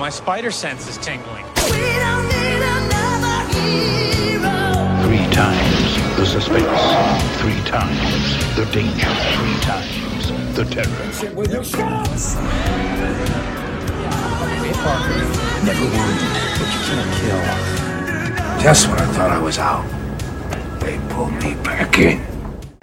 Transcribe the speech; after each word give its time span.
my 0.00 0.08
spider 0.08 0.50
sense 0.50 0.88
is 0.88 0.96
tingling. 0.96 1.44
Three 1.56 1.84
times 5.28 6.16
the 6.16 6.24
suspense. 6.24 6.64
Three 7.42 7.60
times 7.68 8.56
the 8.56 8.64
danger. 8.72 9.12
Three 9.36 9.60
times 9.60 10.32
the 10.56 10.64
terror. 10.64 11.04
Never 15.66 15.84
wounded, 15.84 16.32
but 16.56 16.68
you 16.72 16.80
can't 16.88 17.12
kill. 17.20 17.42
Just 18.62 18.88
when 18.88 18.98
I 18.98 19.06
thought 19.12 19.30
I 19.30 19.38
was 19.38 19.58
out, 19.58 19.84
they 20.80 20.98
pulled 21.10 21.34
me 21.44 21.52
back 21.62 21.98
in. 21.98 22.39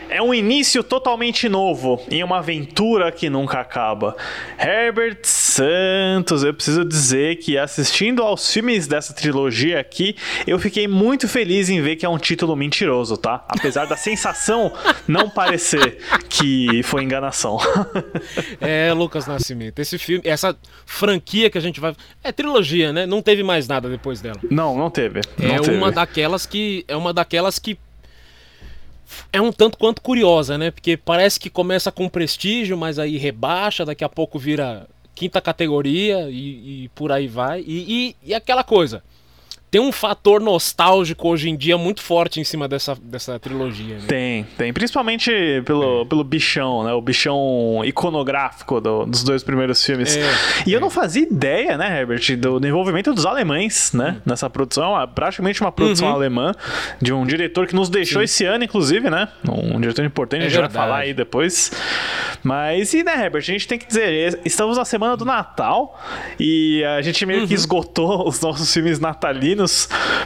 É 0.10 0.22
um 0.22 0.34
início 0.34 0.84
totalmente 0.84 1.50
novo 1.50 2.02
em 2.10 2.24
uma 2.24 2.38
aventura 2.38 3.12
que 3.12 3.30
nunca 3.30 3.60
acaba. 3.60 4.16
Herbert 4.60 5.20
Santos, 5.24 6.44
eu 6.44 6.54
preciso 6.54 6.86
dizer 6.86 7.38
que 7.38 7.58
assistindo 7.58 8.24
aos 8.24 8.52
filmes 8.52 8.88
dessa 8.88 9.14
trilogia 9.14 9.80
aqui, 9.80 10.16
eu 10.46 10.58
fiquei 10.60 10.88
muito 10.88 11.28
feliz 11.28 11.70
em 11.70 11.82
ver 11.82 11.96
que 11.96 12.06
é 12.06 12.10
um 12.10 12.18
título 12.18 12.56
mentiroso, 12.56 13.18
tá? 13.18 13.46
Apesar 13.48 13.86
da 13.86 13.98
sensação 13.98 14.72
não 15.08 15.30
parecer 15.30 15.98
que 16.30 16.82
foi 16.84 17.04
enganação. 17.04 17.58
É, 18.60 18.94
Lucas 18.94 19.28
Nascimento, 19.28 19.80
esse 19.80 19.98
filme, 19.98 20.22
essa 20.26 20.56
franquia 20.86 21.50
que 21.50 21.58
a 21.58 21.62
gente 21.62 21.80
vai. 21.80 21.96
É 22.24 22.32
trilogia, 22.32 22.94
né? 22.94 23.06
Não 23.06 23.22
teve 23.22 23.44
mais 23.44 23.68
nada 23.68 23.90
depois 23.90 24.22
dela. 24.22 24.40
Não, 24.50 24.78
não 24.78 24.90
teve. 24.90 25.22
Não 25.38 25.56
é 25.56 25.60
teve. 25.60 25.76
uma 25.78 25.92
daquelas 25.92 26.46
que. 26.46 26.86
É 26.88 26.96
uma 26.96 27.14
daquelas 27.14 27.60
que. 27.60 27.78
É 29.32 29.42
um 29.42 29.52
tanto 29.52 29.78
quanto 29.78 30.02
curiosa, 30.02 30.58
né? 30.58 30.72
Porque 30.72 30.98
parece 30.98 31.40
que 31.40 31.50
começa 31.50 31.92
com 31.92 32.10
prestígio, 32.10 32.78
mas 32.78 33.00
aí 33.00 33.18
rebaixa, 33.18 33.86
daqui 33.86 34.04
a 34.04 34.10
pouco 34.10 34.38
vira 34.38 34.88
quinta 35.16 35.42
categoria 35.42 36.30
e, 36.30 36.84
e 36.84 36.90
por 36.90 37.12
aí 37.12 37.28
vai. 37.28 37.62
E, 37.62 38.16
e, 38.24 38.30
e 38.30 38.34
aquela 38.34 38.64
coisa. 38.64 39.04
Tem 39.70 39.82
um 39.82 39.92
fator 39.92 40.40
nostálgico 40.40 41.28
hoje 41.28 41.50
em 41.50 41.58
dia 41.58 41.78
muito 41.78 42.02
forte 42.02 42.40
em 42.40 42.44
cima 42.44 42.68
dessa, 42.70 42.96
dessa 43.02 43.38
trilogia. 43.38 43.96
Né? 43.96 44.02
Tem, 44.08 44.44
tem. 44.58 44.72
Principalmente 44.72 45.30
pelo, 45.66 46.06
pelo 46.06 46.24
bichão, 46.24 46.84
né? 46.86 46.94
O 46.94 47.02
bichão 47.02 47.82
iconográfico 47.84 48.80
do- 48.80 49.06
dos 49.06 49.24
dois 49.24 49.44
primeiros 49.44 49.84
filmes. 49.86 50.16
É, 50.16 50.24
e 50.66 50.72
eu 50.72 50.80
não 50.80 50.90
fazia 50.90 51.24
ideia, 51.24 51.78
né, 51.78 52.00
Herbert, 52.00 52.38
do, 52.38 52.60
do 52.62 52.68
envolvimento 52.68 53.14
dos 53.14 53.26
alemães, 53.26 53.92
né? 53.94 54.16
Hum. 54.18 54.22
Nessa 54.26 54.50
produção. 54.50 54.94
Praticamente 55.14 55.60
uma 55.62 55.72
produção 55.72 56.08
Uhum. 56.08 56.14
alemã. 56.16 56.54
De 57.02 57.12
um 57.12 57.26
diretor 57.26 57.68
que 57.68 57.76
nos 57.76 57.90
deixou 57.90 58.22
esse 58.22 58.46
ano, 58.46 58.64
inclusive, 58.64 59.10
né? 59.10 59.28
Um 59.50 59.82
diretor 59.82 60.06
importante, 60.06 60.44
É 60.44 60.46
a 60.46 60.50
gente 60.50 60.60
vai 60.60 60.68
verdade. 60.70 60.86
falar 60.86 60.98
aí 61.00 61.14
depois. 61.14 61.72
Mas, 62.44 62.94
e 62.94 63.04
né, 63.04 63.14
Herbert, 63.26 63.42
a 63.42 63.52
gente 63.52 63.68
tem 63.68 63.78
que 63.78 63.86
dizer, 63.88 64.40
estamos 64.46 64.78
na 64.78 64.86
semana 64.86 65.18
do 65.18 65.26
Natal 65.26 66.00
e 66.40 66.84
a 66.86 67.02
gente 67.02 67.26
meio 67.26 67.42
Uhum. 67.42 67.48
que 67.48 67.54
esgotou 67.54 68.28
os 68.30 68.40
nossos 68.42 68.72
filmes 68.74 69.00
natalinos, 69.00 69.57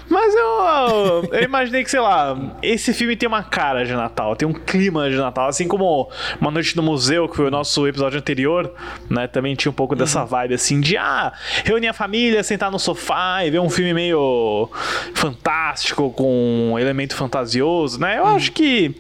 mas 0.10 0.36
eu, 0.36 1.30
eu 1.32 1.44
imaginei 1.44 1.84
que, 1.84 1.90
sei 1.92 2.00
lá, 2.00 2.38
esse 2.62 2.94
filme 2.94 3.16
tem 3.16 3.28
uma 3.28 3.44
cara 3.44 3.86
de 3.86 3.94
Natal, 3.94 4.36
tem 4.36 4.48
um 4.48 4.54
clima 4.54 5.10
de 5.10 5.16
Natal, 5.16 5.48
assim 5.48 5.68
como 5.68 6.10
Uma 6.40 6.52
Noite 6.52 6.76
no 6.76 6.84
Museu, 6.84 7.28
que 7.30 7.36
foi 7.36 7.48
o 7.48 7.52
nosso 7.52 7.88
episódio 7.88 8.20
anterior, 8.20 8.74
né, 9.10 9.28
também 9.28 9.56
tinha 9.56 9.72
um 9.72 9.74
pouco 9.76 9.94
Uhum. 9.94 10.00
dessa 10.00 10.24
vibe, 10.26 10.54
assim, 10.56 10.80
de, 10.82 10.98
ah, 10.98 11.32
reunir 11.64 11.88
a 11.88 11.94
família, 11.94 12.44
sentar 12.44 12.72
no 12.72 12.80
sofá 12.80 13.46
e 13.46 13.52
ver 13.52 13.60
um 13.60 13.70
filme 13.70 13.94
meio 13.94 14.70
fantástico, 15.14 16.12
com 16.12 16.72
um 16.74 16.80
elemento 16.80 17.16
fantasioso, 17.16 18.00
né, 18.00 18.18
eu 18.18 18.26
acho 18.26 18.52
que 18.52 18.96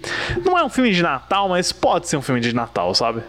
não 0.45 0.57
é 0.57 0.63
um 0.63 0.69
filme 0.69 0.91
de 0.91 1.01
Natal, 1.01 1.49
mas 1.49 1.71
pode 1.71 2.07
ser 2.07 2.17
um 2.17 2.21
filme 2.21 2.41
de 2.41 2.53
Natal, 2.53 2.93
sabe? 2.93 3.21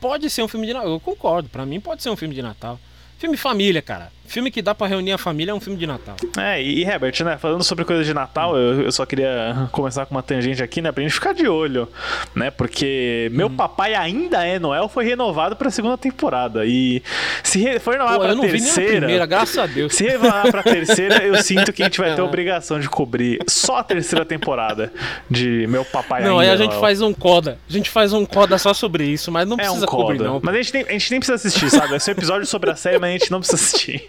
Pode 0.00 0.28
ser 0.30 0.42
um 0.42 0.48
filme 0.48 0.66
de 0.66 0.72
Natal. 0.74 0.90
Eu 0.90 1.00
concordo. 1.00 1.48
Pra 1.48 1.64
mim 1.64 1.80
pode 1.80 2.02
ser 2.02 2.10
um 2.10 2.16
filme 2.16 2.34
de 2.34 2.42
Natal. 2.42 2.78
Filme 3.18 3.36
família, 3.36 3.80
cara. 3.80 4.12
Filme 4.26 4.50
que 4.50 4.60
dá 4.62 4.74
pra 4.74 4.86
reunir 4.86 5.12
a 5.12 5.18
família 5.18 5.52
é 5.52 5.54
um 5.54 5.60
filme 5.60 5.78
de 5.78 5.86
Natal. 5.86 6.16
É, 6.38 6.60
e 6.62 6.82
Herbert, 6.82 7.14
né, 7.24 7.36
falando 7.38 7.62
sobre 7.64 7.84
coisas 7.84 8.04
de 8.06 8.12
Natal, 8.14 8.56
eu, 8.56 8.82
eu 8.82 8.92
só 8.92 9.06
queria 9.06 9.68
começar 9.72 10.04
com 10.06 10.14
uma 10.14 10.22
tangente 10.22 10.62
aqui, 10.62 10.80
né, 10.82 10.90
pra 10.92 11.02
gente 11.02 11.14
ficar 11.14 11.32
de 11.32 11.46
olho, 11.48 11.88
né, 12.34 12.50
porque 12.50 13.28
Meu 13.32 13.46
Hum. 13.46 13.56
Papai 13.56 13.94
Ainda 13.94 14.44
é 14.46 14.58
Noel 14.58 14.88
foi 14.88 15.04
renovado 15.04 15.56
pra 15.56 15.70
segunda 15.70 15.96
temporada, 15.96 16.64
e 16.66 17.02
se 17.42 17.60
re- 17.60 17.78
for 17.78 17.92
renovado 17.92 18.16
Pô, 18.18 18.22
pra 18.24 18.32
eu 18.32 18.36
não 18.36 18.42
vi 18.44 18.50
terceira... 18.60 18.96
primeira, 18.98 19.26
graças 19.26 19.56
a 19.58 19.66
Deus. 19.66 19.94
Se 19.94 20.04
renovar 20.04 20.50
pra 20.50 20.62
terceira, 20.62 21.24
eu 21.24 21.36
sinto 21.42 21.72
que 21.72 21.82
a 21.82 21.86
gente 21.86 21.98
vai 21.98 22.14
ter 22.14 22.20
a 22.20 22.24
obrigação 22.26 22.78
de 22.80 22.88
cobrir 22.88 23.38
só 23.48 23.78
a 23.78 23.84
terceira 23.84 24.24
temporada 24.24 24.92
de 25.30 25.66
Meu 25.68 25.84
Papai 25.84 26.22
Não, 26.22 26.38
Ainda 26.38 26.42
aí 26.42 26.50
a 26.50 26.54
é 26.54 26.56
gente 26.56 26.68
Noel. 26.70 26.80
faz 26.80 27.00
um 27.00 27.12
coda. 27.12 27.58
A 27.68 27.72
gente 27.72 27.88
faz 27.90 28.12
um 28.12 28.24
coda 28.26 28.58
só 28.58 28.74
sobre 28.74 29.04
isso, 29.04 29.30
mas 29.30 29.46
não 29.46 29.52
É 29.54 29.62
um 29.62 29.64
precisa 29.64 29.86
cobrir, 29.86 30.18
coda. 30.18 30.28
não. 30.30 30.40
Mas 30.42 30.54
a 30.54 30.58
gente, 30.62 30.74
nem, 30.74 30.82
a 30.88 30.92
gente 30.92 31.10
nem 31.10 31.20
precisa 31.20 31.34
assistir, 31.36 31.70
sabe? 31.70 31.94
Esse 31.96 32.10
é 32.10 32.12
um 32.12 32.16
episódio 32.16 32.46
sobre 32.46 32.70
a 32.70 32.76
série, 32.76 32.98
mas 32.98 33.10
a 33.10 33.12
gente 33.18 33.30
não 33.30 33.38
precisa 33.40 33.56
assistir. 33.62 34.08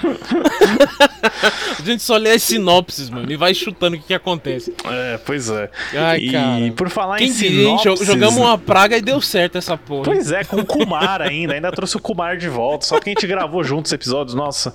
A 1.78 1.82
gente 1.82 2.02
só 2.02 2.16
lê 2.16 2.32
as 2.32 2.42
sinopses, 2.42 3.10
mano, 3.10 3.30
e 3.30 3.36
vai 3.36 3.54
chutando 3.54 3.96
o 3.96 3.98
que, 3.98 4.06
que 4.08 4.14
acontece. 4.14 4.74
É, 4.84 5.18
pois 5.18 5.48
é. 5.50 5.70
Ai, 5.94 6.18
e 6.18 6.32
cara. 6.32 6.72
por 6.76 6.88
falar 6.90 7.18
Quem 7.18 7.28
em 7.28 7.32
diria, 7.32 7.78
sinopses... 7.78 8.06
Jogamos 8.06 8.36
uma 8.36 8.58
praga 8.58 8.96
e 8.96 9.02
deu 9.02 9.20
certo 9.20 9.58
essa 9.58 9.76
porra. 9.76 10.04
Pois 10.04 10.32
é, 10.32 10.44
com 10.44 10.56
o 10.56 10.64
Kumar 10.64 11.22
ainda. 11.22 11.54
Ainda 11.54 11.70
trouxe 11.72 11.96
o 11.96 12.00
Kumar 12.00 12.36
de 12.36 12.48
volta. 12.48 12.86
Só 12.86 12.98
que 12.98 13.10
a 13.10 13.12
gente 13.12 13.26
gravou 13.26 13.62
juntos 13.64 13.90
os 13.90 13.92
episódios, 13.92 14.34
nossa. 14.34 14.72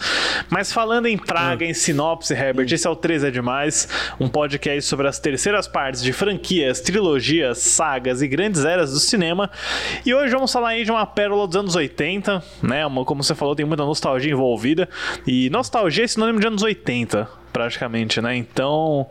Mas 0.49 0.71
falando 0.71 1.07
em 1.07 1.17
praga, 1.17 1.65
em 1.65 1.73
sinopse, 1.73 2.33
Herbert, 2.33 2.71
esse 2.71 2.87
é 2.87 2.89
o 2.89 2.95
3 2.95 3.23
é 3.23 3.31
Demais. 3.31 3.87
Um 4.19 4.27
podcast 4.27 4.83
sobre 4.83 5.07
as 5.07 5.19
terceiras 5.19 5.67
partes 5.67 6.01
de 6.01 6.11
franquias, 6.11 6.81
trilogias, 6.81 7.59
sagas 7.59 8.21
e 8.21 8.27
grandes 8.27 8.65
eras 8.65 8.91
do 8.91 8.99
cinema. 8.99 9.49
E 10.05 10.13
hoje 10.13 10.33
vamos 10.33 10.51
falar 10.51 10.69
aí 10.69 10.83
de 10.83 10.91
uma 10.91 11.05
pérola 11.05 11.47
dos 11.47 11.55
anos 11.55 11.75
80, 11.75 12.43
né? 12.61 12.85
Uma, 12.85 13.05
como 13.05 13.23
você 13.23 13.35
falou, 13.35 13.55
tem 13.55 13.65
muita 13.65 13.83
nostalgia 13.83 14.31
envolvida. 14.31 14.89
E 15.25 15.49
nostalgia 15.49 16.03
é 16.03 16.07
sinônimo 16.07 16.39
de 16.39 16.47
anos 16.47 16.63
80 16.63 17.45
praticamente, 17.55 18.19
né? 18.19 18.35
Então, 18.35 19.07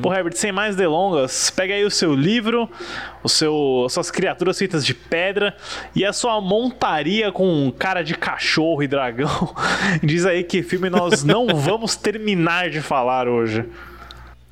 pô, 0.00 0.14
Herbert, 0.14 0.36
sem 0.36 0.52
mais 0.52 0.76
delongas, 0.76 1.50
pega 1.50 1.74
aí 1.74 1.84
o 1.84 1.90
seu 1.90 2.14
livro, 2.14 2.70
o 3.24 3.28
seu, 3.28 3.82
as 3.84 3.92
suas 3.92 4.08
criaturas 4.08 4.56
feitas 4.56 4.86
de 4.86 4.94
pedra 4.94 5.56
e 5.92 6.04
a 6.04 6.12
sua 6.12 6.40
montaria 6.40 7.32
com 7.32 7.72
cara 7.76 8.04
de 8.04 8.14
cachorro 8.14 8.84
e 8.84 8.86
dragão. 8.86 9.52
Diz 10.00 10.24
aí 10.24 10.44
que 10.44 10.62
filme 10.62 10.88
nós 10.88 11.24
não 11.24 11.48
vamos 11.58 11.96
terminar 11.96 12.70
de 12.70 12.80
falar 12.80 13.26
hoje. 13.26 13.64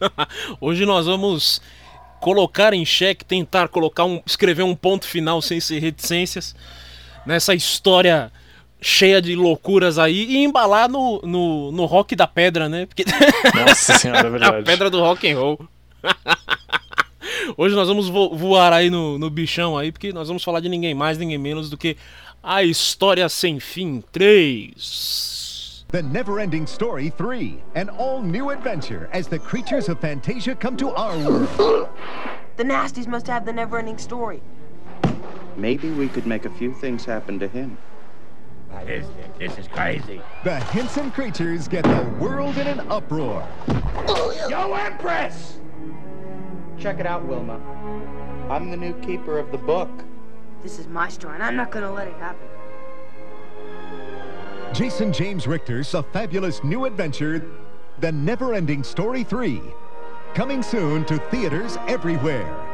Hoje 0.60 0.84
nós 0.84 1.06
vamos 1.06 1.62
colocar 2.20 2.72
em 2.72 2.84
xeque, 2.84 3.24
tentar 3.24 3.68
colocar 3.68 4.06
um, 4.06 4.20
escrever 4.26 4.64
um 4.64 4.74
ponto 4.74 5.06
final 5.06 5.40
sem 5.40 5.60
ser 5.60 5.78
reticências 5.78 6.56
nessa 7.24 7.54
história 7.54 8.32
cheia 8.80 9.20
de 9.20 9.34
loucuras 9.36 9.98
aí 9.98 10.24
e 10.24 10.38
embalar 10.44 10.88
no, 10.88 11.20
no, 11.22 11.70
no 11.72 11.84
rock 11.84 12.16
da 12.16 12.26
pedra, 12.26 12.68
né? 12.68 12.86
Porque 12.86 13.04
Nossa 13.54 13.98
senhora, 13.98 14.22
é 14.22 14.26
a 14.26 14.30
verdade. 14.30 14.64
pedra 14.64 14.88
do 14.90 15.00
rock 15.00 15.30
and 15.30 15.38
roll. 15.38 15.58
Hoje 17.56 17.74
nós 17.74 17.88
vamos 17.88 18.08
vo- 18.08 18.34
voar 18.36 18.72
aí 18.72 18.88
no, 18.90 19.18
no 19.18 19.28
bichão 19.28 19.76
aí, 19.76 19.92
porque 19.92 20.12
nós 20.12 20.28
vamos 20.28 20.42
falar 20.42 20.60
de 20.60 20.68
ninguém 20.68 20.94
mais, 20.94 21.18
ninguém 21.18 21.38
menos 21.38 21.68
do 21.68 21.76
que 21.76 21.96
a 22.42 22.62
História 22.62 23.28
Sem 23.28 23.60
Fim 23.60 24.02
3. 24.12 25.84
The 25.90 26.02
Never-Ending 26.02 26.64
Story 26.66 27.10
3, 27.10 27.58
an 27.74 27.88
all-new 27.98 28.48
adventure 28.50 29.08
as 29.12 29.26
the 29.26 29.38
creatures 29.40 29.88
of 29.88 30.00
Fantasia 30.00 30.54
come 30.54 30.76
to 30.76 30.88
our 30.90 31.16
world. 31.18 31.88
The 32.56 32.64
Nasties 32.64 33.06
must 33.08 33.26
have 33.28 33.44
the 33.44 33.52
never 33.52 33.78
ending 33.78 33.98
story. 33.98 34.40
Maybe 35.56 35.90
we 35.90 36.08
could 36.08 36.26
make 36.26 36.46
a 36.46 36.50
few 36.50 36.72
things 36.74 37.04
happen 37.04 37.38
to 37.40 37.48
him. 37.48 37.76
This, 38.86 39.06
this 39.38 39.58
is 39.58 39.68
crazy. 39.68 40.20
The 40.42 40.56
Henson 40.58 41.10
creatures 41.10 41.68
get 41.68 41.84
the 41.84 42.02
world 42.18 42.56
in 42.58 42.66
an 42.66 42.80
uproar. 42.90 43.46
Yo, 44.48 44.72
Empress! 44.74 45.58
Check 46.78 46.98
it 46.98 47.06
out, 47.06 47.24
Wilma. 47.24 47.60
I'm 48.50 48.70
the 48.70 48.76
new 48.76 48.94
keeper 49.00 49.38
of 49.38 49.52
the 49.52 49.58
book. 49.58 49.90
This 50.62 50.78
is 50.78 50.88
my 50.88 51.08
story, 51.08 51.34
and 51.34 51.42
I'm 51.42 51.56
not 51.56 51.70
gonna 51.70 51.92
let 51.92 52.08
it 52.08 52.14
happen. 52.14 52.48
Jason 54.72 55.12
James 55.12 55.46
Richter's 55.46 55.94
A 55.94 56.02
Fabulous 56.02 56.64
New 56.64 56.84
Adventure, 56.84 57.50
The 57.98 58.12
Never-Ending 58.12 58.82
Story 58.82 59.24
3. 59.24 59.60
Coming 60.34 60.62
soon 60.62 61.04
to 61.06 61.18
theaters 61.30 61.76
everywhere. 61.86 62.69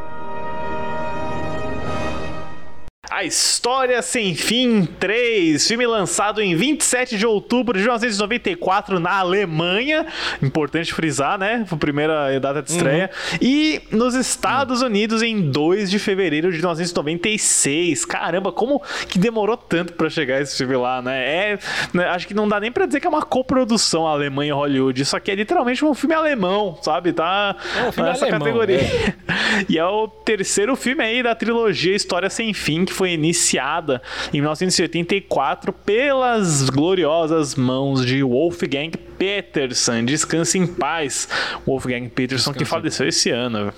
A 3.17 3.25
História 3.25 4.03
Sem 4.03 4.35
Fim 4.35 4.85
3, 4.85 5.67
filme 5.67 5.87
lançado 5.87 6.43
em 6.43 6.55
27 6.55 7.17
de 7.17 7.25
outubro 7.25 7.73
de 7.73 7.83
1994 7.83 9.01
na 9.01 9.21
Alemanha, 9.21 10.05
importante 10.43 10.93
frisar, 10.93 11.39
né? 11.39 11.65
Foi 11.67 11.77
a 11.77 11.79
primeira 11.79 12.39
data 12.39 12.63
de 12.63 12.71
estreia. 12.71 13.11
E 13.41 13.81
nos 13.91 14.15
Estados 14.15 14.83
Unidos 14.83 15.23
em 15.23 15.51
2 15.51 15.91
de 15.91 15.99
fevereiro 15.99 16.51
de 16.51 16.59
1996. 16.59 18.05
Caramba, 18.05 18.53
como 18.53 18.83
que 19.09 19.19
demorou 19.19 19.57
tanto 19.57 19.95
pra 19.95 20.11
chegar 20.11 20.43
esse 20.43 20.55
filme 20.55 20.77
lá, 20.77 21.01
né? 21.01 21.27
É, 21.27 21.59
né, 21.95 22.09
acho 22.09 22.29
que 22.29 22.35
não 22.35 22.47
dá 22.47 22.61
nem 22.61 22.71
pra 22.71 22.85
dizer 22.85 23.01
que 23.01 23.07
é 23.07 23.09
uma 23.09 23.23
coprodução 23.23 24.07
Alemanha 24.07 24.51
e 24.51 24.53
Hollywood. 24.53 25.01
Isso 25.01 25.17
aqui 25.17 25.31
é 25.31 25.35
literalmente 25.35 25.83
um 25.83 25.95
filme 25.95 26.15
alemão, 26.15 26.79
sabe? 26.83 27.15
Tá 27.15 27.57
É 27.79 27.89
um 27.89 27.93
filme 27.93 28.11
nessa 28.11 28.27
alemão, 28.27 28.41
categoria. 28.41 28.81
E 29.71 29.79
é 29.79 29.85
o 29.87 30.07
terceiro 30.07 30.77
filme 30.77 31.03
aí 31.03 31.23
da 31.23 31.35
trilogia 31.35 31.97
História 31.97 32.29
Sem 32.29 32.53
Fim, 32.53 32.85
que 32.85 32.93
foi 32.93 33.06
foi 33.07 33.13
iniciada 33.13 34.03
em 34.35 34.41
1984 34.41 35.73
pelas 35.73 36.69
gloriosas 36.69 37.55
mãos 37.55 38.05
de 38.05 38.21
Wolfgang 38.25 38.91
Peterson. 39.17 40.05
Descanse 40.05 40.59
em 40.59 40.67
paz, 40.67 41.29
Wolfgang 41.65 42.09
Peterson, 42.09 42.53
que 42.53 42.59
Descanse. 42.59 42.71
faleceu 42.81 43.09
esse 43.09 43.31
ano. 43.31 43.73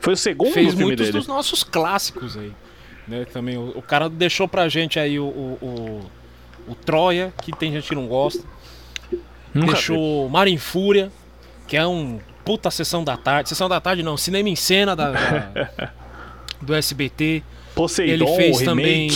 Foi 0.00 0.12
o 0.12 0.16
segundo 0.16 0.52
Fez 0.52 0.68
filme 0.68 0.84
muitos 0.84 1.06
dele. 1.06 1.18
dos 1.18 1.26
nossos 1.26 1.64
clássicos 1.64 2.36
aí. 2.36 2.52
Né, 3.06 3.24
também 3.32 3.56
o, 3.56 3.70
o 3.78 3.80
cara 3.80 4.10
deixou 4.10 4.46
pra 4.46 4.68
gente 4.68 5.00
aí 5.00 5.18
o, 5.18 5.24
o, 5.24 5.58
o, 6.68 6.72
o 6.72 6.74
Troia, 6.74 7.32
que 7.42 7.50
tem 7.56 7.72
gente 7.72 7.88
que 7.88 7.94
não 7.94 8.06
gosta. 8.06 8.44
Nunca 9.54 9.68
vi. 9.68 9.72
deixou 9.72 10.28
Mar 10.28 10.46
em 10.46 10.58
Fúria, 10.58 11.10
que 11.66 11.74
é 11.78 11.86
um 11.86 12.20
puta 12.44 12.70
sessão 12.70 13.02
da 13.02 13.16
tarde. 13.16 13.48
Sessão 13.48 13.70
da 13.70 13.80
tarde 13.80 14.02
não, 14.02 14.18
cinema 14.18 14.50
em 14.50 14.56
cena 14.56 14.94
da, 14.94 15.12
da- 15.12 15.92
do 16.60 16.74
SBT. 16.74 17.42
Poseidon, 17.78 18.12
Ele 18.12 18.36
fez 18.36 18.62
também. 18.62 19.10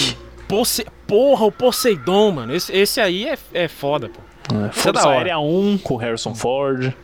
Porra, 1.07 1.47
o 1.47 1.51
Poseidon, 1.51 2.31
mano. 2.31 2.55
Esse, 2.55 2.73
esse 2.73 3.01
aí 3.01 3.27
é, 3.27 3.37
é 3.53 3.67
foda, 3.67 4.09
pô. 4.09 4.21
É, 4.55 4.69
Isso 4.69 4.69
é 4.69 4.73
Força 4.73 4.93
da 4.93 5.09
hora. 5.09 5.17
Aérea 5.19 5.39
1 5.41 5.79
com 5.79 5.97
Harrison 5.97 6.35
Ford. 6.35 6.95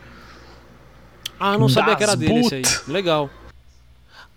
Ah, 1.37 1.57
não 1.57 1.67
sabia 1.67 1.95
que 1.97 2.03
era 2.03 2.15
Das 2.15 2.19
dele 2.19 2.39
esse 2.39 2.55
aí. 2.55 2.61
Legal. 2.87 3.29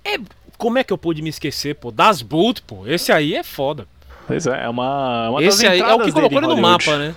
É, 0.04 0.18
como 0.58 0.78
é 0.78 0.84
que 0.84 0.92
eu 0.92 0.98
pude 0.98 1.22
me 1.22 1.30
esquecer, 1.30 1.76
pô? 1.76 1.92
Das 1.92 2.22
Boot, 2.22 2.62
pô. 2.62 2.86
Esse 2.86 3.12
aí 3.12 3.36
é 3.36 3.44
foda. 3.44 3.86
Pois 4.26 4.46
é, 4.46 4.64
é 4.64 4.68
uma, 4.68 5.30
uma 5.30 5.40
das 5.42 5.54
esse 5.54 5.66
aí 5.66 5.80
é 5.80 5.94
o 5.94 6.00
que 6.00 6.10
colocou 6.10 6.38
ele 6.38 6.46
no 6.48 6.56
mapa, 6.56 6.96
né? 6.96 7.14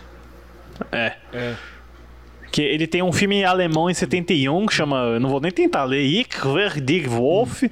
É. 0.92 1.14
É. 1.34 1.56
Que 2.56 2.62
ele 2.62 2.88
tem 2.88 3.04
um 3.04 3.12
filme 3.12 3.44
alemão 3.44 3.90
em 3.90 3.94
71 3.94 4.66
que 4.66 4.74
chama, 4.74 5.20
não 5.20 5.30
vou 5.30 5.42
nem 5.42 5.52
tentar 5.52 5.84
ler, 5.84 6.02
Ich 6.02 6.48
wer 6.48 6.80
dich 6.80 7.06
Wolf, 7.06 7.64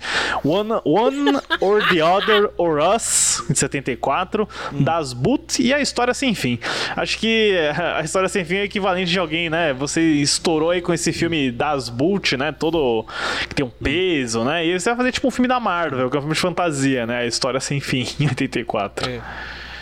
One, 0.44 0.72
One 0.84 1.40
or 1.62 1.88
the 1.88 2.04
Other 2.04 2.50
or 2.58 2.80
Us, 2.94 3.42
em 3.50 3.56
74, 3.56 4.46
Hum. 4.74 4.84
Das 4.84 5.14
Boot 5.14 5.64
e 5.64 5.74
A 5.74 5.80
História 5.80 6.14
Sem 6.14 6.36
Fim. 6.36 6.60
Acho 6.98 7.18
que 7.18 7.56
a 7.96 8.02
História 8.02 8.28
Sem 8.28 8.44
Fim 8.44 8.56
é 8.56 8.64
equivalente 8.66 9.10
de 9.10 9.18
alguém, 9.18 9.50
né? 9.50 9.72
Você 9.72 10.02
estourou 10.02 10.72
aí 10.72 10.82
com 10.82 10.94
esse 10.94 11.14
filme 11.14 11.50
Das 11.50 11.88
Boot, 11.88 12.36
né? 12.36 12.52
Todo 12.52 13.06
que 13.48 13.56
tem 13.56 13.66
um 13.66 13.70
peso, 13.70 14.44
né? 14.44 14.66
E 14.66 14.78
você 14.78 14.90
vai 14.90 14.98
fazer 14.98 15.14
tipo 15.14 15.30
um 15.30 15.32
filme 15.32 15.48
da 15.48 15.62
Marvel, 15.62 16.10
que 16.10 16.18
é 16.18 16.20
um 16.20 16.24
filme 16.24 16.36
de 16.36 16.42
fantasia, 16.42 17.08
né? 17.08 17.20
A 17.20 17.26
História 17.26 17.62
Sem 17.62 17.80
Fim, 17.80 18.06
em 18.20 18.28
84. 18.28 19.10
É. 19.10 19.22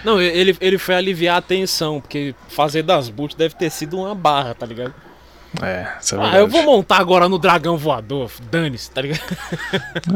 Não, 0.04 0.22
ele, 0.22 0.56
ele 0.60 0.78
foi 0.78 0.96
aliviar 0.96 1.38
a 1.38 1.42
tensão, 1.42 2.02
porque 2.02 2.34
fazer 2.50 2.84
das 2.84 3.10
boot 3.10 3.36
deve 3.38 3.56
ter 3.56 3.70
sido 3.70 3.98
uma 4.00 4.16
barra, 4.16 4.54
tá 4.54 4.66
ligado? 4.66 4.94
É, 5.62 5.86
isso 6.02 6.16
é 6.16 6.18
Ah, 6.18 6.22
verdade. 6.22 6.38
eu 6.44 6.48
vou 6.48 6.64
montar 6.64 6.98
agora 6.98 7.28
no 7.28 7.38
dragão 7.38 7.78
voador, 7.78 8.32
dane-se, 8.50 8.90
tá 8.90 9.02
ligado? 9.02 9.22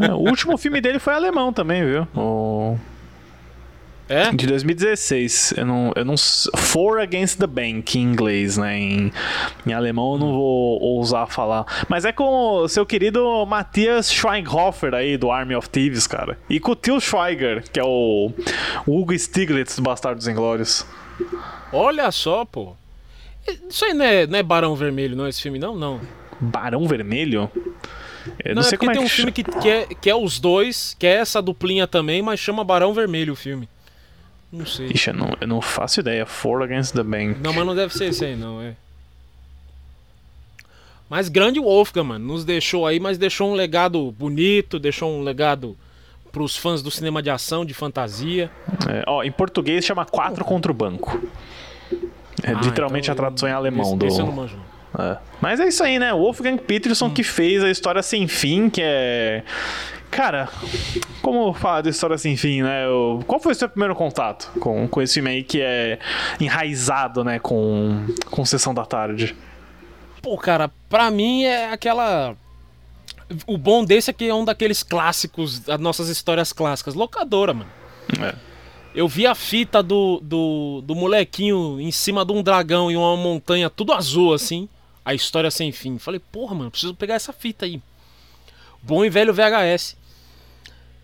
É, 0.02 0.12
o 0.12 0.18
último 0.28 0.56
filme 0.56 0.80
dele 0.80 0.98
foi 0.98 1.12
alemão 1.14 1.52
também, 1.52 1.84
viu? 1.84 2.08
O... 2.14 2.78
É? 4.08 4.30
De 4.30 4.46
2016. 4.46 5.54
Eu 5.56 5.66
não, 5.66 5.92
eu 5.96 6.04
não. 6.04 6.14
For 6.56 7.00
Against 7.00 7.38
the 7.38 7.46
Bank 7.46 7.98
em 7.98 8.02
inglês, 8.02 8.56
né? 8.56 8.78
Em, 8.78 9.12
em 9.66 9.72
alemão 9.72 10.12
eu 10.12 10.18
não 10.18 10.32
vou 10.32 10.80
ousar 10.80 11.26
falar. 11.26 11.86
Mas 11.88 12.04
é 12.04 12.12
com 12.12 12.62
o 12.62 12.68
seu 12.68 12.86
querido 12.86 13.44
Matthias 13.46 14.12
Schweighofer 14.12 14.94
aí, 14.94 15.16
do 15.16 15.30
Army 15.30 15.56
of 15.56 15.68
Thieves, 15.68 16.06
cara. 16.06 16.38
E 16.48 16.60
com 16.60 16.72
o 16.72 16.76
Till 16.76 17.00
Schweiger, 17.00 17.64
que 17.72 17.80
é 17.80 17.84
o, 17.84 18.30
o 18.86 19.00
Hugo 19.00 19.18
Stiglitz 19.18 19.76
do 19.76 19.82
Bastardos 19.82 20.28
Inglórios. 20.28 20.86
Olha 21.72 22.10
só, 22.12 22.44
pô. 22.44 22.76
Isso 23.68 23.84
aí 23.84 23.94
não 23.94 24.04
é, 24.04 24.26
não 24.26 24.38
é 24.38 24.42
Barão 24.42 24.74
Vermelho, 24.76 25.16
não, 25.16 25.26
esse 25.26 25.42
filme, 25.42 25.58
não? 25.58 25.76
Não. 25.76 26.00
Barão 26.40 26.86
Vermelho? 26.86 27.50
Eu 28.44 28.54
não, 28.54 28.56
não, 28.56 28.62
é 28.62 28.64
sei 28.64 28.76
porque 28.76 28.86
como 28.86 28.90
é 28.90 28.94
tem 28.94 29.02
que 29.02 29.06
um 29.06 29.08
filme 29.08 29.32
que, 29.32 29.44
que, 29.44 29.68
é, 29.68 29.86
que 29.86 30.10
é 30.10 30.14
os 30.14 30.38
dois, 30.38 30.96
que 30.98 31.06
é 31.06 31.14
essa 31.14 31.40
duplinha 31.40 31.86
também, 31.86 32.22
mas 32.22 32.40
chama 32.40 32.64
Barão 32.64 32.92
Vermelho 32.92 33.32
o 33.32 33.36
filme. 33.36 33.68
Não 34.52 34.64
sei. 34.66 34.86
Ixi, 34.88 35.10
eu 35.10 35.14
não, 35.14 35.32
eu 35.40 35.46
não 35.46 35.60
faço 35.60 36.00
ideia. 36.00 36.24
For 36.24 36.62
Against 36.62 36.94
the 36.94 37.02
Bank. 37.02 37.38
Não, 37.40 37.52
mas 37.52 37.66
não 37.66 37.74
deve 37.74 37.92
ser 37.92 38.06
esse 38.06 38.24
aí, 38.24 38.36
não, 38.36 38.60
é. 38.62 38.74
Mas 41.08 41.28
grande 41.28 41.60
Wolfgang, 41.60 42.04
mano, 42.06 42.26
nos 42.26 42.44
deixou 42.44 42.86
aí, 42.86 42.98
mas 42.98 43.16
deixou 43.16 43.50
um 43.50 43.54
legado 43.54 44.10
bonito, 44.18 44.78
deixou 44.78 45.10
um 45.10 45.22
legado 45.22 45.76
pros 46.32 46.56
fãs 46.56 46.82
do 46.82 46.90
cinema 46.90 47.22
de 47.22 47.30
ação, 47.30 47.64
de 47.64 47.72
fantasia. 47.72 48.50
É, 48.88 49.04
ó, 49.06 49.22
em 49.22 49.30
português 49.30 49.84
chama 49.84 50.04
Quatro 50.04 50.44
contra 50.44 50.70
o 50.70 50.74
Banco. 50.74 51.20
É 52.42 52.50
Ah, 52.50 52.60
literalmente 52.62 53.10
então 53.10 53.12
a 53.12 53.16
tradução 53.16 53.48
em 53.48 53.52
alemão 53.52 53.86
esse, 53.86 53.96
do. 53.96 54.06
esse 54.06 54.20
eu 54.20 54.26
não 54.26 54.32
manjo. 54.32 54.58
É. 54.98 55.16
Mas 55.40 55.60
é 55.60 55.68
isso 55.68 55.82
aí, 55.84 55.98
né? 55.98 56.12
Wolfgang 56.12 56.58
Peterson 56.58 57.10
que 57.10 57.22
fez 57.22 57.62
a 57.62 57.70
história 57.70 58.02
sem 58.02 58.26
fim, 58.26 58.68
que 58.68 58.80
é. 58.82 59.44
Cara, 60.10 60.48
como 61.20 61.52
falar 61.52 61.82
da 61.82 61.90
história 61.90 62.16
sem 62.16 62.36
fim, 62.36 62.62
né? 62.62 62.88
O- 62.88 63.20
Qual 63.26 63.38
foi 63.40 63.52
o 63.52 63.54
seu 63.54 63.68
primeiro 63.68 63.94
contato 63.94 64.50
com, 64.60 64.88
com 64.88 65.02
esse 65.02 65.14
filme 65.14 65.30
aí 65.30 65.42
que 65.42 65.60
é 65.60 65.98
enraizado, 66.40 67.22
né? 67.22 67.38
Com, 67.38 68.06
com 68.30 68.44
Sessão 68.44 68.72
da 68.72 68.84
Tarde? 68.86 69.36
Pô, 70.22 70.36
cara, 70.38 70.70
pra 70.88 71.10
mim 71.10 71.44
é 71.44 71.70
aquela. 71.70 72.34
O 73.46 73.58
bom 73.58 73.84
desse 73.84 74.10
é 74.10 74.12
que 74.12 74.28
é 74.28 74.34
um 74.34 74.44
daqueles 74.44 74.82
clássicos, 74.82 75.58
das 75.60 75.80
nossas 75.80 76.08
histórias 76.08 76.52
clássicas. 76.52 76.94
Locadora, 76.94 77.52
mano. 77.52 77.70
É. 78.22 78.34
Eu 78.94 79.06
vi 79.08 79.26
a 79.26 79.34
fita 79.34 79.82
do, 79.82 80.20
do, 80.22 80.80
do 80.82 80.94
molequinho 80.94 81.78
em 81.80 81.90
cima 81.90 82.24
de 82.24 82.32
um 82.32 82.42
dragão 82.42 82.90
e 82.90 82.96
uma 82.96 83.16
montanha 83.16 83.68
tudo 83.68 83.92
azul, 83.92 84.32
assim. 84.32 84.68
A 85.04 85.12
história 85.12 85.50
sem 85.50 85.70
fim. 85.72 85.98
Falei, 85.98 86.20
porra, 86.32 86.54
mano, 86.54 86.70
preciso 86.70 86.94
pegar 86.94 87.14
essa 87.14 87.32
fita 87.32 87.66
aí. 87.66 87.80
Bom 88.86 89.04
e 89.04 89.10
velho 89.10 89.34
VHS. 89.34 89.96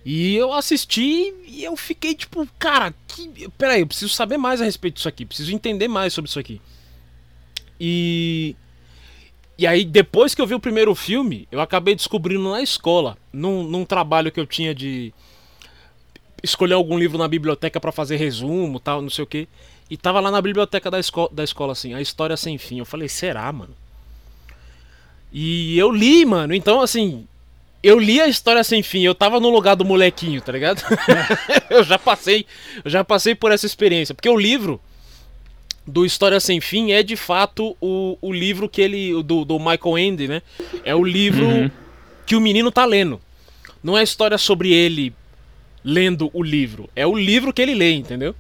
E 0.05 0.37
eu 0.37 0.53
assisti 0.53 1.35
e 1.47 1.65
eu 1.65 1.77
fiquei 1.77 2.15
tipo, 2.15 2.47
cara, 2.59 2.95
que. 3.09 3.49
Peraí, 3.59 3.81
eu 3.81 3.87
preciso 3.87 4.13
saber 4.13 4.37
mais 4.37 4.61
a 4.61 4.65
respeito 4.65 4.95
disso 4.95 5.09
aqui. 5.09 5.25
Preciso 5.25 5.53
entender 5.53 5.89
mais 5.89 6.13
sobre 6.13 6.29
isso 6.29 6.39
aqui. 6.39 6.61
E. 7.81 8.55
E 9.59 9.67
aí, 9.67 9.85
depois 9.85 10.35
que 10.35 10.41
eu 10.41 10.47
vi 10.47 10.55
o 10.55 10.61
primeiro 10.61 10.95
filme, 10.95 11.47
eu 11.53 11.61
acabei 11.61 11.95
descobrindo 11.95 12.51
na 12.51 12.63
escola, 12.63 13.17
num, 13.33 13.63
num 13.63 13.85
trabalho 13.85 14.33
que 14.33 14.41
eu 14.41 14.47
tinha 14.47 14.75
de 14.75 15.13
escolher 16.43 16.75
algum 16.75 16.99
livro 16.99 17.19
na 17.19 17.29
biblioteca 17.29 17.79
pra 17.79 17.93
fazer 17.93 18.17
resumo, 18.17 18.81
tal, 18.81 19.03
não 19.03 19.11
sei 19.11 19.23
o 19.23 19.27
quê. 19.27 19.47
E 19.91 19.97
tava 19.97 20.21
lá 20.21 20.31
na 20.31 20.41
biblioteca 20.41 20.91
da, 20.91 20.99
esco 20.99 21.29
da 21.31 21.45
escola, 21.45 21.73
assim, 21.73 21.95
a 21.95 22.01
história 22.01 22.37
sem 22.37 22.59
fim. 22.59 22.79
Eu 22.79 22.87
falei, 22.87 23.09
será, 23.09 23.53
mano? 23.53 23.77
E 25.33 25.79
eu 25.79 25.91
li, 25.93 26.25
mano. 26.25 26.55
Então, 26.55 26.81
assim, 26.81 27.29
eu 27.83 27.99
li 27.99 28.21
a 28.21 28.29
história 28.29 28.63
sem 28.63 28.83
fim. 28.83 29.03
Eu 29.03 29.15
tava 29.15 29.41
no 29.41 29.51
lugar 29.51 29.75
do 29.75 29.85
molequinho, 29.85 30.41
tá 30.41 30.53
ligado? 30.53 30.83
eu 31.69 31.83
já 31.83 31.99
passei, 31.99 32.47
eu 32.85 32.91
já 32.91 33.03
passei 33.03 33.35
por 33.35 33.51
essa 33.51 33.67
experiência. 33.67 34.15
Porque 34.15 34.29
o 34.29 34.37
livro 34.37 34.81
do 35.87 36.07
História 36.07 36.39
Sem 36.39 36.61
Fim 36.61 36.93
é 36.93 37.03
de 37.03 37.17
fato 37.17 37.77
o, 37.81 38.17
o 38.21 38.33
livro 38.33 38.69
que 38.69 38.81
ele. 38.81 39.23
Do, 39.23 39.45
do 39.45 39.59
Michael 39.59 39.99
Ende, 39.99 40.29
né? 40.29 40.43
É 40.85 40.95
o 40.95 41.03
livro 41.05 41.71
que 42.25 42.37
o 42.37 42.41
menino 42.41 42.71
tá 42.71 42.85
lendo. 42.85 43.21
Não 43.83 43.99
é 43.99 44.03
história 44.03 44.39
sobre 44.39 44.73
ele 44.73 45.13
lendo 45.85 46.31
o 46.33 46.43
livro. 46.43 46.89
É 46.95 47.05
o 47.05 47.17
livro 47.17 47.53
que 47.53 47.61
ele 47.61 47.75
lê, 47.75 47.95
entendeu? 47.95 48.35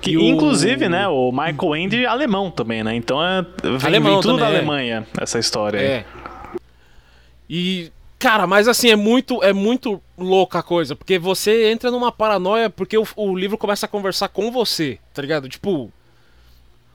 Que, 0.00 0.16
o- 0.16 0.22
inclusive, 0.22 0.88
né? 0.88 1.06
O 1.08 1.30
Michael 1.30 1.76
Ende 1.76 2.04
é 2.04 2.06
alemão 2.06 2.50
também, 2.50 2.82
né? 2.82 2.94
Então 2.94 3.22
é. 3.22 3.44
Vem, 3.62 3.78
Alemão 3.82 4.12
vem 4.14 4.22
tudo 4.22 4.38
também, 4.38 4.52
da 4.52 4.52
é. 4.52 4.56
Alemanha, 4.56 5.06
essa 5.20 5.38
história 5.38 5.80
aí. 5.80 5.86
É. 5.86 6.04
E, 7.50 7.92
cara, 8.18 8.46
mas 8.46 8.66
assim, 8.68 8.90
é 8.90 8.96
muito, 8.96 9.42
é 9.42 9.52
muito 9.52 10.02
louca 10.16 10.58
a 10.58 10.62
coisa, 10.62 10.96
porque 10.96 11.18
você 11.18 11.70
entra 11.70 11.90
numa 11.90 12.10
paranoia 12.10 12.68
porque 12.68 12.96
o, 12.98 13.06
o 13.16 13.36
livro 13.36 13.56
começa 13.56 13.86
a 13.86 13.88
conversar 13.88 14.28
com 14.28 14.50
você, 14.50 14.98
tá 15.14 15.22
ligado? 15.22 15.48
Tipo, 15.48 15.92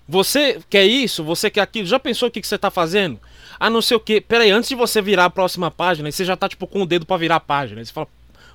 você 0.07 0.59
quer 0.69 0.85
isso, 0.85 1.23
você 1.23 1.49
quer 1.49 1.61
aquilo, 1.61 1.85
já 1.87 1.97
pensou 1.99 2.27
o 2.27 2.31
que, 2.31 2.41
que 2.41 2.47
você 2.47 2.57
tá 2.57 2.69
fazendo? 2.69 3.19
Ah, 3.59 3.69
não 3.69 3.81
sei 3.81 3.95
o 3.95 3.99
que. 3.99 4.19
Pera 4.19 4.43
aí, 4.43 4.51
antes 4.51 4.67
de 4.69 4.75
você 4.75 5.01
virar 5.01 5.25
a 5.25 5.29
próxima 5.29 5.71
página, 5.71 6.11
você 6.11 6.25
já 6.25 6.35
tá, 6.35 6.49
tipo, 6.49 6.67
com 6.67 6.81
o 6.81 6.85
dedo 6.85 7.05
pra 7.05 7.15
virar 7.17 7.37
a 7.37 7.39
página. 7.39 7.83
Você 7.83 7.93
fala, 7.93 8.07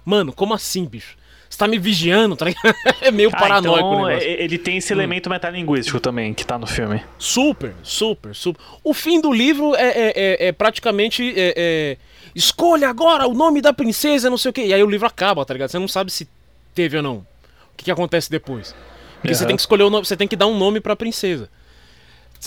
mano, 0.04 0.32
como 0.32 0.52
assim, 0.52 0.84
bicho? 0.84 1.16
Você 1.48 1.56
tá 1.56 1.66
me 1.66 1.78
vigiando, 1.78 2.36
tá 2.36 2.44
ligado? 2.44 2.74
É 3.00 3.10
meio 3.10 3.30
Ah, 3.32 3.38
paranoico 3.38 3.88
o 3.88 3.92
então, 3.94 4.06
negócio. 4.08 4.28
é- 4.28 4.42
ele 4.44 4.58
tem 4.58 4.76
esse 4.76 4.92
elemento 4.92 5.30
metalinguístico 5.30 5.98
também, 5.98 6.34
que 6.34 6.44
tá 6.44 6.58
no 6.58 6.66
filme. 6.66 7.02
Super, 7.18 7.74
super, 7.82 8.34
super. 8.34 8.60
O 8.84 8.92
fim 8.92 9.18
do 9.18 9.32
livro 9.32 9.74
é, 9.74 9.88
é- 9.88 10.12
é- 10.16 10.46
é 10.48 10.52
praticamente. 10.52 11.32
é- 11.34 11.54
é, 11.56 11.96
escolha 12.34 12.88
agora 12.88 13.26
o 13.26 13.34
nome 13.34 13.60
da 13.60 13.72
princesa, 13.72 14.30
não 14.30 14.38
sei 14.38 14.50
o 14.50 14.52
quê. 14.52 14.66
E 14.66 14.74
aí 14.74 14.82
o 14.82 14.90
livro 14.90 15.06
acaba, 15.06 15.44
tá 15.44 15.54
ligado? 15.54 15.70
Você 15.70 15.78
não 15.78 15.88
sabe 15.88 16.10
se 16.10 16.28
teve 16.74 16.96
ou 16.96 17.02
não. 17.02 17.16
O 17.16 17.76
que, 17.76 17.84
que 17.84 17.90
acontece 17.90 18.30
depois. 18.30 18.74
Porque 19.20 19.34
você 19.34 19.42
Aham. 19.42 19.48
tem 19.48 19.56
que 19.56 19.62
escolher 19.62 19.82
o 19.84 19.90
nome, 19.90 20.06
você 20.06 20.16
tem 20.16 20.28
que 20.28 20.36
dar 20.36 20.46
um 20.46 20.56
nome 20.56 20.80
pra 20.80 20.94
princesa. 20.94 21.48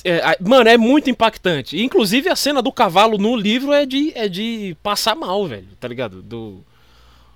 É, 0.05 0.37
mano, 0.39 0.69
é 0.69 0.77
muito 0.77 1.09
impactante. 1.09 1.81
Inclusive 1.81 2.29
a 2.29 2.35
cena 2.35 2.61
do 2.61 2.71
cavalo 2.71 3.17
no 3.17 3.35
livro 3.35 3.73
é 3.73 3.85
de, 3.85 4.13
é 4.15 4.29
de 4.29 4.75
passar 4.81 5.15
mal, 5.15 5.45
velho, 5.47 5.67
tá 5.79 5.87
ligado? 5.87 6.21
Do, 6.21 6.63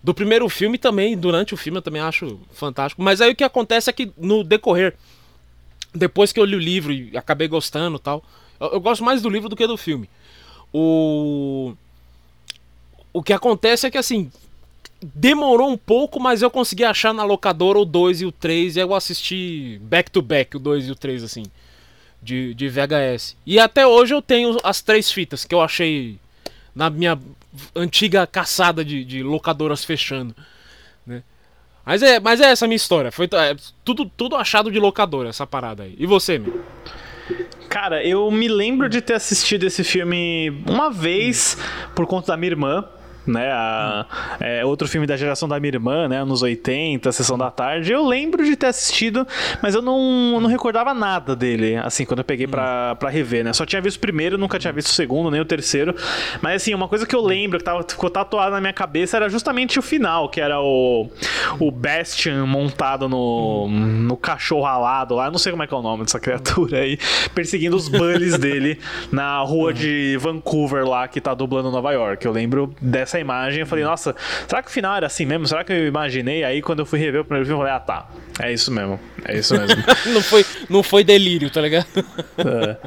do 0.01 0.13
primeiro 0.13 0.47
filme 0.47 0.77
também, 0.77 1.17
durante 1.17 1.53
o 1.53 1.57
filme 1.57 1.79
eu 1.79 1.81
também 1.81 2.01
acho 2.01 2.39
fantástico. 2.51 3.01
Mas 3.01 3.19
aí 3.19 3.31
o 3.31 3.35
que 3.35 3.43
acontece 3.43 3.89
é 3.89 3.93
que 3.93 4.11
no 4.17 4.43
decorrer 4.43 4.95
depois 5.95 6.31
que 6.31 6.39
eu 6.39 6.45
li 6.45 6.55
o 6.55 6.59
livro 6.59 6.91
e 6.91 7.17
acabei 7.17 7.47
gostando 7.47 7.97
e 7.97 7.99
tal. 7.99 8.23
Eu, 8.59 8.73
eu 8.73 8.79
gosto 8.79 9.03
mais 9.03 9.21
do 9.21 9.29
livro 9.29 9.49
do 9.49 9.55
que 9.55 9.65
do 9.65 9.77
filme. 9.77 10.09
O. 10.73 11.73
O 13.15 13.23
que 13.23 13.31
acontece 13.31 13.87
é 13.87 13.89
que 13.89 13.97
assim. 13.97 14.29
demorou 15.01 15.69
um 15.69 15.77
pouco, 15.77 16.19
mas 16.19 16.41
eu 16.41 16.51
consegui 16.51 16.83
achar 16.83 17.13
na 17.13 17.23
locadora 17.23 17.79
o 17.79 17.85
2 17.85 18.19
e 18.19 18.25
o 18.25 18.31
3 18.31 18.75
e 18.75 18.79
eu 18.81 18.93
assisti 18.93 19.79
back 19.83 20.11
to 20.11 20.21
back 20.21 20.57
o 20.57 20.59
2 20.59 20.89
e 20.89 20.91
o 20.91 20.95
3 20.95 21.23
assim, 21.23 21.43
de, 22.21 22.53
de 22.53 22.67
VHS. 22.67 23.37
E 23.45 23.57
até 23.57 23.87
hoje 23.87 24.13
eu 24.13 24.21
tenho 24.21 24.57
as 24.65 24.81
três 24.81 25.09
fitas 25.09 25.45
que 25.45 25.55
eu 25.55 25.61
achei 25.61 26.19
na 26.75 26.89
minha 26.89 27.17
antiga 27.73 28.27
caçada 28.27 28.83
de, 28.83 29.05
de 29.05 29.23
locadoras 29.23 29.85
fechando, 29.85 30.35
né? 31.07 31.23
Mas 31.85 32.03
é, 32.03 32.19
mas 32.19 32.41
é 32.41 32.47
essa 32.47 32.65
a 32.65 32.67
minha 32.67 32.75
história. 32.75 33.13
Foi 33.13 33.29
é, 33.31 33.55
tudo, 33.85 34.11
tudo 34.17 34.35
achado 34.35 34.69
de 34.69 34.77
locadora, 34.77 35.29
essa 35.29 35.47
parada 35.47 35.83
aí. 35.83 35.95
E 35.97 36.05
você, 36.05 36.37
meu? 36.37 36.61
Cara, 37.69 38.03
eu 38.03 38.29
me 38.29 38.49
lembro 38.49 38.89
de 38.89 39.01
ter 39.01 39.13
assistido 39.13 39.63
esse 39.63 39.85
filme 39.85 40.49
uma 40.67 40.91
vez 40.91 41.57
por 41.95 42.05
conta 42.05 42.33
da 42.33 42.37
minha 42.37 42.51
irmã 42.51 42.89
né? 43.25 43.51
A, 43.51 44.05
é, 44.39 44.65
outro 44.65 44.87
filme 44.87 45.07
da 45.07 45.17
geração 45.17 45.47
da 45.47 45.59
minha 45.59 45.73
irmã, 45.73 46.07
né? 46.07 46.21
Anos 46.21 46.41
80, 46.41 47.11
Sessão 47.11 47.37
da 47.37 47.51
Tarde. 47.51 47.91
Eu 47.91 48.05
lembro 48.05 48.43
de 48.43 48.55
ter 48.55 48.67
assistido, 48.67 49.27
mas 49.61 49.75
eu 49.75 49.81
não, 49.81 50.39
não 50.39 50.49
recordava 50.49 50.93
nada 50.93 51.35
dele, 51.35 51.75
assim, 51.77 52.05
quando 52.05 52.19
eu 52.19 52.25
peguei 52.25 52.47
pra, 52.47 52.95
pra 52.95 53.09
rever, 53.09 53.43
né? 53.43 53.53
Só 53.53 53.65
tinha 53.65 53.81
visto 53.81 53.97
o 53.97 53.99
primeiro, 53.99 54.37
nunca 54.37 54.59
tinha 54.59 54.73
visto 54.73 54.87
o 54.87 54.93
segundo, 54.93 55.31
nem 55.31 55.41
o 55.41 55.45
terceiro. 55.45 55.95
Mas, 56.41 56.61
assim, 56.61 56.73
uma 56.73 56.87
coisa 56.87 57.05
que 57.05 57.15
eu 57.15 57.21
lembro, 57.21 57.57
que 57.57 57.63
tava, 57.63 57.83
ficou 57.87 58.09
tatuada 58.09 58.51
na 58.51 58.61
minha 58.61 58.73
cabeça, 58.73 59.17
era 59.17 59.29
justamente 59.29 59.79
o 59.79 59.81
final, 59.81 60.29
que 60.29 60.41
era 60.41 60.59
o, 60.59 61.09
o 61.59 61.71
Bastian 61.71 62.45
montado 62.45 63.07
no, 63.09 63.67
no 63.67 64.17
cachorro 64.17 64.65
alado 64.65 65.15
lá. 65.15 65.25
Eu 65.25 65.31
não 65.31 65.39
sei 65.39 65.51
como 65.51 65.63
é 65.63 65.67
que 65.67 65.73
é 65.73 65.77
o 65.77 65.81
nome 65.81 66.03
dessa 66.03 66.19
criatura 66.19 66.79
aí, 66.79 66.97
perseguindo 67.33 67.75
os 67.75 67.87
bullies 67.87 68.37
dele 68.37 68.79
na 69.11 69.39
rua 69.39 69.73
de 69.73 70.17
Vancouver 70.19 70.87
lá, 70.87 71.07
que 71.07 71.19
tá 71.21 71.33
dublando 71.33 71.71
Nova 71.71 71.91
York. 71.91 72.25
Eu 72.25 72.31
lembro 72.31 72.73
dessa 72.81 73.14
essa 73.15 73.19
imagem, 73.19 73.61
eu 73.61 73.67
falei, 73.67 73.83
nossa, 73.83 74.15
será 74.47 74.61
que 74.61 74.69
o 74.69 74.71
final 74.71 74.95
era 74.95 75.07
assim 75.07 75.25
mesmo? 75.25 75.47
Será 75.47 75.63
que 75.63 75.71
eu 75.71 75.87
imaginei? 75.87 76.43
Aí 76.43 76.61
quando 76.61 76.79
eu 76.79 76.85
fui 76.85 76.99
rever 76.99 77.21
o 77.21 77.25
primeiro 77.25 77.45
filme, 77.45 77.61
eu 77.61 77.65
falei, 77.65 77.77
ah 77.77 77.79
tá, 77.79 78.09
é 78.39 78.51
isso 78.51 78.71
mesmo, 78.71 78.99
é 79.23 79.37
isso 79.37 79.57
mesmo. 79.57 79.83
não, 80.13 80.21
foi, 80.21 80.45
não 80.69 80.83
foi 80.83 81.03
delírio, 81.03 81.49
tá 81.49 81.61
ligado? 81.61 81.87
é. 82.37 82.77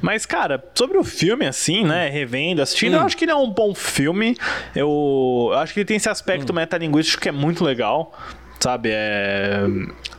Mas, 0.00 0.24
cara, 0.24 0.62
sobre 0.76 0.96
o 0.96 1.02
filme, 1.02 1.44
assim, 1.44 1.82
né? 1.82 2.08
Revendo, 2.08 2.62
assistindo, 2.62 2.94
hum. 2.94 3.00
eu 3.00 3.06
acho 3.06 3.16
que 3.16 3.24
ele 3.24 3.32
é 3.32 3.34
um 3.34 3.50
bom 3.50 3.74
filme. 3.74 4.36
Eu, 4.74 5.48
eu 5.50 5.58
acho 5.58 5.74
que 5.74 5.80
ele 5.80 5.86
tem 5.86 5.96
esse 5.96 6.08
aspecto 6.08 6.52
hum. 6.52 6.54
metalinguístico 6.54 7.20
que 7.20 7.28
é 7.28 7.32
muito 7.32 7.64
legal 7.64 8.16
sabe? 8.58 8.90
É, 8.92 9.66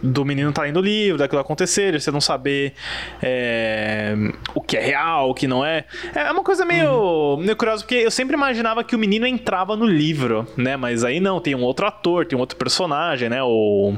do 0.01 0.23
menino 0.23 0.51
tá 0.51 0.63
lendo 0.63 0.77
o 0.77 0.81
livro, 0.81 1.17
daquilo 1.17 1.41
acontecer, 1.41 1.99
você 1.99 2.11
não 2.11 2.21
saber 2.21 2.73
é, 3.21 4.15
o 4.53 4.61
que 4.61 4.77
é 4.77 4.81
real, 4.81 5.29
o 5.29 5.33
que 5.33 5.47
não 5.47 5.65
é. 5.65 5.85
É 6.15 6.31
uma 6.31 6.43
coisa 6.43 6.65
meio, 6.65 6.91
uhum. 6.91 7.37
meio 7.37 7.55
curiosa, 7.55 7.83
porque 7.83 7.95
eu 7.95 8.11
sempre 8.11 8.35
imaginava 8.35 8.83
que 8.83 8.95
o 8.95 8.99
menino 8.99 9.25
entrava 9.25 9.75
no 9.75 9.85
livro, 9.85 10.47
né? 10.55 10.77
Mas 10.77 11.03
aí 11.03 11.19
não, 11.19 11.39
tem 11.39 11.55
um 11.55 11.63
outro 11.63 11.85
ator, 11.85 12.25
tem 12.25 12.37
um 12.37 12.41
outro 12.41 12.57
personagem, 12.57 13.29
né? 13.29 13.43
O. 13.43 13.93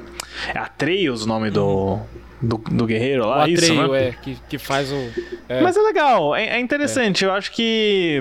É 0.53 0.57
Atreus 0.57 1.23
o 1.25 1.27
nome 1.27 1.49
do. 1.49 1.65
Uhum. 1.65 2.01
Do, 2.43 2.57
do, 2.57 2.87
guerreiro 2.87 3.27
lá, 3.27 3.45
o 3.45 3.47
isso, 3.47 3.65
Atreio, 3.65 3.91
né? 3.91 4.07
é, 4.07 4.11
que, 4.13 4.35
que 4.49 4.57
faz 4.57 4.91
o. 4.91 5.11
É. 5.47 5.61
Mas 5.61 5.77
é 5.77 5.81
legal, 5.81 6.35
é, 6.35 6.57
é 6.57 6.59
interessante. 6.59 7.23
É. 7.23 7.27
Eu 7.27 7.33
acho 7.33 7.51
que 7.51 8.19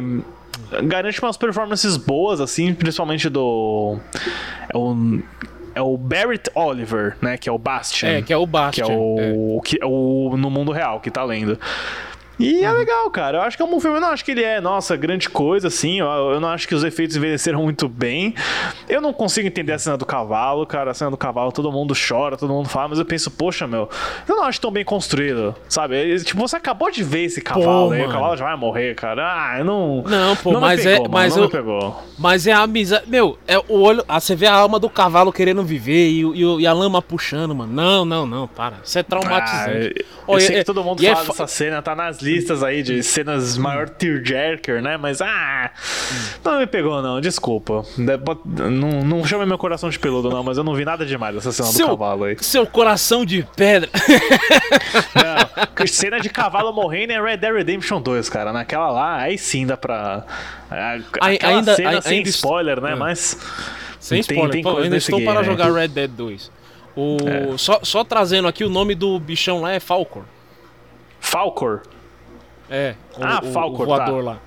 garante 0.84 1.22
umas 1.22 1.38
performances 1.38 1.96
boas, 1.96 2.38
assim, 2.38 2.74
principalmente 2.74 3.30
do. 3.30 3.98
É 4.68 4.76
o 4.76 5.22
é 5.80 5.82
o 5.82 5.96
Barrett 5.96 6.50
Oliver, 6.54 7.16
né? 7.20 7.36
Que 7.36 7.48
é 7.48 7.52
o 7.52 7.58
Bastian. 7.58 8.18
É, 8.18 8.22
que 8.22 8.32
é 8.32 8.36
o 8.36 8.46
Bastian. 8.46 8.84
Que 8.84 8.92
é 8.92 8.94
o, 8.94 9.58
é. 9.58 9.66
Que, 9.66 9.78
é 9.82 9.86
o 9.86 10.36
no 10.36 10.50
mundo 10.50 10.72
real 10.72 11.00
que 11.00 11.10
tá 11.10 11.24
lendo. 11.24 11.58
E 12.40 12.64
é 12.64 12.72
legal, 12.72 13.10
cara. 13.10 13.38
Eu 13.38 13.42
acho 13.42 13.56
que 13.56 13.62
é 13.62 13.66
um 13.66 13.80
filme. 13.80 13.98
Eu 13.98 14.00
não 14.00 14.08
acho 14.08 14.24
que 14.24 14.30
ele 14.30 14.42
é, 14.42 14.60
nossa, 14.60 14.96
grande 14.96 15.28
coisa, 15.28 15.68
assim. 15.68 16.00
Eu, 16.00 16.40
não 16.40 16.48
acho 16.48 16.66
que 16.66 16.74
os 16.74 16.82
efeitos 16.82 17.16
envelheceram 17.16 17.62
muito 17.62 17.88
bem. 17.88 18.34
Eu 18.88 19.00
não 19.00 19.12
consigo 19.12 19.46
entender 19.46 19.72
a 19.72 19.78
cena 19.78 19.96
do 19.96 20.06
cavalo, 20.06 20.64
cara. 20.66 20.90
A 20.90 20.94
cena 20.94 21.10
do 21.10 21.16
cavalo, 21.16 21.52
todo 21.52 21.70
mundo 21.70 21.94
chora, 21.94 22.36
todo 22.36 22.52
mundo 22.52 22.68
fala, 22.68 22.88
mas 22.88 22.98
eu 22.98 23.04
penso, 23.04 23.30
poxa, 23.30 23.66
meu, 23.66 23.88
eu 24.26 24.36
não 24.36 24.44
acho 24.44 24.60
tão 24.60 24.70
bem 24.70 24.84
construído, 24.84 25.54
sabe? 25.68 26.18
tipo, 26.20 26.40
você 26.40 26.56
acabou 26.56 26.90
de 26.90 27.02
ver 27.02 27.24
esse 27.24 27.40
cavalo, 27.40 27.92
aí 27.92 28.04
o 28.04 28.08
cavalo 28.08 28.36
já 28.36 28.44
vai 28.44 28.56
morrer, 28.56 28.94
cara. 28.94 29.22
Ah, 29.22 29.58
eu 29.58 29.64
não. 29.64 30.02
Não, 30.02 30.36
pô, 30.36 30.52
não 30.52 30.60
mas 30.60 30.82
pegou, 30.82 31.06
é. 31.06 31.08
Mas 31.08 31.36
não 31.36 31.44
eu, 31.44 31.50
pegou. 31.50 32.02
Mas 32.18 32.46
é 32.46 32.52
a 32.52 32.60
amizade. 32.60 33.04
Meu, 33.06 33.38
é 33.46 33.58
o 33.58 33.80
olho. 33.80 34.04
Ah, 34.08 34.18
você 34.18 34.34
vê 34.34 34.46
a 34.46 34.54
alma 34.54 34.78
do 34.78 34.88
cavalo 34.88 35.32
querendo 35.32 35.62
viver 35.62 36.08
e, 36.08 36.22
e, 36.22 36.60
e 36.60 36.66
a 36.66 36.72
lama 36.72 37.02
puxando, 37.02 37.54
mano. 37.54 37.72
Não, 37.72 38.04
não, 38.04 38.26
não, 38.26 38.48
para. 38.48 38.76
Isso 38.82 38.98
é 38.98 39.02
traumatizante. 39.02 39.94
Ah, 39.98 40.30
eu, 40.30 40.34
eu 40.34 40.40
sei 40.40 40.56
é, 40.56 40.58
que 40.60 40.64
todo 40.64 40.82
mundo 40.82 41.02
fala 41.02 41.20
é, 41.20 41.26
dessa 41.26 41.46
cena, 41.46 41.82
tá 41.82 41.94
nas 41.94 42.20
listas 42.20 42.29
aí 42.64 42.82
de 42.82 43.02
cenas 43.02 43.56
maior 43.56 43.88
tearjerker, 43.88 44.82
né? 44.82 44.96
Mas, 44.96 45.20
ah, 45.20 45.70
não 46.44 46.58
me 46.58 46.66
pegou, 46.66 47.02
não, 47.02 47.20
desculpa. 47.20 47.84
Não, 47.96 49.04
não 49.04 49.24
chama 49.24 49.46
meu 49.46 49.58
coração 49.58 49.88
de 49.90 49.98
peludo, 49.98 50.30
não, 50.30 50.42
mas 50.42 50.58
eu 50.58 50.64
não 50.64 50.74
vi 50.74 50.84
nada 50.84 51.04
demais 51.04 51.34
dessa 51.34 51.52
cena 51.52 51.68
seu, 51.68 51.88
do 51.88 51.90
cavalo 51.92 52.24
aí. 52.24 52.36
Seu 52.40 52.66
coração 52.66 53.24
de 53.24 53.46
pedra. 53.56 53.88
não, 55.14 55.86
cena 55.86 56.20
de 56.20 56.28
cavalo 56.28 56.72
morrendo 56.72 57.12
é 57.12 57.20
Red 57.20 57.38
Dead 57.38 57.52
Redemption 57.52 58.00
2, 58.00 58.28
cara. 58.28 58.52
Naquela 58.52 58.90
lá, 58.90 59.16
aí 59.16 59.38
sim 59.38 59.66
dá 59.66 59.76
pra. 59.76 60.24
Aquela 60.70 61.56
ainda, 61.56 61.74
cena 61.74 61.90
ainda, 61.90 62.02
sem 62.02 62.18
ainda 62.18 62.28
spoiler, 62.28 62.80
né? 62.80 62.92
É. 62.92 62.94
Mas. 62.94 63.36
Sem 63.98 64.22
tem, 64.22 64.36
spoiler, 64.36 64.52
tem 64.52 64.62
Pô, 64.62 64.78
ainda 64.78 64.96
estou 64.96 65.18
game, 65.18 65.30
para 65.30 65.40
né? 65.40 65.46
jogar 65.46 65.72
Red 65.72 65.88
Dead 65.88 66.10
2. 66.10 66.50
O, 66.96 67.16
é. 67.26 67.58
só, 67.58 67.80
só 67.82 68.02
trazendo 68.02 68.48
aqui, 68.48 68.64
o 68.64 68.68
nome 68.68 68.94
do 68.94 69.18
bichão 69.18 69.60
lá 69.60 69.72
é 69.72 69.80
Falcor. 69.80 70.24
Falcor? 71.20 71.82
É, 72.72 72.94
o, 73.18 73.24
ah, 73.24 73.40
o, 73.42 73.52
Falcor, 73.52 73.80
o 73.80 73.86
voador 73.86 74.24
tá. 74.24 74.30
lá. 74.30 74.38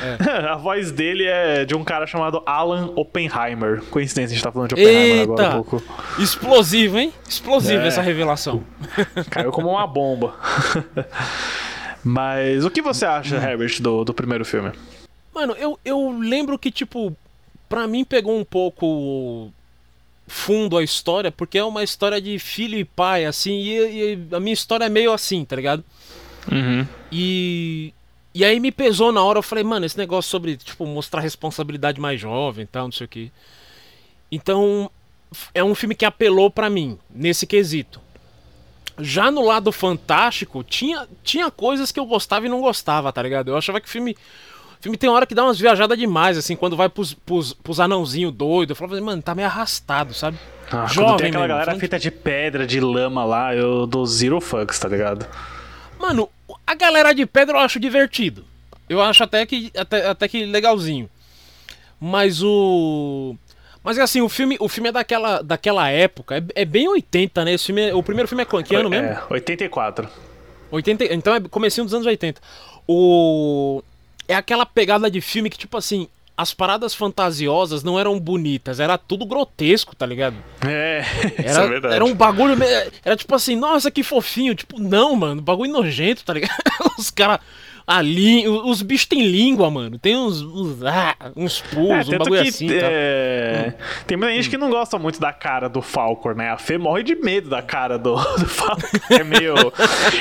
É. 0.00 0.46
a 0.46 0.54
voz 0.54 0.92
dele 0.92 1.24
é 1.24 1.64
de 1.64 1.74
um 1.74 1.82
cara 1.82 2.06
chamado 2.06 2.40
Alan 2.46 2.92
Oppenheimer. 2.94 3.82
Coincidência, 3.90 4.34
a 4.34 4.36
gente 4.36 4.44
tá 4.44 4.52
falando 4.52 4.68
de 4.68 4.74
Oppenheimer 4.74 5.18
Eita! 5.18 5.32
agora 5.32 5.48
um 5.48 5.64
pouco. 5.64 5.82
Explosivo, 6.16 6.96
hein? 6.96 7.12
Explosivo 7.28 7.82
é. 7.82 7.88
essa 7.88 8.00
revelação. 8.00 8.62
Caiu 9.28 9.50
como 9.50 9.68
uma 9.70 9.84
bomba. 9.84 10.36
Mas 12.04 12.64
o 12.64 12.70
que 12.70 12.80
você 12.80 13.04
acha, 13.04 13.36
hum. 13.36 13.42
Herbert, 13.42 13.82
do, 13.82 14.04
do 14.04 14.14
primeiro 14.14 14.44
filme? 14.44 14.70
Mano, 15.34 15.54
eu, 15.58 15.76
eu 15.84 16.16
lembro 16.16 16.56
que, 16.60 16.70
tipo, 16.70 17.16
pra 17.68 17.88
mim 17.88 18.04
pegou 18.04 18.38
um 18.38 18.44
pouco 18.44 19.50
fundo 20.28 20.76
a 20.76 20.84
história, 20.84 21.32
porque 21.32 21.58
é 21.58 21.64
uma 21.64 21.82
história 21.82 22.20
de 22.20 22.38
filho 22.38 22.78
e 22.78 22.84
pai, 22.84 23.24
assim, 23.24 23.52
e, 23.52 24.14
e 24.14 24.34
a 24.34 24.38
minha 24.38 24.54
história 24.54 24.84
é 24.84 24.88
meio 24.88 25.12
assim, 25.12 25.44
tá 25.44 25.56
ligado? 25.56 25.84
Uhum. 26.50 26.86
E. 27.10 27.92
E 28.34 28.46
aí 28.46 28.58
me 28.58 28.72
pesou 28.72 29.12
na 29.12 29.22
hora, 29.22 29.40
eu 29.40 29.42
falei, 29.42 29.62
mano, 29.62 29.84
esse 29.84 29.98
negócio 29.98 30.30
sobre, 30.30 30.56
tipo, 30.56 30.86
mostrar 30.86 31.20
responsabilidade 31.20 32.00
mais 32.00 32.18
jovem 32.18 32.64
e 32.64 32.66
tal, 32.66 32.84
não 32.84 32.92
sei 32.92 33.04
o 33.04 33.08
que. 33.08 33.30
Então, 34.30 34.90
é 35.54 35.62
um 35.62 35.74
filme 35.74 35.94
que 35.94 36.06
apelou 36.06 36.50
para 36.50 36.70
mim, 36.70 36.98
nesse 37.14 37.46
quesito. 37.46 38.00
Já 38.98 39.30
no 39.30 39.44
lado 39.44 39.70
fantástico, 39.70 40.62
tinha, 40.62 41.06
tinha 41.22 41.50
coisas 41.50 41.92
que 41.92 42.00
eu 42.00 42.06
gostava 42.06 42.46
e 42.46 42.48
não 42.48 42.60
gostava, 42.60 43.12
tá 43.12 43.22
ligado? 43.22 43.48
Eu 43.48 43.56
achava 43.56 43.80
que 43.80 43.86
o 43.86 43.90
filme. 43.90 44.16
O 44.78 44.82
filme 44.82 44.98
tem 44.98 45.08
hora 45.08 45.26
que 45.26 45.34
dá 45.34 45.44
umas 45.44 45.60
viajadas 45.60 45.96
demais, 45.96 46.36
assim, 46.36 46.56
quando 46.56 46.76
vai 46.76 46.88
pros, 46.88 47.14
pros, 47.14 47.52
pros 47.52 47.78
anãozinhos 47.78 48.32
doidos. 48.32 48.70
Eu 48.70 48.76
falava, 48.76 49.00
mano, 49.00 49.22
tá 49.22 49.34
meio 49.34 49.46
arrastado, 49.46 50.12
sabe? 50.12 50.38
Ah, 50.70 50.86
Jovem, 50.86 51.16
tem 51.16 51.26
aquela 51.28 51.46
mesmo, 51.46 51.58
galera 51.58 51.78
feita 51.78 51.98
de 51.98 52.10
pedra, 52.10 52.66
de 52.66 52.80
lama 52.80 53.24
lá, 53.24 53.54
eu 53.54 53.86
dou 53.86 54.04
zero 54.06 54.40
fucks, 54.40 54.78
tá 54.78 54.88
ligado? 54.88 55.26
Mano, 56.02 56.28
a 56.66 56.74
galera 56.74 57.12
de 57.12 57.24
pedra 57.24 57.56
eu 57.56 57.60
acho 57.60 57.78
divertido. 57.78 58.44
Eu 58.88 59.00
acho 59.00 59.22
até 59.22 59.46
que, 59.46 59.70
até, 59.76 60.08
até 60.08 60.26
que 60.26 60.44
legalzinho. 60.44 61.08
Mas 62.00 62.42
o. 62.42 63.36
Mas 63.84 63.96
assim, 64.00 64.20
o 64.20 64.28
filme, 64.28 64.56
o 64.58 64.68
filme 64.68 64.88
é 64.88 64.92
daquela, 64.92 65.40
daquela 65.42 65.88
época. 65.88 66.38
É, 66.38 66.62
é 66.62 66.64
bem 66.64 66.88
80, 66.88 67.44
né? 67.44 67.54
Esse 67.54 67.66
filme 67.66 67.90
é, 67.90 67.94
o 67.94 68.02
primeiro 68.02 68.26
filme 68.26 68.42
é 68.42 68.62
que 68.64 68.74
ano 68.74 68.90
mesmo? 68.90 69.06
É, 69.06 69.22
84. 69.30 70.08
80, 70.72 71.04
então 71.14 71.36
é 71.36 71.40
comecinho 71.40 71.84
dos 71.84 71.94
anos 71.94 72.06
80. 72.06 72.40
O. 72.88 73.80
É 74.26 74.34
aquela 74.34 74.66
pegada 74.66 75.08
de 75.08 75.20
filme 75.20 75.48
que, 75.48 75.58
tipo 75.58 75.76
assim, 75.76 76.08
as 76.42 76.52
paradas 76.52 76.94
fantasiosas 76.94 77.82
não 77.82 77.98
eram 77.98 78.18
bonitas, 78.18 78.80
era 78.80 78.98
tudo 78.98 79.24
grotesco, 79.24 79.94
tá 79.94 80.04
ligado? 80.04 80.36
É, 80.66 81.04
era, 81.38 81.50
isso 81.50 81.60
é 81.60 81.68
verdade. 81.68 81.94
Era 81.94 82.04
um 82.04 82.14
bagulho. 82.14 82.56
Era 83.04 83.16
tipo 83.16 83.34
assim, 83.34 83.56
nossa, 83.56 83.90
que 83.90 84.02
fofinho. 84.02 84.54
Tipo, 84.54 84.80
não, 84.80 85.14
mano, 85.14 85.40
bagulho 85.40 85.72
nojento, 85.72 86.24
tá 86.24 86.34
ligado? 86.34 86.58
Os 86.98 87.10
caras 87.10 87.40
ali, 87.86 88.46
os 88.48 88.82
bichos 88.82 89.06
têm 89.06 89.26
língua, 89.26 89.70
mano. 89.70 89.98
Tem 89.98 90.16
uns, 90.16 90.40
uns, 90.40 90.82
ah, 90.84 91.16
uns 91.36 91.60
pulsos, 91.60 92.12
é, 92.12 92.16
um 92.16 92.18
bagulho 92.18 92.42
que, 92.42 92.48
assim. 92.48 92.66
Tá? 92.68 92.74
É... 92.74 93.66
Hum. 93.68 93.84
Tem 94.06 94.16
muita 94.16 94.34
gente 94.34 94.48
hum. 94.48 94.50
que 94.50 94.58
não 94.58 94.70
gosta 94.70 94.98
muito 94.98 95.20
da 95.20 95.32
cara 95.32 95.68
do 95.68 95.82
Falcor, 95.82 96.34
né? 96.34 96.50
A 96.50 96.58
Fê 96.58 96.78
morre 96.78 97.02
de 97.02 97.14
medo 97.14 97.48
da 97.48 97.62
cara 97.62 97.98
do, 97.98 98.14
do 98.38 98.46
Falcor. 98.46 98.88
É 99.10 99.24
meio. 99.24 99.54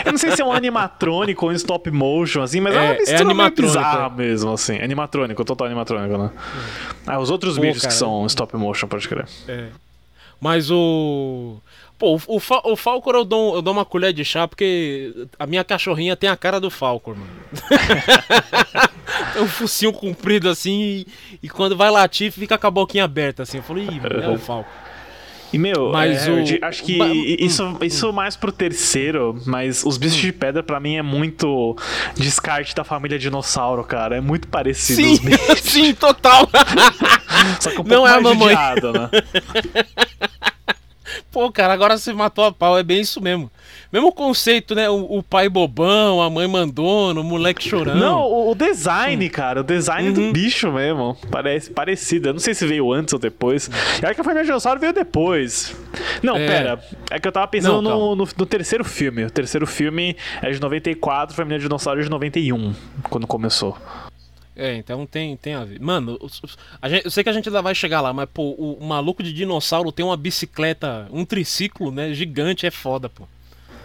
Eu 0.06 0.12
não 0.12 0.18
sei 0.18 0.32
se 0.32 0.41
é 0.41 0.46
um 0.46 0.51
animatrônico 0.51 1.46
ou 1.46 1.51
um 1.51 1.56
stop 1.56 1.89
motion, 1.91 2.41
assim, 2.41 2.60
mas 2.60 2.75
é, 2.75 2.77
é 2.77 2.82
uma 2.82 2.94
mistura 2.94 3.32
é 3.32 3.34
meio 3.34 3.51
bizarra 3.51 4.10
mesmo, 4.10 4.53
assim. 4.53 4.80
Animatrônico, 4.82 5.44
total 5.46 5.68
animatrônico, 5.68 6.18
né? 6.18 6.32
Ah, 7.06 7.20
os 7.20 7.30
outros 7.30 7.56
Pô, 7.56 7.62
bichos 7.62 7.82
cara, 7.82 7.94
que 7.94 7.98
são 7.98 8.25
stop 8.25 8.56
motion, 8.58 8.88
pode 8.88 9.08
crer. 9.08 9.27
É. 9.48 9.68
Mas 10.39 10.72
o. 10.72 11.58
Pô, 12.01 12.15
o, 12.15 12.22
o, 12.38 12.72
o 12.72 12.75
Falcor 12.75 13.13
eu 13.13 13.24
dou, 13.24 13.53
eu 13.55 13.62
dou 13.62 13.72
uma 13.72 13.86
colher 13.86 14.12
de 14.12 14.25
chá 14.25 14.48
porque 14.48 15.13
a 15.38 15.46
minha 15.46 15.63
cachorrinha 15.63 16.15
tem 16.15 16.27
a 16.27 16.36
cara 16.36 16.60
do 16.60 16.72
Falcor, 16.72 17.15
mano. 17.15 17.29
Tem 19.34 19.41
um 19.43 19.48
focinho 19.48 19.93
comprido 19.93 20.50
assim 20.50 20.81
e, 20.81 21.08
e 21.43 21.50
quando 21.50 21.77
vai 21.77 21.89
latir 21.91 22.31
fica 22.31 22.58
com 22.58 22.65
a 22.67 22.72
boquinha 22.72 23.03
aberta 23.03 23.43
assim. 23.43 23.58
Eu 23.58 23.63
falei, 23.63 23.86
ih, 23.86 24.01
é 24.24 24.29
o 24.29 24.38
Falco. 24.39 24.70
E, 25.53 25.58
meu, 25.58 25.91
Mas 25.91 26.27
é, 26.27 26.31
o- 26.31 26.65
acho 26.65 26.81
que 26.84 26.98
isso, 27.38 27.77
isso 27.81 28.13
mais 28.13 28.38
pro 28.38 28.53
terceiro, 28.53 29.38
mas 29.46 29.84
os 29.86 29.98
bichos 29.98 30.17
de 30.17 30.31
pedra 30.31 30.63
pra 30.63 30.79
mim 30.79 30.96
é 30.96 31.01
muito 31.01 31.75
descarte 32.15 32.74
da 32.74 32.86
família 32.86 33.20
dinossauro, 33.20 33.84
cara. 33.84 34.15
É 34.15 34.22
muito 34.22 34.48
parecido 34.48 35.01
Sim, 35.01 35.17
sim, 35.62 35.93
total. 35.93 36.50
Só 37.60 37.70
que 37.72 37.81
um 37.81 37.84
Não 37.84 38.03
pouco 38.03 38.08
é 38.08 38.12
a 38.12 38.22
mais 38.22 38.24
mamãe. 38.24 38.55
judiado, 38.55 38.93
né? 38.93 39.10
Pô, 41.32 41.50
cara, 41.50 41.74
agora 41.74 41.98
você 41.98 42.12
matou 42.12 42.44
a 42.44 42.52
pau, 42.52 42.78
é 42.78 42.84
bem 42.84 43.00
isso 43.00 43.22
mesmo. 43.22 43.50
Mesmo 43.92 44.12
conceito, 44.12 44.76
né? 44.76 44.90
O, 44.90 45.18
o 45.20 45.24
pai 45.24 45.48
bobão, 45.48 46.22
a 46.22 46.30
mãe 46.30 46.46
mandona, 46.46 47.22
o 47.22 47.24
moleque 47.24 47.68
chorando. 47.68 48.00
Não, 48.00 48.22
o, 48.50 48.54
design, 48.54 49.30
cara, 49.30 49.62
o 49.62 49.64
design 49.64 50.10
Uhum. 50.10 50.14
do 50.28 50.32
bicho 50.34 50.70
mesmo. 50.72 51.16
Parece 51.32 51.72
parecido. 51.72 52.30
Eu 52.30 52.34
não 52.34 52.40
sei 52.42 52.54
se 52.54 52.66
veio 52.68 52.92
antes 52.92 53.14
ou 53.14 53.20
depois. 53.20 53.70
Eu 54.02 54.08
acho 54.10 54.16
que 54.16 54.22
a 54.22 54.24
família 54.26 54.44
dinossauro 54.44 54.80
veio 54.80 54.92
depois. 54.94 55.74
Não, 56.22 56.36
É. 56.36 56.46
pera. 56.48 56.84
É 57.10 57.20
que 57.20 57.28
eu 57.28 57.32
tava 57.32 57.48
pensando 57.48 57.82
Não, 57.82 58.16
no, 58.16 58.16
no, 58.26 58.28
no 58.38 58.46
terceiro 58.46 58.84
filme. 58.84 59.24
O 59.24 59.32
terceiro 59.32 59.66
filme 59.66 60.18
é 60.42 60.52
de 60.52 60.60
94, 60.60 61.34
Família 61.36 61.60
Dinossauro 61.60 62.02
é 62.02 62.04
de 62.04 62.10
91, 62.10 62.74
quando 63.10 63.26
começou. 63.26 63.78
É, 64.55 64.75
então 64.75 65.05
tem, 65.05 65.38
tem 65.38 65.53
a 65.53 65.63
ver. 65.63 65.79
Mano, 65.79 66.20
gente- 66.86 67.05
eu 67.05 67.12
sei 67.12 67.24
que 67.24 67.29
a 67.29 67.34
gente 67.34 67.48
ainda 67.48 67.62
vai 67.62 67.74
chegar 67.74 68.01
lá, 68.01 68.12
mas, 68.12 68.27
pô, 68.34 68.43
o, 68.58 68.74
o 68.79 68.86
maluco 68.86 69.24
de 69.24 69.31
dinossauro 69.34 69.91
tem 69.91 70.05
uma 70.05 70.17
bicicleta, 70.17 71.08
um 71.12 71.24
triciclo, 71.24 71.89
né? 71.91 72.13
Gigante, 72.13 72.65
é 72.65 72.72
foda, 72.72 73.08
pô. 73.10 73.24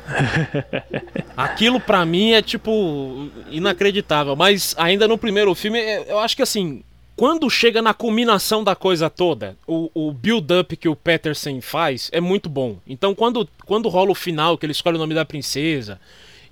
Aquilo 1.36 1.80
pra 1.80 2.04
mim 2.06 2.32
é, 2.32 2.42
tipo, 2.42 3.28
inacreditável. 3.50 4.34
Mas 4.36 4.74
ainda 4.78 5.06
no 5.08 5.18
primeiro 5.18 5.54
filme, 5.54 5.78
é- 5.78 6.10
eu 6.10 6.18
acho 6.18 6.36
que 6.36 6.42
assim. 6.42 6.82
Quando 7.16 7.48
chega 7.48 7.80
na 7.80 7.94
culminação 7.94 8.62
da 8.62 8.76
coisa 8.76 9.08
toda, 9.08 9.56
o, 9.66 9.90
o 9.94 10.12
build-up 10.12 10.76
que 10.76 10.86
o 10.86 10.94
Peterson 10.94 11.62
faz 11.62 12.10
é 12.12 12.20
muito 12.20 12.46
bom. 12.46 12.76
Então, 12.86 13.14
quando, 13.14 13.48
quando 13.64 13.88
rola 13.88 14.10
o 14.10 14.14
final, 14.14 14.58
que 14.58 14.66
ele 14.66 14.72
escolhe 14.72 14.96
o 14.96 14.98
nome 14.98 15.14
da 15.14 15.24
princesa, 15.24 15.98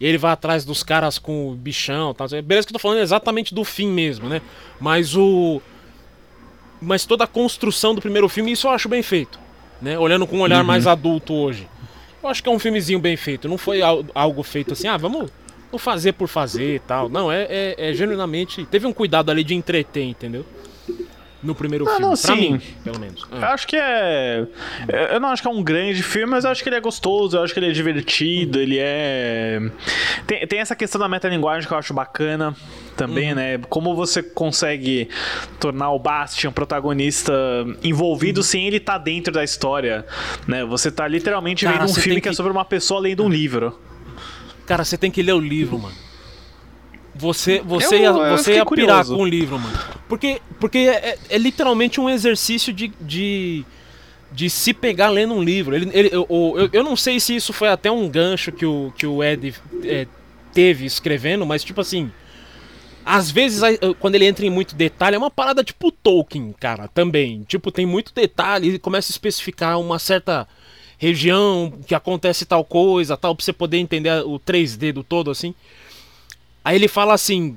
e 0.00 0.06
ele 0.06 0.18
vai 0.18 0.32
atrás 0.32 0.64
dos 0.64 0.82
caras 0.82 1.18
com 1.18 1.50
o 1.50 1.54
bichão 1.54 2.10
e 2.10 2.14
tal. 2.14 2.28
Beleza 2.42 2.66
que 2.66 2.72
eu 2.72 2.74
tô 2.74 2.78
falando 2.78 2.98
exatamente 3.00 3.54
do 3.54 3.64
fim 3.64 3.88
mesmo, 3.88 4.28
né? 4.28 4.40
Mas 4.80 5.16
o. 5.16 5.60
Mas 6.80 7.04
toda 7.06 7.24
a 7.24 7.26
construção 7.26 7.94
do 7.94 8.00
primeiro 8.00 8.28
filme, 8.28 8.52
isso 8.52 8.66
eu 8.66 8.70
acho 8.72 8.88
bem 8.88 9.02
feito. 9.02 9.38
Né? 9.80 9.98
Olhando 9.98 10.26
com 10.26 10.36
um 10.36 10.40
olhar 10.40 10.62
mais 10.64 10.86
adulto 10.86 11.32
hoje. 11.32 11.68
Eu 12.22 12.28
acho 12.28 12.42
que 12.42 12.48
é 12.48 12.52
um 12.52 12.58
filmezinho 12.58 12.98
bem 12.98 13.16
feito. 13.16 13.48
Não 13.48 13.58
foi 13.58 13.82
al- 13.82 14.04
algo 14.14 14.42
feito 14.42 14.72
assim, 14.72 14.88
ah, 14.88 14.96
vamos 14.96 15.30
vamos 15.70 15.82
fazer 15.82 16.12
por 16.12 16.28
fazer 16.28 16.76
e 16.76 16.78
tal. 16.78 17.08
Não, 17.08 17.30
é, 17.32 17.42
é, 17.48 17.74
é 17.90 17.92
genuinamente. 17.94 18.64
Teve 18.66 18.86
um 18.86 18.92
cuidado 18.92 19.30
ali 19.30 19.42
de 19.44 19.54
entreter, 19.54 20.04
entendeu? 20.04 20.44
No 21.44 21.54
primeiro 21.54 21.84
filme. 21.84 22.00
não, 22.00 22.08
pra 22.10 22.16
sim. 22.16 22.52
mim, 22.54 22.60
pelo 22.82 22.98
menos. 22.98 23.26
Eu 23.30 23.44
Ah. 23.44 23.52
acho 23.52 23.66
que 23.66 23.76
é. 23.76 24.46
Eu 25.12 25.20
não 25.20 25.28
acho 25.28 25.42
que 25.42 25.48
é 25.48 25.50
um 25.50 25.62
grande 25.62 26.02
filme, 26.02 26.30
mas 26.30 26.44
eu 26.44 26.50
acho 26.50 26.62
que 26.62 26.68
ele 26.68 26.76
é 26.76 26.80
gostoso, 26.80 27.36
eu 27.36 27.42
acho 27.44 27.52
que 27.52 27.60
ele 27.60 27.68
é 27.68 27.72
divertido, 27.72 28.58
ele 28.60 28.78
é. 28.80 29.60
Tem, 30.26 30.46
tem 30.46 30.58
essa 30.58 30.74
questão 30.74 30.98
da 31.00 31.08
metalinguagem 31.08 31.68
que 31.68 31.74
eu 31.74 31.78
acho 31.78 31.92
bacana 31.92 32.56
também, 32.96 33.30
Uhum. 33.30 33.34
né? 33.36 33.58
Como 33.68 33.94
você 33.94 34.22
consegue 34.22 35.08
tornar 35.60 35.90
o 35.90 35.98
Bastian 35.98 36.50
protagonista 36.52 37.32
envolvido 37.82 38.38
Uhum. 38.40 38.44
sem 38.44 38.66
ele 38.66 38.78
estar 38.78 38.98
dentro 38.98 39.32
da 39.32 39.44
história, 39.44 40.06
né? 40.48 40.64
Você 40.64 40.90
tá 40.90 41.06
literalmente 41.06 41.64
Cara, 41.64 41.78
vendo 41.78 41.90
um 41.90 41.94
filme 41.94 42.14
tem 42.14 42.20
que... 42.22 42.28
é 42.28 42.30
que- 42.30 42.36
sobre 42.36 42.50
uma 42.52 42.64
pessoa 42.64 43.00
lendo 43.00 43.22
um 43.24 43.28
livro. 43.28 43.78
Cara, 44.66 44.84
você 44.84 44.96
tem 44.96 45.10
que 45.10 45.22
ler 45.22 45.32
o 45.34 45.40
livro, 45.40 45.78
mano. 45.78 45.94
Você, 47.14 47.60
você 47.60 47.94
Eu- 47.96 48.00
ia, 48.00 48.12
você 48.36 48.54
ia 48.54 48.66
pirar 48.66 48.66
curioso. 48.66 49.14
com 49.16 49.22
o 49.22 49.26
livro, 49.26 49.58
mano. 49.58 49.78
Porque, 50.08 50.40
porque 50.58 50.78
é, 50.78 51.10
é- 51.10 51.18
é 51.30 51.38
literalmente 51.38 52.00
um 52.00 52.10
exercício 52.10 52.72
de, 52.72 52.92
de, 53.00 53.64
de 54.32 54.50
se 54.50 54.74
pegar 54.74 55.08
lendo 55.10 55.32
um 55.34 55.42
livro. 55.42 55.74
Ele, 55.76 55.88
ele, 55.92 56.08
eu, 56.12 56.26
eu, 56.28 56.68
eu 56.72 56.82
não 56.82 56.96
sei 56.96 57.20
se 57.20 57.36
isso 57.36 57.52
foi 57.52 57.68
até 57.68 57.90
um 57.90 58.08
gancho 58.08 58.50
que 58.50 58.66
o, 58.66 58.92
que 58.96 59.06
o 59.06 59.22
Ed 59.22 59.54
é, 59.84 60.06
teve 60.52 60.84
escrevendo, 60.86 61.46
mas 61.46 61.62
tipo 61.62 61.80
assim. 61.80 62.10
Às 63.06 63.30
vezes, 63.30 63.60
quando 64.00 64.14
ele 64.14 64.24
entra 64.24 64.46
em 64.46 64.50
muito 64.50 64.74
detalhe, 64.74 65.14
é 65.14 65.18
uma 65.18 65.30
parada 65.30 65.62
tipo 65.62 65.92
Tolkien, 65.92 66.54
cara, 66.58 66.88
também. 66.88 67.42
Tipo, 67.46 67.70
tem 67.70 67.84
muito 67.84 68.14
detalhe 68.14 68.70
e 68.74 68.78
começa 68.78 69.10
a 69.10 69.12
especificar 69.12 69.78
uma 69.78 69.98
certa 69.98 70.48
região 70.96 71.70
que 71.86 71.94
acontece 71.94 72.46
tal 72.46 72.64
coisa, 72.64 73.14
tal, 73.14 73.34
pra 73.36 73.44
você 73.44 73.52
poder 73.52 73.76
entender 73.76 74.10
o 74.24 74.38
3D 74.40 74.90
do 74.90 75.04
todo, 75.04 75.30
assim. 75.30 75.54
Aí 76.64 76.76
ele 76.76 76.88
fala 76.88 77.12
assim: 77.12 77.56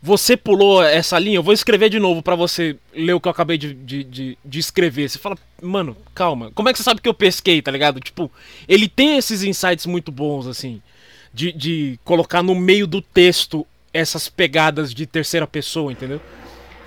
Você 0.00 0.36
pulou 0.36 0.82
essa 0.82 1.18
linha, 1.18 1.36
eu 1.36 1.42
vou 1.42 1.52
escrever 1.52 1.90
de 1.90 1.98
novo 1.98 2.22
pra 2.22 2.36
você 2.36 2.76
ler 2.94 3.14
o 3.14 3.20
que 3.20 3.26
eu 3.26 3.32
acabei 3.32 3.58
de, 3.58 3.74
de, 3.74 4.04
de, 4.04 4.38
de 4.44 4.58
escrever. 4.58 5.08
Você 5.08 5.18
fala, 5.18 5.36
mano, 5.60 5.96
calma, 6.14 6.52
como 6.54 6.68
é 6.68 6.72
que 6.72 6.78
você 6.78 6.84
sabe 6.84 7.00
que 7.00 7.08
eu 7.08 7.14
pesquei, 7.14 7.60
tá 7.60 7.70
ligado? 7.70 7.98
Tipo, 7.98 8.30
ele 8.68 8.88
tem 8.88 9.16
esses 9.16 9.42
insights 9.42 9.86
muito 9.86 10.12
bons, 10.12 10.46
assim, 10.46 10.80
de, 11.34 11.50
de 11.50 11.98
colocar 12.04 12.42
no 12.42 12.54
meio 12.54 12.86
do 12.86 13.02
texto 13.02 13.66
essas 13.92 14.28
pegadas 14.28 14.94
de 14.94 15.06
terceira 15.06 15.46
pessoa, 15.46 15.90
entendeu? 15.90 16.20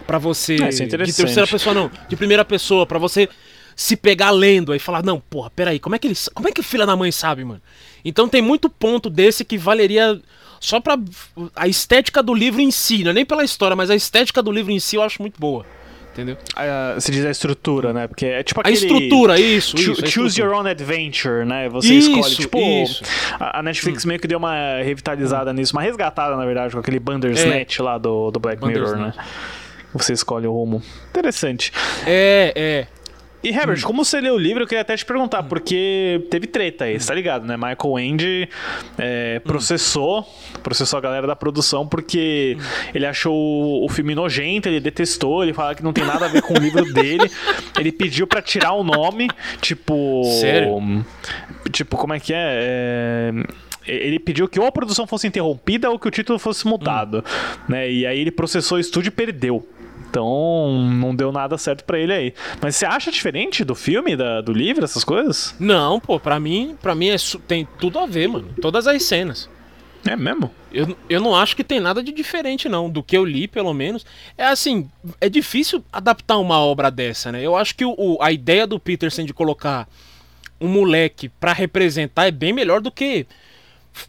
Pra 0.08 0.18
você. 0.18 0.56
É, 0.64 0.70
isso 0.70 0.84
é 0.84 0.86
de 0.86 0.98
terceira 0.98 1.48
pessoa, 1.48 1.74
não, 1.74 1.92
de 2.08 2.16
primeira 2.16 2.46
pessoa, 2.46 2.86
pra 2.86 2.98
você 2.98 3.28
se 3.76 3.96
pegar 3.96 4.32
lendo 4.32 4.74
aí 4.74 4.80
falar, 4.80 5.02
não, 5.04 5.22
porra, 5.22 5.50
peraí, 5.50 5.80
como 5.80 5.96
é 5.96 6.00
que 6.00 6.08
ele. 6.08 6.16
Como 6.34 6.48
é 6.48 6.52
que 6.52 6.62
o 6.62 6.64
filho 6.64 6.86
da 6.86 6.96
mãe 6.96 7.12
sabe, 7.12 7.44
mano? 7.44 7.62
Então 8.04 8.28
tem 8.28 8.42
muito 8.42 8.70
ponto 8.70 9.10
desse 9.10 9.44
que 9.44 9.58
valeria 9.58 10.20
só 10.60 10.80
pra 10.80 10.98
a 11.56 11.68
estética 11.68 12.22
do 12.22 12.34
livro 12.34 12.62
em 12.62 12.72
si, 12.72 13.04
não 13.04 13.12
é 13.12 13.14
nem 13.14 13.26
pela 13.26 13.44
história, 13.44 13.76
mas 13.76 13.90
a 13.90 13.96
estética 13.96 14.42
do 14.42 14.52
livro 14.52 14.72
em 14.72 14.80
si 14.80 14.96
eu 14.96 15.04
acho 15.04 15.22
muito 15.22 15.40
boa. 15.40 15.66
Entendeu? 16.12 16.38
Ah, 16.56 16.96
se 17.00 17.12
diz 17.12 17.24
a 17.24 17.30
estrutura, 17.32 17.94
né? 17.94 18.08
Porque 18.08 18.26
é 18.26 18.44
tipo 18.44 18.60
A 18.60 18.62
aquele... 18.62 18.76
estrutura, 18.76 19.40
isso, 19.40 19.78
Cho- 19.78 19.92
isso. 19.94 20.04
a 20.04 20.08
choose 20.08 20.42
your 20.42 20.54
own 20.54 20.66
adventure, 20.68 21.46
né? 21.46 21.70
Você 21.70 21.94
Isso, 21.94 22.10
escolhe. 22.12 22.36
Tipo, 22.36 22.60
isso. 22.84 23.04
a 23.40 23.60
a 23.60 23.64
Netflix 23.64 24.04
meio 24.04 24.20
que 24.20 24.28
deu 24.28 24.38
uma 24.40 24.82
revitalizada 24.84 25.54
nisso, 25.54 25.72
uma 25.74 25.82
resgatada, 25.82 26.36
na 26.36 26.46
verdade, 26.46 26.74
com 26.74 26.80
aquele 26.80 27.00
Bandersnatch 27.00 27.80
lá 27.80 27.98
do, 27.98 28.32
do 28.32 28.40
Black 28.40 28.62
Mirror, 28.66 28.98
né? 28.98 29.14
Você 29.94 30.12
escolhe 30.14 30.46
o 30.46 30.52
rumo. 30.52 30.84
Interessante. 31.10 31.72
É, 32.06 32.54
é. 32.56 32.88
E 33.42 33.50
Herbert, 33.50 33.82
como 33.84 34.04
você 34.04 34.20
leu 34.20 34.36
o 34.36 34.38
livro, 34.38 34.64
eu 34.64 34.68
queria 34.68 34.82
até 34.82 34.98
te 34.98 35.06
perguntar, 35.06 35.44
porque 35.44 36.26
teve 36.30 36.46
treta 36.46 36.84
aí, 36.84 37.00
você 37.00 37.08
tá 37.08 37.14
ligado, 37.14 37.46
né? 37.46 37.56
Michael 37.56 38.00
End 38.00 38.50
é, 38.98 39.40
processou, 39.40 40.28
processou 40.62 40.98
a 40.98 41.02
galera 41.02 41.26
da 41.26 41.38
produção 41.38 41.88
porque 41.88 42.58
ele 42.94 43.06
achou 43.06 43.34
o- 43.86 43.88
filme 43.90 44.14
nojento, 44.14 44.68
ele 44.68 44.82
detestou, 44.82 45.42
ele 45.42 45.54
fala 45.54 45.74
que 45.74 45.82
não 45.82 45.94
tem 45.94 46.04
nada 46.04 46.26
a 46.26 46.28
ver 46.28 46.42
com 46.42 46.54
o 46.54 46.58
livro 46.60 46.92
dele. 46.94 47.30
Ele 47.80 47.94
pediu 47.94 48.28
pra 48.28 48.42
tirar 48.42 48.74
o 48.74 48.84
nome, 48.84 49.30
tipo. 49.62 50.22
Sério? 50.42 51.06
Tipo, 51.72 51.96
como 51.96 52.14
é 52.14 52.20
que 52.20 52.34
é? 52.34 52.38
É, 52.38 53.32
Ele 53.88 54.20
pediu 54.20 54.50
que 54.50 54.60
ou 54.60 54.66
a 54.68 54.72
produção 54.72 55.08
fosse 55.08 55.28
interrompida 55.28 55.90
ou 55.90 55.98
que 55.98 56.08
o 56.08 56.12
título 56.12 56.38
fosse 56.38 56.68
mudado, 56.68 57.24
né? 57.70 57.90
E 57.90 58.06
aí 58.06 58.20
ele 58.20 58.32
processou 58.32 58.78
o 58.78 58.82
estúdio 58.82 59.08
e 59.08 59.12
perdeu. 59.12 59.66
Então, 60.10 60.72
não 60.92 61.16
deu 61.16 61.32
nada 61.32 61.58
certo 61.58 61.84
pra 61.84 62.00
ele 62.00 62.12
aí. 62.14 62.34
Mas 62.62 62.76
você 62.76 62.86
acha 62.86 63.12
diferente 63.12 63.64
do 63.64 63.76
filme, 63.76 64.16
da- 64.16 64.42
do 64.42 64.52
livro, 64.52 64.84
essas 64.84 65.04
coisas? 65.04 65.56
Não, 65.60 66.00
pô, 66.00 66.20
pra 66.20 66.40
mim, 66.40 66.76
pra 66.82 66.96
mim 66.96 67.10
é, 67.10 67.16
tem 67.48 67.68
tudo 67.80 68.00
a 68.00 68.06
ver, 68.08 68.28
mano. 68.28 68.50
Todas 68.62 68.88
as 68.88 69.04
cenas. 69.04 69.50
É 70.08 70.16
mesmo? 70.16 70.50
Eu, 70.72 70.96
eu 71.10 71.20
não 71.22 71.36
acho 71.36 71.56
que 71.56 71.64
tem 71.64 71.80
nada 71.80 72.02
de 72.02 72.12
diferente, 72.12 72.68
não. 72.70 72.90
Do 72.90 73.04
que 73.04 73.16
eu 73.18 73.26
li, 73.26 73.48
pelo 73.48 73.74
menos. 73.74 74.06
É 74.38 74.46
assim, 74.46 74.90
é 75.20 75.28
difícil 75.30 75.84
adaptar 75.92 76.38
uma 76.38 76.58
obra 76.60 76.90
dessa, 76.90 77.32
né? 77.32 77.42
Eu 77.46 77.56
acho 77.56 77.76
que 77.76 77.86
o, 77.86 77.94
o- 77.98 78.18
a 78.22 78.32
ideia 78.32 78.66
do 78.66 78.80
Peterson 78.80 79.26
de 79.26 79.34
colocar 79.34 79.88
um 80.60 80.68
moleque 80.70 81.30
pra 81.30 81.54
representar 81.54 82.26
é 82.28 82.32
bem 82.32 82.54
melhor 82.54 82.82
do 82.82 82.90
que. 82.92 83.28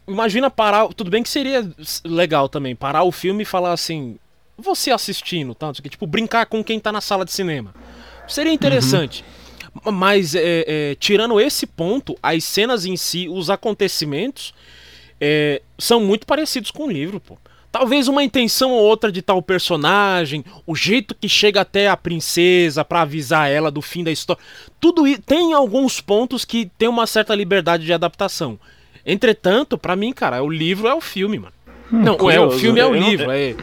Imagina 0.07 0.49
parar. 0.49 0.87
Tudo 0.89 1.11
bem 1.11 1.21
que 1.23 1.29
seria 1.29 1.69
legal 2.05 2.47
também, 2.49 2.75
parar 2.75 3.03
o 3.03 3.11
filme 3.11 3.43
e 3.43 3.45
falar 3.45 3.73
assim. 3.73 4.17
Você 4.61 4.91
assistindo, 4.91 5.53
tá? 5.55 5.71
Quê, 5.73 5.89
Tipo, 5.89 6.05
brincar 6.07 6.45
com 6.45 6.63
quem 6.63 6.79
tá 6.79 6.91
na 6.91 7.01
sala 7.01 7.25
de 7.25 7.31
cinema. 7.31 7.73
Seria 8.27 8.53
interessante. 8.53 9.23
M- 9.85 9.91
Mas, 9.91 10.35
é, 10.35 10.41
é, 10.67 10.95
tirando 10.99 11.39
esse 11.39 11.65
ponto, 11.67 12.15
as 12.21 12.43
cenas 12.43 12.85
em 12.85 12.95
si, 12.95 13.27
os 13.29 13.49
acontecimentos, 13.49 14.53
é, 15.19 15.61
são 15.77 15.99
muito 15.99 16.25
parecidos 16.25 16.71
com 16.71 16.85
o 16.85 16.91
livro, 16.91 17.19
pô. 17.19 17.37
Talvez 17.71 18.09
uma 18.09 18.21
intenção 18.21 18.71
ou 18.71 18.83
outra 18.83 19.09
de 19.09 19.21
tal 19.21 19.41
personagem, 19.41 20.43
o 20.67 20.75
jeito 20.75 21.15
que 21.15 21.29
chega 21.29 21.61
até 21.61 21.87
a 21.87 21.95
princesa 21.95 22.83
pra 22.83 23.01
avisar 23.03 23.49
ela 23.49 23.71
do 23.71 23.81
fim 23.81 24.03
da 24.03 24.11
história. 24.11 24.41
Tudo 24.77 25.07
isso 25.07 25.21
tem 25.21 25.53
alguns 25.53 26.01
pontos 26.01 26.43
que 26.43 26.69
tem 26.77 26.89
uma 26.89 27.07
certa 27.07 27.33
liberdade 27.33 27.85
de 27.85 27.93
adaptação. 27.93 28.59
Entretanto, 29.05 29.77
pra 29.77 29.95
mim, 29.95 30.11
cara, 30.11 30.43
o 30.43 30.49
livro 30.49 30.85
é 30.87 30.93
o 30.93 30.99
filme, 30.99 31.39
mano. 31.39 31.53
não, 31.89 32.11
é, 32.13 32.15
o 32.15 32.17
curioso. 32.17 32.59
filme 32.59 32.79
é 32.81 32.85
o 32.85 32.93
não- 32.93 33.09
livro, 33.09 33.31
é. 33.31 33.55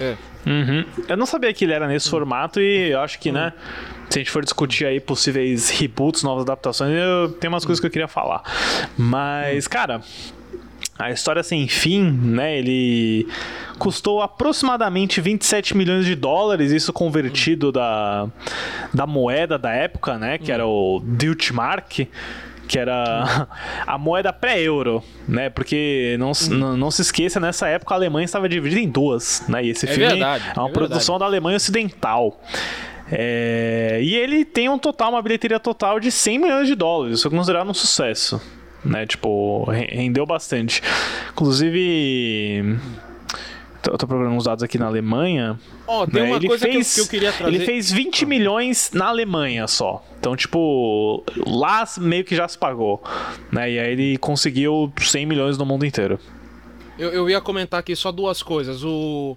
é. 0.00 0.16
Uhum. 0.46 0.84
Eu 1.08 1.16
não 1.16 1.26
sabia 1.26 1.52
que 1.52 1.64
ele 1.64 1.72
era 1.72 1.88
nesse 1.88 2.08
formato 2.08 2.60
e 2.60 2.92
eu 2.92 3.00
acho 3.00 3.18
que, 3.18 3.32
né, 3.32 3.52
se 4.08 4.18
a 4.18 4.20
gente 4.20 4.30
for 4.30 4.44
discutir 4.44 4.86
aí 4.86 5.00
possíveis 5.00 5.68
reboots, 5.70 6.22
novas 6.22 6.44
adaptações, 6.44 6.92
eu 6.92 7.32
tenho 7.32 7.52
umas 7.52 7.64
coisas 7.64 7.80
que 7.80 7.86
eu 7.86 7.90
queria 7.90 8.06
falar. 8.06 8.42
Mas, 8.96 9.66
cara, 9.66 10.00
A 10.98 11.10
história 11.10 11.42
sem 11.42 11.68
fim, 11.68 12.10
né? 12.10 12.58
Ele 12.58 13.28
custou 13.78 14.22
aproximadamente 14.22 15.20
27 15.20 15.76
milhões 15.76 16.06
de 16.06 16.14
dólares, 16.14 16.72
isso 16.72 16.90
convertido 16.90 17.70
da, 17.70 18.26
da 18.94 19.06
moeda 19.06 19.58
da 19.58 19.72
época, 19.72 20.18
né? 20.18 20.38
Que 20.38 20.50
era 20.50 20.66
o 20.66 21.00
Deutschmark 21.04 22.08
que 22.68 22.78
era 22.78 23.46
a 23.86 23.96
moeda 23.98 24.32
pré-euro, 24.32 25.02
né? 25.28 25.48
Porque 25.50 26.16
não, 26.18 26.32
não, 26.76 26.90
se 26.90 27.02
esqueça, 27.02 27.38
nessa 27.40 27.68
época 27.68 27.94
a 27.94 27.96
Alemanha 27.96 28.24
estava 28.24 28.48
dividida 28.48 28.80
em 28.80 28.88
duas, 28.88 29.44
né? 29.48 29.64
E 29.64 29.70
esse 29.70 29.86
É 29.86 29.88
filme 29.92 30.08
verdade, 30.08 30.44
é 30.54 30.58
uma 30.60 30.68
é 30.68 30.72
produção 30.72 31.18
da 31.18 31.24
Alemanha 31.24 31.56
Ocidental. 31.56 32.40
É, 33.10 34.00
e 34.02 34.16
ele 34.16 34.44
tem 34.44 34.68
um 34.68 34.78
total, 34.78 35.10
uma 35.12 35.22
bilheteria 35.22 35.60
total 35.60 36.00
de 36.00 36.10
100 36.10 36.38
milhões 36.38 36.66
de 36.66 36.74
dólares, 36.74 37.18
isso 37.20 37.28
é 37.28 37.30
considerado 37.30 37.70
um 37.70 37.74
sucesso, 37.74 38.40
né? 38.84 39.06
Tipo, 39.06 39.64
re- 39.70 39.86
rendeu 39.92 40.26
bastante. 40.26 40.82
Inclusive, 41.30 42.76
eu 43.90 43.98
tô 43.98 44.06
procurando 44.06 44.34
uns 44.34 44.44
dados 44.44 44.62
aqui 44.62 44.78
na 44.78 44.86
Alemanha. 44.86 45.58
Ó, 45.86 46.06
tem 46.06 46.22
né, 46.22 46.28
uma 46.28 46.36
ele 46.36 46.48
coisa 46.48 46.64
que 46.66 46.70
eu- 46.70 46.74
fez, 46.74 46.94
que 46.94 47.00
eu 47.00 47.06
queria 47.08 47.32
trazer. 47.32 47.54
Ele 47.54 47.64
fez 47.64 47.90
20 47.90 48.26
milhões 48.26 48.90
na 48.92 49.06
Alemanha 49.08 49.66
só. 49.66 50.04
Então, 50.18 50.34
tipo, 50.36 51.24
lá 51.46 51.84
meio 51.98 52.24
que 52.24 52.34
já 52.34 52.46
se 52.48 52.58
pagou. 52.58 53.02
Né? 53.52 53.72
E 53.72 53.78
aí 53.78 53.92
ele 53.92 54.18
conseguiu 54.18 54.92
100 55.00 55.26
milhões 55.26 55.56
no 55.58 55.64
mundo 55.66 55.84
inteiro. 55.86 56.18
Eu, 56.98 57.10
eu 57.12 57.28
ia 57.30 57.40
comentar 57.40 57.80
aqui 57.80 57.94
só 57.94 58.10
duas 58.10 58.42
coisas. 58.42 58.82
O 58.84 59.36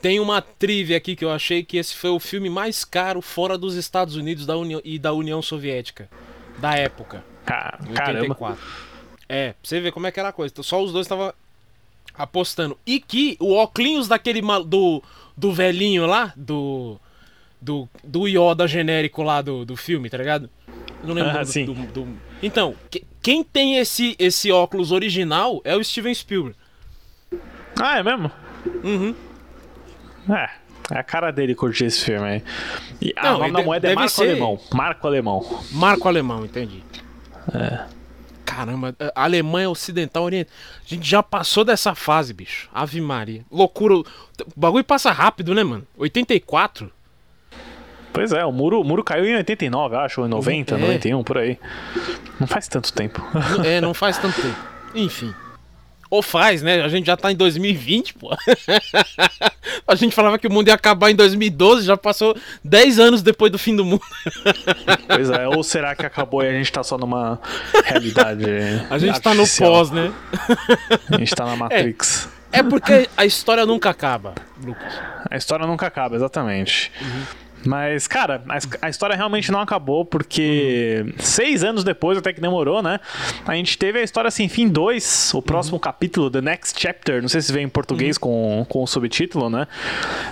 tem 0.00 0.18
uma 0.18 0.40
trivia 0.40 0.96
aqui 0.96 1.14
que 1.14 1.24
eu 1.24 1.30
achei 1.30 1.62
que 1.62 1.76
esse 1.76 1.94
foi 1.94 2.08
o 2.10 2.18
filme 2.18 2.48
mais 2.48 2.84
caro 2.86 3.20
fora 3.20 3.58
dos 3.58 3.74
Estados 3.74 4.16
Unidos 4.16 4.46
da 4.46 4.56
União, 4.56 4.80
e 4.82 4.98
da 4.98 5.12
União 5.12 5.42
Soviética 5.42 6.08
da 6.58 6.74
época, 6.74 7.22
Ca- 7.44 7.78
em 7.88 7.92
Caramba. 7.92 8.20
84. 8.20 8.64
É, 9.28 9.48
pra 9.52 9.56
você 9.62 9.78
ver 9.80 9.92
como 9.92 10.06
é 10.06 10.10
que 10.10 10.18
era 10.18 10.30
a 10.30 10.32
coisa. 10.32 10.52
Então, 10.52 10.64
Só 10.64 10.82
os 10.82 10.92
dois 10.92 11.04
estavam 11.04 11.32
apostando. 12.16 12.76
E 12.86 13.00
que 13.00 13.36
o 13.40 13.54
óculos 13.54 14.08
daquele 14.08 14.42
mal- 14.42 14.64
do 14.64 15.02
do 15.36 15.52
velhinho 15.52 16.06
lá, 16.06 16.32
do 16.36 16.98
do 17.60 17.88
do 18.04 18.26
Yoda 18.26 18.66
genérico 18.68 19.22
lá 19.22 19.40
do, 19.42 19.64
do 19.64 19.76
filme, 19.76 20.08
tá 20.10 20.16
ligado? 20.18 20.48
Não 21.04 21.14
lembro 21.14 21.30
Ah, 21.38 21.42
do- 21.42 21.74
do, 21.74 22.04
do- 22.04 22.18
Então, 22.42 22.74
que- 22.90 23.04
quem 23.22 23.42
tem 23.44 23.76
esse 23.78 24.14
esse 24.18 24.50
óculos 24.52 24.92
original 24.92 25.60
é 25.64 25.74
o 25.76 25.82
Steven 25.84 26.12
Spielberg. 26.14 26.56
Ah, 27.80 27.98
é 27.98 28.02
mesmo? 28.02 28.30
Uhum. 28.84 29.14
É. 30.28 30.50
É 30.92 30.98
a 30.98 31.04
cara 31.04 31.30
dele 31.30 31.54
curtir 31.54 31.84
esse 31.84 32.04
filme 32.04 32.26
aí. 32.28 32.42
E, 33.00 33.12
ah, 33.16 33.22
Não, 33.30 33.36
o 33.36 33.38
nome 33.38 33.52
da 33.52 33.62
moeda 33.62 33.88
é 33.90 33.94
Marco 33.94 34.10
ser- 34.10 34.30
Alemão. 34.30 34.58
Marco 34.74 35.06
Alemão. 35.06 35.60
Marco 35.70 36.08
Alemão, 36.08 36.44
entendi. 36.44 36.82
É. 37.54 37.84
Caramba, 38.50 38.94
a 39.14 39.22
Alemanha 39.24 39.70
Ocidental 39.70 40.24
Oriental. 40.24 40.52
A 40.84 40.88
gente 40.88 41.08
já 41.08 41.22
passou 41.22 41.64
dessa 41.64 41.94
fase, 41.94 42.34
bicho. 42.34 42.68
Ave 42.74 43.00
Maria. 43.00 43.44
Loucura. 43.50 43.94
O 43.94 44.04
bagulho 44.56 44.82
passa 44.82 45.12
rápido, 45.12 45.54
né, 45.54 45.62
mano? 45.62 45.86
84? 45.96 46.90
Pois 48.12 48.32
é, 48.32 48.44
o 48.44 48.50
muro, 48.50 48.80
o 48.80 48.84
muro 48.84 49.04
caiu 49.04 49.24
em 49.24 49.36
89, 49.36 49.94
acho, 49.96 50.20
ou 50.20 50.26
em 50.26 50.30
90, 50.30 50.74
É. 50.74 50.78
91, 50.78 51.22
por 51.22 51.38
aí. 51.38 51.56
Não 52.40 52.46
faz 52.48 52.66
tanto 52.66 52.92
tempo. 52.92 53.22
É, 53.64 53.80
não 53.80 53.94
faz 53.94 54.18
tanto 54.18 54.42
tempo. 54.42 54.58
Enfim. 54.96 55.32
Ou 56.10 56.22
faz, 56.22 56.60
né? 56.60 56.82
A 56.82 56.88
gente 56.88 57.06
já 57.06 57.16
tá 57.16 57.30
em 57.30 57.36
2020, 57.36 58.14
pô. 58.14 58.30
a 59.86 59.94
gente 59.94 60.12
falava 60.12 60.38
que 60.38 60.48
o 60.48 60.52
mundo 60.52 60.66
ia 60.66 60.74
acabar 60.74 61.08
em 61.10 61.14
2012, 61.14 61.86
já 61.86 61.96
passou 61.96 62.36
10 62.64 62.98
anos 62.98 63.22
depois 63.22 63.52
do 63.52 63.58
fim 63.58 63.76
do 63.76 63.84
mundo. 63.84 64.02
pois 65.06 65.30
é, 65.30 65.46
ou 65.46 65.62
será 65.62 65.94
que 65.94 66.04
acabou 66.04 66.42
e 66.42 66.48
a 66.48 66.52
gente 66.52 66.72
tá 66.72 66.82
só 66.82 66.98
numa 66.98 67.38
realidade 67.84 68.44
A 68.90 68.98
gente 68.98 69.20
tá 69.20 69.32
no 69.34 69.42
artificial? 69.42 69.72
pós, 69.72 69.90
né? 69.92 70.12
A 71.12 71.16
gente 71.18 71.34
tá 71.34 71.46
na 71.46 71.54
Matrix. 71.56 72.28
É 72.52 72.62
porque 72.62 73.08
a 73.16 73.24
história 73.24 73.64
nunca 73.64 73.90
acaba, 73.90 74.34
Lucas. 74.62 74.92
A 75.30 75.36
história 75.36 75.64
nunca 75.66 75.86
acaba, 75.86 76.16
exatamente. 76.16 76.90
Uhum. 77.00 77.22
Mas, 77.64 78.06
cara, 78.06 78.42
a, 78.48 78.86
a 78.86 78.88
história 78.90 79.14
realmente 79.16 79.50
não 79.52 79.60
acabou, 79.60 80.04
porque 80.04 81.04
Uhum. 81.04 81.12
seis 81.18 81.62
anos 81.62 81.84
depois, 81.84 82.16
até 82.18 82.32
que 82.32 82.40
demorou, 82.40 82.82
né? 82.82 82.98
A 83.46 83.54
gente 83.54 83.76
teve 83.76 83.98
a 83.98 84.02
história 84.02 84.30
sem 84.30 84.48
fim 84.48 84.68
2, 84.68 85.32
o 85.34 85.42
próximo 85.42 85.74
Uhum. 85.76 85.80
capítulo, 85.80 86.30
The 86.30 86.40
Next 86.40 86.80
Chapter. 86.80 87.20
Não 87.20 87.28
sei 87.28 87.40
se 87.40 87.52
vem 87.52 87.64
em 87.64 87.68
português 87.68 88.16
com, 88.18 88.64
com 88.68 88.82
o 88.82 88.86
subtítulo, 88.86 89.50
né? 89.50 89.66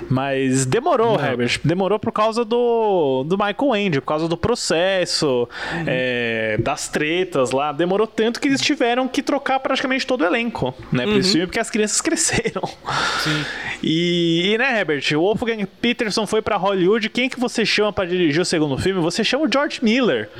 Mas 0.08 0.64
demorou, 0.66 1.18
Herbert. 1.20 1.60
Demorou 1.64 1.98
por 1.98 2.12
causa 2.12 2.44
do, 2.44 3.24
do 3.24 3.36
Michael 3.36 3.76
Ende, 3.76 4.00
por 4.00 4.06
causa 4.06 4.28
do 4.28 4.36
processo, 4.36 5.48
Uhum. 5.72 5.84
é, 5.86 6.56
das 6.58 6.88
tretas 6.88 7.50
lá. 7.50 7.72
Demorou 7.72 8.06
tanto 8.06 8.40
que 8.40 8.48
eles 8.48 8.60
tiveram 8.60 9.06
que 9.08 9.22
trocar 9.22 9.60
praticamente 9.60 10.06
todo 10.06 10.22
o 10.22 10.24
elenco, 10.24 10.74
né? 10.92 11.04
Pra 11.04 11.16
esse 11.16 11.32
filme, 11.32 11.46
porque 11.46 11.58
as 11.60 11.70
crianças 11.70 12.00
cresceram. 12.02 12.62
Uhum. 12.62 12.92
Sim. 13.22 13.44
E, 13.82 14.52
e, 14.54 14.58
né, 14.58 14.78
Herbert, 14.80 15.04
o 15.14 15.20
Wolfgang 15.20 15.66
Peterson 15.80 16.26
foi 16.26 16.42
pra 16.42 16.56
Hollywood. 16.56 17.08
Quem 17.18 17.28
que 17.28 17.40
você 17.40 17.66
chama 17.66 17.92
pra 17.92 18.04
dirigir 18.04 18.40
o 18.40 18.44
segundo 18.44 18.78
filme? 18.78 19.00
Você 19.00 19.24
chama 19.24 19.44
o 19.44 19.52
George 19.52 19.80
Miller. 19.82 20.30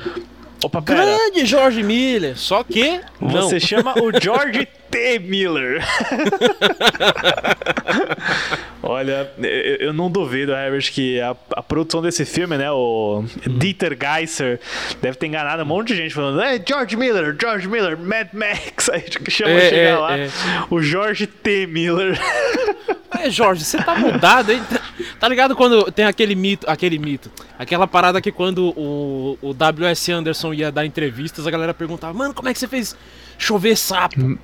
Opa, 0.63 0.81
pera. 0.81 1.03
Grande 1.03 1.45
George 1.45 1.83
Miller. 1.83 2.37
Só 2.37 2.63
que. 2.63 3.01
Não. 3.19 3.31
Você 3.31 3.59
chama 3.59 3.95
o 4.01 4.17
George 4.17 4.65
T. 4.89 5.19
Miller. 5.19 5.83
Olha, 8.81 9.29
eu, 9.79 9.91
não 9.91 10.09
duvido, 10.09 10.53
Herbert, 10.53 10.91
que 10.91 11.19
a, 11.19 11.35
a 11.55 11.61
produção 11.61 12.01
desse 12.01 12.23
filme, 12.25 12.57
né, 12.57 12.71
o 12.71 13.25
Dieter 13.45 13.97
Geisser, 13.99 14.59
deve 15.01 15.17
ter 15.17 15.27
enganado 15.27 15.63
um 15.63 15.65
monte 15.65 15.89
de 15.89 15.97
gente 15.97 16.13
falando, 16.13 16.41
é 16.41 16.61
George 16.65 16.95
Miller, 16.95 17.35
George 17.39 17.67
Miller, 17.67 17.97
Mad 17.97 18.29
Max. 18.33 18.87
Aí 18.91 19.03
chama 19.29 19.51
É, 19.51 19.69
chegar 19.69 19.81
é, 19.81 19.97
lá 19.97 20.17
é. 20.17 20.29
o 20.69 20.81
George 20.81 21.27
T. 21.27 21.67
Miller. 21.67 22.19
É, 23.11 23.29
Jorge, 23.29 23.65
você 23.65 23.77
tá 23.77 23.95
mudado, 23.95 24.51
hein? 24.51 24.61
Tá 25.19 25.27
ligado 25.27 25.55
quando 25.55 25.91
tem 25.91 26.05
aquele 26.05 26.35
mito, 26.35 26.69
aquele 26.69 26.97
mito, 26.97 27.29
aquela 27.57 27.87
parada 27.87 28.21
que 28.21 28.31
quando 28.31 28.71
o, 28.77 29.37
o 29.41 29.53
W.S. 29.53 30.11
Anderson 30.11 30.53
ia 30.53 30.71
dar 30.71 30.85
entrevistas, 30.85 31.45
a 31.45 31.51
galera 31.51 31.73
perguntava, 31.73 32.13
mano, 32.13 32.33
como 32.33 32.47
é 32.47 32.53
que 32.53 32.59
você 32.59 32.67
fez 32.67 32.95
chover 33.37 33.75
sapo? 33.75 34.37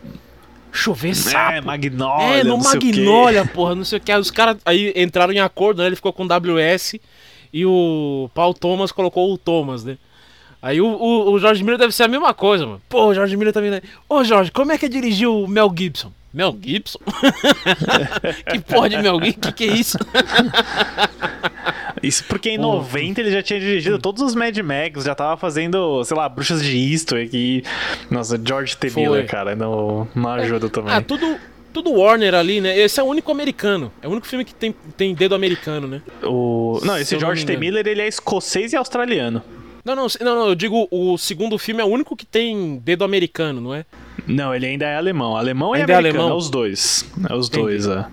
Chover 0.75 1.15
sapo? 1.15 1.53
É, 1.53 1.61
Magnolia, 1.61 2.37
É, 2.39 2.43
no 2.43 2.57
não 2.57 2.61
sei 2.61 2.77
o 2.77 2.79
quê. 2.79 2.87
Magnolia, 2.87 3.45
porra, 3.45 3.75
não 3.75 3.83
sei 3.83 3.97
o 3.97 4.01
que. 4.01 4.11
Aí 4.11 4.19
Os 4.19 4.29
caras 4.29 4.57
aí 4.65 4.93
entraram 4.95 5.33
em 5.33 5.39
acordo, 5.39 5.81
né? 5.81 5.87
Ele 5.87 5.95
ficou 5.95 6.11
com 6.13 6.23
o 6.23 6.27
WS 6.27 6.95
e 7.53 7.65
o 7.65 8.29
Paul 8.33 8.53
Thomas 8.53 8.91
colocou 8.91 9.33
o 9.33 9.37
Thomas, 9.37 9.83
né? 9.83 9.97
Aí 10.61 10.81
o, 10.81 10.87
o, 10.87 11.31
o 11.31 11.39
Jorge 11.39 11.63
Miller 11.63 11.79
deve 11.79 11.93
ser 11.93 12.03
a 12.03 12.07
mesma 12.07 12.33
coisa, 12.33 12.65
mano. 12.65 12.81
Pô, 12.89 13.05
o 13.05 13.13
Jorge 13.13 13.37
Miller 13.37 13.53
também. 13.53 13.71
Né? 13.71 13.81
Ô, 14.09 14.23
Jorge, 14.23 14.51
como 14.51 14.71
é 14.71 14.77
que 14.77 14.87
é 14.87 14.89
dirigir 14.89 15.27
o 15.29 15.47
Mel 15.47 15.71
Gibson? 15.75 16.11
Mel 16.33 16.57
Gibson? 16.61 16.99
que 18.51 18.59
porra 18.59 18.89
de 18.89 18.97
Mel 18.97 19.19
Gibson? 19.23 19.39
Que 19.41 19.51
que 19.53 19.63
é 19.63 19.67
isso? 19.67 19.97
Isso 22.05 22.23
porque 22.25 22.49
em 22.51 22.57
90 22.57 23.19
ele 23.19 23.31
já 23.31 23.41
tinha 23.41 23.59
dirigido 23.59 23.97
todos 23.99 24.21
os 24.21 24.35
Mad 24.35 24.57
Max, 24.59 25.03
já 25.03 25.15
tava 25.15 25.37
fazendo, 25.37 26.03
sei 26.03 26.15
lá, 26.15 26.29
Bruxas 26.29 26.61
de 26.63 26.77
Eastwick 26.77 27.35
e... 27.35 27.63
Nossa, 28.09 28.39
George 28.43 28.77
T. 28.77 28.89
Foi. 28.89 29.01
Miller, 29.03 29.27
cara, 29.27 29.55
não, 29.55 30.07
não 30.13 30.29
ajuda 30.29 30.69
também. 30.69 30.93
Ah, 30.93 31.01
tudo, 31.01 31.37
tudo 31.73 31.91
Warner 31.93 32.35
ali, 32.35 32.61
né? 32.61 32.77
Esse 32.77 32.99
é 32.99 33.03
o 33.03 33.07
único 33.07 33.31
americano. 33.31 33.91
É 34.01 34.07
o 34.07 34.11
único 34.11 34.27
filme 34.27 34.45
que 34.45 34.53
tem, 34.53 34.73
tem 34.95 35.13
dedo 35.13 35.35
americano, 35.35 35.87
né? 35.87 36.01
O... 36.23 36.79
Não, 36.83 36.95
Se 36.95 37.01
esse 37.01 37.13
não 37.15 37.21
George 37.21 37.41
me 37.45 37.47
T. 37.47 37.57
Miller, 37.57 37.87
ele 37.87 38.01
é 38.01 38.07
escocês 38.07 38.71
e 38.73 38.75
australiano. 38.75 39.41
Não, 39.83 39.95
não, 39.95 40.07
não, 40.21 40.35
não, 40.35 40.47
eu 40.47 40.55
digo 40.55 40.87
o 40.89 41.15
segundo 41.17 41.57
filme 41.59 41.79
é 41.79 41.85
o 41.85 41.87
único 41.87 42.15
que 42.15 42.25
tem 42.25 42.81
dedo 42.83 43.03
americano, 43.03 43.61
não 43.61 43.73
é? 43.73 43.85
Não, 44.25 44.53
ele 44.53 44.65
ainda 44.65 44.85
é 44.85 44.95
alemão. 44.95 45.37
Alemão 45.37 45.75
e 45.75 45.79
Ainda 45.79 45.93
é 45.93 45.95
americano, 45.95 46.17
é, 46.17 46.21
alemão? 46.23 46.37
os 46.37 46.49
dois. 46.49 47.05
É 47.29 47.35
os 47.35 47.47
Entendi. 47.47 47.63
dois, 47.63 47.87
é. 47.87 48.05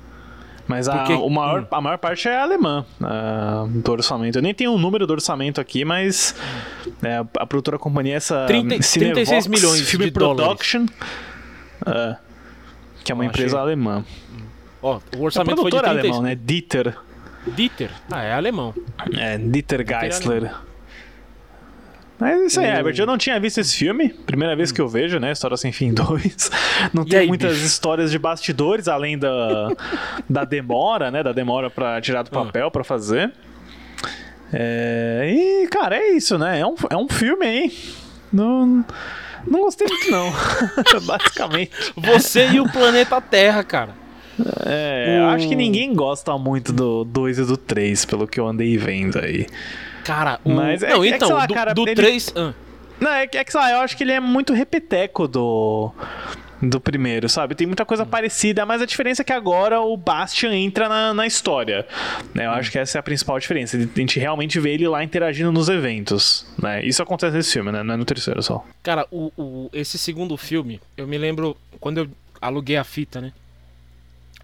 Mas 0.66 0.88
a, 0.88 0.98
Porque- 0.98 1.14
o 1.14 1.29
maior, 1.29 1.62
hum. 1.62 1.66
a 1.70 1.81
maior 1.81 1.98
parte 1.98 2.29
é 2.29 2.37
alemã 2.37 2.85
ah, 3.03 3.66
do 3.68 3.92
orçamento. 3.92 4.38
Eu 4.38 4.42
nem 4.42 4.55
tenho 4.55 4.72
o 4.72 4.79
número 4.79 5.07
do 5.07 5.12
orçamento 5.12 5.61
aqui, 5.61 5.85
mas 5.85 6.35
é, 7.03 7.16
a 7.38 7.46
produtora 7.46 7.79
companhia 7.79 8.14
é 8.14 8.16
essa 8.16 8.46
30 8.46 8.81
Cinevox 8.83 9.14
36 9.29 9.46
milhões 9.48 9.90
Film 9.90 10.05
de. 10.05 10.11
Production, 10.12 10.87
é, 11.87 12.16
que 13.05 13.11
é 13.11 13.14
uma 13.14 13.25
empresa 13.27 13.57
achei- 13.57 13.61
alemã. 13.61 14.05
Ó, 14.81 14.98
o 15.16 15.22
orçamento 15.22 15.61
foi 15.62 15.70
de 15.70 15.77
é 15.77 15.81
36. 15.81 16.05
alemão, 16.14 16.22
né? 16.22 16.35
Dieter. 16.40 16.96
Dieter. 17.46 17.90
Ah, 18.11 18.22
é 18.22 18.33
alemão. 18.33 18.75
É, 19.16 19.37
Dieter 19.38 19.81
é 19.81 20.01
Geisler. 20.01 20.53
Mas 22.22 22.40
é 22.40 22.46
isso 22.46 22.61
aí, 22.61 22.66
O- 22.66 22.70
Herbert. 22.76 22.94
Eu 22.98 23.06
não 23.06 23.18
tinha 23.18 23.38
visto 23.40 23.58
esse 23.58 23.76
filme. 23.76 24.11
Primeira 24.11 24.54
vez 24.54 24.70
que 24.70 24.80
eu 24.80 24.88
vejo, 24.88 25.18
né? 25.18 25.32
História 25.32 25.56
Sem 25.56 25.72
Fim 25.72 25.92
2. 25.94 26.50
Não 26.94 27.04
tem 27.04 27.20
aí, 27.20 27.26
muitas 27.26 27.54
bicho? 27.54 27.66
histórias 27.66 28.11
de 28.11 28.18
bastidores, 28.18 28.87
além 28.88 29.18
da, 29.18 29.68
da 30.30 30.44
demora, 30.44 31.11
né? 31.11 31.22
Da 31.22 31.32
demora 31.32 31.68
pra 31.68 32.00
tirar 32.00 32.22
do 32.22 32.28
Ah. 32.32 32.44
papel 32.44 32.70
pra 32.70 32.85
fazer. 32.85 33.32
É, 34.52 35.32
e, 35.35 35.68
cara, 35.68 35.96
é 35.96 36.11
isso, 36.12 36.37
né? 36.38 36.61
É 36.61 36.66
um, 36.66 36.74
é 36.90 36.96
um 36.96 37.08
filme 37.08 37.44
aí. 37.46 37.72
Não, 38.32 38.85
não 39.46 39.61
gostei 39.62 39.87
muito, 39.88 40.11
não. 40.11 40.32
Basicamente. 41.04 41.70
Você 41.96 42.48
e 42.50 42.61
o 42.61 42.70
planeta 42.70 43.20
Terra, 43.20 43.64
cara. 43.64 43.90
É, 44.66 45.18
eu 45.20 45.26
acho 45.26 45.48
que 45.48 45.54
ninguém 45.54 45.94
gosta 45.94 46.37
muito 46.38 46.72
do 46.72 47.04
2 47.04 47.38
e 47.38 47.44
do 47.44 47.56
3, 47.56 48.04
pelo 48.06 48.26
que 48.26 48.40
eu 48.40 48.46
andei 48.46 48.76
vendo 48.78 49.18
aí. 49.18 49.46
Cara, 50.05 50.41
o... 50.45 50.51
Mas 50.51 50.83
é 50.83 50.91
Não, 50.91 51.05
é 51.05 51.09
que, 51.09 51.15
então, 51.17 51.29
sei 51.29 51.37
lá, 51.37 51.47
do, 51.47 51.55
cara, 51.55 51.73
do 51.75 51.83
ele- 51.83 51.95
3... 51.95 52.33
Ah, 52.37 52.53
Não, 53.01 53.11
é 53.12 53.27
que, 53.27 53.37
é 53.38 53.45
que 53.45 53.51
sei 53.53 53.61
lá, 53.61 53.71
eu 53.73 53.79
acho 53.81 53.97
que 53.97 54.05
ele 54.05 54.12
é 54.12 54.21
muito 54.21 54.53
repeteco 54.53 55.27
do. 55.29 55.91
do 56.61 56.81
primeiro, 56.81 57.29
sabe? 57.29 57.55
Tem 57.57 57.67
muita 57.67 57.85
coisa 57.85 58.07
parecida, 58.07 58.65
mas 58.65 58.81
a 58.81 58.87
diferença 58.87 59.23
é 59.23 59.25
que 59.25 59.33
agora 59.33 59.81
o 59.81 59.97
Bastian 59.97 60.55
entra 60.55 60.88
na, 60.88 61.12
na 61.12 61.27
história. 61.27 61.85
Né? 62.33 62.47
Eu 62.47 62.51
acho 62.53 62.71
que 62.71 62.79
essa 62.79 62.99
é 62.99 63.01
a 63.01 63.03
principal 63.03 63.38
diferença. 63.41 63.77
A 63.77 63.81
gente 63.81 64.21
realmente 64.21 64.61
vê 64.61 64.75
ele 64.75 64.87
lá 64.87 65.03
interagindo 65.03 65.51
nos 65.51 65.69
eventos. 65.69 66.47
Né? 66.61 66.85
Isso 66.85 67.03
acontece 67.03 67.37
nesse 67.37 67.53
filme, 67.53 67.73
né? 67.73 67.83
Não 67.83 67.95
é 67.95 67.97
no 67.97 68.05
terceiro 68.05 68.41
só. 68.43 68.65
Cara, 68.83 69.07
o, 69.11 69.33
o- 69.37 69.71
esse 69.73 69.99
segundo 69.99 70.37
filme, 70.37 70.81
eu 70.97 71.07
me 71.09 71.19
lembro 71.19 71.57
quando 71.81 71.99
eu 71.99 72.09
aluguei 72.41 72.77
a 72.77 72.85
fita, 72.85 73.21
né? 73.21 73.33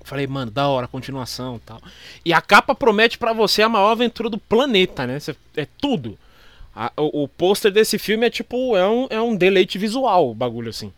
Falei, 0.08 0.26
mano, 0.26 0.50
da 0.50 0.66
hora, 0.68 0.88
continuação 0.88 1.56
e 1.56 1.58
tal. 1.60 1.80
E 2.24 2.32
a 2.32 2.40
capa 2.40 2.74
promete 2.74 3.18
pra 3.18 3.34
você 3.34 3.60
a 3.60 3.68
maior 3.68 3.90
aventura 3.90 4.30
do 4.30 4.38
planeta, 4.38 5.06
né? 5.06 5.18
É 5.54 5.66
tudo. 5.78 6.18
A- 6.74 6.90
o 6.96 7.24
o 7.24 7.28
pôster 7.28 7.70
desse 7.70 7.98
filme 7.98 8.26
é 8.26 8.30
tipo, 8.30 8.74
é 8.74 8.88
um, 8.88 9.06
é 9.10 9.20
um 9.20 9.36
deleite 9.36 9.76
visual, 9.76 10.30
o 10.30 10.34
bagulho 10.34 10.70
assim. 10.70 10.90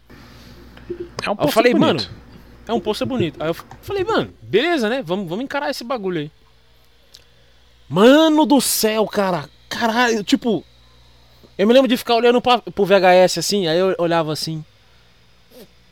É 1.25 1.29
um 1.31 1.35
Aí 1.39 1.47
eu 1.47 1.49
falei, 1.49 1.73
bonito. 1.75 2.05
mano, 2.05 2.17
é 2.69 2.73
um 2.73 2.79
pôster 2.81 3.07
bonito. 3.07 3.43
Aí 3.43 3.49
eu 3.49 3.55
falei, 3.83 4.05
mano, 4.05 4.33
beleza, 4.43 4.89
né? 4.89 5.03
Vamos, 5.03 5.29
vamos 5.29 5.45
encarar 5.45 5.71
esse 5.71 5.83
bagulho 5.83 6.21
aí. 6.21 6.31
Mano 7.89 8.47
do 8.47 8.61
céu, 8.61 9.07
cara. 9.07 9.49
Caralho, 9.69 10.23
tipo. 10.23 10.65
Eu 11.59 11.67
me 11.67 11.75
lembro 11.75 11.89
de 11.89 11.97
ficar 11.97 12.15
olhando 12.15 12.41
pra, 12.41 12.59
pro 12.59 12.85
VHS 12.87 13.39
assim, 13.39 13.67
aí 13.67 13.79
eu 13.79 13.95
olhava 13.99 14.33
assim. 14.33 14.65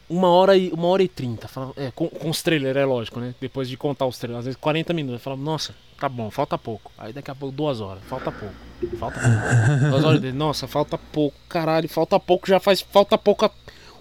Uma 0.08 0.28
hora 0.28 0.56
e, 0.56 0.70
uma 0.70 0.86
hora 0.88 1.02
e 1.02 1.08
trinta. 1.08 1.48
É, 1.76 1.90
com, 1.90 2.08
com 2.08 2.30
os 2.30 2.42
trailers, 2.42 2.76
é 2.76 2.84
lógico, 2.84 3.20
né? 3.20 3.34
Depois 3.40 3.68
de 3.68 3.76
contar 3.76 4.06
os 4.06 4.16
trailers, 4.18 4.38
às 4.40 4.44
vezes 4.46 4.60
40 4.60 4.94
minutos. 4.94 5.20
Eu 5.20 5.22
falava, 5.22 5.42
nossa, 5.42 5.74
tá 6.00 6.08
bom, 6.08 6.30
falta 6.30 6.56
pouco. 6.56 6.90
Aí 6.96 7.12
daqui 7.12 7.30
a 7.30 7.34
pouco, 7.34 7.54
duas 7.54 7.80
horas, 7.80 8.02
falta 8.08 8.32
pouco. 8.32 8.54
Falta 8.98 9.20
pouco. 9.20 9.80
duas 9.90 10.04
horas 10.04 10.20
dele, 10.20 10.36
nossa, 10.36 10.66
falta 10.66 10.96
pouco. 10.96 11.36
Caralho, 11.48 11.88
falta 11.88 12.18
pouco, 12.18 12.48
já 12.48 12.58
faz. 12.58 12.80
Falta 12.80 13.18
pouco. 13.18 13.44
a- 13.44 13.50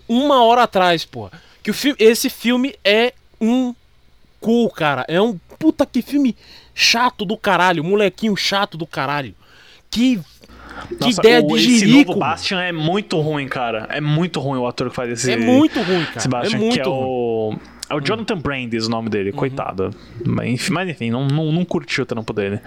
Uma 0.08 0.44
hora 0.44 0.64
atrás, 0.64 1.04
pô. 1.04 1.30
Que 1.62 1.72
o 1.72 1.74
filme, 1.74 1.98
esse 2.00 2.30
filme 2.30 2.74
é 2.86 3.14
um 3.42 3.76
cu, 4.40 4.70
cara. 4.70 5.04
É 5.10 5.20
um 5.22 5.38
puta 5.60 5.86
que 5.86 6.02
filme 6.02 6.38
chato 6.74 7.26
do 7.26 7.38
caralho. 7.38 7.84
Molequinho 7.84 8.36
chato 8.38 8.78
do 8.78 8.88
caralho. 8.88 9.36
Que. 9.92 10.22
Que 10.88 10.96
Nossa, 11.06 11.22
ideia 11.22 11.42
o- 11.44 11.48
de 11.48 11.56
esse 11.56 11.80
jirico. 11.80 12.10
novo 12.12 12.20
Bastian 12.20 12.62
é 12.62 12.72
muito 12.72 13.20
ruim, 13.20 13.48
cara. 13.48 13.88
É 13.92 14.00
muito 14.02 14.40
ruim 14.40 14.60
o 14.60 14.68
ator 14.68 14.90
que 14.90 14.96
faz 14.96 15.10
esse. 15.12 15.32
É 15.32 15.38
muito 15.38 15.80
ruim, 15.82 16.04
cara. 16.06 16.18
Esse 16.18 16.28
Bastian, 16.28 16.58
é 16.58 16.60
muito 16.60 16.74
que 16.74 16.80
é 16.80 16.84
ruim. 16.84 16.94
o. 16.96 17.56
É 17.90 17.96
o 17.96 18.02
Jonathan 18.02 18.38
Brandis 18.38 18.86
o 18.88 18.90
nome 18.90 19.10
dele, 19.10 19.32
coitado. 19.32 19.92
Mas 20.26 20.50
enfim, 20.50 20.74
mas, 20.74 20.90
enfim, 20.90 21.10
não, 21.10 21.26
não, 21.26 21.54
não 21.54 21.64
curti 21.64 22.02
o 22.02 22.06
trampo 22.06 22.34
dele. 22.34 22.60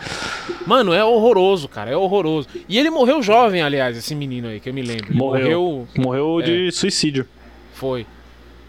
Mano, 0.66 0.94
é 0.94 1.04
horroroso, 1.04 1.68
cara. 1.68 1.90
É 1.90 1.96
horroroso. 1.96 2.48
E 2.66 2.78
ele 2.78 2.88
morreu 2.88 3.22
jovem, 3.22 3.60
aliás, 3.60 3.98
esse 3.98 4.14
menino 4.14 4.48
aí, 4.48 4.58
que 4.60 4.70
eu 4.70 4.72
me 4.72 4.80
lembro. 4.80 5.08
Ele 5.10 5.18
Morreu. 5.18 5.86
Morreu 5.98 6.40
de 6.40 6.72
suicídio. 6.72 7.26
Foi. 7.74 8.06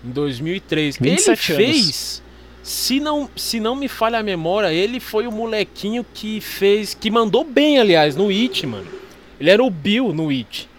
Em 0.04 0.10
2003. 0.12 0.98
27 0.98 1.54
ele 1.54 1.64
anos. 1.64 1.76
fez. 1.78 2.24
Se 2.64 3.00
não, 3.00 3.30
se 3.36 3.60
não 3.62 3.74
me 3.76 3.88
falha 3.88 4.20
a 4.20 4.24
memória, 4.24 4.74
ele 4.74 5.00
foi 5.00 5.26
o 5.28 5.32
molequinho 5.32 6.06
que 6.14 6.42
fez. 6.42 6.94
Que 6.94 7.10
mandou 7.10 7.46
bem, 7.46 7.80
aliás, 7.80 8.16
no 8.18 8.28
It, 8.30 8.68
mano. 8.68 8.86
Ele 9.42 9.50
era 9.50 9.64
o 9.64 9.70
Bill 9.72 10.14
no 10.14 10.30
It. 10.30 10.70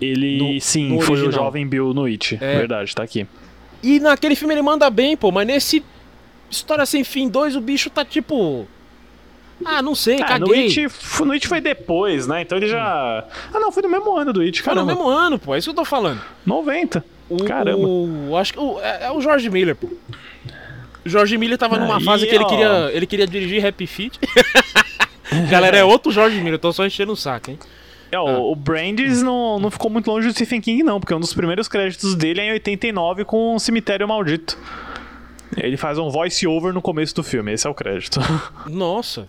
Ele, 0.00 0.38
No- 0.38 0.60
sim, 0.60 0.90
no 0.90 1.00
foi 1.00 1.26
o 1.26 1.32
jovem 1.32 1.66
Bill 1.66 1.94
no 1.94 2.04
It. 2.04 2.36
É. 2.40 2.58
Verdade, 2.58 2.94
tá 2.94 3.02
aqui. 3.02 3.26
E 3.82 3.98
naquele 3.98 4.36
filme 4.36 4.52
ele 4.52 4.60
manda 4.62 4.88
bem, 4.90 5.16
pô, 5.16 5.32
mas 5.32 5.46
nesse 5.46 5.82
História 6.50 6.84
Sem 6.84 7.02
Fim 7.02 7.28
2 7.28 7.56
o 7.56 7.60
bicho 7.62 7.88
tá 7.88 8.04
tipo. 8.04 8.68
Ah, 9.64 9.80
não 9.82 9.94
sei, 9.94 10.16
Ah, 10.22 10.38
no 10.38 10.46
caguei. 10.46 10.66
It, 10.66 10.84
f- 10.84 11.24
no 11.24 11.32
It 11.32 11.48
foi 11.48 11.60
depois, 11.60 12.26
né? 12.26 12.42
Então 12.42 12.58
ele 12.58 12.68
já. 12.68 13.24
Ah, 13.52 13.58
não, 13.58 13.72
foi 13.72 13.82
no 13.82 13.88
mesmo 13.88 14.16
ano 14.16 14.32
do 14.32 14.40
It, 14.42 14.62
Foi 14.62 14.74
no 14.74 14.84
mesmo 14.86 15.08
ano, 15.08 15.38
pô, 15.38 15.54
é 15.54 15.58
isso 15.58 15.66
que 15.66 15.70
eu 15.70 15.82
tô 15.82 15.84
falando. 15.84 16.20
90. 16.46 17.02
O, 17.28 17.42
Caramba. 17.44 17.86
o- 17.86 18.36
acho 18.36 18.52
que 18.52 18.58
o- 18.60 18.78
é, 18.80 19.06
é 19.06 19.10
o 19.10 19.20
George 19.20 19.48
Miller, 19.50 19.74
pô. 19.74 19.88
O 21.04 21.08
George 21.08 21.36
Miller 21.38 21.58
tava 21.58 21.76
numa 21.78 21.96
Aí, 21.98 22.04
fase 22.04 22.26
que 22.26 22.34
ele 22.34 22.44
queria, 22.44 22.90
ele 22.92 23.06
queria 23.06 23.26
dirigir 23.26 23.64
Happy 23.66 23.86
Feet. 23.86 24.18
Galera, 25.50 25.76
é 25.76 25.84
outro 25.84 26.10
George 26.12 26.36
Miller, 26.38 26.54
eu 26.54 26.58
tô 26.58 26.72
só 26.72 26.86
enchendo 26.86 27.12
o 27.12 27.16
saco, 27.16 27.50
hein? 27.50 27.58
É, 28.10 28.16
Ah. 28.16 28.22
o, 28.22 28.52
o 28.52 28.56
Brandis 28.56 29.22
não, 29.22 29.58
não 29.58 29.70
ficou 29.70 29.90
muito 29.90 30.10
longe 30.10 30.26
do 30.26 30.32
Stephen 30.32 30.60
King, 30.60 30.82
não, 30.82 30.98
porque 30.98 31.14
um 31.14 31.20
dos 31.20 31.34
primeiros 31.34 31.68
créditos 31.68 32.14
dele 32.14 32.40
é 32.40 32.46
em 32.46 32.52
89 32.52 33.24
com 33.24 33.54
o 33.54 33.58
Cemitério 33.60 34.08
Maldito. 34.08 34.56
Ele 35.56 35.76
faz 35.76 35.98
um 35.98 36.08
voice-over 36.08 36.72
no 36.72 36.80
começo 36.82 37.14
do 37.14 37.22
filme, 37.22 37.52
esse 37.52 37.66
é 37.66 37.70
o 37.70 37.74
crédito. 37.74 38.20
Nossa. 38.66 39.28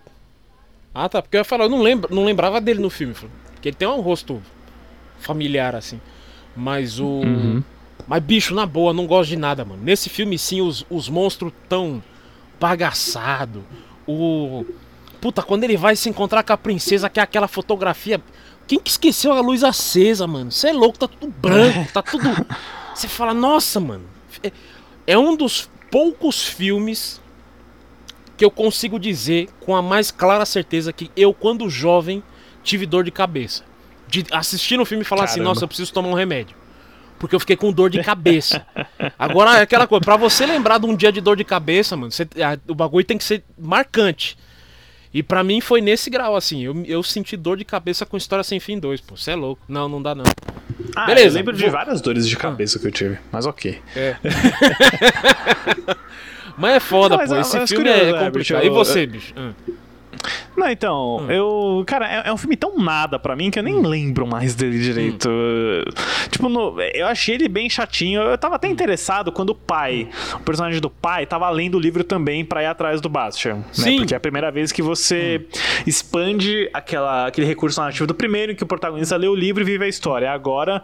Ah, 0.94 1.08
tá, 1.10 1.22
porque 1.22 1.38
eu 1.38 1.42
ia 1.42 1.46
falar, 1.46 1.66
eu 1.66 1.70
não, 1.70 1.82
lembro, 1.82 2.14
não 2.14 2.26
lembrava 2.26 2.60
dele 2.62 2.80
no 2.80 2.90
filme, 2.90 3.14
porque 3.54 3.70
ele 3.70 3.76
tem 3.76 3.88
um 3.88 4.02
rosto 4.02 4.42
familiar, 5.20 5.76
assim. 5.76 6.00
Mas 6.56 7.00
o. 7.00 7.06
Uhum. 7.06 7.64
Mas, 8.08 8.24
bicho, 8.24 8.56
na 8.56 8.66
boa, 8.66 8.92
não 8.94 9.06
gosto 9.06 9.30
de 9.30 9.38
nada, 9.38 9.64
mano. 9.64 9.82
Nesse 9.84 10.10
filme, 10.10 10.38
sim, 10.38 10.62
os, 10.62 10.86
os 10.90 11.08
monstros 11.08 11.52
tão 11.68 12.02
bagaçado. 12.60 13.64
O. 14.08 14.66
Puta, 15.22 15.42
quando 15.44 15.64
ele 15.64 15.76
vai 15.78 15.96
se 15.96 16.10
encontrar 16.10 16.44
com 16.44 16.54
a 16.54 16.58
princesa, 16.58 17.10
que 17.10 17.20
é 17.20 17.24
aquela 17.24 17.48
fotografia. 17.48 18.22
Quem 18.68 18.80
que 18.80 18.90
esqueceu 18.90 19.34
a 19.34 19.42
luz 19.42 19.64
acesa, 19.64 20.28
mano? 20.28 20.52
Você 20.52 20.70
é 20.70 20.74
louco, 20.74 20.98
tá 21.00 21.08
tudo 21.08 21.28
branco, 21.40 21.92
tá 21.92 22.02
tudo. 22.02 22.24
Você 22.94 23.08
fala, 23.08 23.34
nossa, 23.34 23.80
mano. 23.80 24.04
É, 24.44 24.52
é 25.08 25.18
um 25.18 25.36
dos 25.36 25.70
poucos 25.90 26.44
filmes 26.44 27.20
que 28.38 28.46
eu 28.46 28.52
consigo 28.52 29.00
dizer 29.00 29.50
com 29.62 29.76
a 29.76 29.82
mais 29.82 30.12
clara 30.12 30.46
certeza 30.46 30.94
que 30.94 31.10
eu, 31.16 31.34
quando 31.34 31.70
jovem, 31.70 32.24
tive 32.64 32.86
dor 32.86 33.04
de 33.04 33.12
cabeça. 33.12 33.64
De 34.08 34.26
assistir 34.32 34.78
no 34.78 34.86
filme 34.86 35.04
e 35.04 35.06
falar 35.06 35.26
assim, 35.26 35.36
Caramba. 35.36 35.50
nossa, 35.50 35.64
eu 35.64 35.68
preciso 35.68 35.92
tomar 35.94 36.10
um 36.10 36.14
remédio. 36.14 36.56
Porque 37.18 37.36
eu 37.36 37.40
fiquei 37.40 37.56
com 37.58 37.72
dor 37.72 37.90
de 37.90 38.02
cabeça. 38.02 38.66
Agora, 39.18 39.58
é 39.58 39.62
aquela 39.64 39.86
coisa, 39.88 40.04
pra 40.06 40.16
você 40.16 40.46
lembrar 40.46 40.78
de 40.78 40.86
um 40.86 40.96
dia 40.96 41.12
de 41.12 41.20
dor 41.20 41.36
de 41.36 41.44
cabeça, 41.44 41.98
mano, 41.98 42.12
você- 42.12 42.24
a- 42.42 42.58
o 42.72 42.74
bagulho 42.76 43.04
tem 43.06 43.18
que 43.18 43.24
ser 43.26 43.44
marcante. 43.58 44.38
E 45.14 45.24
pra 45.24 45.44
mim 45.44 45.60
foi 45.60 45.82
nesse 45.82 46.10
grau, 46.10 46.36
assim. 46.36 46.64
Eu, 46.64 46.84
eu 46.86 47.02
senti 47.02 47.36
dor 47.36 47.58
de 47.58 47.66
cabeça 47.66 48.06
com 48.06 48.16
História 48.16 48.44
Sem 48.44 48.60
Fim 48.60 48.78
2, 48.78 49.02
pô. 49.02 49.18
Você 49.18 49.32
é 49.32 49.36
louco. 49.36 49.62
Não, 49.68 49.90
não 49.90 50.02
dá 50.02 50.14
não. 50.14 50.24
Ah, 50.96 51.06
Beleza, 51.08 51.30
eu 51.30 51.40
lembro 51.40 51.56
de 51.56 51.68
várias 51.70 52.00
dores 52.02 52.28
de 52.28 52.38
cabeça 52.38 52.78
que 52.80 52.88
eu 52.88 52.92
tive, 52.92 53.18
mas 53.32 53.46
ok. 53.46 53.80
É. 53.96 54.16
Mas 56.58 56.76
é 56.76 56.80
foda, 56.82 57.16
Não, 57.16 57.18
mas- 57.26 57.30
pô. 57.30 57.38
Esse 57.40 57.58
mas 57.60 57.70
filme 57.70 57.86
curioso, 57.86 58.02
é 58.02 58.06
né, 58.20 58.26
complicado. 58.26 58.60
bicho? 58.62 58.68
E 58.68 58.70
você, 58.70 59.06
bicho? 59.08 59.34
Ah. 59.38 59.52
Não, 60.58 60.70
então, 60.70 61.18
Hum. 61.22 61.32
eu. 61.32 61.84
Cara, 61.88 62.06
é, 62.26 62.30
é 62.30 62.34
um 62.34 62.38
filme 62.38 62.58
tão 62.58 62.78
nada 62.78 63.18
pra 63.18 63.36
mim 63.36 63.50
que 63.50 63.58
eu 63.60 63.64
nem 63.64 63.82
lembro 63.82 64.28
mais 64.28 64.54
dele 64.56 64.78
direito. 64.80 65.30
Hum. 65.30 65.84
Tipo, 66.30 66.50
no- 66.50 66.82
eu 66.82 67.08
achei 67.08 67.36
ele 67.36 67.48
bem 67.48 67.70
chatinho. 67.70 68.22
Eu 68.22 68.38
tava 68.38 68.56
até 68.56 68.68
Hum. 68.68 68.72
interessado 68.72 69.32
quando 69.32 69.52
o 69.52 69.56
pai, 69.56 70.10
o 70.36 70.40
personagem 70.40 70.82
do 70.82 70.90
pai, 70.90 71.26
tava 71.26 71.50
lendo 71.50 71.76
o 71.76 71.80
livro 71.80 72.04
também 72.04 72.44
pra 72.44 72.62
ir 72.64 72.66
atrás 72.66 73.00
do 73.00 73.08
Bastian. 73.08 73.56
Né? 73.56 73.64
Sim. 73.72 73.96
Hum. 73.96 73.98
Porque 74.00 74.14
é 74.14 74.18
a 74.18 74.20
primeira 74.20 74.52
vez 74.52 74.72
que 74.72 74.82
você 74.82 75.46
expande 75.88 76.70
aquela, 76.74 77.28
aquele 77.28 77.48
recurso 77.48 77.80
narrativo 77.80 78.06
do 78.08 78.14
primeiro, 78.14 78.52
em 78.52 78.56
que 78.56 78.64
o 78.64 78.68
protagonista 78.68 79.16
lê 79.16 79.28
o 79.28 79.36
livro 79.36 79.62
e 79.62 79.66
vive 79.66 79.86
a 79.86 79.88
história. 79.88 80.30
Agora, 80.32 80.84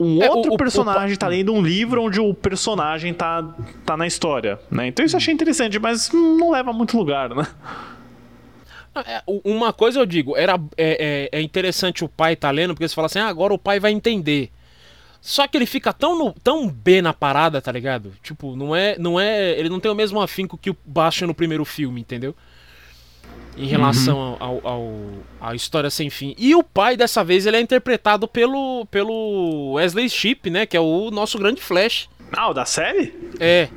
um 0.00 0.22
É, 0.22 0.28
o- 0.30 0.36
outro 0.36 0.50
o- 0.52 0.54
o 0.54 0.56
personagem 0.56 1.16
pa- 1.16 1.20
tá 1.20 1.28
lendo 1.28 1.52
um 1.52 1.60
livro 1.62 2.02
onde 2.02 2.20
o 2.20 2.32
personagem 2.32 3.12
tá, 3.12 3.44
tá 3.84 3.96
na 3.96 4.06
história. 4.06 4.58
Né? 4.70 4.86
Então 4.88 5.04
isso 5.04 5.14
eu 5.14 5.18
achei 5.18 5.32
interessante, 5.34 5.78
mas 5.78 6.10
não 6.12 6.50
leva 6.50 6.70
a 6.70 6.72
muito 6.72 6.96
lugar, 6.96 7.28
né? 7.34 7.46
É, 9.06 9.22
Uma 9.26 9.72
coisa 9.72 9.98
eu 10.00 10.06
digo, 10.06 10.36
era, 10.36 10.54
é, 10.76 11.28
é- 11.32 11.38
é 11.38 11.42
interessante 11.42 12.04
o 12.04 12.08
pai 12.08 12.36
tá 12.36 12.50
lendo, 12.50 12.74
porque 12.74 12.86
você 12.88 12.94
fala 12.94 13.06
assim, 13.06 13.18
ah, 13.18 13.26
agora 13.28 13.52
o 13.54 13.58
pai 13.58 13.80
vai 13.80 13.90
entender. 13.92 14.50
Só 15.20 15.46
que 15.48 15.56
ele 15.56 15.64
fica 15.66 15.92
tão, 15.92 16.18
no- 16.18 16.34
tão 16.44 16.68
B 16.68 17.00
na 17.00 17.12
parada, 17.14 17.60
tá 17.62 17.72
ligado? 17.72 18.12
Tipo, 18.22 18.54
não 18.54 18.76
é, 18.76 18.96
não 18.98 19.18
é. 19.18 19.52
Ele 19.58 19.68
não 19.70 19.80
tem 19.80 19.90
o 19.90 19.94
mesmo 19.94 20.20
afinco 20.20 20.58
que 20.58 20.68
o 20.70 20.76
Bastian 20.84 21.26
no 21.28 21.34
primeiro 21.34 21.64
filme, 21.64 22.00
entendeu? 22.00 22.34
Em 23.56 23.66
relação 23.66 24.18
ao, 24.18 24.36
ao, 24.42 24.66
ao- 24.66 24.92
à 25.40 25.54
história 25.54 25.88
sem 25.88 26.10
fim. 26.10 26.34
E 26.36 26.54
o 26.54 26.62
pai, 26.62 26.96
dessa 26.96 27.22
vez, 27.24 27.46
ele 27.46 27.56
é 27.56 27.60
interpretado 27.60 28.26
pelo, 28.28 28.84
pelo 28.90 29.72
Wesley 29.74 30.10
Shipp, 30.10 30.50
né? 30.50 30.66
Que 30.66 30.76
é 30.76 30.80
o 30.80 31.10
nosso 31.10 31.38
grande 31.38 31.62
Flash. 31.62 32.08
Ah, 32.32 32.50
o 32.50 32.54
da 32.54 32.64
série? 32.64 33.14
É. 33.40 33.68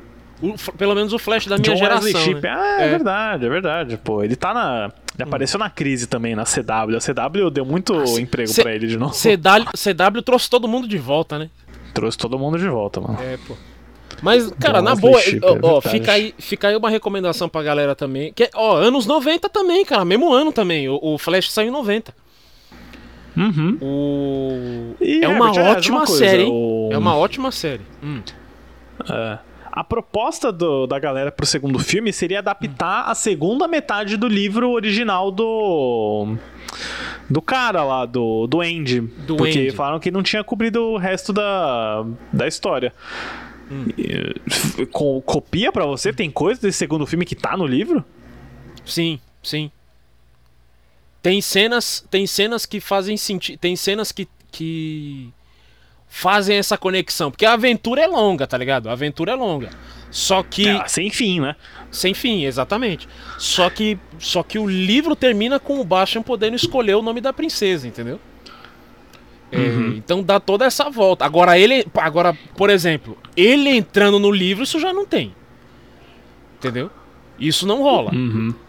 o- 0.42 0.72
pelo 0.72 0.94
menos 0.94 1.12
o 1.12 1.18
Flash 1.18 1.46
da 1.46 1.56
minha 1.56 1.70
John 1.70 1.76
geração. 1.76 2.04
Wesley 2.04 2.24
Shipp. 2.24 2.42
né? 2.42 2.50
Ah, 2.50 2.80
é, 2.82 2.84
É. 2.84 2.88
verdade, 2.88 3.46
é 3.46 3.48
verdade. 3.48 3.96
Pô, 3.96 4.22
ele 4.22 4.36
tá 4.36 4.52
na. 4.54 4.90
Ele 5.14 5.22
apareceu 5.24 5.58
na 5.58 5.68
crise 5.68 6.06
também, 6.06 6.36
na 6.36 6.44
CW. 6.44 6.96
A 6.96 7.00
CW 7.00 7.50
deu 7.50 7.64
muito 7.64 7.92
emprego 8.18 8.48
C- 8.50 8.62
pra 8.62 8.72
ele 8.74 8.86
de 8.86 8.96
novo. 8.96 9.12
CW, 9.14 9.70
CW 9.76 10.22
trouxe 10.22 10.48
todo 10.48 10.68
mundo 10.68 10.86
de 10.86 10.96
volta, 10.98 11.38
né? 11.38 11.50
Trouxe 11.92 12.16
todo 12.16 12.38
mundo 12.38 12.56
de 12.58 12.68
volta, 12.68 13.00
mano. 13.00 13.18
É, 13.20 13.36
pô. 13.46 13.56
Mas, 14.22 14.50
cara, 14.60 14.78
John 14.78 14.84
na 14.84 14.94
boa, 14.96 15.20
Shipp, 15.20 15.44
ó, 15.44 15.56
é 15.56 15.58
ó, 15.62 15.80
fica, 15.80 16.12
aí, 16.12 16.34
fica 16.38 16.68
aí 16.68 16.76
uma 16.76 16.90
recomendação 16.90 17.48
pra 17.48 17.62
galera 17.62 17.94
também. 17.94 18.32
Que, 18.32 18.48
ó, 18.54 18.76
anos 18.76 19.06
90 19.06 19.48
também, 19.48 19.84
cara, 19.84 20.04
mesmo 20.04 20.32
ano 20.32 20.52
também. 20.52 20.88
O, 20.88 20.98
o 21.02 21.18
Flash 21.18 21.50
saiu 21.52 21.68
em 21.68 21.72
90. 21.72 22.12
Uhum. 23.36 23.78
O... 23.80 24.94
É 25.00 25.28
uma 25.28 25.50
ótima 25.52 26.06
série, 26.06 26.42
hein? 26.44 26.50
o- 26.52 26.88
É 26.92 26.98
uma 26.98 27.16
ótima 27.16 27.52
série. 27.52 27.82
Hum. 28.02 28.20
É. 29.08 29.38
A 29.78 29.84
proposta 29.84 30.50
do- 30.50 30.88
da 30.88 30.98
galera 30.98 31.30
pro 31.30 31.46
segundo 31.46 31.78
filme 31.78 32.12
seria 32.12 32.40
adaptar 32.40 33.04
a 33.08 33.14
segunda 33.14 33.68
metade 33.68 34.16
do 34.16 34.26
livro 34.26 34.70
original 34.70 35.30
do. 35.30 36.36
Do 37.30 37.40
cara 37.40 37.84
lá, 37.84 38.04
do, 38.04 38.48
do 38.48 38.60
Andy. 38.60 39.00
Do 39.02 39.36
porque 39.36 39.56
Andy. 39.56 39.70
falaram 39.70 40.00
que 40.00 40.10
não 40.10 40.20
tinha 40.20 40.42
cobrido 40.42 40.82
o 40.82 40.96
resto 40.96 41.32
da, 41.32 42.04
da 42.32 42.48
história. 42.48 42.92
Hum. 43.70 43.84
E, 43.96 44.84
co- 44.86 45.22
copia 45.22 45.70
pra 45.70 45.86
você? 45.86 46.12
Tem 46.12 46.28
coisa 46.28 46.60
desse 46.60 46.78
segundo 46.78 47.06
filme 47.06 47.24
que 47.24 47.36
tá 47.36 47.56
no 47.56 47.64
livro? 47.66 48.04
Sim, 48.84 49.20
sim. 49.44 49.70
Tem 51.22 51.40
cenas, 51.40 52.04
tem 52.10 52.26
cenas 52.26 52.66
que 52.66 52.80
fazem 52.80 53.16
sentido, 53.16 53.58
tem 53.60 53.76
cenas 53.76 54.10
que, 54.10 54.26
que 54.50 55.30
fazem 56.08 56.56
essa 56.56 56.76
conexão, 56.78 57.30
porque 57.30 57.44
a 57.46 57.52
aventura 57.52 58.02
é 58.02 58.06
longa, 58.06 58.46
tá 58.46 58.56
ligado? 58.58 58.88
A 58.88 58.92
aventura 58.92 59.32
é 59.32 59.34
longa. 59.34 59.70
Só 60.10 60.42
que 60.42 60.66
É, 60.66 60.88
sem 60.88 61.10
fim, 61.10 61.38
né? 61.40 61.54
sem 61.90 62.14
fim, 62.14 62.44
exatamente. 62.44 63.06
Só 63.36 63.68
que 63.68 63.98
só 64.18 64.42
que 64.42 64.58
o 64.58 64.66
livro 64.66 65.14
termina 65.14 65.60
com 65.60 65.78
o 65.80 65.84
Bastian 65.84 66.22
podendo 66.22 66.56
escolher 66.56 66.94
o 66.94 67.02
nome 67.02 67.20
da 67.20 67.32
princesa, 67.32 67.86
entendeu? 67.86 68.18
É, 69.52 69.58
então 69.96 70.22
dá 70.22 70.38
toda 70.40 70.64
essa 70.64 70.88
volta. 70.90 71.24
Agora 71.24 71.58
ele, 71.58 71.86
agora, 71.94 72.36
por 72.56 72.68
exemplo, 72.70 73.16
ele 73.36 73.70
entrando 73.70 74.18
no 74.18 74.30
livro, 74.30 74.64
isso 74.64 74.78
já 74.80 74.92
não 74.92 75.06
tem. 75.06 75.34
Entendeu? 76.58 76.90
Isso 77.38 77.66
não 77.66 77.82
rola. 77.82 78.10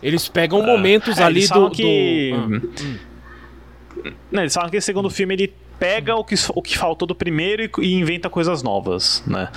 Eles 0.04 0.28
pegam 0.28 0.62
momentos 0.62 1.18
É, 1.18 1.24
ali 1.24 1.42
do, 1.42 1.48
falam 1.48 1.70
do- 1.70 1.76
que... 1.76 2.32
Ah, 2.36 4.12
Não, 4.32 4.44
eles 4.44 4.54
falam 4.54 4.70
que 4.70 4.78
esse 4.78 4.86
segundo 4.86 5.10
filme 5.10 5.34
ele 5.34 5.54
pega 5.80 6.16
o 6.16 6.24
que, 6.24 6.36
o 6.54 6.62
que 6.62 6.78
faltou 6.78 7.08
do 7.08 7.16
primeiro 7.16 7.64
e, 7.64 7.72
e 7.80 7.94
inventa 7.96 8.30
coisas 8.30 8.62
novas, 8.62 9.24
né? 9.26 9.50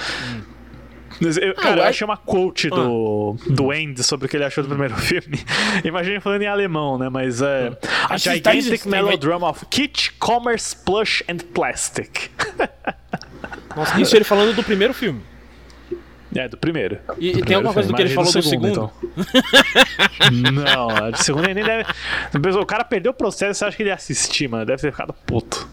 Eu- 1.21 1.55
cara, 1.55 1.77
eu 1.77 1.83
ué. 1.83 1.89
achei 1.89 2.05
uma 2.05 2.17
quote 2.17 2.69
do, 2.69 3.37
do 3.49 3.71
Andy 3.71 4.03
sobre 4.03 4.27
o 4.27 4.29
que 4.29 4.37
ele 4.37 4.45
achou 4.45 4.65
do 4.65 4.69
primeiro 4.69 4.97
filme. 4.99 5.39
Imagina 5.85 6.21
falando 6.21 6.43
em 6.43 6.47
alemão, 6.49 6.99
né? 6.99 7.09
Mas 7.09 7.41
é. 7.41 7.69
A 8.05 8.09
Mas 8.11 8.23
isso 8.27 8.35
gigantic 8.35 8.87
melodrama 8.87 9.49
of 9.49 9.65
kitsch, 9.67 10.11
commerce, 10.19 10.75
plush 10.75 11.23
and 11.29 11.37
plastic. 11.55 12.29
Nossa, 13.77 14.01
isso 14.01 14.17
ele 14.17 14.25
falando 14.25 14.55
do 14.55 14.65
primeiro 14.65 14.93
filme. 14.93 15.21
É, 16.35 16.49
do 16.49 16.57
primeiro. 16.57 16.97
E- 17.19 17.31
Do 17.31 17.35
tem 17.35 17.41
primeiro 17.43 17.55
alguma 17.57 17.75
coisa 17.75 17.89
do 17.91 17.95
que 17.95 18.03
ele 18.03 18.15
falou 18.15 18.33
do 18.33 18.43
segundo? 18.43 18.69
então. 18.69 18.91
Não, 20.53 20.89
a 20.91 21.11
de 21.11 21.23
segundo 21.23 21.45
ele 21.45 21.55
nem 21.55 21.65
deve. 21.65 21.85
O 22.59 22.67
cara 22.67 22.85
perdeu 22.85 23.13
o 23.13 23.15
processo, 23.15 23.59
você 23.61 23.65
acha 23.67 23.77
que 23.77 23.83
ele 23.83 23.91
ia 23.91 23.95
assistir, 23.95 24.49
mano? 24.49 24.65
Deve 24.65 24.81
ter 24.83 24.91
ficado 24.91 25.13
puto. 25.27 25.69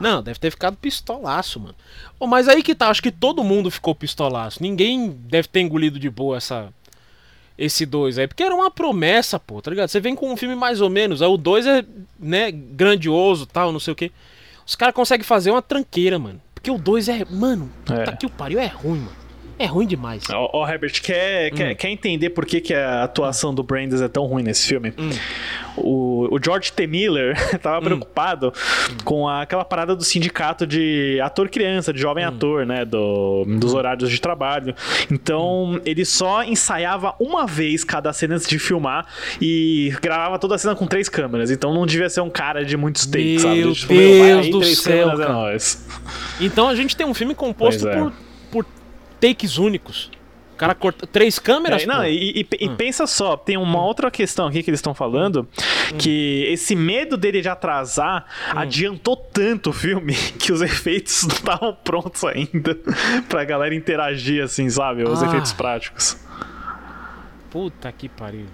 Não, 0.00 0.22
deve 0.22 0.38
ter 0.38 0.50
ficado 0.50 0.76
pistolaço, 0.76 1.58
mano. 1.60 1.74
Ô, 2.18 2.26
mas 2.26 2.48
aí 2.48 2.62
que 2.62 2.74
tá, 2.74 2.88
acho 2.88 3.02
que 3.02 3.10
todo 3.10 3.42
mundo 3.44 3.70
ficou 3.70 3.94
pistolaço. 3.94 4.62
Ninguém 4.62 5.10
deve 5.10 5.48
ter 5.48 5.60
engolido 5.60 5.98
de 5.98 6.08
boa 6.10 6.36
essa 6.36 6.72
esse 7.56 7.84
2 7.84 8.18
aí, 8.18 8.28
porque 8.28 8.44
era 8.44 8.54
uma 8.54 8.70
promessa, 8.70 9.36
pô, 9.38 9.60
tá 9.60 9.68
ligado? 9.68 9.88
Você 9.88 9.98
vem 9.98 10.14
com 10.14 10.32
um 10.32 10.36
filme 10.36 10.54
mais 10.54 10.80
ou 10.80 10.88
menos, 10.88 11.20
aí 11.20 11.28
o 11.28 11.36
2 11.36 11.66
é, 11.66 11.84
né, 12.16 12.52
grandioso, 12.52 13.46
tal, 13.46 13.72
não 13.72 13.80
sei 13.80 13.92
o 13.92 13.96
quê. 13.96 14.12
Os 14.64 14.76
caras 14.76 14.94
conseguem 14.94 15.24
fazer 15.24 15.50
uma 15.50 15.60
tranqueira, 15.60 16.20
mano. 16.20 16.40
Porque 16.54 16.70
o 16.70 16.78
2 16.78 17.08
é, 17.08 17.24
mano, 17.28 17.68
É. 17.90 18.04
tá 18.04 18.12
que 18.12 18.26
o 18.26 18.30
pariu 18.30 18.60
é 18.60 18.66
ruim, 18.66 19.00
mano. 19.00 19.27
É 19.58 19.66
ruim 19.66 19.86
demais. 19.86 20.22
Ó, 20.30 20.50
ó, 20.52 20.68
Herbert, 20.68 21.00
quer, 21.02 21.52
Hum. 21.52 21.56
quer, 21.56 21.74
quer 21.74 21.88
entender 21.90 22.30
por 22.30 22.46
que, 22.46 22.60
que 22.60 22.72
a 22.74 23.02
atuação 23.04 23.54
do 23.54 23.62
Brandes 23.62 24.00
é 24.00 24.08
tão 24.08 24.24
ruim 24.26 24.42
nesse 24.42 24.66
filme? 24.68 24.92
Hum. 24.98 25.10
O, 25.76 26.28
o 26.34 26.38
George 26.44 26.72
T. 26.72 26.86
Miller 26.86 27.36
tava 27.60 27.80
preocupado 27.80 28.52
com 29.04 29.28
a- 29.28 29.42
aquela 29.42 29.64
parada 29.64 29.94
do 29.94 30.02
sindicato 30.04 30.66
de 30.66 31.20
ator 31.22 31.48
criança, 31.48 31.92
de 31.92 31.98
Hum. 31.98 32.02
jovem 32.02 32.24
ator, 32.24 32.64
né? 32.66 32.84
Do, 32.84 33.44
dos 33.58 33.74
horários 33.74 34.10
de 34.10 34.20
trabalho. 34.20 34.74
Então, 35.10 35.80
ele 35.84 36.04
só 36.04 36.42
ensaiava 36.44 37.14
uma 37.20 37.46
vez 37.46 37.84
cada 37.84 38.12
cena 38.12 38.34
antes 38.36 38.46
de 38.48 38.58
filmar 38.58 39.06
e 39.40 39.92
gravava 40.00 40.38
toda 40.38 40.54
a 40.54 40.58
cena 40.58 40.74
com 40.74 40.86
três 40.86 41.08
câmeras. 41.08 41.50
Então 41.50 41.72
não 41.74 41.84
devia 41.86 42.08
ser 42.08 42.20
um 42.20 42.30
cara 42.30 42.64
de 42.64 42.76
muitos 42.76 43.06
takes, 43.06 43.42
sabe? 43.42 43.56
Meu 43.60 43.72
Tipo, 43.72 43.94
meu, 43.94 44.18
vai 44.20 44.28
Deus 44.32 44.44
aí, 44.46 44.50
do 44.52 44.64
céu, 44.64 45.10
é. 45.22 45.56
Então 46.40 46.68
a 46.68 46.74
gente 46.74 46.96
tem 46.96 47.06
um 47.06 47.14
filme 47.14 47.34
composto 47.34 47.88
é. 47.88 47.96
por 47.96 48.12
takes 49.20 49.58
únicos. 49.58 50.10
O 50.54 50.56
cara 50.58 50.74
corta 50.74 51.06
três 51.06 51.38
câmeras, 51.38 51.84
É, 51.84 51.86
não, 51.86 52.04
e, 52.04 52.40
e- 52.40 52.64
e 52.64 52.68
pensa 52.70 53.06
só, 53.06 53.36
tem 53.36 53.56
uma 53.56 53.80
outra 53.84 54.10
questão 54.10 54.48
aqui 54.48 54.60
que 54.60 54.68
eles 54.70 54.78
estão 54.78 54.92
falando, 54.92 55.46
que 55.96 56.44
esse 56.50 56.74
medo 56.74 57.16
dele 57.16 57.40
de 57.40 57.48
atrasar 57.48 58.26
adiantou 58.56 59.14
tanto 59.16 59.70
o 59.70 59.72
filme 59.72 60.14
que 60.40 60.52
os 60.52 60.60
efeitos 60.60 61.22
não 61.28 61.36
estavam 61.36 61.72
prontos 61.84 62.24
ainda 62.24 62.76
pra 63.28 63.44
galera 63.44 63.72
interagir, 63.72 64.42
assim, 64.42 64.68
sabe? 64.68 65.04
Os 65.04 65.22
Ah. 65.22 65.26
efeitos 65.26 65.52
práticos. 65.52 66.16
Puta 67.50 67.92
que 67.92 68.08
pariu. 68.08 68.46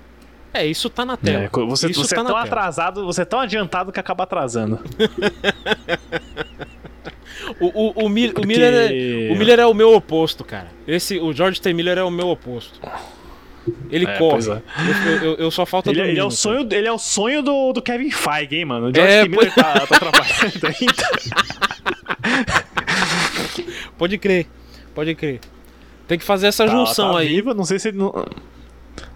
É, 0.52 0.64
isso 0.66 0.90
tá 0.90 1.04
na 1.06 1.16
tela. 1.16 1.44
É, 1.44 1.48
você 1.48 1.90
isso 1.90 2.04
você 2.04 2.14
tá 2.14 2.20
é 2.20 2.24
tão 2.24 2.32
tela. 2.34 2.44
atrasado, 2.44 3.04
você 3.06 3.22
é 3.22 3.24
tão 3.24 3.40
adiantado 3.40 3.90
que 3.90 3.98
acaba 3.98 4.24
atrasando. 4.24 4.78
O, 7.60 7.66
o, 7.66 8.04
o, 8.04 8.08
Mil- 8.08 8.30
o 8.30 8.34
Porque- 8.34 8.46
Miller 8.46 8.72
é, 8.72 9.32
o 9.32 9.36
Miller 9.36 9.58
é 9.60 9.66
o 9.66 9.74
meu 9.74 9.94
oposto, 9.94 10.44
cara. 10.44 10.68
Esse, 10.86 11.18
o 11.18 11.32
George 11.32 11.60
T. 11.60 11.72
Miller 11.72 11.98
é 11.98 12.02
o 12.02 12.10
meu 12.10 12.28
oposto. 12.28 12.80
Ele 13.90 14.04
É, 14.06 14.18
corre. 14.18 14.50
é. 14.50 14.62
Eu, 15.08 15.22
eu- 15.30 15.34
eu 15.36 15.50
só 15.50 15.64
falta 15.64 15.88
Ele, 15.90 15.96
dormir. 15.98 16.12
ele 16.12 16.20
é 16.20 16.24
o 16.24 16.30
sonho, 16.30 16.68
ele 16.70 16.86
é 16.86 16.92
o 16.92 16.98
sonho 16.98 17.42
do, 17.42 17.72
do 17.72 17.80
Kevin 17.80 18.10
Feige, 18.10 18.56
hein, 18.56 18.64
mano? 18.66 18.88
O 18.88 18.94
George 18.94 19.12
É, 19.12 19.22
T. 19.22 19.28
Miller 19.28 19.54
tá, 19.54 19.86
tá 19.86 19.98
trabalhando 19.98 20.42
ainda. 20.42 20.72
filme. 20.72 20.94
Pode 23.96 24.18
crer. 24.18 24.46
Pode 24.94 25.14
crer. 25.14 25.40
Tem 26.06 26.18
que 26.18 26.24
fazer 26.24 26.48
essa 26.48 26.66
junção 26.68 27.12
tá 27.12 27.20
aí. 27.20 27.28
Viva, 27.28 27.54
não 27.54 27.64
sei 27.64 27.78
se 27.78 27.88
ele. 27.88 27.96
Não, 27.98 28.12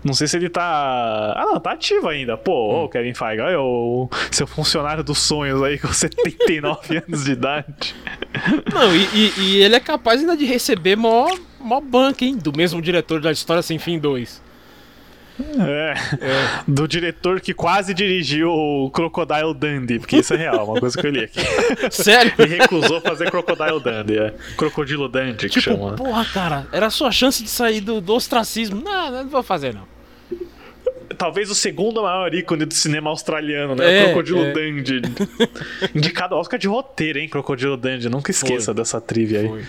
não 0.08 0.14
sei 0.14 0.26
se 0.26 0.36
ele 0.36 0.48
tá. 0.48 0.62
Ah, 1.36 1.44
não, 1.52 1.60
tá 1.60 1.72
ativo 1.72 2.08
ainda. 2.08 2.36
Pô, 2.36 2.52
Hum. 2.52 2.84
ô, 2.84 2.88
Kevin 2.88 3.14
Feige, 3.14 3.40
olha 3.40 3.60
o 3.60 4.08
seu 4.30 4.46
funcionário 4.46 5.04
dos 5.04 5.18
sonhos 5.18 5.62
aí 5.62 5.78
com 5.78 5.88
79 5.92 6.96
anos 7.06 7.24
de 7.24 7.32
idade. 7.32 7.94
Não, 8.72 8.94
e, 8.94 9.06
e- 9.14 9.32
e 9.40 9.62
ele 9.62 9.76
é 9.76 9.80
capaz 9.80 10.20
ainda 10.20 10.36
de 10.36 10.44
receber 10.44 10.96
mó, 10.96 11.28
mó 11.60 11.80
banca, 11.80 12.24
hein? 12.24 12.36
Do 12.36 12.52
mesmo 12.56 12.82
diretor 12.82 13.20
da 13.20 13.30
História 13.30 13.62
Sem 13.62 13.78
Fim 13.78 13.98
2. 13.98 14.48
É. 15.40 15.94
Do 16.66 16.88
diretor 16.88 17.40
que 17.40 17.54
quase 17.54 17.94
dirigiu 17.94 18.50
o 18.50 18.90
Crocodile 18.90 19.54
Dundee, 19.54 20.00
porque 20.00 20.16
isso 20.16 20.34
é 20.34 20.36
real, 20.36 20.64
uma 20.68 20.80
coisa 20.80 21.00
que 21.00 21.06
eu 21.06 21.10
li 21.12 21.20
aqui. 21.24 21.38
Sério? 21.92 22.32
Ele 22.36 22.56
recusou 22.58 23.00
fazer 23.00 23.30
Crocodile 23.30 23.78
Dundee, 23.80 24.18
é. 24.18 24.34
Crocodilo 24.56 25.08
Dundee 25.08 25.36
que 25.48 25.60
Tipo, 25.60 25.60
chama. 25.76 25.92
porra, 25.94 26.24
cara, 26.24 26.66
era 26.72 26.86
a 26.86 26.90
sua 26.90 27.12
chance 27.12 27.40
de 27.40 27.48
sair 27.48 27.80
do, 27.80 28.00
do 28.00 28.14
ostracismo. 28.14 28.82
Não, 28.82 29.12
não 29.12 29.28
vou 29.28 29.42
fazer, 29.44 29.72
não. 29.74 29.82
Talvez 31.18 31.50
o 31.50 31.54
segundo 31.54 32.02
maior 32.02 32.32
ícone 32.32 32.64
do 32.64 32.72
cinema 32.72 33.10
australiano, 33.10 33.74
né? 33.74 33.98
É, 33.98 34.02
o 34.02 34.04
Crocodilo 34.06 34.40
é. 34.40 34.52
Dundee. 34.52 35.02
Indicado 35.92 36.36
ao 36.36 36.40
Oscar 36.40 36.58
de 36.58 36.68
roteiro, 36.68 37.18
hein? 37.18 37.28
Crocodilo 37.28 37.76
Dundee. 37.76 38.08
Nunca 38.08 38.30
esqueça 38.30 38.72
dessa 38.72 39.00
trivia 39.00 39.40
aí. 39.40 39.48
Foi. 39.48 39.64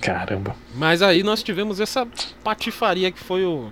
Caramba. 0.00 0.56
Mas 0.74 1.02
aí 1.02 1.22
nós 1.22 1.42
tivemos 1.42 1.78
essa 1.78 2.08
patifaria 2.42 3.12
que 3.12 3.20
foi 3.20 3.44
o. 3.44 3.70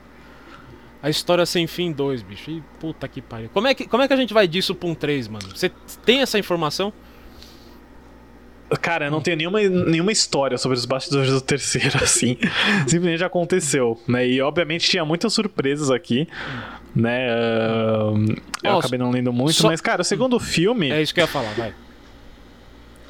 A 1.03 1.11
História 1.11 1.44
Sem 1.44 1.66
Fim 1.66 1.92
2, 1.92 2.23
bicho. 2.23 2.51
E 2.51 2.62
puta 2.81 3.07
que 3.09 3.20
pariu. 3.20 3.51
Como 3.53 3.66
é 3.66 3.75
que, 3.75 3.87
como 3.87 4.03
é 4.03 4.09
que 4.09 4.14
a 4.14 4.16
gente 4.16 4.33
vai 4.33 4.49
disso 4.49 4.75
pra 4.75 4.88
um 4.88 4.94
3, 4.94 5.29
mano? 5.29 5.49
Você 5.55 5.70
tem 6.05 6.20
essa 6.20 6.38
informação? 6.38 6.92
Cara, 8.81 9.07
eu 9.07 9.11
não 9.11 9.20
tenho 9.20 9.37
nenhuma, 9.37 9.61
nenhuma 9.61 10.11
história 10.11 10.57
sobre 10.59 10.77
os 10.77 10.85
bastidores 10.85 11.31
do 11.31 11.40
terceiro, 11.40 11.98
assim. 12.03 12.37
Simplesmente 12.87 13.22
aconteceu, 13.22 14.00
né? 14.09 14.27
E 14.27 14.40
obviamente 14.40 14.88
tinha 14.88 15.05
muitas 15.05 15.33
surpresas 15.33 15.90
aqui, 15.90 16.27
né? 16.94 17.31
Ahn, 17.31 18.35
eu 18.62 18.79
acabei 18.79 18.98
não 18.98 19.11
lendo 19.11 19.33
muito, 19.33 19.53
só- 19.55 19.68
mas, 19.68 19.81
cara, 19.81 20.03
o 20.03 20.05
segundo 20.05 20.38
filme. 20.40 20.90
É 20.90 21.00
isso 21.03 21.12
que 21.14 21.20
eu 21.20 21.24
ia 21.24 21.29
falar, 21.29 21.53
vai. 21.55 21.74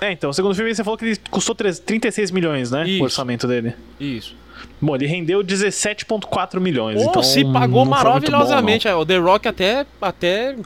É, 0.01 0.11
então, 0.13 0.29
o 0.31 0.35
segundo 0.35 0.55
filme 0.55 0.75
você 0.75 0.83
falou 0.85 0.99
que 0.99 1.05
ele 1.05 1.17
custou 1.31 1.55
3 1.55 1.79
36 1.79 2.31
milhões, 2.31 2.71
né? 2.71 2.87
Isso. 2.87 3.01
O 3.01 3.05
orçamento 3.05 3.47
dele. 3.47 3.75
Isso. 3.99 4.37
Bom, 4.81 4.95
ele 4.97 5.07
rendeu 5.07 5.43
17,4 5.43 6.61
milhões. 6.61 7.03
Pô, 7.03 7.11
então 7.11 7.23
se 7.23 7.43
pagou 7.45 7.85
muito 7.85 7.97
bom, 7.97 8.05
maravilhosamente. 8.05 8.89
É, 8.89 8.95
o 8.95 9.07
The 9.07 9.17
Rock 9.19 9.49
até. 9.49 9.87
até 10.03 10.57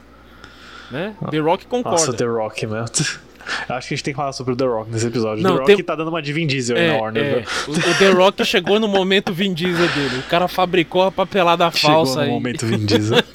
né? 0.91 1.13
The 1.29 1.37
Rock 1.37 1.67
concorda. 1.67 1.99
Nossa, 2.07 2.13
The 2.13 2.25
Rock, 2.25 2.65
meu. 2.65 2.83
Eu 3.67 3.75
Acho 3.75 3.87
que 3.87 3.93
a 3.93 3.97
gente 3.97 4.03
tem 4.03 4.13
que 4.13 4.17
falar 4.17 4.31
sobre 4.33 4.53
o 4.53 4.55
The 4.55 4.65
Rock 4.65 4.91
nesse 4.91 5.07
episódio. 5.07 5.43
Não, 5.43 5.51
The 5.53 5.59
Rock 5.59 5.75
tem- 5.75 5.83
tá 5.85 5.95
dando 5.95 6.09
uma 6.09 6.21
de 6.21 6.31
Vin 6.33 6.47
Diesel 6.47 6.77
aí 6.77 6.83
É, 6.83 6.93
na 6.93 6.97
Warner. 6.99 7.23
é. 7.23 7.29
viu? 7.39 7.43
O, 7.67 7.71
o 7.91 7.95
The 7.97 8.09
Rock 8.11 8.45
chegou 8.45 8.79
no 8.79 8.87
momento 8.87 9.33
Vin 9.33 9.53
Diesel 9.53 9.87
dele. 9.89 10.19
O 10.19 10.23
cara 10.29 10.47
fabricou 10.47 11.03
a 11.03 11.11
papelada 11.11 11.69
Chegou 11.71 11.95
falsa 11.95 12.15
no 12.17 12.21
aí. 12.21 12.29
momento 12.29 12.65
Vin 12.65 12.85
Diesel. 12.85 13.17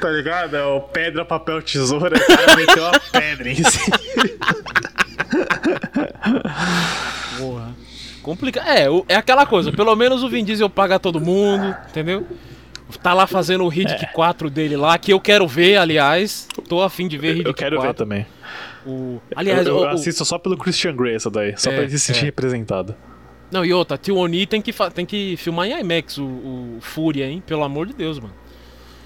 tá 0.00 0.10
ligado? 0.10 0.56
É 0.56 0.64
o 0.64 0.80
pedra, 0.80 1.24
papel, 1.24 1.62
tesoura, 1.62 2.16
o 2.16 2.26
cara 2.26 2.56
meteu 2.56 2.86
a 2.86 2.92
pedra 3.12 3.50
em 3.50 3.56
si. 3.56 3.90
Porra. 7.38 7.74
Complica... 8.22 8.60
É, 8.60 8.90
o- 8.90 9.04
é 9.08 9.14
aquela 9.14 9.46
coisa. 9.46 9.70
Pelo 9.72 9.94
menos 9.94 10.22
o 10.22 10.28
Vin 10.28 10.44
Diesel 10.44 10.68
paga 10.68 10.98
todo 10.98 11.20
mundo, 11.20 11.74
entendeu? 11.88 12.26
Tá 13.02 13.12
lá 13.14 13.26
fazendo 13.26 13.64
o 13.64 13.68
Riddick 13.68 14.04
É. 14.04 14.08
4 14.08 14.48
dele 14.48 14.76
lá, 14.76 14.96
que 14.98 15.12
eu 15.12 15.20
quero 15.20 15.46
ver, 15.46 15.76
aliás. 15.76 16.46
Tô 16.68 16.80
afim 16.82 17.08
de 17.08 17.18
ver 17.18 17.28
Riddick 17.32 17.48
Eu 17.48 17.54
quero 17.54 17.76
4. 17.76 17.88
ver 17.92 17.94
também. 17.96 18.26
O... 18.86 19.20
Aliás, 19.34 19.66
eu, 19.66 19.74
eu 19.76 19.80
o- 19.82 19.84
o- 19.84 19.88
assisto 19.88 20.24
só 20.24 20.38
pelo 20.38 20.56
Christian 20.56 20.94
Grey 20.94 21.16
essa 21.16 21.28
daí, 21.28 21.54
só 21.56 21.70
É, 21.70 21.74
pra 21.74 21.82
ele 21.82 21.90
se 21.92 21.98
sentir 21.98 22.22
é. 22.22 22.24
representado. 22.26 22.94
Não, 23.50 23.64
e 23.64 23.72
outra, 23.72 23.96
Tio 23.98 24.16
Oni 24.16 24.46
tem 24.46 24.60
que, 24.62 24.72
tem 24.94 25.04
que 25.06 25.36
filmar 25.36 25.66
em 25.68 25.80
IMAX 25.80 26.18
o, 26.18 26.24
o 26.24 26.78
Fúria, 26.80 27.26
hein? 27.26 27.42
Pelo 27.44 27.64
amor 27.64 27.86
de 27.86 27.92
Deus, 27.94 28.18
mano. 28.20 28.34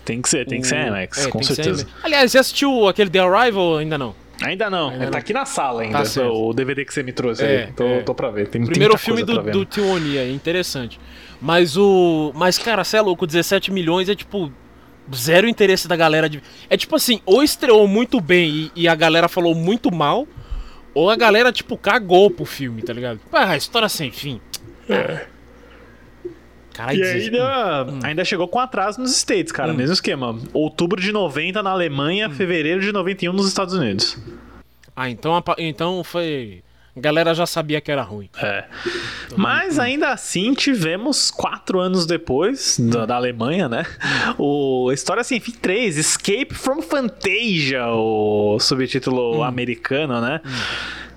Tem 0.04 0.20
que 0.20 0.28
ser, 0.28 0.46
tem 0.46 0.60
que 0.60 0.66
ser 0.66 0.86
IMAX, 0.86 1.26
É, 1.26 1.30
com 1.30 1.42
certeza. 1.42 1.82
IMAX. 1.82 2.04
Aliás, 2.04 2.32
você 2.32 2.38
assistiu 2.38 2.88
aquele 2.88 3.08
The 3.10 3.18
Arrival 3.20 3.78
ainda 3.78 3.96
não? 3.96 4.14
Ainda 4.42 4.70
não, 4.70 4.88
Ainda 4.88 5.04
tá 5.06 5.10
não. 5.12 5.18
aqui 5.18 5.32
na 5.34 5.44
sala 5.44 5.82
ainda, 5.82 6.02
Tá 6.02 6.22
o 6.30 6.54
DVD 6.54 6.82
que 6.84 6.94
você 6.94 7.02
me 7.02 7.12
trouxe 7.12 7.42
É, 7.44 7.64
aí. 7.66 7.72
Tô, 7.72 7.84
é. 7.84 8.00
tô 8.00 8.14
pra 8.14 8.30
ver. 8.30 8.48
Tem, 8.48 8.64
Primeiro 8.64 8.96
filme 8.96 9.22
do, 9.22 9.34
pra 9.34 9.42
ver. 9.42 9.52
do 9.52 9.64
Tioni 9.66 10.18
aí, 10.18 10.32
interessante. 10.34 10.98
Mas 11.40 11.76
o. 11.76 12.32
Mas, 12.34 12.58
cara, 12.58 12.84
você 12.84 12.96
é 12.98 13.00
louco, 13.00 13.26
17 13.26 13.72
milhões 13.72 14.08
é 14.08 14.14
tipo. 14.14 14.52
Zero 15.14 15.48
interesse 15.48 15.88
da 15.88 15.96
galera 15.96 16.28
de. 16.28 16.40
É 16.68 16.76
tipo 16.76 16.94
assim, 16.94 17.20
ou 17.26 17.42
estreou 17.42 17.88
muito 17.88 18.20
bem 18.20 18.70
e, 18.76 18.82
e 18.82 18.88
a 18.88 18.94
galera 18.94 19.28
falou 19.28 19.54
muito 19.56 19.92
mal, 19.92 20.26
ou 20.94 21.10
a 21.10 21.16
galera, 21.16 21.50
tipo, 21.50 21.76
cagou 21.76 22.30
pro 22.30 22.44
filme, 22.44 22.80
tá 22.82 22.92
ligado? 22.92 23.18
Ah, 23.32 23.56
história 23.56 23.88
sem 23.88 24.12
fim. 24.12 24.40
Caralho, 26.72 26.98
E 26.98 27.00
16 27.02 27.24
ainda, 27.26 27.86
Hum. 27.92 27.98
ainda 28.04 28.24
chegou 28.24 28.46
com 28.46 28.58
atraso 28.60 29.00
nos 29.00 29.10
States, 29.16 29.50
cara. 29.52 29.72
Mesmo 29.74 29.92
esquema. 29.92 30.38
Outubro 30.52 31.00
de 31.00 31.10
90 31.10 31.62
na 31.62 31.70
Alemanha, 31.70 32.28
Hum. 32.28 32.32
fevereiro 32.32 32.80
de 32.80 32.92
91 32.92 33.32
nos 33.32 33.48
Estados 33.48 33.74
Unidos. 33.74 34.16
Ah, 34.94 35.10
então, 35.10 35.42
então 35.58 36.04
foi. 36.04 36.62
A 36.96 37.00
galera 37.00 37.34
já 37.34 37.46
sabia 37.46 37.80
que 37.80 37.90
era 37.90 38.02
ruim. 38.02 38.28
É. 38.42 38.64
Mas 39.36 39.78
ainda 39.78 40.10
assim 40.10 40.52
tivemos 40.54 41.30
quatro 41.30 41.78
anos 41.78 42.04
depois 42.04 42.78
da, 42.80 43.06
da 43.06 43.16
Alemanha, 43.16 43.68
né? 43.68 43.86
O 44.36 44.90
História 44.92 45.22
Sem 45.22 45.38
Fim 45.38 45.52
3, 45.52 45.96
Escape 45.96 46.52
from 46.54 46.82
Fantasia, 46.82 47.86
o 47.86 48.58
subtítulo 48.58 49.42
americano, 49.42 50.20
né? 50.20 50.40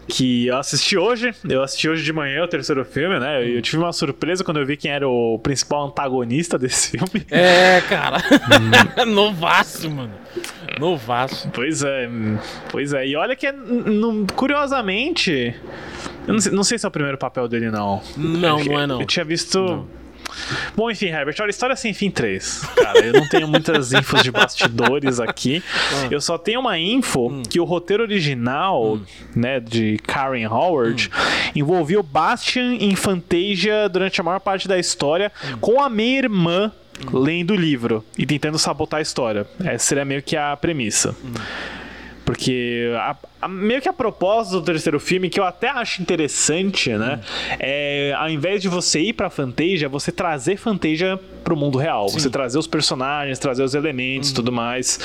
Que 0.07 0.47
eu 0.47 0.57
assisti 0.57 0.97
hoje, 0.97 1.33
eu 1.47 1.63
assisti 1.63 1.87
hoje 1.87 2.03
de 2.03 2.11
manhã 2.11 2.43
o 2.43 2.47
terceiro 2.47 2.83
filme, 2.83 3.19
né? 3.19 3.47
E 3.47 3.55
eu 3.55 3.61
tive 3.61 3.77
uma 3.77 3.93
surpresa 3.93 4.43
quando 4.43 4.59
eu 4.59 4.65
vi 4.65 4.75
quem 4.75 4.91
era 4.91 5.07
o 5.07 5.39
principal 5.39 5.85
antagonista 5.87 6.59
desse 6.59 6.91
filme. 6.91 7.25
É, 7.31 7.81
cara. 7.87 8.17
Hum. 8.97 9.05
Novaço, 9.13 9.89
mano. 9.89 10.11
Novaço. 10.79 11.49
Pois 11.53 11.83
é, 11.83 12.09
pois 12.69 12.91
é. 12.93 13.07
E 13.07 13.15
olha 13.15 13.35
que, 13.35 13.47
n- 13.47 14.25
curiosamente, 14.35 15.55
eu 16.27 16.33
não 16.33 16.39
sei, 16.41 16.51
não 16.51 16.63
sei 16.63 16.77
se 16.77 16.85
é 16.85 16.89
o 16.89 16.91
primeiro 16.91 17.17
papel 17.17 17.47
dele, 17.47 17.71
não. 17.71 18.01
Não, 18.17 18.59
Eu- 18.59 18.65
não 18.65 18.79
é 18.79 18.87
não. 18.87 18.99
Eu 19.01 19.07
tinha 19.07 19.23
visto. 19.23 19.87
Bom, 20.75 20.89
enfim, 20.89 21.07
Herbert, 21.07 21.35
olha, 21.41 21.49
História 21.49 21.75
Sem 21.75 21.93
Fim 21.93 22.09
3. 22.11 22.61
Cara, 22.75 22.99
eu 23.05 23.13
não 23.13 23.27
tenho 23.29 23.47
muitas 23.47 23.91
infos 23.93 24.21
de 24.23 24.31
bastidores 24.31 25.19
aqui. 25.19 25.63
Ah. 25.93 26.07
Eu 26.11 26.19
só 26.21 26.37
tenho 26.37 26.59
uma 26.59 26.77
info 26.77 27.27
Hum. 27.29 27.43
que 27.49 27.59
o 27.59 27.63
roteiro 27.63 28.03
original, 28.03 28.99
né, 29.35 29.59
de 29.59 29.97
Karen 30.05 30.45
Howard, 30.47 31.09
Hum. 31.09 31.51
envolvia 31.55 31.99
o 31.99 32.03
Bastian 32.03 32.75
em 32.75 32.95
Fantasia 32.95 33.87
durante 33.89 34.19
a 34.19 34.23
maior 34.23 34.39
parte 34.39 34.67
da 34.67 34.77
história 34.77 35.31
Hum. 35.43 35.57
com 35.59 35.81
a 35.81 35.89
minha 35.89 36.17
irmã 36.19 36.71
lendo 37.11 37.51
o 37.51 37.55
livro 37.57 38.05
e 38.17 38.25
tentando 38.25 38.57
sabotar 38.59 38.99
a 38.99 39.01
história. 39.01 39.45
Essa 39.63 39.85
seria 39.85 40.05
meio 40.05 40.21
que 40.21 40.37
a 40.37 40.55
premissa. 40.55 41.15
Porque 42.25 42.89
a- 42.95 43.15
a- 43.41 43.47
meio 43.49 43.81
que 43.81 43.89
a 43.89 43.93
proposta 43.93 44.53
do 44.53 44.61
terceiro 44.61 44.99
filme, 44.99 45.29
que 45.29 45.39
eu 45.39 45.43
até 45.43 45.67
acho 45.69 46.01
interessante, 46.01 46.89
né? 46.95 47.19
É 47.59 48.13
ao 48.17 48.29
invés 48.29 48.61
de 48.61 48.69
você 48.69 48.99
ir 49.01 49.13
pra 49.13 49.29
Fantasia, 49.29 49.89
você 49.89 50.11
trazer 50.11 50.55
Fantasia 50.57 51.19
pro 51.43 51.55
mundo 51.55 51.77
real. 51.77 52.07
Você 52.09 52.29
trazer 52.29 52.57
os 52.57 52.67
personagens, 52.67 53.37
trazer 53.39 53.63
os 53.63 53.75
elementos 53.75 54.29
e 54.29 54.33
tudo 54.33 54.51
mais. 54.51 54.99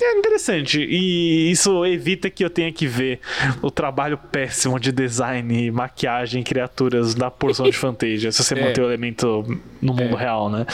É 0.00 0.18
interessante. 0.18 0.80
E 0.82 1.50
isso 1.50 1.86
evita 1.86 2.28
que 2.28 2.44
eu 2.44 2.50
tenha 2.50 2.72
que 2.72 2.86
ver 2.88 3.20
o 3.62 3.70
trabalho 3.70 4.18
péssimo 4.18 4.78
de 4.80 4.90
design, 4.90 5.70
maquiagem, 5.70 6.42
criaturas 6.42 7.14
da 7.14 7.30
porção 7.30 7.64
de 7.70 7.72
Fantasia. 7.78 8.30
Se 8.32 8.42
você 8.42 8.54
É. 8.58 8.64
manter 8.66 8.80
o 8.82 8.84
elemento 8.86 9.44
no 9.80 9.94
mundo 9.94 10.16
real, 10.16 10.50
né? 10.50 10.66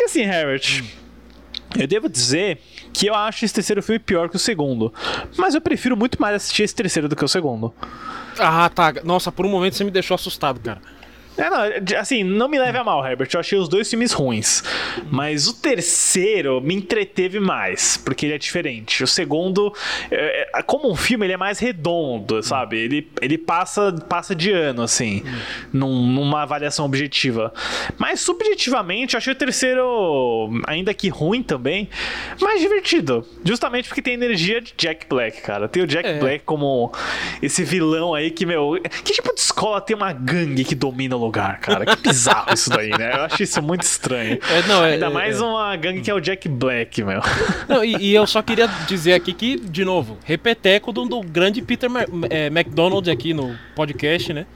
E 0.00 0.04
assim, 0.04 0.22
Herbert. 0.22 0.82
Eu 1.78 1.86
devo 1.86 2.08
dizer 2.08 2.58
que 2.92 3.06
eu 3.06 3.14
acho 3.14 3.44
esse 3.44 3.54
terceiro 3.54 3.82
filme 3.82 3.98
pior 3.98 4.28
que 4.28 4.36
o 4.36 4.38
segundo. 4.38 4.92
Mas 5.36 5.54
eu 5.54 5.60
prefiro 5.60 5.96
muito 5.96 6.20
mais 6.20 6.36
assistir 6.36 6.62
esse 6.62 6.74
terceiro 6.74 7.08
do 7.08 7.16
que 7.16 7.24
o 7.24 7.28
segundo. 7.28 7.72
Ah, 8.38 8.70
tá. 8.72 8.94
Nossa, 9.04 9.32
por 9.32 9.46
um 9.46 9.48
momento 9.48 9.74
você 9.74 9.84
me 9.84 9.90
deixou 9.90 10.14
assustado, 10.14 10.60
cara. 10.60 10.80
É, 11.38 11.48
não, 11.48 11.98
assim, 12.00 12.24
não 12.24 12.48
me 12.48 12.58
leve 12.58 12.76
a 12.76 12.84
mal, 12.84 13.06
Herbert. 13.06 13.28
Eu 13.32 13.40
achei 13.40 13.56
os 13.58 13.68
dois 13.68 13.88
filmes 13.88 14.12
ruins. 14.12 14.62
Mas 15.10 15.46
o 15.46 15.54
terceiro 15.54 16.60
me 16.60 16.74
entreteve 16.74 17.38
mais, 17.40 17.96
porque 17.96 18.26
ele 18.26 18.34
é 18.34 18.38
diferente. 18.38 19.02
O 19.04 19.06
segundo, 19.06 19.72
é, 20.10 20.50
é, 20.54 20.62
como 20.62 20.90
um 20.90 20.96
filme, 20.96 21.24
ele 21.26 21.32
é 21.34 21.36
mais 21.36 21.58
redondo, 21.58 22.42
sabe? 22.42 22.76
Ele, 22.78 23.08
ele 23.22 23.38
passa, 23.38 23.92
passa 24.08 24.34
de 24.34 24.50
ano, 24.50 24.82
assim, 24.82 25.22
num- 25.72 26.06
numa 26.06 26.42
avaliação 26.42 26.84
objetiva. 26.84 27.52
Mas 27.96 28.20
subjetivamente, 28.20 29.14
eu 29.14 29.18
achei 29.18 29.32
o 29.32 29.36
terceiro, 29.36 30.50
ainda 30.66 30.92
que 30.92 31.08
ruim 31.08 31.42
também, 31.42 31.88
mais 32.40 32.60
divertido. 32.60 33.24
Justamente 33.44 33.88
porque 33.88 34.02
tem 34.02 34.14
energia 34.14 34.60
de 34.60 34.74
Jack 34.76 35.06
Black, 35.08 35.40
cara. 35.42 35.68
Tem 35.68 35.82
o 35.82 35.86
Jack 35.86 36.08
É. 36.08 36.18
Black 36.18 36.44
como 36.44 36.92
esse 37.42 37.62
vilão 37.64 38.14
aí 38.14 38.30
que, 38.30 38.44
meu. 38.44 38.80
Que 39.04 39.12
tipo 39.12 39.32
de 39.34 39.40
escola 39.40 39.80
tem 39.80 39.94
uma 39.96 40.12
gangue 40.12 40.64
que 40.64 40.74
domina 40.74 41.16
o 41.16 41.27
lugar, 41.28 41.60
cara? 41.60 41.86
Que 41.86 41.96
bizarro 42.08 42.52
isso 42.52 42.68
daí, 42.70 42.90
né? 42.90 43.12
Eu 43.16 43.22
acho 43.24 43.42
isso 43.42 43.62
muito 43.62 43.82
estranho. 43.82 44.38
É, 44.50 44.66
não, 44.66 44.84
é- 44.84 44.94
Ainda 44.94 45.06
é- 45.06 45.10
mais 45.10 45.40
é. 45.40 45.44
uma 45.44 45.76
gangue 45.76 46.00
que 46.00 46.10
é 46.10 46.14
o 46.14 46.20
Jack 46.20 46.48
Black, 46.48 47.02
meu. 47.04 47.20
Não, 47.68 47.84
e, 47.84 47.96
e 47.96 48.14
eu 48.14 48.26
só 48.26 48.42
queria 48.42 48.66
dizer 48.86 49.12
aqui 49.14 49.32
que, 49.32 49.56
de 49.58 49.84
novo, 49.84 50.18
repeteco 50.24 50.92
do, 50.92 51.04
do 51.06 51.20
grande 51.22 51.62
Peter 51.62 51.88
Ma- 51.88 52.04
é, 52.30 52.46
McDonald 52.46 53.08
aqui 53.10 53.32
no 53.32 53.54
podcast, 53.76 54.32
né? 54.32 54.46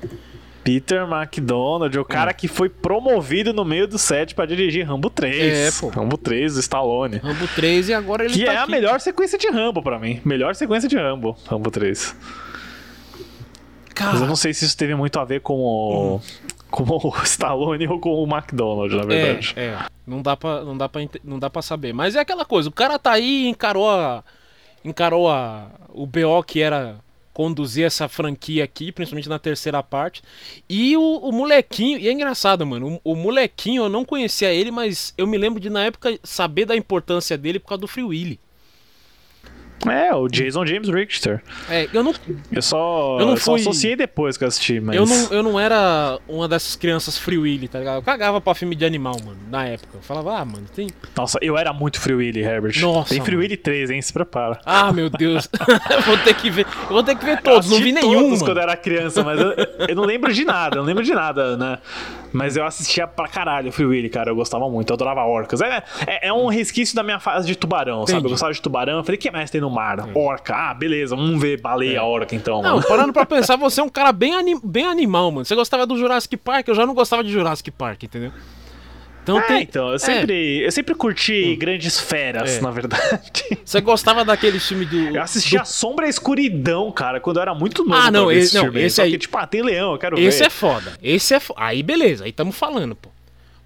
Peter 0.65 1.03
McDonald, 1.03 1.99
o 1.99 2.05
cara 2.05 2.33
que 2.33 2.47
foi 2.47 2.69
promovido 2.69 3.53
no 3.53 3.65
meio 3.65 3.89
do 3.89 3.99
set 3.99 4.33
pra 4.33 4.47
dirigir 4.47 4.87
Rambo 4.87 5.11
3. 5.11 5.37
É, 5.37 5.71
pô. 5.81 5.89
Rambo 5.89 6.17
3 6.17 6.55
do 6.55 6.61
Stallone. 6.61 7.17
Rambo 7.17 7.49
3 7.49 7.89
e 7.89 7.95
agora 7.95 8.25
ele 8.25 8.33
Que 8.35 8.45
tá 8.45 8.53
é 8.53 8.57
a 8.59 8.63
aqui. 8.63 8.71
melhor 8.71 9.01
sequência 9.01 9.37
de 9.37 9.49
Rambo 9.51 9.83
pra 9.83 9.99
mim. 9.99 10.21
Melhor 10.25 10.55
sequência 10.55 10.89
de 10.89 10.97
Rambo, 10.97 11.37
Rambo 11.49 11.69
3. 11.69 12.15
Mas 13.15 13.19
eu 13.89 13.95
Cara, 14.13 14.19
não 14.27 14.37
sei 14.37 14.55
se 14.55 14.65
isso 14.65 14.77
teve 14.77 14.95
muito 14.95 15.19
a 15.19 15.25
ver 15.25 15.41
com 15.41 15.55
o. 15.59 16.21
Com 16.73 16.83
o 16.85 17.13
Stallone 17.23 17.87
ou 17.87 18.01
com 18.01 18.15
o 18.15 18.25
McDonald, 18.25 18.95
na 18.97 19.05
verdade. 19.05 19.53
é, 19.57 19.65
é. 19.67 19.79
Não 20.07 20.21
dá 20.21 20.37
pra, 20.37 20.65
não 20.65 20.77
dá 20.77 20.89
pra, 20.89 21.03
não 21.23 21.39
dá 21.39 21.49
pra 21.49 21.63
saber. 21.63 21.93
Mas 21.93 22.17
é 22.17 22.21
aquela 22.21 22.45
coisa, 22.45 22.69
o 22.69 22.73
cara 22.73 22.99
tá 22.99 23.13
aí 23.13 23.45
e 23.45 23.49
encarou 23.49 23.89
a. 23.89 24.25
Encarou 24.85 25.31
a, 25.31 25.71
o 25.91 26.05
BO 26.07 26.43
que 26.45 26.61
era 26.61 26.99
conduzir 27.33 27.87
essa 27.87 28.09
franquia 28.09 28.65
aqui, 28.65 28.93
principalmente 28.93 29.29
na 29.29 29.39
terceira 29.39 29.83
parte. 29.83 30.23
E 30.69 30.97
o, 30.97 31.19
o 31.19 31.33
molequinho, 31.33 31.99
e 31.99 32.09
é 32.09 32.13
engraçado, 32.13 32.67
mano, 32.67 33.01
o, 33.05 33.13
o 33.13 33.17
molequinho 33.17 33.85
eu 33.85 33.89
não 33.89 34.05
conhecia 34.05 34.53
ele, 34.53 34.71
mas 34.71 35.15
eu 35.17 35.27
me 35.27 35.39
lembro 35.39 35.61
de 35.61 35.71
na 35.71 35.85
época 35.85 36.19
saber 36.23 36.65
da 36.65 36.77
importância 36.77 37.39
dele 37.39 37.59
por 37.59 37.69
causa 37.69 37.81
do 37.83 37.89
Free 37.89 38.05
Willy. 38.05 38.41
É, 39.91 40.15
o 40.15 40.29
Jason 40.29 40.65
James 40.65 40.89
Richter. 40.89 41.43
É, 41.69 41.89
eu 41.93 42.03
não, 42.05 42.15
Eu 42.53 42.63
só, 42.63 43.19
Eu 43.21 43.27
não 43.27 43.37
só 43.37 43.53
fui- 43.53 43.61
associei 43.61 43.97
depois 43.97 44.37
que 44.37 44.45
eu 44.45 44.49
assisti, 44.49 44.81
mas. 44.81 44.95
Eu 44.97 45.05
não, 45.07 45.29
eu 45.31 45.43
não 45.43 45.59
era 45.61 46.19
uma 46.29 46.47
dessas 46.49 46.77
crianças 46.77 47.19
free 47.19 47.39
willy, 47.39 47.67
tá 47.69 47.79
ligado? 47.79 47.97
Eu 47.97 48.03
cagava 48.03 48.41
pra 48.41 48.55
filme 48.55 48.75
de 48.77 48.85
animal, 48.85 49.17
mano, 49.25 49.39
na 49.51 49.67
época. 49.67 49.89
Eu 49.99 50.03
falava, 50.03 50.39
ah, 50.39 50.45
mano, 50.45 50.67
tem. 50.75 50.89
Nossa, 51.17 51.39
eu 51.43 51.57
era 51.59 51.73
muito 51.73 52.01
Free 52.01 52.15
Willy, 52.15 52.41
Herbert. 52.41 52.81
Nossa, 52.81 53.09
Tem 53.11 53.21
Free 53.21 53.33
mano. 53.35 53.43
Willy 53.43 53.57
3, 53.57 53.91
hein? 53.91 54.01
Se 54.03 54.13
prepara. 54.13 54.61
Ah, 54.65 54.93
meu 54.93 55.11
Deus. 55.11 55.49
eu 55.91 56.01
vou 56.03 56.17
ter 56.19 56.35
que 56.35 56.51
ver. 56.51 56.67
Eu 56.85 56.89
vou 56.89 57.03
ter 57.03 57.17
que 57.17 57.25
ver 57.25 57.41
todos, 57.43 57.69
não 57.71 57.79
vi 57.79 57.93
nenhum. 57.93 58.13
todos 58.15 58.31
Mano. 58.41 58.45
quando 58.45 58.57
eu 58.59 58.63
era 58.63 58.77
criança, 58.77 59.23
mas 59.25 59.41
eu, 59.41 59.53
eu 59.89 59.97
não 59.97 60.05
lembro 60.05 60.33
de 60.33 60.45
nada, 60.45 60.77
eu 60.77 60.81
não 60.81 60.87
lembro 60.87 61.03
de 61.05 61.13
nada, 61.13 61.57
né? 61.57 61.79
Mas 62.33 62.57
eu 62.57 62.65
assistia 62.65 63.07
pra 63.07 63.29
caralho 63.29 63.69
o 63.69 63.73
Free 63.73 63.85
Willy, 63.87 64.09
cara. 64.09 64.31
Eu 64.31 64.37
gostava 64.37 64.69
muito, 64.69 64.91
eu 64.91 64.95
adorava 64.95 65.23
orcas. 65.25 65.61
É, 65.61 65.83
é, 66.07 66.29
é 66.29 66.33
um 66.33 66.47
resquício 66.49 66.95
da 66.97 67.03
minha 67.03 67.21
fase 67.21 67.47
de 67.47 67.55
tubarão, 67.57 68.01
sabe? 68.07 68.13
Entendi. 68.13 68.27
Eu 68.27 68.31
gostava 68.31 68.53
de 68.53 68.61
tubarão. 68.63 68.99
Eu 68.99 69.05
falei, 69.05 69.19
o 69.19 69.21
que 69.21 69.31
mais 69.31 69.51
tem 69.51 69.61
no 69.61 69.71
mar? 69.71 70.09
Orca. 70.15 70.55
Ah, 70.55 70.75
beleza, 70.75 71.15
vamos 71.17 71.41
ver 71.41 71.61
baleia, 71.61 72.03
orca 72.03 72.35
então. 72.35 72.61
É. 72.61 72.63
Não, 72.63 72.75
mano. 72.77 72.87
parando 72.89 73.13
pra 73.13 73.25
pensar, 73.27 73.57
você 73.57 73.81
é 73.81 73.85
um 73.85 73.89
cara 73.89 74.13
bem, 74.13 74.35
anim- 74.35 74.61
bem 74.63 74.85
animal, 74.87 75.31
mano. 75.31 75.45
Você 75.45 75.55
gostava 75.55 75.87
do 75.87 75.97
Jurassic 75.97 76.37
Park, 76.37 76.69
eu 76.69 76.75
já 76.75 76.87
não 76.87 76.95
gostava 76.95 77.23
de 77.23 77.31
Jurassic 77.31 77.71
Park, 77.71 78.03
entendeu? 78.05 78.33
Então 79.23 79.39
É, 79.39 79.43
tem. 79.43 79.63
então, 79.63 79.89
eu 79.91 79.95
é, 79.95 79.99
sempre, 79.99 80.59
eu 80.65 80.73
sempre 80.73 80.95
curti 80.97 81.55
grandes 81.57 81.99
feras, 82.01 82.57
É. 82.57 82.61
na 82.61 82.71
verdade. 82.73 83.21
Você 83.65 83.81
gostava 83.81 84.25
daquele 84.25 84.59
filme 84.59 84.85
do. 84.85 84.97
Eu 85.17 85.23
assisti 85.23 85.57
a 85.57 85.65
Sombra 85.65 86.07
e 86.07 86.09
a 86.09 86.11
Escuridão, 86.11 86.91
cara, 86.91 87.21
quando 87.21 87.37
eu 87.37 87.43
era 87.43 87.55
muito 87.55 87.85
novo. 87.85 87.95
Ah, 88.01 88.11
não, 88.11 88.33
esse- 88.33 88.55
não, 88.57 88.65
filme. 88.65 88.83
esse 88.83 88.97
Só 88.97 89.03
aí- 89.03 89.13
Que, 89.13 89.19
tipo, 89.19 89.39
ah, 89.39 89.47
tem 89.47 89.63
leão, 89.63 89.93
eu 89.93 89.99
quero 89.99 90.19
Esse 90.19 90.41
ver. 90.41 90.47
é 90.47 90.51
foda. 90.51 90.99
Esse 91.03 91.35
é 91.35 91.39
foda. 91.41 91.61
Aí 91.63 91.83
beleza, 91.83 92.25
aí 92.25 92.33
tamo 92.33 92.51
falando, 92.53 92.97
pô. 92.97 93.11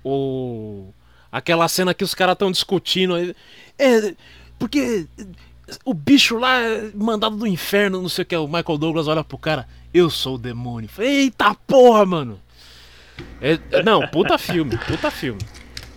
O... 0.05 0.89
Aquela 1.33 1.67
cena 1.69 1.93
que 1.95 2.05
os 2.05 2.15
caras 2.15 2.35
estão 2.35 2.51
discutindo. 2.51 3.15
aí, 3.15 3.35
É. 3.79 4.15
Porque. 4.59 5.07
O 5.85 5.93
bicho 5.93 6.39
lá 6.39 6.61
é 6.61 6.91
mandado 6.95 7.35
do 7.37 7.47
inferno, 7.47 8.01
não 8.01 8.09
sei 8.09 8.23
o 8.23 8.27
que. 8.27 8.37
O 8.37 8.47
Michael 8.47 8.79
Douglas 8.79 9.09
olha 9.09 9.25
pro 9.25 9.37
cara. 9.37 9.67
Eu 9.93 10.09
sou 10.09 10.37
o 10.37 10.39
demônio. 10.39 10.89
Eita 10.99 11.55
porra, 11.67 12.07
mano. 12.07 12.39
É- 13.41 13.59
é- 13.71 13.83
não, 13.83 14.07
puta 14.09 14.37
filme, 14.39 14.77
puta 14.79 15.11
filme. 15.11 15.41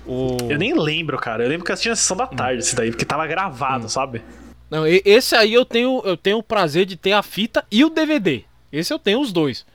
O... 0.06 0.38
Eu 0.50 0.58
nem 0.58 0.74
lembro, 0.74 1.18
cara. 1.18 1.44
Eu 1.44 1.50
lembro 1.50 1.64
que 1.66 1.72
eu 1.72 1.74
assisti 1.74 1.90
na 1.90 1.96
sessão 1.96 2.18
da 2.18 2.26
tarde 2.28 2.60
esse 2.62 2.76
daí, 2.76 2.90
porque 2.90 3.06
tava 3.06 3.26
gravado, 3.28 3.86
Hum. 3.86 3.90
sabe? 3.90 4.22
Não, 4.70 4.86
esse 4.86 5.36
aí 5.36 5.54
eu 5.54 5.66
tenho, 5.66 6.02
eu 6.06 6.16
tenho 6.16 6.38
o 6.38 6.44
prazer 6.44 6.86
de 6.86 6.96
ter 6.96 7.12
a 7.14 7.24
fita 7.24 7.66
e 7.72 7.84
o 7.84 7.90
DVD. 7.90 8.44
Esse 8.72 8.94
eu 8.94 9.00
tenho 9.00 9.20
os 9.20 9.32
dois. 9.32 9.66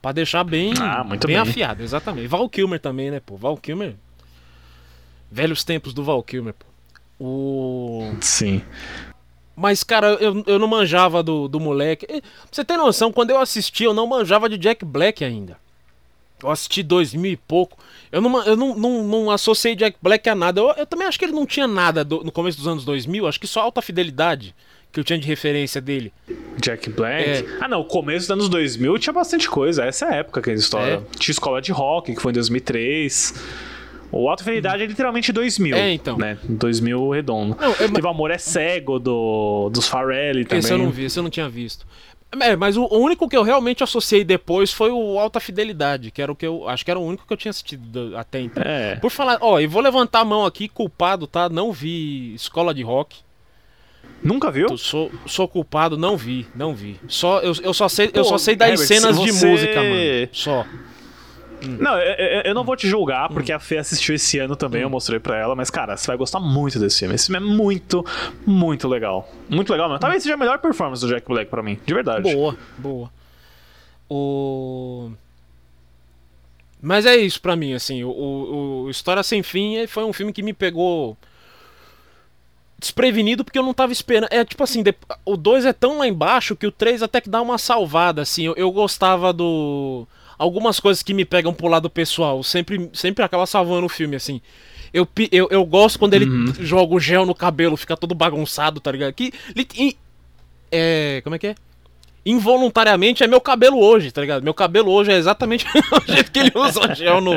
Pra 0.00 0.12
deixar 0.12 0.44
bem, 0.44 0.72
Ah, 0.80 1.02
muito 1.04 1.26
bem 1.26 1.36
bem. 1.36 1.42
afiado, 1.42 1.82
exatamente. 1.82 2.26
Val 2.26 2.48
Kilmer 2.48 2.80
também, 2.80 3.10
né, 3.10 3.20
pô? 3.20 3.36
Val 3.36 3.56
Kilmer. 3.56 3.96
Velhos 5.30 5.62
tempos 5.64 5.92
do 5.92 6.02
Val 6.02 6.22
Kilmer, 6.22 6.54
pô. 6.54 6.66
O... 7.20 8.14
Sim. 8.20 8.62
Mas, 9.56 9.82
cara, 9.82 10.12
eu, 10.20 10.42
eu 10.46 10.58
não 10.58 10.68
manjava 10.68 11.22
do, 11.22 11.48
do 11.48 11.58
moleque. 11.58 12.06
Pra 12.06 12.20
você 12.50 12.64
ter 12.64 12.76
noção, 12.76 13.12
quando 13.12 13.30
eu 13.30 13.40
assisti, 13.40 13.84
eu 13.84 13.92
não 13.92 14.06
manjava 14.06 14.48
de 14.48 14.56
Jack 14.56 14.84
Black 14.84 15.24
ainda. 15.24 15.58
Eu 16.42 16.50
assisti 16.50 16.82
2000 16.82 17.32
e 17.32 17.36
pouco. 17.36 17.76
Eu 18.12 18.20
não, 18.20 18.42
eu 18.44 18.56
não, 18.56 18.74
não, 18.76 19.04
não 19.04 19.30
associei 19.30 19.74
Jack 19.74 19.96
Black 20.00 20.28
a 20.28 20.34
nada. 20.34 20.60
Eu, 20.60 20.72
eu 20.76 20.86
também 20.86 21.06
acho 21.06 21.18
que 21.18 21.24
ele 21.24 21.32
não 21.32 21.44
tinha 21.46 21.66
nada 21.66 22.04
do- 22.04 22.22
no 22.24 22.30
começo 22.32 22.56
dos 22.58 22.66
anos 22.68 22.84
2000. 22.84 23.26
Acho 23.26 23.40
que 23.40 23.46
só 23.46 23.60
alta 23.60 23.82
fidelidade 23.82 24.54
que 24.92 24.98
eu 25.00 25.04
tinha 25.04 25.18
de 25.18 25.26
referência 25.26 25.80
dele. 25.80 26.12
Jack 26.60 26.88
Black. 26.90 27.28
É. 27.30 27.44
Ah, 27.60 27.68
não. 27.68 27.80
O 27.80 27.84
começo 27.84 28.20
dos 28.26 28.30
anos 28.30 28.48
2000 28.48 28.98
tinha 28.98 29.12
bastante 29.12 29.48
coisa. 29.48 29.84
Essa 29.84 30.06
é 30.06 30.08
a 30.08 30.14
época 30.18 30.40
que 30.40 30.48
eles 30.50 30.62
história. 30.62 30.94
É. 31.14 31.18
Tinha 31.18 31.32
Escola 31.32 31.60
de 31.60 31.72
Rock, 31.72 32.14
que 32.14 32.20
foi 32.22 32.30
em 32.30 32.34
2003. 32.34 33.34
O 34.10 34.26
Alta 34.30 34.42
Fidelidade 34.42 34.82
é 34.82 34.86
literalmente 34.86 35.30
2000. 35.32 35.76
É, 35.76 35.92
então. 35.92 36.16
Né? 36.16 36.38
2000 36.48 37.10
redondo. 37.10 37.56
Não, 37.60 37.72
é- 37.72 37.74
Teve 37.88 38.06
o 38.06 38.08
Amor 38.08 38.30
é 38.30 38.38
Cego 38.38 38.98
do, 38.98 39.68
dos 39.70 39.86
Farrelly 39.86 40.44
também. 40.46 40.60
Esse 40.60 40.72
eu 40.72 40.78
não 40.78 40.90
vi, 40.90 41.04
esse 41.04 41.18
eu 41.18 41.22
não 41.22 41.28
tinha 41.30 41.48
visto. 41.48 41.86
É, 42.40 42.54
mas 42.56 42.76
o, 42.76 42.84
único 42.92 43.26
que 43.28 43.36
eu 43.36 43.42
realmente 43.42 43.82
associei 43.82 44.22
depois 44.22 44.70
foi 44.72 44.90
o 44.90 45.18
Alta 45.18 45.40
Fidelidade, 45.40 46.10
que 46.10 46.20
era 46.20 46.30
o 46.30 46.36
que 46.36 46.46
eu. 46.46 46.68
Acho 46.68 46.84
que 46.84 46.90
era 46.90 47.00
o 47.00 47.04
único 47.04 47.26
que 47.26 47.32
eu 47.32 47.36
tinha 47.38 47.50
assistido 47.50 47.86
do- 48.10 48.16
até 48.18 48.40
então. 48.40 48.62
É. 48.66 48.96
Por 48.96 49.10
falar, 49.10 49.38
ó, 49.40 49.58
e 49.58 49.66
vou 49.66 49.80
levantar 49.80 50.20
a 50.20 50.24
mão 50.24 50.44
aqui, 50.44 50.68
culpado, 50.68 51.26
tá? 51.26 51.48
Não 51.48 51.72
vi 51.72 52.34
Escola 52.34 52.74
de 52.74 52.82
Rock. 52.82 53.16
Nunca 54.22 54.50
viu? 54.50 54.76
Sou, 54.76 55.10
sou 55.26 55.46
culpado, 55.48 55.96
não 55.96 56.16
vi, 56.16 56.46
não 56.54 56.74
vi. 56.74 57.00
Só, 57.08 57.40
eu, 57.40 57.52
eu 57.62 57.72
só 57.72 57.88
sei, 57.88 58.10
eu 58.12 58.24
só 58.24 58.36
sei 58.36 58.56
das 58.56 58.80
cenas 58.80 59.16
se 59.16 59.22
de 59.24 59.32
você- 59.32 59.46
música, 59.46 59.74
mano. 59.82 60.28
Só. 60.32 60.66
Não, 61.66 61.98
eu, 61.98 62.42
eu- 62.44 62.54
não 62.54 62.62
vou 62.64 62.76
te 62.76 62.86
Hum. 62.86 62.90
julgar, 62.90 63.28
porque 63.28 63.52
a 63.52 63.58
Fê 63.58 63.78
assistiu 63.78 64.14
esse 64.14 64.38
ano 64.38 64.54
também, 64.54 64.82
eu 64.82 64.90
mostrei 64.90 65.18
pra 65.18 65.36
ela, 65.36 65.54
mas, 65.56 65.70
cara, 65.70 65.96
você 65.96 66.06
vai 66.06 66.16
gostar 66.16 66.38
muito 66.40 66.78
desse 66.78 67.00
filme. 67.00 67.14
Esse 67.14 67.26
filme 67.26 67.44
é 67.44 67.52
muito, 67.54 68.04
muito 68.46 68.86
legal. 68.88 69.28
Muito 69.48 69.70
legal 69.72 69.88
mesmo. 69.88 70.00
Talvez 70.00 70.22
seja 70.22 70.34
a 70.34 70.38
melhor 70.38 70.58
performance 70.58 71.02
do 71.04 71.08
Jack 71.08 71.26
Black 71.26 71.50
pra 71.50 71.62
mim, 71.62 71.78
de 71.84 71.94
verdade. 71.94 72.22
Boa, 72.32 72.56
boa. 72.78 73.10
O. 74.08 75.10
Mas 76.80 77.04
é 77.06 77.16
isso 77.16 77.40
pra 77.42 77.56
mim, 77.56 77.72
assim. 77.74 78.04
O, 78.04 78.08
o- 78.10 78.82
o 78.84 78.90
História 78.90 79.22
Sem 79.22 79.42
Fim 79.42 79.86
foi 79.86 80.04
um 80.04 80.12
filme 80.12 80.32
que 80.32 80.42
me 80.42 80.52
pegou 80.52 81.16
desprevenido 82.78 83.44
porque 83.44 83.58
eu 83.58 83.62
não 83.64 83.74
tava 83.74 83.92
esperando. 83.92 84.28
É 84.30 84.44
tipo 84.44 84.62
assim, 84.62 84.84
o 85.24 85.36
2 85.36 85.64
é 85.66 85.72
tão 85.72 85.98
lá 85.98 86.06
embaixo 86.06 86.54
que 86.54 86.66
o 86.66 86.72
3 86.72 87.02
até 87.02 87.20
que 87.20 87.28
dá 87.28 87.42
uma 87.42 87.58
salvada, 87.58 88.22
assim. 88.22 88.44
Eu, 88.46 88.54
eu 88.56 88.70
gostava 88.70 89.32
do. 89.32 90.06
Algumas 90.38 90.78
coisas 90.78 91.02
que 91.02 91.12
me 91.12 91.24
pegam 91.24 91.52
pro 91.52 91.66
lado 91.68 91.90
pessoal. 91.90 92.42
Sempre, 92.44 92.88
sempre 92.92 93.24
acaba 93.24 93.44
salvando 93.46 93.86
o 93.86 93.88
filme, 93.88 94.14
assim. 94.16 94.40
Eu, 94.94 95.06
eu, 95.32 95.48
eu 95.50 95.64
gosto 95.66 95.98
quando 95.98 96.14
ele 96.14 96.26
joga 96.60 96.94
o 96.94 97.00
gel 97.00 97.26
no 97.26 97.34
cabelo, 97.34 97.76
fica 97.76 97.96
todo 97.96 98.14
bagunçado, 98.14 98.80
tá 98.80 98.90
ligado? 98.92 99.12
Que. 99.12 99.32
li- 99.54 99.68
e- 99.76 99.96
É. 100.70 101.20
Como 101.24 101.34
é 101.34 101.38
que 101.38 101.48
é? 101.48 101.54
involuntariamente 102.26 103.24
é 103.24 103.26
meu 103.26 103.40
cabelo 103.40 103.78
hoje, 103.78 104.10
tá 104.12 104.20
ligado? 104.20 104.42
Meu 104.42 104.52
cabelo 104.52 104.90
hoje 104.90 105.10
é 105.10 105.16
exatamente 105.16 105.64
o 106.06 106.12
jeito 106.12 106.30
que 106.30 106.38
ele 106.38 106.52
usa 106.54 106.94
gel 106.94 107.20
no, 107.22 107.34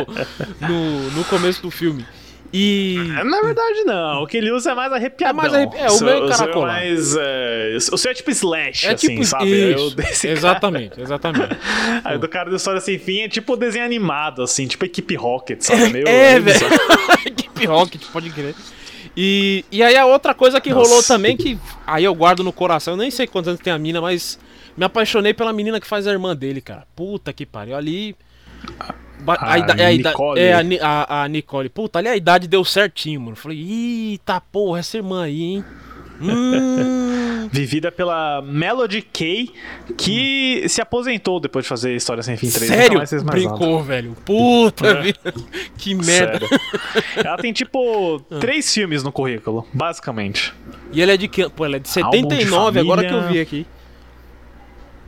no, 0.59 1.11
no 1.11 1.23
começo 1.25 1.61
do 1.61 1.71
filme. 1.71 2.05
E. 2.53 2.95
Na 3.23 3.41
verdade, 3.41 3.83
não. 3.85 4.23
O 4.23 4.27
que 4.27 4.35
ele 4.37 4.51
usa 4.51 4.71
é 4.71 4.75
mais 4.75 4.91
arrepiadão. 4.91 5.29
É 5.29 5.49
mais 5.49 5.53
arrepi- 5.53 5.77
é, 5.77 5.89
o 5.89 5.99
meu 6.03 6.09
é 6.27 6.33
seu 6.33 6.37
caracolado. 6.37 6.73
mais, 6.73 7.15
é, 7.17 7.77
o 7.77 7.97
seu 7.97 8.11
é 8.11 8.13
tipo 8.13 8.29
slash, 8.31 8.85
É 8.87 8.91
assim, 8.93 9.07
tipo 9.09 9.23
sabe? 9.23 9.45
isso. 9.71 9.79
Eu 9.83 9.91
desse 9.91 10.27
cara- 10.27 10.37
Exatamente, 10.39 11.01
exatamente. 11.01 11.57
Aí 12.03 12.17
do 12.17 12.27
cara 12.27 12.49
do 12.49 12.55
História 12.57 12.81
Sem 12.81 12.99
Fim 12.99 13.21
é 13.21 13.29
tipo 13.29 13.55
desenho 13.55 13.85
animado, 13.85 14.41
assim, 14.43 14.67
tipo 14.67 14.83
equipe 14.83 15.15
Rocket, 15.15 15.61
sabe? 15.61 15.89
Meio, 15.93 16.07
é, 16.07 16.39
meio 16.39 16.43
velho. 16.43 16.67
Equipe 17.25 17.65
Rocket, 17.65 18.01
pode 18.11 18.29
crer. 18.31 18.53
E, 19.15 19.65
e 19.71 19.83
aí 19.83 19.95
a 19.97 20.05
outra 20.05 20.33
coisa 20.33 20.59
que 20.61 20.69
Nossa. 20.73 20.87
rolou 20.89 21.03
também, 21.03 21.35
que 21.37 21.57
aí 21.85 22.03
eu 22.03 22.15
guardo 22.15 22.43
no 22.43 22.53
coração, 22.53 22.93
eu 22.93 22.97
nem 22.97 23.11
sei 23.11 23.27
quantos 23.27 23.49
anos 23.49 23.59
tem 23.61 23.71
a 23.73 23.77
mina, 23.77 23.99
mas 24.01 24.39
me 24.77 24.85
apaixonei 24.85 25.33
pela 25.33 25.51
menina 25.51 25.79
que 25.81 25.87
faz 25.87 26.07
a 26.07 26.11
irmã 26.11 26.33
dele, 26.35 26.61
cara. 26.61 26.85
Puta 26.95 27.31
que 27.33 27.45
pariu. 27.45 27.75
Ali. 27.75 28.15
Ba- 29.23 29.37
A 29.41 29.59
ida- 29.59 29.73
é 29.73 29.85
a 29.87 29.91
Nicole. 29.91 30.39
É, 30.39 30.53
a, 30.53 30.61
a, 30.81 31.23
a 31.23 31.27
Nicole. 31.27 31.69
Puta, 31.69 31.99
ali 31.99 32.07
a 32.07 32.15
idade 32.15 32.47
deu 32.47 32.63
certinho, 32.65 33.21
mano. 33.21 33.35
Falei, 33.35 33.57
eita 34.11 34.39
porra, 34.41 34.79
essa 34.79 34.97
irmã 34.97 35.23
aí, 35.23 35.41
hein? 35.41 35.65
Hum. 36.23 37.49
Vivida 37.51 37.91
pela 37.91 38.43
Melody 38.43 39.01
Kay, 39.01 39.49
que 39.97 40.63
se 40.69 40.79
aposentou 40.79 41.39
depois 41.39 41.65
de 41.65 41.69
fazer 41.69 41.95
História 41.95 42.21
Sem 42.21 42.37
Fim 42.37 42.47
3. 42.49 42.69
nunca 42.69 42.81
Sério? 42.81 42.97
mais 42.99 43.11
mais 43.11 43.23
nada. 43.23 43.31
Brincou, 43.37 43.83
velho. 43.83 44.15
Puta 44.23 44.87
É. 44.87 45.01
vida. 45.01 45.33
Que 45.77 45.95
merda. 45.95 46.45
Sério. 46.47 46.59
Ela 47.17 47.37
tem, 47.37 47.51
tipo, 47.51 48.21
Ah. 48.31 48.37
três 48.39 48.71
filmes 48.71 49.03
no 49.03 49.11
currículo, 49.11 49.67
basicamente. 49.73 50.53
E 50.93 51.01
ela 51.01 51.13
é 51.13 51.17
de 51.17 51.27
que? 51.27 51.49
Pô, 51.49 51.65
ela 51.65 51.77
é 51.77 51.79
de 51.79 51.89
Álbum 51.99 52.27
de 52.27 52.35
79, 52.35 52.79
agora 52.79 53.03
que 53.07 53.13
eu 53.13 53.27
vi 53.27 53.39
aqui. 53.39 53.65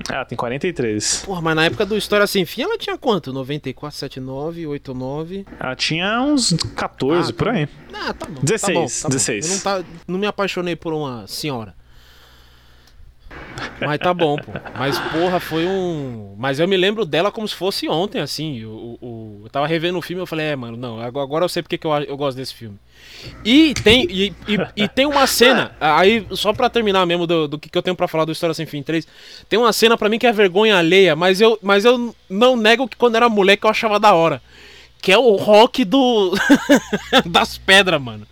Ela 0.09 0.25
tem 0.25 0.37
43. 0.37 1.23
Porra, 1.25 1.41
mas 1.41 1.55
na 1.55 1.65
época 1.65 1.85
do 1.85 1.97
História 1.97 2.27
Sem 2.27 2.45
Fim 2.45 2.63
ela 2.63 2.77
tinha 2.77 2.97
quanto? 2.97 3.31
94, 3.31 3.97
79, 3.97 4.67
89. 4.67 5.45
Ela 5.59 5.75
tinha 5.75 6.21
uns 6.21 6.53
14, 6.75 7.31
Ah, 7.31 7.33
por 7.33 7.49
aí. 7.49 7.67
Ah, 7.93 8.13
tá 8.13 8.25
bom. 8.27 8.41
16, 8.43 8.73
tá 8.73 8.73
bom, 8.73 8.87
tá 8.87 9.07
bom. 9.07 9.09
16. 9.09 9.45
Eu 9.45 9.53
não, 9.55 9.61
tá, 9.61 9.87
não 10.07 10.19
me 10.19 10.27
apaixonei 10.27 10.75
por 10.75 10.93
uma 10.93 11.25
senhora. 11.27 11.73
Mas 13.79 13.99
tá 13.99 14.13
bom, 14.13 14.35
pô. 14.37 14.51
Mas, 14.77 14.97
porra, 14.99 15.39
foi 15.39 15.65
um. 15.65 16.35
Mas 16.37 16.59
eu 16.59 16.67
me 16.67 16.75
lembro 16.75 17.05
dela 17.05 17.31
como 17.31 17.47
se 17.47 17.55
fosse 17.55 17.87
ontem, 17.87 18.19
assim. 18.19 18.65
O, 18.65 18.97
o- 19.01 19.41
Eu 19.43 19.49
tava 19.49 19.67
revendo 19.67 19.97
o 19.97 20.01
filme 20.01 20.21
e 20.21 20.23
eu 20.23 20.27
falei, 20.27 20.47
é, 20.47 20.55
mano, 20.55 20.75
não, 20.77 20.99
agora 20.99 21.45
eu 21.45 21.49
sei 21.49 21.61
porque 21.61 21.77
que 21.77 21.85
eu, 21.85 21.91
eu 22.03 22.17
gosto 22.17 22.37
desse 22.37 22.53
filme. 22.53 22.77
E 23.43 23.73
tem, 23.75 24.05
e, 24.09 24.33
e- 24.47 24.83
e 24.83 24.87
tem 24.87 25.05
uma 25.05 25.27
cena, 25.27 25.75
aí, 25.79 26.25
só 26.31 26.51
pra 26.53 26.69
terminar 26.69 27.05
mesmo 27.05 27.27
do, 27.27 27.47
do 27.47 27.59
que 27.59 27.69
que 27.69 27.77
eu 27.77 27.81
tenho 27.81 27.95
pra 27.95 28.07
falar 28.07 28.25
do 28.25 28.31
História 28.31 28.53
Sem 28.53 28.65
Fim 28.65 28.81
3, 28.81 29.07
tem 29.47 29.59
uma 29.59 29.71
cena 29.73 29.97
pra 29.97 30.09
mim 30.09 30.17
que 30.19 30.27
é 30.27 30.31
vergonha 30.31 30.77
alheia, 30.77 31.15
mas 31.15 31.39
eu, 31.41 31.57
mas 31.61 31.85
eu 31.85 32.15
não 32.29 32.55
nego 32.55 32.87
que 32.87 32.97
quando 32.97 33.15
era 33.15 33.29
moleque 33.29 33.65
eu 33.65 33.69
achava 33.69 33.99
da 33.99 34.13
hora. 34.13 34.41
Que 35.01 35.11
é 35.11 35.17
o 35.17 35.35
rock 35.35 35.83
do. 35.83 36.33
das 37.25 37.57
pedras, 37.57 38.01
mano. 38.01 38.25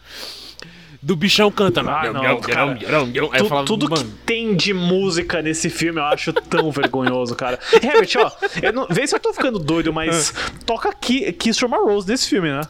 Do 1.02 1.16
bichão 1.16 1.49
cantando. 1.52 1.89
Ah, 1.89 2.14
não, 2.14 2.39
cara. 2.41 2.76
Tu- 2.78 3.45
falava, 3.47 3.66
tudo 3.66 3.89
mano, 3.89 4.04
que 4.04 4.10
tem 4.26 4.56
de 4.56 4.72
música 4.74 5.41
nesse 5.41 5.68
filme 5.70 5.99
eu 5.99 6.06
acho 6.06 6.32
tão 6.32 6.70
vergonhoso, 6.72 7.36
cara. 7.36 7.60
Herbert, 7.74 8.10
ó, 8.18 8.32
eu 8.62 8.72
não, 8.72 8.86
vê 8.88 9.08
se 9.08 9.16
eu 9.16 9.20
tô 9.20 9.34
ficando 9.34 9.58
doido, 9.58 9.91
mas 9.91 10.32
toca 10.66 10.93
Ki- 10.93 11.32
Kiss 11.34 11.60
from 11.60 11.74
a 11.74 11.80
Rose 11.80 12.08
nesse 12.08 12.30
filme, 12.30 12.49
né? 12.52 12.62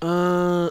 ah, 0.00 0.70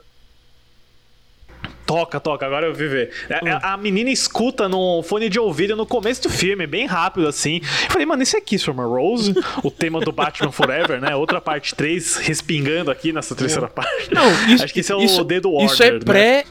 Toca, 1.86 2.20
toca, 2.20 2.46
agora 2.46 2.68
eu 2.68 2.74
vi 2.76 2.88
ver. 2.88 3.12
É, 3.28 3.50
é, 3.50 3.60
A 3.64 3.76
menina 3.76 4.12
escuta 4.12 4.70
no 4.70 5.02
fone 5.02 5.28
de 5.28 5.40
ouvido 5.40 5.76
no 5.76 5.88
começo 5.88 6.22
do 6.22 6.30
filme, 6.30 6.68
bem 6.68 6.86
rápido 6.86 7.28
assim. 7.28 7.62
Eu 7.64 7.90
falei, 7.92 8.06
mano, 8.06 8.22
isso 8.22 8.38
é 8.38 8.42
Kiss 8.42 8.64
from 8.64 8.80
a 8.80 8.86
Rose? 8.86 9.34
o 9.64 9.72
tema 9.72 10.00
do 10.00 10.12
Batman 10.12 10.52
Forever, 10.52 11.02
né? 11.02 11.16
Outra 11.16 11.42
parte 11.42 11.74
3 11.74 12.18
respingando 12.18 12.92
aqui 12.92 13.12
nessa 13.12 13.34
terceira 13.36 13.68
parte. 13.68 14.14
Não, 14.14 14.30
isso, 14.54 14.66
Acho 14.66 14.74
que 14.74 14.82
isso 14.82 14.92
é 14.94 14.96
o 14.96 15.24
dedo 15.24 15.50
Warner, 15.50 15.72
Isso 15.74 15.82
é 15.82 15.92
né? 15.94 16.44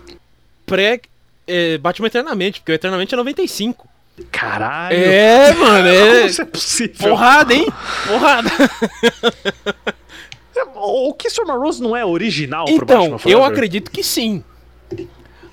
Pré. 0.68 1.00
É, 1.46 1.78
Batman 1.78 2.06
Eternamente, 2.08 2.60
porque 2.60 2.72
o 2.72 2.74
Eternamente 2.74 3.14
é 3.14 3.16
95. 3.16 3.88
Caralho. 4.30 4.96
É, 4.96 5.54
mano, 5.54 5.88
é. 5.88 6.26
Isso 6.26 6.42
é 6.42 6.44
possível? 6.44 7.08
Porrada, 7.10 7.54
hein? 7.54 7.66
Porrada. 8.06 8.50
O 10.74 11.14
Kiss 11.14 11.34
from 11.36 11.50
a 11.50 11.54
Rose 11.54 11.80
não 11.82 11.96
é 11.96 12.04
original 12.04 12.64
pro 12.64 12.74
Então, 12.74 13.00
Batman 13.02 13.18
Forever? 13.18 13.42
eu 13.42 13.44
acredito 13.44 13.90
que 13.90 14.02
sim. 14.02 14.42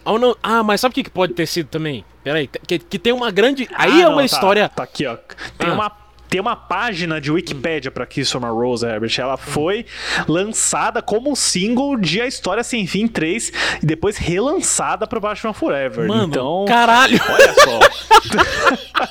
Ou 0.03 0.17
não- 0.19 0.35
Ah, 0.41 0.63
mas 0.63 0.81
sabe 0.81 0.91
o 0.99 1.03
que 1.03 1.09
pode 1.09 1.33
ter 1.33 1.45
sido 1.47 1.67
também? 1.67 2.03
Peraí, 2.23 2.47
que, 2.47 2.79
que 2.79 2.97
tem 2.99 3.13
uma 3.13 3.29
grande. 3.31 3.67
Aí 3.75 3.91
Ah, 3.91 3.99
é 4.01 4.03
não, 4.03 4.11
uma 4.13 4.21
tá, 4.21 4.25
história. 4.25 4.69
Tá 4.69 4.83
aqui, 4.83 5.05
ó. 5.05 5.15
Tem 5.57 5.69
Ah. 5.69 5.73
uma. 5.73 5.91
Tem 6.29 6.41
uma 6.41 6.55
página 6.55 7.21
de 7.21 7.31
Wikipedia 7.31 7.89
pra 7.91 8.05
Kiss 8.05 8.31
from 8.31 8.45
a 8.45 8.49
Rose, 8.49 8.85
Herbert. 8.85 9.13
Ela 9.19 9.37
foi 9.37 9.85
lançada 10.27 11.01
como 11.01 11.31
um 11.31 11.35
single 11.35 11.95
de 11.97 12.19
A 12.21 12.27
História 12.27 12.63
Sem 12.63 12.85
Fim 12.87 13.07
3 13.07 13.51
e 13.81 13.85
depois 13.85 14.17
relançada 14.17 15.07
pro 15.07 15.21
Batman 15.21 15.53
Forever. 15.53 16.07
Mano, 16.07 16.25
então, 16.27 16.65
caralho. 16.67 17.19
olha 17.29 17.53
só. 17.53 17.79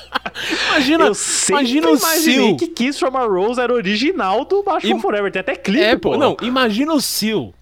Imagina, 0.71 1.05
Eu 1.05 1.13
sempre 1.15 1.53
imagina 1.61 1.89
o 1.89 1.97
Seal. 1.97 2.57
que 2.57 2.67
Kiss 2.67 2.99
from 2.99 3.15
a 3.17 3.25
Rose 3.25 3.59
era 3.59 3.73
original 3.73 4.43
do 4.45 4.61
Batman 4.63 4.97
E- 4.97 5.01
Forever. 5.01 5.31
Tem 5.31 5.39
até 5.39 5.55
clipe, 5.55 5.81
É, 5.83 5.95
pô. 5.95 6.11
pô, 6.11 6.17
não, 6.17 6.35
imagina 6.41 6.93
o 6.93 7.01
Seal 7.01 7.53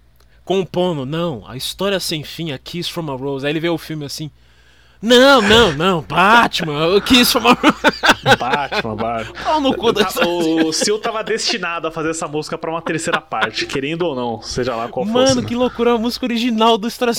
compondo, 0.44 1.06
não, 1.06 1.42
a 1.48 1.56
história 1.56 1.98
sem 1.98 2.22
fim, 2.22 2.52
a 2.52 2.58
Kiss 2.58 2.90
from 2.90 3.10
a 3.10 3.16
Rose. 3.16 3.46
Aí 3.46 3.52
ele 3.52 3.60
vê 3.60 3.68
o 3.68 3.78
filme 3.78 4.04
assim. 4.04 4.30
Não, 5.04 5.42
não, 5.42 5.72
não, 5.72 6.00
Batman, 6.00 6.98
from 7.30 7.46
a 7.48 7.52
Rose. 7.52 8.38
Batman, 8.38 8.96
Batman. 8.96 9.42
Pau 9.44 9.60
no 9.60 9.74
cu 9.76 9.92
dessa. 9.92 10.26
O 10.26 10.72
Seal 10.72 10.98
tava 10.98 11.22
destinado 11.22 11.86
a 11.86 11.90
fazer 11.90 12.08
essa 12.08 12.26
música 12.26 12.56
pra 12.56 12.70
uma 12.70 12.80
terceira 12.80 13.20
parte, 13.20 13.66
querendo 13.66 14.02
ou 14.06 14.14
não, 14.16 14.40
seja 14.40 14.74
lá 14.74 14.88
qual 14.88 15.04
fosse. 15.04 15.14
Mano, 15.14 15.42
né? 15.42 15.46
que 15.46 15.54
loucura, 15.54 15.92
a 15.92 15.98
música 15.98 16.24
original 16.24 16.78
do 16.78 16.88
sem 16.90 17.06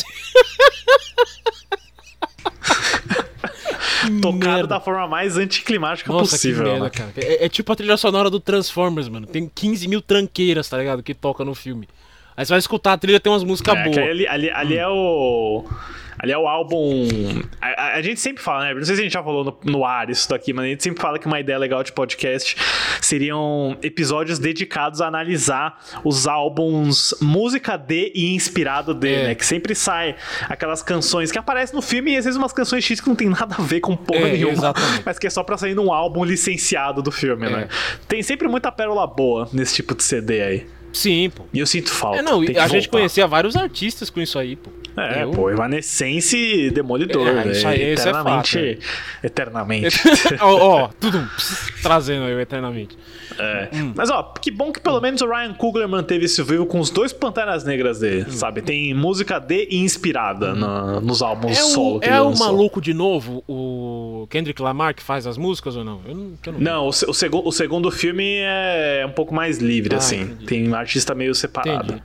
tocado 4.22 4.38
merda. 4.38 4.68
da 4.68 4.80
forma 4.80 5.08
mais 5.08 5.38
anticlimática 5.38 6.12
Nossa, 6.12 6.32
possível. 6.32 6.64
merda, 6.64 6.84
né? 6.86 6.90
cara. 6.90 7.12
É, 7.18 7.46
é 7.46 7.50
tipo 7.50 7.72
a 7.72 7.76
trilha 7.76 7.98
sonora 7.98 8.30
do 8.30 8.40
Transformers, 8.40 9.08
mano. 9.08 9.28
Tem 9.28 9.50
15 9.54 9.88
mil 9.88 10.02
tranqueiras, 10.02 10.68
tá 10.70 10.78
ligado? 10.78 11.04
Que 11.04 11.14
toca 11.14 11.44
no 11.46 11.54
filme. 11.54 11.88
Aí 12.36 12.46
você 12.46 12.50
vai 12.52 12.60
escutar 12.60 12.94
a 12.94 12.98
trilha, 12.98 13.20
tem 13.20 13.32
umas 13.32 13.44
músicas 13.44 13.76
É, 13.78 13.84
boas. 13.84 13.98
ali, 13.98 14.28
ali, 14.28 14.50
ali 14.50 14.78
é 14.78 14.88
o. 14.88 15.66
Ali 16.26 16.32
é 16.34 16.38
o 16.38 16.48
álbum. 16.48 17.08
A, 17.62 17.68
a- 17.68 17.94
a 17.98 18.02
gente 18.02 18.20
sempre 18.20 18.42
fala, 18.42 18.66
né? 18.66 18.74
Não 18.74 18.84
sei 18.84 18.96
se 18.96 19.02
a 19.02 19.04
gente 19.04 19.14
já 19.14 19.24
falou 19.24 19.44
no, 19.44 19.72
no 19.72 19.86
ar 19.86 20.10
isso 20.10 20.28
daqui, 20.28 20.52
mas 20.54 20.66
a 20.66 20.68
gente 20.70 20.82
sempre 20.84 21.00
fala 21.00 21.20
que 21.20 21.28
uma 21.28 21.40
ideia 21.40 21.58
legal 21.60 21.84
de 21.84 21.92
podcast 21.92 22.56
seriam 23.00 23.78
episódios 23.84 24.40
dedicados 24.40 25.02
a 25.02 25.08
analisar 25.08 25.80
os 26.04 26.26
álbuns 26.28 27.14
música 27.22 27.78
de 27.78 28.12
e 28.16 28.34
inspirado 28.34 28.94
de, 28.94 29.08
É. 29.14 29.24
né? 29.28 29.36
Que 29.36 29.46
sempre 29.46 29.76
sai 29.76 30.16
aquelas 30.50 30.82
canções 30.82 31.32
que 31.32 31.38
aparecem 31.38 31.76
no 31.76 31.82
filme 31.82 32.14
e 32.14 32.18
às 32.18 32.26
vezes 32.26 32.38
umas 32.38 32.52
canções 32.54 32.84
X 32.84 33.00
que 33.00 33.08
não 33.08 33.16
tem 33.16 33.30
nada 33.30 33.56
a 33.58 33.62
ver 33.62 33.80
com 33.82 33.96
porra 33.96 34.28
É, 34.28 34.32
nenhuma. 34.34 34.54
exatamente. 34.54 35.04
Mas 35.06 35.20
que 35.20 35.28
é 35.28 35.30
só 35.30 35.44
pra 35.44 35.58
sair 35.58 35.76
num 35.76 35.94
álbum 35.94 36.24
licenciado 36.24 37.02
do 37.04 37.12
filme, 37.12 37.46
É. 37.46 37.50
né? 37.50 37.68
Tem 38.08 38.24
sempre 38.24 38.48
muita 38.48 38.72
pérola 38.72 39.06
boa 39.06 39.48
nesse 39.54 39.76
tipo 39.76 39.94
de 39.94 40.04
CD 40.04 40.42
aí. 40.42 40.68
Sim, 40.92 41.30
pô. 41.30 41.46
E 41.54 41.60
eu 41.60 41.68
sinto 41.68 41.92
falta. 41.92 42.20
É, 42.20 42.22
não, 42.22 42.40
a 42.40 42.46
gente 42.46 42.56
voltar. 42.56 42.90
conhecia 42.90 43.28
vários 43.28 43.56
artistas 43.56 44.10
com 44.10 44.22
isso 44.22 44.40
aí, 44.40 44.56
pô. 44.56 44.72
É, 44.98 45.24
Eu- 45.24 45.32
pô, 45.32 45.50
Evanescence 45.50 46.70
Demolidor. 46.72 47.28
É, 47.28 47.52
isso 47.52 47.68
aí- 47.68 47.94
isso 47.94 48.08
é 48.08 48.10
eternamente. 48.12 48.76
fato, 48.82 49.26
Eternamente. 49.26 50.00
Ó, 50.42 50.84
ó, 50.84 50.90
tudo 51.00 51.28
trazendo 51.82 52.26
aí 52.26 52.34
eternamente. 52.40 52.98
É. 53.38 53.70
Hum. 53.74 53.92
Mas 53.96 54.10
ó, 54.10 54.24
que 54.40 54.50
bom 54.50 54.72
que 54.72 54.80
pelo 54.80 55.02
menos 55.02 55.22
o 55.22 55.28
Ryan 55.28 55.54
Coogler 55.54 55.88
manteve 55.90 56.26
isso 56.26 56.46
vivo 56.46 56.66
com 56.66 56.80
os 56.80 56.90
dois 56.90 57.12
Panteras 57.12 57.64
Negras 57.66 58.00
dele, 58.00 58.26
Hum. 58.28 58.32
sabe? 58.32 58.62
Tem 58.62 58.94
música 58.94 59.40
de 59.40 59.68
e 59.70 59.78
inspirada 59.78 60.54
na- 60.54 61.02
nos 61.02 61.22
álbuns 61.22 61.58
É 61.58 61.62
solo 61.62 61.98
o, 61.98 62.00
que 62.00 62.08
é 62.08 62.22
o 62.22 62.38
maluco 62.38 62.80
de 62.80 62.94
novo, 62.94 63.44
o 63.48 64.28
Kendrick 64.30 64.62
Lamar, 64.62 64.94
que 64.96 65.04
faz 65.04 65.28
as 65.28 65.38
músicas 65.38 65.76
ou 65.76 65.84
não? 65.84 66.00
Eu 66.08 66.16
não, 66.16 66.34
eu 66.46 66.54
não. 66.54 66.60
Não, 66.60 66.84
o, 66.86 66.90
o, 66.90 67.14
segu- 67.14 67.42
o 67.46 67.52
segundo 67.52 67.92
filme 67.92 68.38
é 68.40 69.04
um 69.06 69.12
pouco 69.12 69.34
mais 69.34 69.58
livre, 69.58 69.96
Ah, 69.96 69.98
assim. 69.98 70.22
entendi. 70.22 70.46
Tem 70.46 70.70
um 70.70 70.76
artista 70.76 71.14
meio 71.14 71.36
separado. 71.36 71.94
Entendi. 71.94 72.04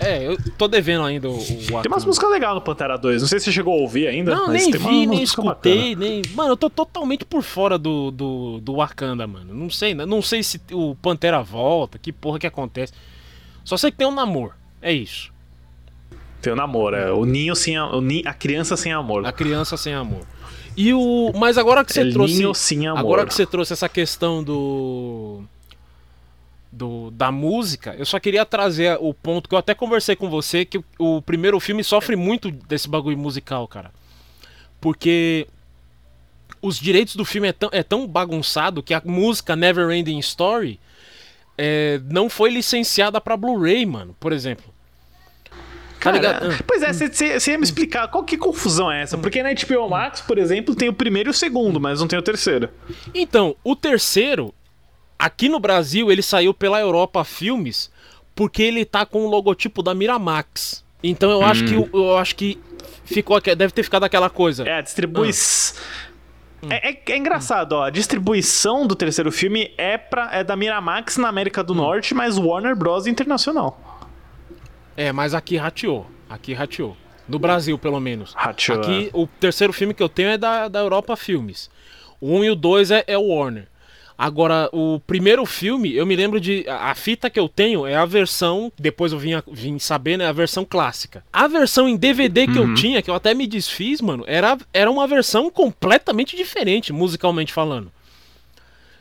É, 0.00 0.26
eu 0.26 0.36
tô 0.58 0.66
devendo 0.66 1.04
ainda 1.04 1.28
o, 1.28 1.38
o 1.38 1.82
Tem 1.82 1.86
umas 1.86 2.04
músicas 2.04 2.30
legais 2.30 2.54
no 2.54 2.60
Pantera 2.60 2.96
2. 2.96 3.22
Não 3.22 3.28
sei 3.28 3.38
se 3.38 3.46
você 3.46 3.52
chegou 3.52 3.74
a 3.74 3.76
ouvir 3.80 4.08
ainda. 4.08 4.34
Não, 4.34 4.48
nem 4.48 4.66
uma- 4.68 4.78
vi, 4.78 4.84
umas 4.84 5.08
nem 5.08 5.22
escutei, 5.22 5.96
nem. 5.96 6.22
Mano, 6.34 6.50
eu 6.52 6.56
tô 6.56 6.68
totalmente 6.68 7.24
por 7.24 7.42
fora 7.42 7.78
do, 7.78 8.10
do, 8.10 8.60
do 8.60 8.74
Wakanda, 8.76 9.26
mano. 9.26 9.54
Não 9.54 9.70
sei, 9.70 9.94
né? 9.94 10.04
não 10.04 10.20
sei 10.20 10.42
se 10.42 10.60
o 10.72 10.94
Pantera 10.96 11.42
volta, 11.42 11.98
que 11.98 12.12
porra 12.12 12.38
que 12.38 12.46
acontece. 12.46 12.92
Só 13.64 13.76
sei 13.76 13.90
que 13.90 13.96
tem 13.96 14.06
um 14.06 14.14
namoro. 14.14 14.52
É 14.82 14.92
isso. 14.92 15.32
Tem 16.42 16.52
o 16.52 16.56
namoro, 16.56 16.94
é. 16.96 17.10
O 17.10 17.24
ninho 17.24 17.54
sem 17.54 17.76
a, 17.76 17.86
o 17.86 18.02
a 18.26 18.34
criança 18.34 18.76
sem 18.76 18.92
amor. 18.92 19.24
A 19.26 19.32
criança 19.32 19.76
sem 19.76 19.94
amor. 19.94 20.26
E 20.76 20.92
o. 20.92 21.32
Mas 21.34 21.56
agora 21.56 21.84
que 21.84 21.92
você 21.92 22.00
El 22.00 22.12
trouxe. 22.12 22.34
Niño 22.34 22.54
sem 22.54 22.86
amor. 22.86 22.98
Agora 22.98 23.26
que 23.26 23.32
você 23.32 23.46
trouxe 23.46 23.72
essa 23.72 23.88
questão 23.88 24.42
do. 24.42 25.42
Do, 26.76 27.12
da 27.12 27.30
música, 27.30 27.94
eu 27.96 28.04
só 28.04 28.18
queria 28.18 28.44
trazer 28.44 28.98
o 29.00 29.14
ponto 29.14 29.48
que 29.48 29.54
eu 29.54 29.58
até 29.58 29.74
conversei 29.74 30.16
com 30.16 30.28
você, 30.28 30.64
que 30.64 30.82
o, 30.98 31.22
primeiro 31.22 31.60
filme 31.60 31.84
sofre 31.84 32.16
muito 32.16 32.50
desse 32.50 32.88
bagulho 32.88 33.16
musical, 33.16 33.68
cara. 33.68 33.92
Porque 34.80 35.46
os 36.60 36.76
direitos 36.76 37.14
do 37.14 37.24
filme 37.24 37.46
é 37.46 37.52
tão, 37.52 37.70
é 37.72 37.84
tão 37.84 38.08
bagunçado 38.08 38.82
que 38.82 38.92
a 38.92 39.00
música 39.04 39.54
Never 39.54 39.88
Ending 39.90 40.18
Story 40.18 40.80
é, 41.56 42.00
não 42.10 42.28
foi 42.28 42.50
licenciada 42.50 43.20
pra 43.20 43.36
Blu-ray, 43.36 43.86
mano, 43.86 44.16
por 44.18 44.32
exemplo. 44.32 44.74
Tá 46.00 46.12
Cara? 46.12 46.38
Ah. 46.38 46.62
Pois 46.66 46.82
é, 46.82 46.92
você 46.92 47.50
ia 47.52 47.58
me 47.58 47.64
explicar 47.64 48.08
qual 48.08 48.22
que 48.24 48.36
confusão 48.36 48.92
é 48.92 49.02
essa? 49.02 49.16
Porque 49.16 49.42
na 49.42 49.50
HBO 49.54 49.88
Max, 49.88 50.20
por 50.20 50.38
exemplo, 50.38 50.74
tem 50.74 50.88
o 50.88 50.92
primeiro 50.92 51.30
e 51.30 51.32
o 51.32 51.34
segundo, 51.34 51.80
mas 51.80 52.00
não 52.00 52.06
tem 52.06 52.18
o 52.18 52.22
terceiro. 52.22 52.68
Então, 53.14 53.56
o 53.64 53.74
terceiro, 53.74 54.52
aqui 55.18 55.48
no 55.48 55.58
Brasil, 55.60 56.10
ele 56.10 56.22
saiu 56.22 56.52
pela 56.54 56.80
Europa 56.80 57.22
Filmes 57.24 57.90
porque 58.34 58.62
ele 58.62 58.84
tá 58.84 59.06
com 59.06 59.24
o 59.24 59.28
logotipo 59.30 59.82
da 59.82 59.94
Miramax. 59.94 60.84
Então 61.02 61.30
eu 61.30 61.42
acho 61.44 61.64
que 61.64 61.74
eu 61.74 62.16
acho 62.18 62.34
que 62.34 62.58
ficou 63.04 63.40
deve 63.40 63.72
ter 63.72 63.82
ficado 63.82 64.04
aquela 64.04 64.30
coisa. 64.30 64.66
É, 64.66 64.78
a 64.78 64.80
distribuição. 64.80 65.80
É, 66.70 66.90
é- 66.90 67.02
é 67.06 67.16
engraçado, 67.16 67.72
ó. 67.72 67.84
A 67.84 67.90
distribuição 67.90 68.86
do 68.86 68.94
terceiro 68.94 69.30
filme 69.30 69.72
é, 69.76 69.98
pra, 69.98 70.30
é 70.32 70.42
da 70.42 70.56
Miramax 70.56 71.18
na 71.18 71.28
América 71.28 71.62
do 71.62 71.74
Norte, 71.74 72.14
mas 72.14 72.38
Warner 72.38 72.74
Bros. 72.74 73.06
Internacional. 73.06 73.78
É, 74.96 75.12
mas 75.12 75.34
aqui 75.34 75.56
rateou. 75.56 76.06
Aqui 76.28 76.54
rateou. 76.54 76.96
No 77.28 77.38
Brasil, 77.38 77.78
pelo 77.78 78.00
menos. 78.00 78.32
Rateou, 78.34 78.78
Aqui, 78.80 79.10
o 79.12 79.26
terceiro 79.26 79.72
filme 79.72 79.94
que 79.94 80.02
eu 80.02 80.08
tenho 80.08 80.28
é 80.30 80.38
da, 80.38 80.68
da 80.68 80.78
Europa 80.80 81.16
Filmes. 81.16 81.70
O 82.20 82.38
1 82.38 82.44
e 82.44 82.50
o 82.50 82.54
2 82.54 82.90
é, 82.90 83.04
é 83.06 83.18
o 83.18 83.28
Warner. 83.28 83.66
Agora, 84.16 84.68
o 84.72 85.00
primeiro 85.00 85.44
filme, 85.44 85.92
eu 85.94 86.06
me 86.06 86.14
lembro 86.14 86.38
de. 86.40 86.64
A, 86.68 86.94
fita 86.94 87.28
que 87.28 87.38
eu 87.38 87.48
tenho 87.48 87.84
é 87.84 87.96
a 87.96 88.04
versão. 88.04 88.70
Depois 88.78 89.12
eu 89.12 89.18
vim, 89.18 89.34
a- 89.34 89.42
vim 89.50 89.76
saber, 89.78 90.16
né? 90.16 90.26
A 90.26 90.32
versão 90.32 90.64
clássica. 90.64 91.24
A 91.32 91.48
versão 91.48 91.88
em 91.88 91.96
DVD 91.96 92.46
que 92.46 92.56
eu 92.58 92.74
tinha, 92.74 93.02
que 93.02 93.10
eu 93.10 93.14
até 93.14 93.34
me 93.34 93.44
desfiz, 93.46 94.00
mano, 94.00 94.22
era, 94.28 94.56
era 94.72 94.88
uma 94.90 95.06
versão 95.08 95.50
completamente 95.50 96.36
diferente, 96.36 96.92
musicalmente 96.92 97.52
falando. 97.52 97.90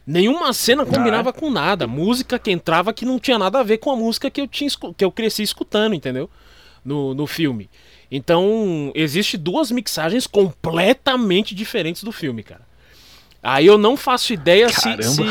Nenhuma 0.05 0.51
cena 0.51 0.83
combinava 0.85 1.31
com 1.31 1.49
nada. 1.49 1.87
Música 1.87 2.37
que 2.39 2.51
entrava 2.51 2.91
que 2.91 3.05
não 3.05 3.19
tinha 3.19 3.37
nada 3.37 3.59
a 3.59 3.63
ver 3.63 3.77
com 3.77 3.91
a 3.91 3.95
música 3.95 4.29
que 4.29 4.41
eu, 4.41 4.47
tinha, 4.47 4.69
que 4.97 5.05
eu 5.05 5.11
cresci 5.11 5.43
escutando, 5.43 5.93
entendeu? 5.95 6.29
No, 6.83 7.13
no 7.13 7.25
filme. 7.25 7.69
Então, 8.11 8.91
existe 8.93 9.37
duas 9.37 9.71
mixagens 9.71 10.27
completamente 10.27 11.55
diferentes 11.55 12.03
do 12.03 12.11
filme, 12.11 12.43
cara. 12.43 12.61
Aí 13.43 13.65
eu 13.65 13.77
não 13.77 13.97
faço 13.97 14.31
ideia 14.33 14.69
se, 14.69 15.03
se, 15.03 15.23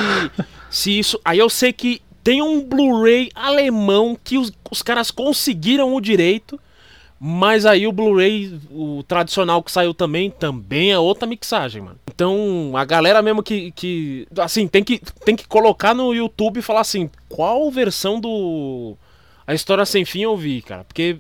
se 0.71 0.99
isso. 0.99 1.21
Aí 1.25 1.39
eu 1.39 1.49
sei 1.49 1.73
que 1.73 2.03
tem 2.23 2.43
um 2.43 2.63
Blu-ray 2.63 3.31
alemão 3.35 4.17
que 4.23 4.37
os, 4.37 4.53
os 4.71 4.83
caras 4.83 5.11
conseguiram 5.11 5.95
o 5.95 6.01
direito, 6.01 6.61
mas 7.19 7.65
aí 7.65 7.87
o 7.87 7.93
Blu-ray, 7.93 8.61
o 8.71 9.03
tradicional 9.05 9.63
que 9.63 9.73
saiu 9.73 9.95
também, 9.95 10.31
também 10.31 10.93
é 10.93 10.99
outra 10.99 11.27
mixagem, 11.27 11.81
mano. 11.81 11.99
Então 12.13 12.73
a 12.75 12.85
galera 12.85 13.23
mesmo 13.23 13.43
que. 13.43 13.73
que 13.73 14.27
assim, 14.39 14.69
tem 14.69 14.85
que, 14.85 15.01
tem 15.25 15.35
que 15.35 15.47
colocar 15.47 15.95
no 15.95 16.13
YouTube 16.13 16.59
e 16.59 16.63
falar 16.63 16.81
assim: 16.81 17.09
qual 17.29 17.71
versão 17.71 18.21
do. 18.21 18.97
A 19.47 19.55
História 19.55 19.87
Sem 19.87 20.05
Fim 20.05 20.23
eu 20.23 20.37
vi, 20.37 20.63
cara. 20.63 20.85
Porque 20.85 21.17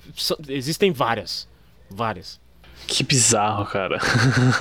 existem 0.48 0.92
várias. 0.92 1.48
Várias. 1.90 2.41
Que 2.86 3.02
bizarro, 3.02 3.64
cara. 3.66 3.98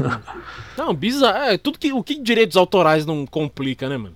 Não, 0.78 0.94
bizarro. 0.94 1.38
É, 1.38 1.58
tudo 1.58 1.78
que, 1.78 1.92
o 1.92 2.04
que 2.04 2.16
direitos 2.20 2.56
autorais 2.56 3.06
não 3.06 3.26
complica, 3.26 3.90
né, 3.90 3.98
mano? 3.98 4.16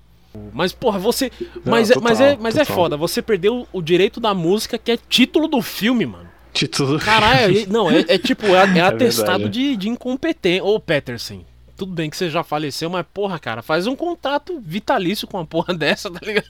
Mas, 0.54 0.74
porra, 0.74 1.00
você. 1.00 1.32
Mas, 1.64 1.92
é, 1.92 1.96
mas, 2.00 2.20
é, 2.22 2.30
total, 2.30 2.44
mas 2.44 2.56
é 2.56 2.60
total. 2.60 2.76
foda, 2.76 2.98
você 2.98 3.22
perdeu 3.22 3.68
o 3.72 3.82
direito 3.82 4.20
da 4.20 4.34
música, 4.34 4.78
que 4.78 4.92
é 4.92 4.98
título 4.98 5.48
do 5.48 5.62
filme, 5.62 6.06
mano. 6.06 6.28
Título. 6.54 7.00
Caralho, 7.00 7.58
é- 7.58 7.66
não, 7.66 7.90
é, 7.90 8.06
é 8.08 8.18
tipo, 8.18 8.46
é, 8.48 8.64
é 8.80 8.82
atestado 8.82 9.44
verdade. 9.44 9.50
de, 9.50 9.78
de 9.78 9.90
incompetência. 9.90 10.64
Ô, 10.64 10.80
Peterson, 10.80 11.44
tudo 11.78 11.94
bem 11.94 12.10
que 12.10 12.18
você 12.18 12.30
já 12.30 12.44
faleceu, 12.44 12.90
mas, 12.90 13.06
porra, 13.14 13.38
cara, 13.40 13.62
faz 13.62 13.88
um 13.88 13.96
contrato 13.96 14.60
vitalício 14.60 15.28
com 15.28 15.38
uma 15.38 15.46
porra 15.46 15.74
dessa, 15.76 16.10
tá 16.10 16.20
ligado? 16.22 16.48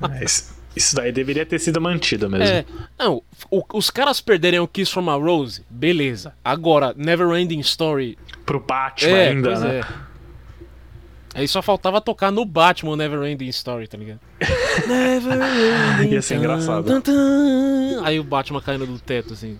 Mas 0.00 0.54
isso 0.74 0.94
daí 0.96 1.12
deveria 1.12 1.44
ter 1.46 1.58
sido 1.58 1.80
mantido 1.80 2.28
mesmo. 2.30 2.46
É. 2.46 2.64
Não, 2.98 3.22
o- 3.50 3.62
os 3.74 3.90
caras 3.90 4.20
perderem 4.20 4.60
o 4.60 4.66
Kiss 4.68 4.92
from 4.92 5.08
a 5.10 5.14
Rose, 5.14 5.62
beleza. 5.68 6.32
Agora, 6.44 6.94
Never 6.96 7.28
Ending 7.38 7.60
Story. 7.60 8.18
Pro 8.46 8.58
Batman 8.60 9.10
É, 9.10 9.28
ainda, 9.28 9.58
né? 9.60 9.80
é. 9.80 9.84
Aí 11.34 11.48
só 11.48 11.62
faltava 11.62 11.98
tocar 12.00 12.30
no 12.30 12.44
Batman 12.44 12.94
Never 12.96 13.22
Ending 13.26 13.48
Story, 13.48 13.86
tá 13.88 13.96
ligado? 13.96 14.20
Never 14.86 15.38
Ending 16.02 16.14
Ia 16.14 16.20
ser 16.22 16.36
engraçado. 16.36 16.84
tan, 16.84 17.00
tan. 17.00 18.02
Aí 18.04 18.20
o 18.20 18.24
Batman 18.24 18.60
caindo 18.60 18.86
do 18.86 18.98
teto, 18.98 19.32
assim. 19.32 19.58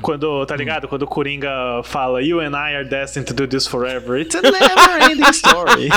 Quando, 0.00 0.46
tá 0.46 0.56
ligado? 0.56 0.88
Quando 0.88 1.02
o 1.02 1.06
Coringa 1.06 1.50
fala 1.84 2.22
You 2.22 2.40
and 2.40 2.56
I 2.56 2.74
are 2.76 2.84
destined 2.84 3.26
to 3.26 3.34
do 3.34 3.46
this 3.46 3.66
forever, 3.66 4.18
it's 4.18 4.34
a 4.34 4.40
never 4.42 5.10
ending 5.10 5.32
story. 5.32 5.90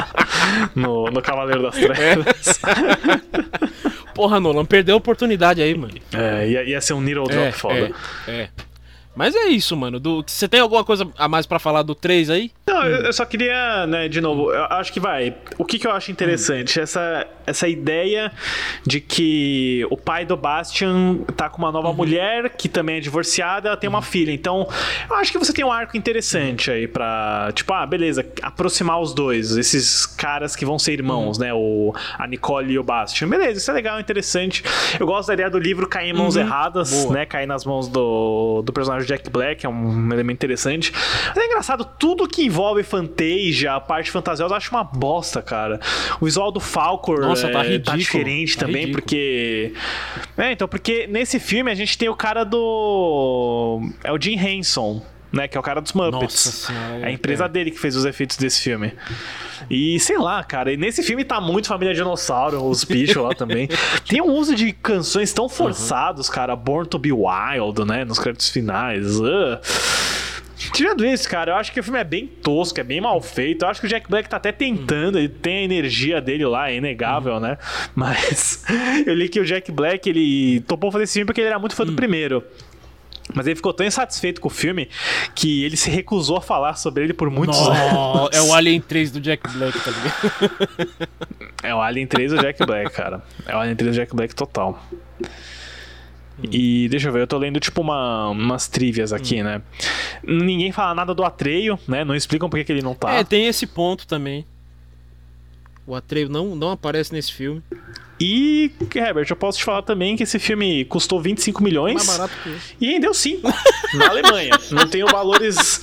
no, 0.74 1.10
no 1.10 1.20
Cavaleiro 1.20 1.62
das 1.62 1.74
Trevas. 1.74 2.60
Porra, 4.14 4.40
Nolan, 4.40 4.64
perdeu 4.64 4.94
a 4.94 4.98
oportunidade 4.98 5.60
aí, 5.62 5.76
mano. 5.76 5.94
É, 6.12 6.48
ia, 6.48 6.64
ia 6.64 6.80
ser 6.80 6.94
um 6.94 7.00
needle 7.00 7.26
drop 7.26 7.46
É, 7.46 7.52
foda. 7.52 7.92
é, 8.26 8.32
é. 8.32 8.48
Mas 9.14 9.34
é 9.34 9.46
isso, 9.46 9.76
mano. 9.76 9.98
Do... 9.98 10.22
Você 10.24 10.48
tem 10.48 10.60
alguma 10.60 10.84
coisa 10.84 11.08
a 11.18 11.28
mais 11.28 11.44
pra 11.44 11.58
falar 11.58 11.82
do 11.82 11.92
3 11.92 12.30
aí? 12.30 12.52
Não, 12.66 12.84
eu, 12.84 13.02
eu 13.06 13.12
só 13.12 13.24
queria, 13.24 13.84
né, 13.86 14.08
de 14.08 14.20
novo, 14.20 14.52
eu 14.52 14.64
acho 14.64 14.92
que 14.92 15.00
vai. 15.00 15.34
O 15.58 15.64
que, 15.64 15.76
que 15.78 15.86
eu 15.86 15.90
acho 15.90 16.12
interessante? 16.12 16.78
Essa, 16.80 17.26
essa 17.48 17.68
ideia 17.68 18.30
de 18.86 19.00
que 19.00 19.86
o 19.90 19.96
pai 19.96 20.24
do 20.24 20.36
Bastian 20.36 21.18
tá 21.36 21.48
com 21.48 21.58
uma 21.58 21.72
nova 21.72 21.92
mulher, 21.92 22.50
que 22.50 22.68
também 22.68 22.96
é 22.96 23.00
divorciada, 23.00 23.68
ela 23.68 23.76
tem 23.76 23.88
uma 23.88 24.02
filha. 24.02 24.32
Então, 24.32 24.68
eu 25.08 25.16
acho 25.16 25.32
que 25.32 25.38
você 25.38 25.52
tem 25.52 25.64
um 25.64 25.72
arco 25.72 25.96
interessante 25.96 26.70
aí 26.70 26.86
pra, 26.86 27.50
tipo, 27.54 27.72
ah, 27.72 27.86
beleza, 27.86 28.26
aproximar 28.42 29.00
os 29.00 29.14
dois, 29.14 29.56
esses 29.56 30.06
caras 30.06 30.54
que 30.54 30.64
vão 30.64 30.78
ser 30.78 30.92
irmãos, 30.92 31.38
né? 31.38 31.52
O, 31.54 31.94
a 32.18 32.26
Nicole 32.26 32.72
e 32.72 32.78
o 32.78 32.82
Bastian. 32.82 33.28
Beleza, 33.28 33.58
isso 33.58 33.70
é 33.70 33.74
legal, 33.74 33.98
interessante. 33.98 34.62
Eu 34.98 35.06
gosto 35.06 35.28
da 35.28 35.34
ideia 35.34 35.50
do 35.50 35.58
livro 35.58 35.88
cair 35.88 36.10
em 36.10 36.12
mãos 36.12 36.36
erradas, 36.36 36.90
Boa. 36.90 37.14
né? 37.14 37.26
Cair 37.26 37.46
nas 37.46 37.64
mãos 37.64 37.88
do, 37.88 38.62
do 38.62 38.72
personagem 38.72 39.06
Jack 39.06 39.30
Black, 39.30 39.64
é 39.64 39.68
um 39.68 40.12
elemento 40.12 40.36
interessante. 40.36 40.92
Mas 41.28 41.36
é 41.36 41.46
engraçado, 41.46 41.84
tudo 41.98 42.28
que 42.28 42.44
envolve 42.44 42.82
Fantasia, 42.82 43.74
a 43.74 43.80
parte 43.80 44.10
fantasiosa, 44.10 44.52
eu 44.52 44.56
acho 44.56 44.70
uma 44.70 44.84
bosta, 44.84 45.40
cara. 45.42 45.80
O 46.20 46.24
visual 46.24 46.50
do 46.50 46.60
Falcor 46.60 47.20
Nossa, 47.42 47.52
tá 47.52 47.64
é, 47.64 47.68
ridículo, 47.68 47.98
diferente 47.98 48.56
tá 48.56 48.66
também, 48.66 48.86
ridículo. 48.86 49.02
porque. 49.02 49.72
É, 50.36 50.52
então, 50.52 50.68
porque 50.68 51.06
nesse 51.06 51.38
filme 51.38 51.70
a 51.70 51.74
gente 51.74 51.96
tem 51.96 52.08
o 52.08 52.16
cara 52.16 52.44
do. 52.44 53.80
É 54.02 54.12
o 54.12 54.20
Jim 54.20 54.38
Henson. 54.38 55.02
Né, 55.30 55.46
que 55.46 55.58
é 55.58 55.60
o 55.60 55.62
cara 55.62 55.78
dos 55.82 55.92
Muppets. 55.92 56.22
Nossa 56.22 56.50
senhora, 56.50 57.00
é 57.00 57.08
a 57.08 57.10
empresa 57.10 57.44
é. 57.44 57.48
dele 57.50 57.70
que 57.70 57.78
fez 57.78 57.94
os 57.94 58.06
efeitos 58.06 58.38
desse 58.38 58.62
filme. 58.62 58.94
E 59.68 60.00
sei 60.00 60.16
lá, 60.16 60.42
cara, 60.42 60.72
e 60.72 60.76
nesse 60.78 61.02
filme 61.02 61.22
tá 61.22 61.38
muito 61.38 61.68
Família 61.68 61.92
Dinossauro, 61.92 62.64
os 62.64 62.82
bichos 62.82 63.22
lá 63.22 63.34
também. 63.34 63.68
Tem 64.08 64.22
um 64.22 64.32
uso 64.32 64.54
de 64.54 64.72
canções 64.72 65.30
tão 65.30 65.46
forçados, 65.46 66.30
cara. 66.30 66.56
Born 66.56 66.88
to 66.88 66.98
be 66.98 67.12
Wild, 67.12 67.84
né? 67.84 68.06
Nos 68.06 68.18
créditos 68.18 68.48
finais. 68.48 69.20
Uh. 69.20 69.58
Tirando 70.72 71.04
isso, 71.04 71.28
cara, 71.28 71.52
eu 71.52 71.56
acho 71.56 71.72
que 71.72 71.80
o 71.80 71.82
filme 71.82 71.98
é 71.98 72.04
bem 72.04 72.26
tosco, 72.26 72.78
é 72.80 72.84
bem 72.84 73.00
mal 73.00 73.20
feito. 73.20 73.64
Eu 73.64 73.68
acho 73.68 73.80
que 73.80 73.86
o 73.86 73.88
Jack 73.88 74.08
Black 74.08 74.28
tá 74.28 74.36
até 74.36 74.52
tentando, 74.52 75.18
ele 75.18 75.28
tem 75.28 75.58
a 75.58 75.62
energia 75.62 76.20
dele 76.20 76.44
lá, 76.46 76.70
é 76.70 76.76
inegável, 76.76 77.40
né? 77.40 77.58
Mas 77.94 78.64
eu 79.06 79.14
li 79.14 79.28
que 79.28 79.40
o 79.40 79.44
Jack 79.44 79.70
Black, 79.72 80.08
ele 80.08 80.60
topou 80.60 80.90
fazer 80.90 81.04
esse 81.04 81.14
filme 81.14 81.26
porque 81.26 81.40
ele 81.40 81.48
era 81.48 81.58
muito 81.58 81.74
fã 81.74 81.84
do 81.84 81.92
primeiro. 81.92 82.42
Mas 83.34 83.46
ele 83.46 83.56
ficou 83.56 83.72
tão 83.74 83.86
insatisfeito 83.86 84.40
com 84.40 84.48
o 84.48 84.50
filme 84.50 84.88
que 85.34 85.62
ele 85.64 85.76
se 85.76 85.90
recusou 85.90 86.38
a 86.38 86.40
falar 86.40 86.74
sobre 86.74 87.04
ele 87.04 87.12
por 87.12 87.30
muitos 87.30 87.58
anos. 87.58 87.92
Nó, 87.92 88.28
é 88.32 88.40
o 88.40 88.54
Alien 88.54 88.80
3 88.80 89.10
do 89.10 89.20
Jack 89.20 89.48
Black, 89.50 89.78
tá 89.78 89.90
ligado? 89.90 91.08
É 91.62 91.74
o 91.74 91.80
Alien 91.80 92.06
3 92.06 92.32
do 92.32 92.38
Jack 92.38 92.64
Black, 92.64 92.90
cara. 92.92 93.22
É 93.46 93.54
o 93.54 93.58
Alien 93.58 93.76
3 93.76 93.92
do 93.92 93.94
Jack 93.94 94.16
Black 94.16 94.34
total. 94.34 94.82
E 96.42 96.88
deixa 96.88 97.08
eu 97.08 97.12
ver, 97.12 97.22
eu 97.22 97.26
tô 97.26 97.36
lendo 97.36 97.58
tipo 97.58 97.80
uma, 97.80 98.28
umas 98.28 98.68
trivias 98.68 99.12
aqui, 99.12 99.42
né? 99.42 99.60
Ninguém 100.22 100.70
fala 100.70 100.94
nada 100.94 101.14
do 101.14 101.24
Atreio, 101.24 101.78
né? 101.86 102.04
Não 102.04 102.14
explicam 102.14 102.48
por 102.48 102.62
que 102.62 102.70
ele 102.70 102.82
não 102.82 102.94
tá. 102.94 103.12
É, 103.12 103.24
tem 103.24 103.46
esse 103.46 103.66
ponto 103.66 104.06
também. 104.06 104.46
O 105.86 105.94
Atreio 105.94 106.28
não, 106.28 106.54
não 106.54 106.70
aparece 106.70 107.12
nesse 107.12 107.32
filme. 107.32 107.62
E, 108.20 108.70
Herbert, 108.94 109.26
eu 109.30 109.36
posso 109.36 109.58
te 109.58 109.64
falar 109.64 109.82
também 109.82 110.16
que 110.16 110.24
esse 110.24 110.38
filme 110.38 110.84
custou 110.84 111.20
25 111.20 111.62
milhões 111.62 111.94
Mais 111.94 112.18
barato 112.18 112.34
que 112.42 112.84
e 112.84 112.92
rendeu 112.92 113.14
5 113.14 113.48
na 113.94 114.08
Alemanha. 114.08 114.58
Não 114.72 114.88
tenho 114.88 115.06
valores 115.06 115.80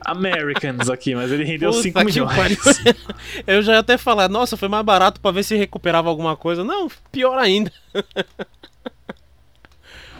Americans 0.00 0.88
aqui, 0.88 1.14
mas 1.14 1.30
ele 1.30 1.44
rendeu 1.44 1.70
Puta 1.70 1.82
5 1.82 1.98
que 1.98 2.04
milhões. 2.06 2.58
Eu 3.46 3.62
já 3.62 3.74
ia 3.74 3.78
até 3.80 3.98
falar, 3.98 4.28
nossa, 4.28 4.56
foi 4.56 4.68
mais 4.68 4.84
barato 4.84 5.20
pra 5.20 5.30
ver 5.30 5.42
se 5.42 5.56
recuperava 5.56 6.08
alguma 6.08 6.36
coisa. 6.36 6.64
Não, 6.64 6.90
pior 7.12 7.38
ainda. 7.38 7.70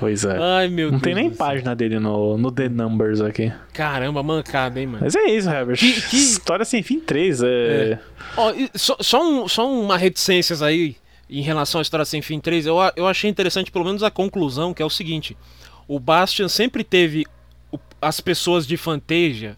Pois 0.01 0.25
é. 0.25 0.37
Ai, 0.39 0.69
meu 0.69 0.87
Não 0.91 0.99
Deus. 0.99 1.03
tem 1.03 1.15
nem 1.15 1.29
céu. 1.29 1.37
página 1.39 1.75
dele 1.75 1.99
no, 1.99 2.37
no 2.37 2.51
The 2.51 2.69
Numbers 2.69 3.21
aqui. 3.21 3.53
Caramba, 3.73 4.23
mancada, 4.23 4.81
hein, 4.81 4.87
mano. 4.87 4.99
Mas 5.05 5.15
é 5.15 5.25
isso, 5.31 5.49
Herbert. 5.49 5.77
Que- 5.79 6.01
que- 6.03 6.17
História 6.17 6.65
sem 6.65 6.83
fim 6.83 6.99
3. 7.01 7.43
É... 7.43 7.99
Ó, 8.37 8.51
e 8.53 8.69
só, 8.75 8.97
só, 9.01 9.23
um, 9.23 9.47
só 9.49 9.71
uma 9.71 9.97
reticências 9.97 10.61
aí 10.63 10.97
em 11.31 11.43
relação 11.43 11.79
à 11.79 11.83
História 11.83 12.05
Sem 12.05 12.21
Fim 12.21 12.39
3. 12.41 12.67
Eu, 12.67 12.77
eu 12.97 13.07
achei 13.07 13.31
interessante 13.31 13.71
pelo 13.71 13.85
menos 13.85 14.03
a 14.03 14.11
conclusão, 14.11 14.75
que 14.75 14.83
é 14.83 14.85
o 14.87 14.91
seguinte. 14.91 15.37
O 15.89 15.99
Bastian 15.99 16.49
sempre 16.49 16.85
teve 16.85 17.25
as 18.01 18.21
pessoas 18.21 18.67
de 18.67 18.77
Fantasia 18.77 19.55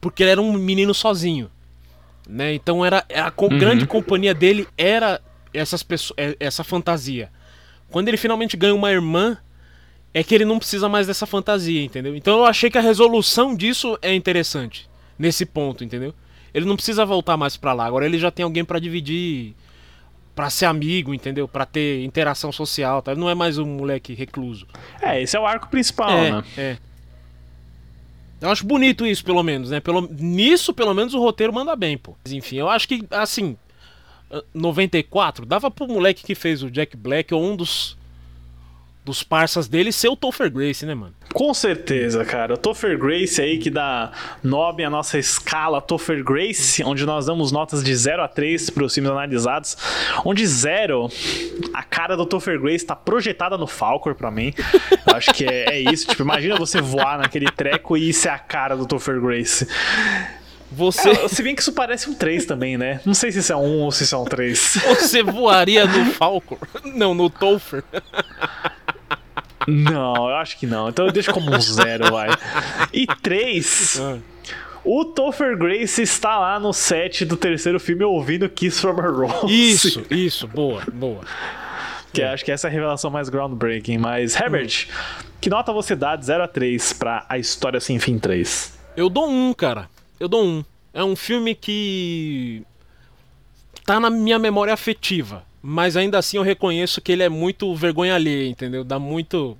porque 0.00 0.22
ele 0.22 0.30
era 0.32 0.40
um 0.42 0.52
menino 0.52 0.92
sozinho. 0.92 1.50
Né? 2.28 2.54
Então 2.54 2.84
era 2.84 3.04
a 3.14 3.30
co- 3.30 3.48
grande 3.48 3.86
companhia 3.86 4.34
dele 4.34 4.66
era 4.76 5.20
essas 5.54 5.82
pessoas, 5.82 6.14
é- 6.18 6.36
essa 6.40 6.62
fantasia. 6.64 7.30
Quando 7.90 8.08
ele 8.08 8.16
finalmente 8.16 8.56
ganha 8.56 8.74
uma 8.74 8.90
irmã, 8.90 9.36
é 10.12 10.22
que 10.24 10.34
ele 10.34 10.44
não 10.44 10.58
precisa 10.58 10.88
mais 10.88 11.06
dessa 11.06 11.26
fantasia, 11.26 11.82
entendeu? 11.82 12.16
Então 12.16 12.38
eu 12.38 12.44
achei 12.44 12.70
que 12.70 12.78
a 12.78 12.82
resolução 12.82 13.54
disso 13.54 13.98
é 14.02 14.14
interessante 14.14 14.88
nesse 15.18 15.46
ponto, 15.46 15.84
entendeu? 15.84 16.14
Ele 16.52 16.66
não 16.66 16.76
precisa 16.76 17.04
voltar 17.04 17.36
mais 17.36 17.56
pra 17.56 17.72
lá. 17.72 17.86
Agora 17.86 18.06
ele 18.06 18.18
já 18.18 18.30
tem 18.30 18.44
alguém 18.44 18.64
pra 18.64 18.80
dividir, 18.80 19.54
pra 20.34 20.50
ser 20.50 20.66
amigo, 20.66 21.14
entendeu? 21.14 21.46
Pra 21.46 21.64
ter 21.64 22.02
interação 22.02 22.50
social, 22.50 23.02
tá? 23.02 23.12
Ele 23.12 23.20
não 23.20 23.30
é 23.30 23.34
mais 23.34 23.58
um 23.58 23.66
moleque 23.66 24.14
recluso. 24.14 24.66
é, 25.00 25.22
esse 25.22 25.36
é 25.36 25.40
o 25.40 25.46
arco 25.46 25.68
principal, 25.68 26.10
é, 26.10 26.30
né? 26.32 26.44
é. 26.56 26.76
Eu 28.40 28.48
acho 28.50 28.64
bonito 28.64 29.06
isso, 29.06 29.22
pelo 29.22 29.42
menos, 29.42 29.70
né? 29.70 29.80
Pelo, 29.80 30.08
nisso, 30.10 30.72
pelo 30.72 30.94
menos, 30.94 31.12
o 31.12 31.20
roteiro 31.20 31.52
manda 31.52 31.76
bem, 31.76 31.98
pô. 31.98 32.16
Mas, 32.24 32.32
enfim, 32.32 32.56
eu 32.56 32.70
acho 32.70 32.88
que, 32.88 33.06
assim, 33.10 33.54
ah, 34.30 34.42
94, 34.54 35.44
dava 35.44 35.70
pro 35.70 35.86
moleque 35.86 36.24
que 36.24 36.34
fez 36.34 36.62
o 36.62 36.70
Jack 36.70 36.96
Black 36.96 37.34
ou 37.34 37.44
um 37.44 37.54
dos, 37.54 37.98
dos 39.04 39.22
parças 39.22 39.66
dele 39.66 39.92
ser 39.92 40.08
o 40.08 40.16
Topher 40.16 40.50
Grace, 40.50 40.84
né, 40.84 40.94
mano? 40.94 41.14
Com 41.32 41.54
certeza, 41.54 42.24
cara. 42.24 42.54
O 42.54 42.56
Topher 42.56 42.98
Grace 42.98 43.40
aí 43.40 43.58
que 43.58 43.70
dá 43.70 44.12
nome 44.42 44.84
à 44.84 44.90
nossa 44.90 45.18
escala 45.18 45.80
Topher 45.80 46.22
Grace, 46.22 46.82
onde 46.84 47.06
nós 47.06 47.26
damos 47.26 47.50
notas 47.52 47.82
de 47.82 47.94
0 47.94 48.22
a 48.22 48.28
3 48.28 48.70
para 48.70 48.84
os 48.84 48.92
filmes 48.94 49.10
analisados. 49.10 49.76
Onde 50.24 50.46
0, 50.46 51.08
a 51.72 51.82
cara 51.82 52.16
do 52.16 52.26
Topher 52.26 52.60
Grace 52.60 52.84
tá 52.84 52.94
projetada 52.96 53.56
no 53.56 53.66
Falcor 53.66 54.14
pra 54.14 54.30
mim. 54.30 54.52
Eu 55.06 55.16
acho 55.16 55.32
que 55.32 55.44
é, 55.44 55.76
é 55.76 55.80
isso. 55.80 56.06
Tipo, 56.08 56.22
imagina 56.22 56.56
você 56.56 56.80
voar 56.80 57.18
naquele 57.18 57.50
treco 57.50 57.96
e 57.96 58.08
isso 58.10 58.28
é 58.28 58.30
a 58.30 58.38
cara 58.38 58.76
do 58.76 58.86
Topher 58.86 59.20
Grace. 59.20 59.66
Você, 60.72 61.10
É, 61.10 61.28
se 61.28 61.42
bem 61.42 61.54
que 61.54 61.62
isso 61.62 61.72
parece 61.72 62.08
um 62.08 62.14
3 62.14 62.46
também, 62.46 62.78
né? 62.78 63.00
Não 63.04 63.14
sei 63.14 63.32
se 63.32 63.40
isso 63.40 63.52
é 63.52 63.56
um 63.56 63.80
ou 63.80 63.90
se 63.90 64.04
isso 64.04 64.14
é 64.14 64.18
um 64.18 64.24
3. 64.24 64.78
você 65.00 65.22
voaria 65.22 65.84
no 65.84 66.12
Falcor? 66.12 66.58
Não, 66.84 67.12
no 67.12 67.28
Topher. 67.28 67.82
Não, 69.70 70.28
eu 70.28 70.36
acho 70.36 70.58
que 70.58 70.66
não. 70.66 70.88
Então 70.88 71.06
eu 71.06 71.12
deixo 71.12 71.32
como 71.32 71.54
um 71.54 71.60
zero, 71.60 72.10
vai. 72.10 72.28
E 72.92 73.06
três. 73.22 74.00
O 74.84 75.04
Topher 75.04 75.56
Grace 75.58 76.00
está 76.00 76.38
lá 76.38 76.58
no 76.58 76.72
set 76.72 77.24
do 77.24 77.36
terceiro 77.36 77.78
filme 77.78 78.02
ouvindo 78.02 78.48
Kiss 78.48 78.80
from 78.80 78.98
a 78.98 79.08
Rose. 79.08 79.46
Isso, 79.46 80.06
isso, 80.10 80.48
boa, 80.48 80.82
boa. 80.92 81.20
Que 82.12 82.22
acho 82.22 82.44
que 82.44 82.50
essa 82.50 82.66
é 82.66 82.70
a 82.70 82.72
revelação 82.72 83.10
mais 83.10 83.28
groundbreaking. 83.28 83.98
Mas, 83.98 84.34
Herbert, 84.34 84.88
que 85.40 85.50
nota 85.50 85.72
você 85.72 85.94
dá 85.94 86.16
de 86.16 86.24
0 86.24 86.44
a 86.44 86.48
3 86.48 86.92
pra 86.94 87.24
A 87.28 87.38
História 87.38 87.78
Sem 87.78 87.98
Fim 87.98 88.18
3? 88.18 88.78
Eu 88.96 89.08
dou 89.08 89.28
um, 89.28 89.52
cara. 89.52 89.88
Eu 90.18 90.28
dou 90.28 90.44
um. 90.44 90.64
É 90.92 91.04
um 91.04 91.14
filme 91.14 91.54
que 91.54 92.62
tá 93.86 94.00
na 94.00 94.10
minha 94.10 94.38
memória 94.38 94.74
afetiva, 94.74 95.44
mas 95.62 95.96
ainda 95.96 96.18
assim 96.18 96.36
eu 96.36 96.42
reconheço 96.42 97.00
que 97.00 97.12
ele 97.12 97.22
é 97.22 97.28
muito 97.28 97.74
vergonha 97.74 98.14
alheia, 98.14 98.48
entendeu? 98.48 98.84
Dá 98.84 98.98
muito 98.98 99.56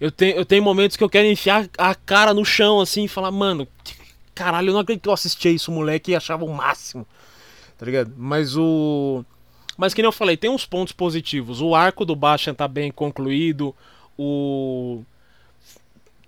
eu 0.00 0.10
tenho, 0.10 0.36
eu 0.36 0.46
tenho 0.46 0.62
momentos 0.62 0.96
que 0.96 1.04
eu 1.04 1.10
quero 1.10 1.28
enfiar 1.28 1.68
a 1.76 1.94
cara 1.94 2.32
no 2.32 2.44
chão 2.44 2.80
assim 2.80 3.04
e 3.04 3.08
falar, 3.08 3.30
mano, 3.30 3.68
caralho, 4.34 4.70
eu 4.70 4.72
não 4.72 4.80
acredito 4.80 5.02
que 5.02 5.08
eu 5.10 5.12
assistia 5.12 5.50
isso, 5.50 5.70
moleque, 5.70 6.12
e 6.12 6.16
achava 6.16 6.44
o 6.44 6.54
máximo. 6.54 7.06
Tá 7.76 7.84
ligado? 7.84 8.12
Mas 8.16 8.56
o 8.56 9.24
mas 9.76 9.94
que 9.94 10.02
nem 10.02 10.08
eu 10.08 10.12
falei, 10.12 10.36
tem 10.36 10.50
uns 10.50 10.66
pontos 10.66 10.92
positivos. 10.92 11.62
O 11.62 11.74
arco 11.74 12.04
do 12.04 12.14
Bastian 12.14 12.52
tá 12.52 12.68
bem 12.68 12.90
concluído. 12.90 13.74
O 14.16 15.02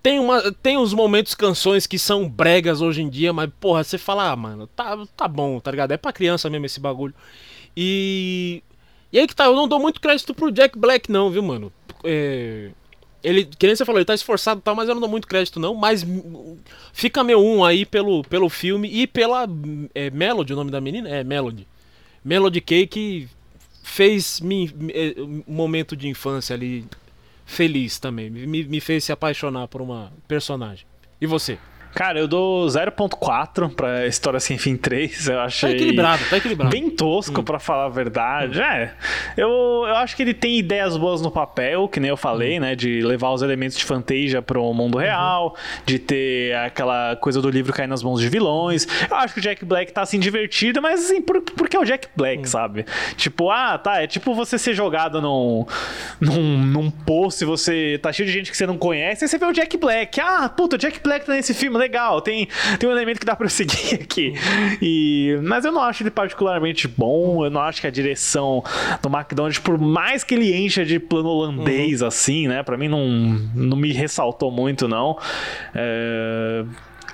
tem, 0.01 0.19
uma, 0.19 0.51
tem 0.51 0.77
uns 0.77 0.93
momentos, 0.93 1.33
canções 1.33 1.87
que 1.87 1.97
são 1.97 2.27
bregas 2.27 2.81
hoje 2.81 3.01
em 3.01 3.09
dia, 3.09 3.31
mas 3.31 3.49
porra, 3.59 3.83
você 3.83 3.97
fala, 3.97 4.31
ah, 4.31 4.35
mano, 4.35 4.67
tá, 4.67 4.97
tá 5.15 5.27
bom, 5.27 5.59
tá 5.59 5.71
ligado? 5.71 5.91
É 5.91 5.97
pra 5.97 6.11
criança 6.11 6.49
mesmo 6.49 6.65
esse 6.65 6.79
bagulho. 6.79 7.13
E. 7.75 8.63
E 9.13 9.19
aí 9.19 9.27
que 9.27 9.35
tá, 9.35 9.45
eu 9.45 9.55
não 9.55 9.67
dou 9.67 9.79
muito 9.79 10.01
crédito 10.01 10.33
pro 10.33 10.51
Jack 10.51 10.77
Black, 10.77 11.11
não, 11.11 11.29
viu, 11.29 11.43
mano? 11.43 11.71
É, 12.03 12.71
ele, 13.23 13.45
que 13.45 13.67
nem 13.67 13.75
você 13.75 13.85
falou, 13.85 13.99
ele 13.99 14.05
tá 14.05 14.15
esforçado 14.15 14.59
e 14.59 14.63
tal, 14.63 14.75
mas 14.75 14.89
eu 14.89 14.95
não 14.95 15.01
dou 15.01 15.09
muito 15.09 15.27
crédito, 15.27 15.59
não. 15.59 15.75
Mas 15.75 16.03
fica 16.91 17.23
meu 17.23 17.39
um 17.39 17.63
aí 17.63 17.85
pelo, 17.85 18.23
pelo 18.23 18.49
filme 18.49 18.89
e 18.91 19.05
pela. 19.05 19.47
É, 19.93 20.09
Melody, 20.09 20.53
o 20.53 20.55
nome 20.55 20.71
da 20.71 20.81
menina? 20.81 21.07
É, 21.07 21.23
Melody. 21.23 21.67
Melody 22.25 22.59
que 22.59 23.29
fez 23.83 24.39
me- 24.41 24.73
é, 24.89 25.13
um 25.21 25.43
momento 25.47 25.95
de 25.95 26.07
infância 26.07 26.55
ali 26.55 26.83
feliz 27.45 27.99
também. 27.99 28.31
Me, 28.31 28.63
me 28.63 28.79
fez 28.81 29.03
se 29.03 29.11
apaixonar 29.11 29.67
por 29.67 29.81
uma 29.81 30.11
personagem. 30.27 30.87
E 31.21 31.27
você? 31.27 31.59
Cara, 31.93 32.17
eu 32.19 32.27
dou 32.27 32.65
0.4 32.67 33.69
pra 33.73 34.07
História 34.07 34.39
Sem 34.39 34.57
Fim 34.57 34.75
3. 34.75 35.27
Eu 35.27 35.35
Tá 35.35 35.43
achei. 35.43 35.71
equilibrado, 35.71 36.23
tá 36.29 36.37
equilibrado. 36.37 36.71
Bem 36.71 36.89
tosco, 36.89 37.43
pra 37.43 37.59
falar 37.59 37.85
a 37.85 37.89
verdade. 37.89 38.59
É. 38.61 38.93
Eu, 39.37 39.49
eu 39.87 39.95
acho 39.97 40.15
que 40.15 40.21
ele 40.23 40.33
tem 40.33 40.57
ideias 40.57 40.97
boas 40.97 41.21
no 41.21 41.29
papel, 41.29 41.87
que 41.87 41.99
nem 41.99 42.09
eu 42.09 42.17
falei, 42.17 42.59
né? 42.59 42.75
De 42.75 43.01
levar 43.01 43.29
os 43.31 43.41
elementos 43.41 43.77
de 43.77 43.83
Fantasia 43.85 44.41
pro 44.41 44.73
mundo 44.73 44.97
real, 44.97 45.55
de 45.85 45.99
ter 45.99 46.55
aquela 46.55 47.15
coisa 47.17 47.41
do 47.41 47.49
livro 47.49 47.71
cair 47.73 47.87
nas 47.87 48.01
mãos 48.01 48.19
de 48.19 48.27
vilões. 48.29 48.87
Eu 49.09 49.15
acho 49.17 49.33
que 49.33 49.39
o 49.39 49.43
Jack 49.43 49.63
Black 49.63 49.91
tá 49.91 50.01
assim 50.01 50.19
divertido, 50.19 50.81
mas 50.81 51.05
assim, 51.05 51.21
por, 51.21 51.41
porque 51.41 51.75
é 51.77 51.79
o 51.79 51.85
Jack 51.85 52.07
Black, 52.15 52.47
sabe? 52.49 52.85
Tipo, 53.17 53.49
ah, 53.51 53.77
tá. 53.77 54.01
É 54.01 54.07
tipo 54.07 54.33
você 54.33 54.57
ser 54.57 54.73
jogado 54.73 55.21
num, 55.21 55.65
num, 56.19 56.57
num 56.57 56.89
poço 56.91 57.43
e 57.43 57.45
você 57.45 57.99
tá 58.01 58.11
cheio 58.11 58.25
de 58.27 58.33
gente 58.33 58.49
que 58.51 58.57
você 58.57 58.65
não 58.65 58.77
conhece, 58.77 59.23
aí 59.25 59.27
você 59.29 59.37
vê 59.37 59.45
o 59.45 59.51
Jack 59.53 59.77
Black. 59.77 60.19
Ah, 60.19 60.49
puta, 60.49 60.75
o 60.75 60.79
Jack 60.79 60.99
Black 61.03 61.25
tá 61.25 61.33
nesse 61.33 61.53
filme, 61.53 61.77
legal. 61.83 62.21
Tem, 62.21 62.47
tem 62.79 62.89
um 62.89 62.91
elemento 62.91 63.19
que 63.19 63.25
dá 63.25 63.35
pra 63.35 63.49
seguir 63.49 63.95
aqui. 64.01 64.33
E, 64.81 65.37
mas 65.43 65.65
eu 65.65 65.71
não 65.71 65.81
acho 65.81 66.03
ele 66.03 66.11
particularmente 66.11 66.87
bom. 66.87 67.45
Eu 67.45 67.51
não 67.51 67.61
acho 67.61 67.81
que 67.81 67.87
a 67.87 67.91
direção 67.91 68.63
do 69.01 69.09
McDonald's, 69.09 69.59
por 69.59 69.77
mais 69.77 70.23
que 70.23 70.35
ele 70.35 70.55
encha 70.55 70.83
de 70.85 70.99
plano 70.99 71.29
holandês, 71.29 72.01
assim, 72.01 72.47
né? 72.47 72.63
Pra 72.63 72.77
mim 72.77 72.87
não, 72.87 73.07
não 73.53 73.77
me 73.77 73.91
ressaltou 73.91 74.51
muito, 74.51 74.87
não. 74.87 75.17
É, 75.75 76.63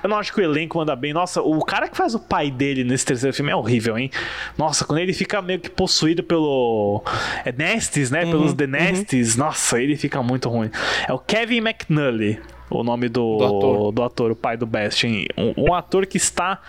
Eu 0.02 0.08
não 0.08 0.16
acho 0.16 0.32
que 0.32 0.40
o 0.40 0.44
elenco 0.44 0.80
anda 0.80 0.96
bem. 0.96 1.12
Nossa, 1.12 1.42
o 1.42 1.62
cara 1.64 1.88
que 1.88 1.96
faz 1.96 2.14
o 2.14 2.18
pai 2.18 2.50
dele 2.50 2.84
nesse 2.84 3.04
terceiro 3.04 3.36
filme 3.36 3.50
é 3.50 3.56
horrível, 3.56 3.98
hein? 3.98 4.10
Nossa, 4.56 4.84
quando 4.84 4.98
ele 5.00 5.12
fica 5.12 5.42
meio 5.42 5.60
que 5.60 5.68
possuído 5.68 6.22
pelo. 6.22 7.02
É 7.44 7.52
Nestes, 7.52 8.10
né? 8.10 8.24
Pelos 8.24 8.54
The 8.54 8.66
Nestes. 8.66 9.36
Nossa, 9.36 9.80
ele 9.80 9.96
fica 9.96 10.22
muito 10.22 10.48
ruim. 10.48 10.70
É 11.06 11.12
o 11.12 11.18
Kevin 11.18 11.58
McNully. 11.58 12.38
O 12.70 12.82
nome 12.84 13.08
do, 13.08 13.36
Do 13.38 13.44
ator. 13.44 13.92
do 13.92 14.02
ator, 14.02 14.30
o 14.30 14.36
pai 14.36 14.56
do 14.56 14.66
Bastian. 14.66 15.24
Um, 15.36 15.70
um 15.70 15.74
ator 15.74 16.06
que 16.06 16.16
está 16.16 16.60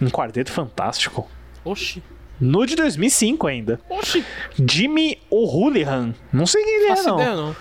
em 0.00 0.08
Quarteto 0.08 0.50
Fantástico. 0.50 1.28
Oxi. 1.64 2.02
No 2.40 2.64
de 2.64 2.74
2005 2.74 3.46
ainda. 3.46 3.80
Oxi. 3.90 4.24
Jimmy 4.66 5.18
O'Houlihan. 5.28 6.14
Não 6.32 6.46
sei 6.46 6.64
quem 6.64 6.74
ele 6.76 6.86
é, 6.86 7.02
não. 7.02 7.14
ideia, 7.20 7.36
não. 7.36 7.56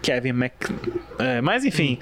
Kevin 0.00 0.32
Mc... 0.32 0.54
É, 1.18 1.40
mas 1.40 1.64
enfim, 1.64 1.98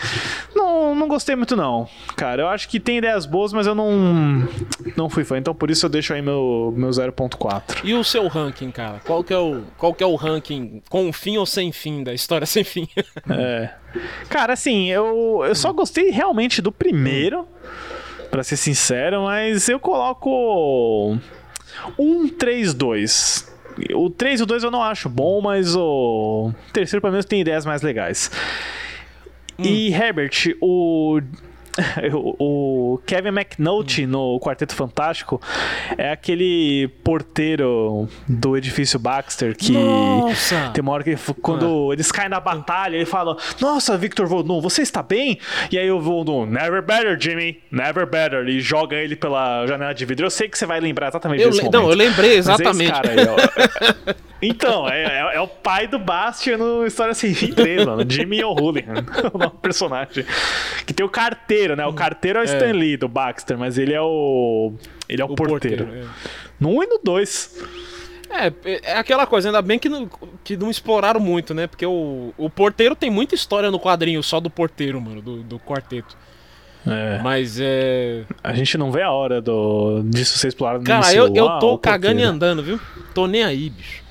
não, 0.54 0.94
não 0.94 1.08
gostei 1.08 1.36
muito 1.36 1.54
não, 1.54 1.88
cara. 2.16 2.42
Eu 2.42 2.48
acho 2.48 2.68
que 2.68 2.80
tem 2.80 2.98
ideias 2.98 3.26
boas, 3.26 3.52
mas 3.52 3.66
eu 3.66 3.74
não 3.74 4.48
não 4.96 5.10
fui 5.10 5.24
fã. 5.24 5.38
Então 5.38 5.54
por 5.54 5.70
isso 5.70 5.86
eu 5.86 5.90
deixo 5.90 6.14
aí 6.14 6.22
meu, 6.22 6.72
meu 6.76 6.90
0.4. 6.90 7.80
E 7.84 7.94
o 7.94 8.02
seu 8.04 8.26
ranking, 8.28 8.70
cara? 8.70 9.00
Qual 9.04 9.22
que 9.22 9.32
é 9.32 9.38
o, 9.38 9.62
qual 9.76 9.92
que 9.92 10.02
é 10.02 10.06
o 10.06 10.14
ranking 10.14 10.82
com 10.88 11.12
fim 11.12 11.36
ou 11.36 11.46
sem 11.46 11.72
fim 11.72 12.02
da 12.02 12.14
história 12.14 12.46
sem 12.46 12.64
fim? 12.64 12.88
É. 13.28 13.70
Cara, 14.28 14.52
assim, 14.52 14.88
eu, 14.90 15.42
eu 15.44 15.54
só 15.54 15.72
gostei 15.72 16.10
realmente 16.10 16.62
do 16.62 16.70
primeiro, 16.70 17.46
pra 18.30 18.42
ser 18.44 18.56
sincero, 18.56 19.22
mas 19.22 19.68
eu 19.68 19.78
coloco 19.78 21.18
um 21.98 22.28
3-2. 22.28 23.48
O 23.94 24.10
3 24.10 24.40
e 24.40 24.42
o 24.42 24.46
2 24.46 24.64
eu 24.64 24.70
não 24.70 24.82
acho 24.82 25.08
bom, 25.08 25.40
mas 25.40 25.74
o 25.76 26.52
terceiro 26.72 27.00
pelo 27.00 27.12
menos 27.12 27.26
tem 27.26 27.40
ideias 27.40 27.64
mais 27.64 27.82
legais. 27.82 28.30
E 29.58 29.92
Herbert, 29.92 30.56
o 30.60 31.20
o 32.12 33.00
Kevin 33.06 33.28
McNulty 33.28 34.06
no 34.06 34.38
Quarteto 34.40 34.74
Fantástico 34.74 35.40
é 35.96 36.10
aquele 36.12 36.88
porteiro 37.04 38.08
do 38.28 38.56
edifício 38.56 38.98
Baxter 38.98 39.56
que 39.56 39.72
Nossa! 39.72 40.70
tem 40.74 40.82
uma 40.82 40.92
hora 40.92 41.04
que 41.04 41.10
ele- 41.10 41.20
quando 41.40 41.92
eles 41.92 42.10
caem 42.10 42.28
na 42.28 42.40
batalha, 42.40 42.96
ele 42.96 43.06
fala: 43.06 43.36
Nossa, 43.60 43.96
Victor 43.96 44.26
Von 44.26 44.60
você 44.60 44.82
está 44.82 45.02
bem? 45.02 45.38
E 45.70 45.78
aí 45.78 45.90
o 45.90 46.00
Von 46.00 46.46
Never 46.46 46.82
better, 46.82 47.16
Jimmy, 47.20 47.58
never 47.70 48.06
better. 48.06 48.46
E 48.48 48.60
joga 48.60 48.96
ele 48.96 49.16
pela 49.16 49.66
janela 49.66 49.92
de 49.94 50.04
vidro. 50.04 50.26
Eu 50.26 50.30
sei 50.30 50.48
que 50.48 50.58
você 50.58 50.66
vai 50.66 50.80
lembrar 50.80 51.08
exatamente 51.08 51.42
Eu 51.42 51.50
desse 51.50 51.62
le- 51.62 51.70
não, 51.70 51.88
eu 51.88 51.96
lembrei 51.96 52.36
Mas 52.36 52.48
é 52.48 52.52
esse 52.52 52.62
exatamente. 52.62 52.92
cara 52.92 53.10
aí, 53.10 53.16
ó. 53.26 54.14
Então, 54.42 54.88
é, 54.88 55.02
é- 55.02 55.36
é 55.36 55.40
o 55.40 55.46
pai 55.48 55.86
do 55.86 55.98
Bastian 55.98 56.56
no 56.56 56.86
História 56.86 57.12
Sem 57.14 57.34
Fim 57.34 57.52
3, 57.52 57.84
mano. 57.84 58.04
Jimmy 58.08 58.42
O'Houlihan, 58.42 59.04
o 59.32 59.38
nome 59.38 59.50
do 59.52 59.58
personagem. 59.58 60.24
Que 60.86 60.94
tem 60.94 61.04
o 61.04 61.08
carteiro, 61.08 61.76
né? 61.76 61.84
O 61.86 61.92
carteiro 61.92 62.38
é 62.38 62.42
o 62.42 62.44
Stan 62.44 62.72
Lee 62.72 62.96
do 62.96 63.08
Baxter, 63.08 63.58
mas 63.58 63.76
ele 63.78 63.92
é 63.92 64.00
o. 64.00 64.72
Ele 65.08 65.20
é 65.20 65.24
o, 65.24 65.32
O 65.32 65.34
porteiro. 65.34 65.84
porteiro, 65.84 66.08
No 66.58 66.70
1 66.78 66.82
e 66.82 66.86
no 66.86 67.00
2. 67.04 67.64
É, 68.32 68.52
é 68.92 68.96
aquela 68.98 69.26
coisa, 69.26 69.48
ainda 69.48 69.60
bem 69.60 69.76
que 69.78 69.88
não, 69.88 70.08
que 70.44 70.56
não 70.56 70.70
exploraram 70.70 71.18
muito, 71.20 71.52
né? 71.52 71.66
Porque 71.66 71.84
o, 71.84 72.32
o 72.38 72.48
porteiro 72.48 72.94
tem 72.94 73.10
muita 73.10 73.34
história 73.34 73.70
no 73.72 73.80
quadrinho, 73.80 74.22
só 74.22 74.38
do 74.38 74.48
porteiro, 74.48 75.00
mano, 75.00 75.20
do, 75.20 75.42
do 75.42 75.58
quarteto. 75.58 76.16
É. 76.86 77.18
Mas 77.22 77.58
é. 77.60 78.22
A 78.42 78.54
gente 78.54 78.78
não 78.78 78.90
vê 78.92 79.02
a 79.02 79.10
hora 79.10 79.42
do, 79.42 80.00
disso 80.04 80.38
ser 80.38 80.48
explorado 80.48 80.78
no 80.78 80.86
Cara, 80.86 81.06
MCU. 81.08 81.16
eu, 81.16 81.34
eu 81.34 81.48
Ah, 81.48 81.58
tô 81.58 81.76
cagando 81.76 82.20
e 82.20 82.22
andando, 82.22 82.62
viu? 82.62 82.80
Tô 83.12 83.26
nem 83.26 83.42
aí, 83.42 83.68
bicho. 83.68 84.02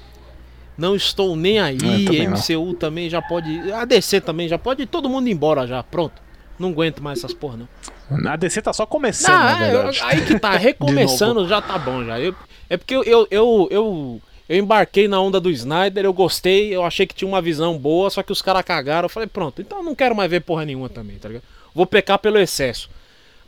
Não 0.79 0.95
estou 0.95 1.35
nem 1.35 1.59
aí. 1.59 1.77
É, 1.77 2.05
também 2.05 2.27
não. 2.27 2.37
MCU 2.37 2.73
também 2.73 3.09
já 3.09 3.21
pode. 3.21 3.71
A 3.71 3.85
DC 3.85 4.21
também 4.21 4.47
já 4.47 4.57
pode 4.57 4.85
todo 4.85 5.09
mundo 5.09 5.27
embora 5.27 5.67
já. 5.67 5.83
Pronto. 5.83 6.21
Não 6.57 6.69
aguento 6.69 7.01
mais 7.01 7.19
essas 7.19 7.33
porra, 7.33 7.57
não. 7.57 8.31
A 8.31 8.35
DC 8.35 8.61
tá 8.61 8.73
só 8.73 8.85
começando, 8.85 9.31
Não, 9.33 9.47
é, 9.65 9.75
eu- 9.75 9.91
aí 10.05 10.25
que 10.25 10.39
tá, 10.39 10.51
recomeçando 10.57 11.47
já 11.47 11.61
tá 11.61 11.77
bom 11.77 12.03
já. 12.03 12.19
Eu- 12.19 12.35
é 12.69 12.75
porque 12.77 12.95
eu, 12.95 13.03
eu, 13.03 13.27
eu, 13.31 13.67
eu, 13.71 14.21
eu 14.49 14.57
embarquei 14.57 15.07
na 15.07 15.21
onda 15.21 15.39
do 15.39 15.49
Snyder, 15.51 16.03
eu 16.05 16.11
gostei, 16.13 16.75
eu 16.75 16.83
achei 16.83 17.05
que 17.07 17.13
tinha 17.15 17.27
uma 17.27 17.41
visão 17.41 17.77
boa, 17.77 18.09
só 18.09 18.21
que 18.23 18.31
os 18.31 18.41
caras 18.41 18.63
cagaram. 18.63 19.05
Eu 19.05 19.09
falei, 19.09 19.27
pronto, 19.27 19.61
então 19.61 19.77
eu 19.79 19.83
não 19.83 19.95
quero 19.95 20.15
mais 20.15 20.29
ver 20.29 20.41
porra 20.41 20.65
nenhuma 20.65 20.89
também, 20.89 21.17
tá 21.17 21.27
ligado? 21.29 21.43
Vou 21.73 21.85
pecar 21.85 22.19
pelo 22.19 22.37
excesso. 22.37 22.89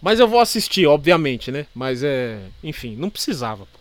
Mas 0.02 0.20
eu 0.20 0.28
vou 0.28 0.40
assistir, 0.40 0.88
obviamente, 0.88 1.52
né? 1.52 1.66
Mas 1.76 2.02
é. 2.04 2.38
Enfim, 2.64 2.96
não 2.98 3.10
precisava. 3.10 3.66
pô. 3.66 3.80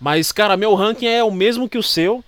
Mas, 0.00 0.32
cara, 0.32 0.56
meu 0.56 0.74
ranking 0.74 1.06
é 1.06 1.22
o 1.22 1.30
mesmo 1.30 1.68
que 1.68 1.78
o 1.78 1.82
seu. 1.82 2.24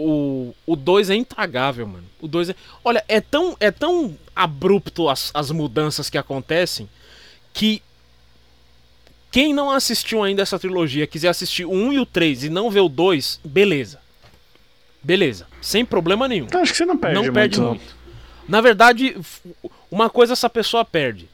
O 0.00 0.76
2 0.76 1.10
é 1.10 1.16
intragável, 1.16 1.84
mano. 1.84 2.04
O 2.20 2.28
2 2.28 2.50
é. 2.50 2.54
Olha, 2.84 3.04
é 3.08 3.20
tão, 3.20 3.56
é 3.58 3.70
tão 3.70 4.16
abrupto 4.34 5.08
as, 5.08 5.32
as 5.34 5.50
mudanças 5.50 6.08
que 6.08 6.16
acontecem 6.16 6.88
que 7.52 7.82
quem 9.30 9.52
não 9.52 9.70
assistiu 9.70 10.22
ainda 10.22 10.42
essa 10.42 10.56
trilogia, 10.56 11.06
quiser 11.06 11.28
assistir 11.28 11.64
o 11.64 11.72
1 11.72 11.92
e 11.94 11.98
o 11.98 12.06
3 12.06 12.44
e 12.44 12.48
não 12.48 12.70
ver 12.70 12.80
o 12.80 12.88
2, 12.88 13.40
beleza. 13.44 13.98
Beleza. 15.02 15.48
Sem 15.60 15.84
problema 15.84 16.28
nenhum. 16.28 16.46
Acho 16.54 16.72
que 16.72 16.78
você 16.78 16.86
não 16.86 16.96
perde 16.96 17.14
não 17.16 17.22
muito. 17.22 17.34
perde 17.34 17.60
não. 17.60 17.68
muito. 17.70 17.96
Na 18.48 18.60
verdade, 18.60 19.16
uma 19.90 20.08
coisa 20.08 20.32
essa 20.32 20.48
pessoa 20.48 20.84
perde. 20.84 21.28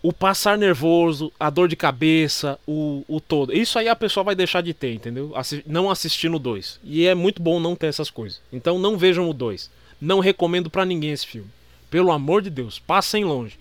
O 0.00 0.12
passar 0.12 0.56
nervoso, 0.56 1.32
a 1.40 1.50
dor 1.50 1.66
de 1.68 1.74
cabeça, 1.74 2.58
o, 2.66 3.04
o 3.08 3.20
todo. 3.20 3.52
Isso 3.52 3.78
aí 3.78 3.88
a 3.88 3.96
pessoa 3.96 4.22
vai 4.22 4.34
deixar 4.36 4.60
de 4.62 4.72
ter, 4.72 4.92
entendeu? 4.94 5.32
Assi- 5.34 5.62
não 5.66 5.90
assistindo 5.90 6.36
o 6.36 6.38
2. 6.38 6.78
E 6.84 7.04
é 7.06 7.14
muito 7.16 7.42
bom 7.42 7.58
não 7.58 7.74
ter 7.74 7.88
essas 7.88 8.08
coisas. 8.08 8.40
Então 8.52 8.78
não 8.78 8.96
vejam 8.96 9.28
o 9.28 9.34
2. 9.34 9.70
Não 10.00 10.20
recomendo 10.20 10.70
pra 10.70 10.84
ninguém 10.84 11.10
esse 11.10 11.26
filme. 11.26 11.50
Pelo 11.90 12.12
amor 12.12 12.42
de 12.42 12.50
Deus, 12.50 12.78
passem 12.78 13.24
longe. 13.24 13.58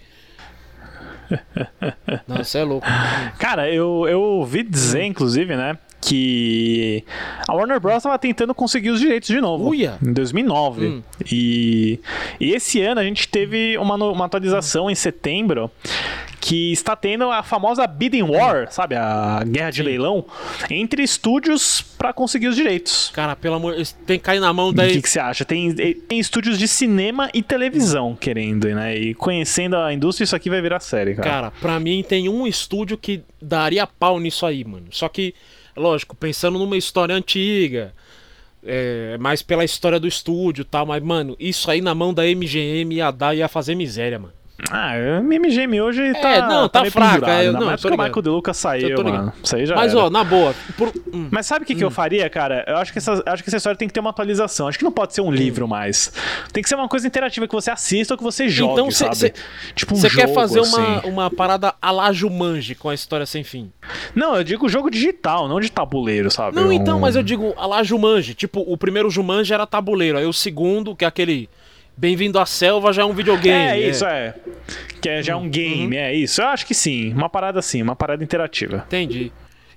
Não, 2.27 2.37
você 2.37 2.59
é 2.59 2.63
louco. 2.63 2.87
Cara, 3.37 3.69
eu, 3.69 4.05
eu 4.07 4.21
ouvi 4.21 4.63
dizer, 4.63 5.03
inclusive, 5.03 5.55
né? 5.57 5.77
Que 5.99 7.03
a 7.47 7.53
Warner 7.53 7.79
Bros. 7.79 8.03
tava 8.03 8.17
tentando 8.19 8.53
conseguir 8.53 8.91
os 8.91 8.99
direitos 8.99 9.27
de 9.27 9.41
novo. 9.41 9.69
Uia! 9.69 9.97
Em 10.05 10.13
2009. 10.13 10.85
Hum. 10.87 11.03
E, 11.31 11.99
e 12.39 12.53
esse 12.53 12.81
ano 12.81 13.01
a 13.01 13.03
gente 13.03 13.27
teve 13.27 13.77
uma, 13.77 13.95
uma 13.95 14.25
atualização 14.25 14.89
em 14.89 14.95
setembro 14.95 15.71
que 16.39 16.71
está 16.71 16.95
tendo 16.95 17.29
a 17.29 17.43
famosa 17.43 17.85
bidding 17.85 18.21
war, 18.21 18.71
sabe? 18.71 18.95
A 18.95 19.43
guerra 19.45 19.69
de 19.69 19.77
Sim. 19.77 19.83
leilão 19.83 20.23
entre 20.69 21.03
estúdios 21.03 21.81
pra 21.97 22.13
conseguir 22.13 22.47
os 22.47 22.55
direitos. 22.55 23.11
Cara, 23.13 23.35
pelo 23.35 23.55
amor. 23.55 23.75
Tem 24.05 24.17
que 24.17 24.23
cair 24.23 24.39
na 24.39 24.53
mão 24.53 24.69
O 24.69 24.73
daí. 24.73 24.93
que, 24.93 25.01
que 25.01 25.09
você 25.09 25.19
acha? 25.19 25.43
Tem, 25.43 25.73
tem 25.73 26.19
estúdios 26.19 26.57
de 26.57 26.67
cinema 26.67 27.29
e 27.33 27.41
televisão 27.41 28.15
querendo, 28.15 28.67
né? 28.67 28.95
E 28.95 29.13
conhecendo 29.13 29.75
a 29.75 29.91
indústria, 29.91 30.23
isso 30.23 30.35
aqui 30.35 30.49
vai 30.49 30.61
virar 30.61 30.79
série, 30.79 31.15
cara. 31.15 31.29
Cara, 31.29 31.51
pra 31.59 31.79
mim 31.81 32.05
tem 32.07 32.29
um 32.29 32.47
estúdio 32.47 32.97
que 32.97 33.21
daria 33.41 33.85
pau 33.85 34.17
nisso 34.19 34.45
aí, 34.45 34.63
mano. 34.63 34.85
Só 34.91 35.09
que, 35.09 35.33
lógico, 35.77 36.15
pensando 36.15 36.59
numa 36.59 36.77
história 36.77 37.15
antiga, 37.15 37.93
é, 38.63 39.17
mais 39.17 39.41
pela 39.41 39.63
história 39.63 39.99
do 39.99 40.07
estúdio 40.07 40.63
e 40.63 40.65
tal, 40.65 40.85
mas, 40.85 41.01
mano, 41.01 41.35
isso 41.39 41.69
aí 41.71 41.81
na 41.81 41.95
mão 41.95 42.13
da 42.13 42.23
MGM 42.23 42.95
ia 42.95 43.11
dar 43.11 43.35
ia 43.35 43.47
fazer 43.47 43.75
miséria, 43.75 44.19
mano. 44.19 44.33
Ah, 44.71 44.93
o 45.21 45.23
MGM 45.23 45.79
hoje 45.81 46.13
tá, 46.19 46.47
não, 46.47 46.67
tá 46.67 46.81
meio 46.81 46.91
fraca, 46.91 47.27
ainda 47.27 47.59
não, 47.59 47.67
mais 47.67 47.79
tô 47.79 47.89
porque 47.89 48.01
o. 48.01 48.03
Michael 48.03 48.21
De 48.23 48.29
Luca 48.29 48.53
saiu, 48.55 49.03
mano. 49.03 49.31
Isso 49.43 49.55
aí 49.55 49.67
já 49.67 49.75
mas, 49.75 49.91
era. 49.91 50.01
ó, 50.05 50.09
na 50.09 50.23
boa. 50.23 50.55
por- 50.75 50.91
hum, 51.13 51.27
Mas 51.29 51.45
sabe 51.45 51.63
o 51.63 51.67
que, 51.67 51.75
que 51.75 51.83
eu 51.83 51.91
faria, 51.91 52.27
cara? 52.27 52.65
Eu 52.67 52.77
acho 52.77 52.91
que, 52.91 52.97
essa, 52.97 53.21
acho 53.27 53.43
que 53.43 53.49
essa 53.51 53.57
história 53.57 53.77
tem 53.77 53.87
que 53.87 53.93
ter 53.93 53.99
uma 53.99 54.09
atualização. 54.09 54.67
Acho 54.67 54.79
que 54.79 54.83
não 54.83 54.91
pode 54.91 55.13
ser 55.13 55.21
um 55.21 55.29
livro 55.31 55.67
mais. 55.67 56.11
Tem 56.51 56.63
que 56.63 56.69
ser 56.69 56.73
uma 56.73 56.87
coisa 56.87 57.05
interativa 57.05 57.47
que 57.47 57.53
você 57.53 57.69
assista 57.69 58.15
ou 58.15 58.17
que 58.17 58.23
você 58.23 58.49
jogue, 58.49 58.73
Então, 58.73 58.89
cê- 58.89 59.03
sabe? 59.03 59.15
cê- 59.15 59.33
tipo 59.75 59.93
um 59.93 59.97
Você 59.97 60.09
quer 60.09 60.33
fazer 60.33 60.59
uma, 60.61 60.97
assim. 60.97 61.07
uma 61.09 61.29
parada 61.29 61.75
a 61.79 61.91
la 61.91 62.11
Jumanji 62.11 62.73
com 62.73 62.89
a 62.89 62.95
história 62.95 63.27
sem 63.27 63.43
fim? 63.43 63.71
Não, 64.15 64.35
eu 64.35 64.43
digo 64.43 64.67
jogo 64.67 64.89
digital, 64.89 65.47
não 65.47 65.59
de 65.59 65.71
tabuleiro, 65.71 66.31
sabe? 66.31 66.55
Não, 66.55 66.69
Um- 66.69 66.71
então, 66.73 66.99
mas 66.99 67.15
eu 67.15 67.21
digo 67.21 67.53
a 67.57 67.67
la 67.67 67.83
Jumanji. 67.83 68.33
Tipo, 68.33 68.61
o 68.67 68.75
primeiro 68.75 69.07
Jumanji 69.11 69.53
era 69.53 69.67
tabuleiro, 69.67 70.17
aí 70.17 70.25
o 70.25 70.33
segundo, 70.33 70.95
que 70.95 71.05
é 71.05 71.07
aquele 71.07 71.47
Bem-vindo 71.97 72.37
à 72.39 72.45
Selva, 72.45 72.93
já 72.93 73.01
é 73.01 73.05
um 73.05 73.13
videogame. 73.13 73.81
É, 73.81 73.89
isso, 73.89 74.05
é. 74.05 74.35
Que 75.01 75.09
é 75.09 75.23
já 75.23 75.35
um 75.35 75.49
game, 75.49 75.95
Uhum. 75.95 76.01
é 76.01 76.13
isso. 76.13 76.41
Eu 76.41 76.47
acho 76.47 76.65
que 76.65 76.73
sim. 76.75 77.11
Uma 77.11 77.27
parada 77.27 77.57
assim, 77.59 77.81
uma 77.81 77.95
parada 77.95 78.23
interativa. 78.23 78.83
Entendi. 78.85 79.31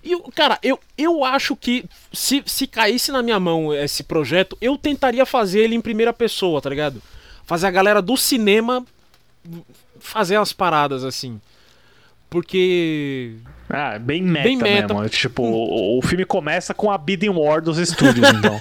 E, 0.05 0.15
o- 0.15 0.31
cara, 0.31 0.59
eu, 0.63 0.79
eu 0.99 1.25
acho 1.25 1.57
que 1.57 1.85
se, 2.13 2.43
se 2.47 2.67
caísse 2.67 3.11
na 3.11 3.23
minha 3.23 3.41
mão 3.41 3.73
esse 3.75 4.03
projeto, 4.03 4.57
eu 4.61 4.77
tentaria 4.77 5.25
fazer 5.25 5.61
ele 5.61 5.75
em 5.75 5.81
primeira 5.81 6.13
pessoa, 6.13 6.61
tá 6.61 6.69
ligado? 6.69 7.03
Fazer 7.47 7.67
a 7.67 7.71
galera 7.71 8.03
do 8.03 8.17
cinema 8.17 8.85
fazer 9.99 10.37
as 10.37 10.53
paradas 10.53 11.05
assim. 11.05 11.41
Porque. 12.29 13.35
Ah, 13.73 13.99
bem 13.99 14.21
meta, 14.23 14.49
Bem 14.49 14.57
meta. 14.57 14.93
mesmo. 14.93 15.09
Tipo, 15.09 15.43
o, 15.45 15.99
o 15.99 16.03
filme 16.03 16.25
começa 16.25 16.75
com 16.75 16.91
a 16.91 16.99
bidding 16.99 17.29
war 17.29 17.63
dos 17.63 17.79
estúdios, 17.79 18.29
então. 18.29 18.61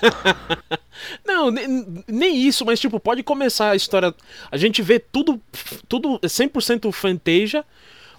Não, 1.25 1.49
ne- 1.49 2.03
nem 2.07 2.35
isso, 2.37 2.65
mas 2.65 2.79
tipo, 2.79 2.99
pode 2.99 3.23
começar 3.23 3.71
a 3.71 3.75
história. 3.75 4.13
A 4.51 4.57
gente 4.57 4.81
vê 4.81 4.99
tudo, 4.99 5.41
tudo 5.87 6.19
100% 6.19 6.91
fantasia, 6.91 7.65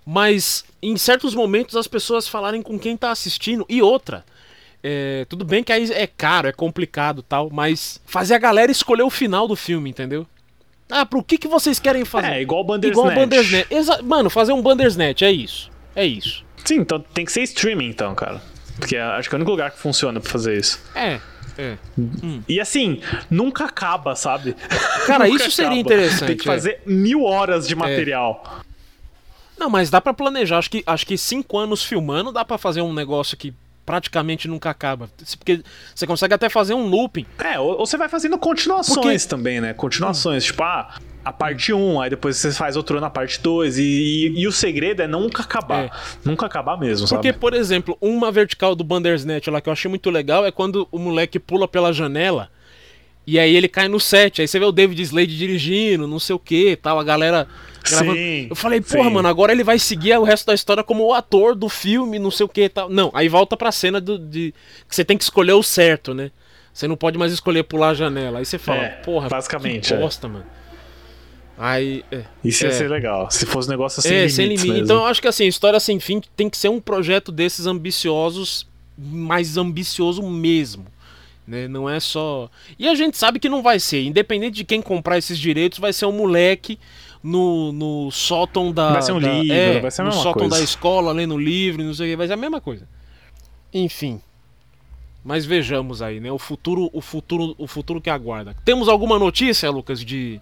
mas 0.05 0.65
em 0.83 0.97
certos 0.97 1.35
momentos 1.35 1.77
as 1.77 1.87
pessoas 1.87 2.27
falarem 2.27 2.61
com 2.63 2.79
quem 2.79 2.97
tá 2.97 3.11
assistindo. 3.11 3.65
E 3.69 3.81
outra, 3.81 4.25
é, 4.83 5.25
tudo 5.29 5.45
bem 5.45 5.63
que 5.63 5.73
aí 5.73 5.91
é 5.93 6.07
caro, 6.09 6.49
é 6.49 6.53
complicado 6.53 7.23
tal, 7.23 7.51
mas 7.53 8.01
fazer 8.05 8.35
a 8.35 8.39
galera 8.39 8.73
escolher 8.73 9.03
o 9.03 9.11
final 9.11 9.47
do 9.47 9.55
filme, 9.55 9.91
entendeu? 9.91 10.27
Ah, 10.91 11.07
pro 11.07 11.23
que, 11.23 11.39
que 11.39 11.47
vocês 11.47 11.79
querem 11.79 12.05
fazer? 12.05 12.33
É, 12.33 12.43
igual 12.43 12.63
o 12.63 12.65
Bandersnatch. 12.65 12.99
Igual 12.99 13.13
o 13.17 13.21
Bandersnatch. 13.21 13.71
Exa 13.71 14.03
Mano, 14.03 14.29
fazer 14.29 14.53
um 14.53 14.61
Bandersnatch, 14.61 15.23
é 15.23 15.31
isso. 15.31 15.71
É 15.95 16.05
isso. 16.05 16.45
Sim, 16.65 16.77
então 16.77 17.01
tem 17.01 17.25
que 17.25 17.33
ser 17.33 17.43
streaming, 17.43 17.89
então, 17.89 18.15
cara. 18.15 18.41
Porque 18.79 18.97
acho 18.97 19.29
que 19.29 19.35
é 19.35 19.37
o 19.37 19.39
único 19.39 19.51
lugar 19.51 19.71
que 19.71 19.79
funciona 19.79 20.21
pra 20.21 20.31
fazer 20.31 20.57
isso. 20.59 20.81
É, 20.95 21.21
é. 21.59 21.77
E 22.49 22.61
assim, 22.61 23.03
nunca 23.31 23.65
acaba, 23.67 24.15
sabe? 24.17 24.55
Cara, 25.07 25.29
isso 25.29 25.51
seria 25.51 25.67
acaba. 25.73 25.81
interessante, 25.81 26.27
Tem 26.29 26.37
que 26.37 26.49
é. 26.49 26.53
fazer 26.53 26.81
mil 26.87 27.25
horas 27.25 27.67
de 27.69 27.75
material. 27.75 28.61
Não, 29.59 29.69
mas 29.69 29.91
dá 29.91 30.01
pra 30.01 30.15
planejar. 30.15 30.57
Acho 30.59 30.71
que, 30.71 30.83
acho 30.87 31.07
que 31.07 31.19
cinco 31.19 31.59
anos 31.59 31.85
filmando 31.85 32.33
dá 32.33 32.45
pra 32.45 32.57
fazer 32.57 32.81
um 32.81 32.95
negócio 32.95 33.37
que 33.37 33.53
praticamente 33.85 34.49
nunca 34.49 34.71
acaba. 34.71 35.11
Porque 35.39 35.63
você 35.95 36.07
consegue 36.07 36.33
até 36.33 36.49
fazer 36.49 36.73
um 36.73 36.87
looping. 36.87 37.27
É, 37.39 37.59
ou, 37.61 37.81
ou 37.81 37.87
você 37.87 37.99
vai 37.99 38.09
fazendo 38.09 38.39
continuações 38.39 38.95
Porque- 39.25 39.29
também, 39.29 39.61
né? 39.61 39.75
Continuações, 39.75 40.45
tipo, 40.45 40.63
ah, 40.63 40.95
a 41.25 41.33
parte 41.33 41.73
1, 41.73 42.01
aí 42.01 42.11
depois 42.11 42.37
você 42.37 42.53
faz 42.53 42.77
outro 42.77 43.01
na 43.01 43.11
parte 43.11 43.41
2. 43.41 43.79
E, 43.79 43.83
e, 43.83 44.41
e 44.41 44.47
o 44.47 44.53
segredo 44.53 45.03
é 45.03 45.07
nunca 45.07 45.43
acabar. 45.43 45.85
É. 45.85 45.91
Nunca 46.25 46.47
acabar 46.47 46.79
mesmo, 46.79 47.07
Porque, 47.09 47.29
sabe? 47.29 47.39
por 47.39 47.55
exemplo, 47.55 47.97
uma 48.01 48.31
vertical 48.33 48.75
do 48.75 48.83
Bandersnatch 48.85 49.49
lá 49.49 49.61
que 49.61 49.69
eu 49.69 49.73
achei 49.73 49.89
muito 49.89 50.11
legal 50.11 50.47
é 50.47 50.51
quando 50.51 50.89
o 50.91 50.99
moleque 50.99 51.39
pula 51.39 51.69
pela 51.69 51.93
janela 51.93 52.51
e 53.27 53.39
aí 53.39 53.55
ele 53.55 53.69
cai 53.69 53.87
no 53.87 54.01
set. 54.01 54.41
Aí 54.41 54.49
você 54.49 54.59
vê 54.59 54.65
o 54.65 54.73
David 54.73 55.01
Slade 55.03 55.37
dirigindo, 55.37 56.07
não 56.07 56.19
sei 56.19 56.35
o 56.35 56.39
que 56.39 56.75
tal, 56.77 56.99
a 56.99 57.05
galera 57.05 57.47
gravando. 57.89 58.15
Sim, 58.17 58.47
eu 58.49 58.57
falei, 58.57 58.81
porra, 58.81 59.05
sim. 59.05 59.11
mano, 59.15 59.29
agora 59.29 59.53
ele 59.53 59.63
vai 59.63 59.79
seguir 59.79 60.19
o 60.19 60.25
resto 60.25 60.47
da 60.47 60.55
história 60.55 60.83
como 60.83 61.05
o 61.05 61.15
ator 61.15 61.55
do 61.55 61.69
filme, 61.69 62.19
não 62.19 62.31
sei 62.31 62.47
o 62.47 62.49
que 62.49 62.69
tal. 62.69 62.89
Não, 62.89 63.11
aí 63.15 63.29
volta 63.29 63.57
pra 63.57 63.71
cena 63.71 64.01
do, 64.01 64.19
de 64.19 64.55
que 64.89 64.95
você 64.97 65.05
tem 65.05 65.17
que 65.17 65.23
escolher 65.25 65.53
o 65.53 65.63
certo, 65.63 66.15
né? 66.15 66.31
Você 66.73 66.89
não 66.89 66.97
pode 66.97 67.19
mais 67.19 67.33
escolher 67.33 67.65
pular 67.65 67.91
a 67.91 67.95
janela. 67.95 68.39
Aí 68.39 68.45
você 68.45 68.59
fala, 68.59 68.83
É, 68.83 68.89
porra, 68.89 69.29
basicamente, 69.29 69.89
que 69.89 69.95
é. 69.95 69.99
bosta, 69.99 70.27
mano. 70.29 70.47
Aí, 71.63 72.03
é. 72.11 72.25
Isso 72.43 72.65
ia 72.65 72.71
é. 72.71 72.73
ser 72.73 72.89
legal. 72.89 73.31
Se 73.31 73.45
fosse 73.45 73.69
um 73.69 73.73
negócio 73.73 74.01
sem 74.01 74.11
é, 74.11 74.15
limites 74.21 74.35
sem 74.35 74.47
limite. 74.47 74.81
Então 74.81 74.97
eu 74.97 75.05
acho 75.05 75.21
que 75.21 75.29
assim, 75.29 75.47
História 75.47 75.79
Sem 75.79 76.01
Fim 76.01 76.23
tem 76.35 76.49
que 76.49 76.57
ser 76.57 76.71
um 76.71 76.81
projeto 76.81 77.31
desses 77.31 77.67
ambiciosos, 77.67 78.67
mais 78.97 79.59
ambicioso 79.59 80.23
mesmo. 80.23 80.87
Né? 81.47 81.69
Não 81.69 81.87
é 81.87 82.01
só. 82.01 82.49
E 82.79 82.89
a 82.89 82.95
gente 82.95 83.19
sabe 83.19 83.39
que 83.39 83.47
não 83.47 83.63
vai 83.63 83.79
ser. 83.79 84.03
Independente 84.05 84.55
de 84.55 84.65
quem 84.65 84.81
comprar 84.81 85.19
esses 85.19 85.39
direitos, 85.39 85.79
vai 85.79 85.93
ser 85.93 86.07
um 86.07 86.13
moleque 86.13 86.79
no, 87.23 87.73
no 87.73 88.11
sótão 88.11 88.73
da. 88.73 88.93
Vai 88.93 89.03
ser 89.03 89.13
um 89.13 89.21
da- 89.21 89.31
livro, 89.31 89.55
é, 89.55 89.81
vai 89.81 89.91
ser 89.91 90.01
a 90.01 90.05
no 90.05 90.11
mesma 90.11 90.23
sótão 90.23 90.49
coisa. 90.49 90.57
da 90.57 90.63
escola, 90.65 91.13
lendo 91.13 91.37
livro, 91.37 91.85
não 91.85 91.93
sei 91.93 92.07
o 92.07 92.11
que. 92.13 92.17
Vai 92.17 92.27
ser 92.27 92.33
a 92.33 92.39
mesma 92.39 92.61
coisa. 92.63 92.89
Enfim. 93.75 94.19
Mas 95.23 95.45
vejamos 95.45 96.01
aí, 96.01 96.21
né? 96.21 96.33
O 96.33 96.39
futuro, 96.39 96.89
o 96.91 97.03
futuro, 97.03 97.55
o 97.59 97.67
futuro 97.67 98.01
que 98.01 98.09
aguarda. 98.09 98.57
Temos 98.65 98.89
alguma 98.89 99.19
notícia, 99.19 99.71
Lucas, 99.71 100.03
de 100.03 100.41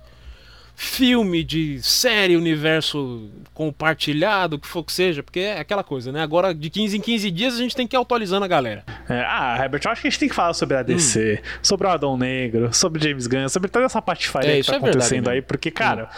filme, 0.81 1.43
de 1.43 1.83
série, 1.83 2.37
universo 2.37 3.29
compartilhado, 3.53 4.55
o 4.55 4.59
que 4.61 4.67
for 4.69 4.85
que 4.85 4.93
seja, 4.93 5.25
porque 5.25 5.41
é 5.41 5.59
aquela 5.59 5.83
coisa, 5.83 6.13
né? 6.13 6.23
Agora, 6.23 6.55
de 6.55 6.71
15 6.71 6.97
em 6.97 7.01
15 7.01 7.31
dias, 7.33 7.55
a 7.55 7.59
gente 7.59 7.75
tem 7.75 7.85
que 7.85 7.97
ir 7.97 7.99
atualizando 7.99 8.45
a 8.45 8.49
galera. 8.49 8.85
É, 9.09 9.25
ah, 9.27 9.59
Herbert, 9.61 9.81
eu 9.85 9.91
acho 9.91 10.01
que 10.01 10.07
a 10.07 10.11
gente 10.11 10.21
tem 10.21 10.29
que 10.29 10.35
falar 10.37 10.55
sobre 10.55 10.77
a 10.77 10.83
DC, 10.85 11.43
sobre 11.61 11.89
o 11.89 11.91
Adão 11.91 12.17
Negro, 12.17 12.73
sobre 12.73 13.03
James 13.03 13.27
Gunn, 13.27 13.49
sobre 13.49 13.69
toda 13.69 13.87
essa 13.87 14.01
patifaria 14.01 14.57
É, 14.57 14.61
que 14.61 14.67
tá 14.69 14.75
é 14.75 14.77
acontecendo 14.77 15.29
aí, 15.29 15.37
mesmo. 15.39 15.49
porque, 15.49 15.73
cara. 15.73 16.09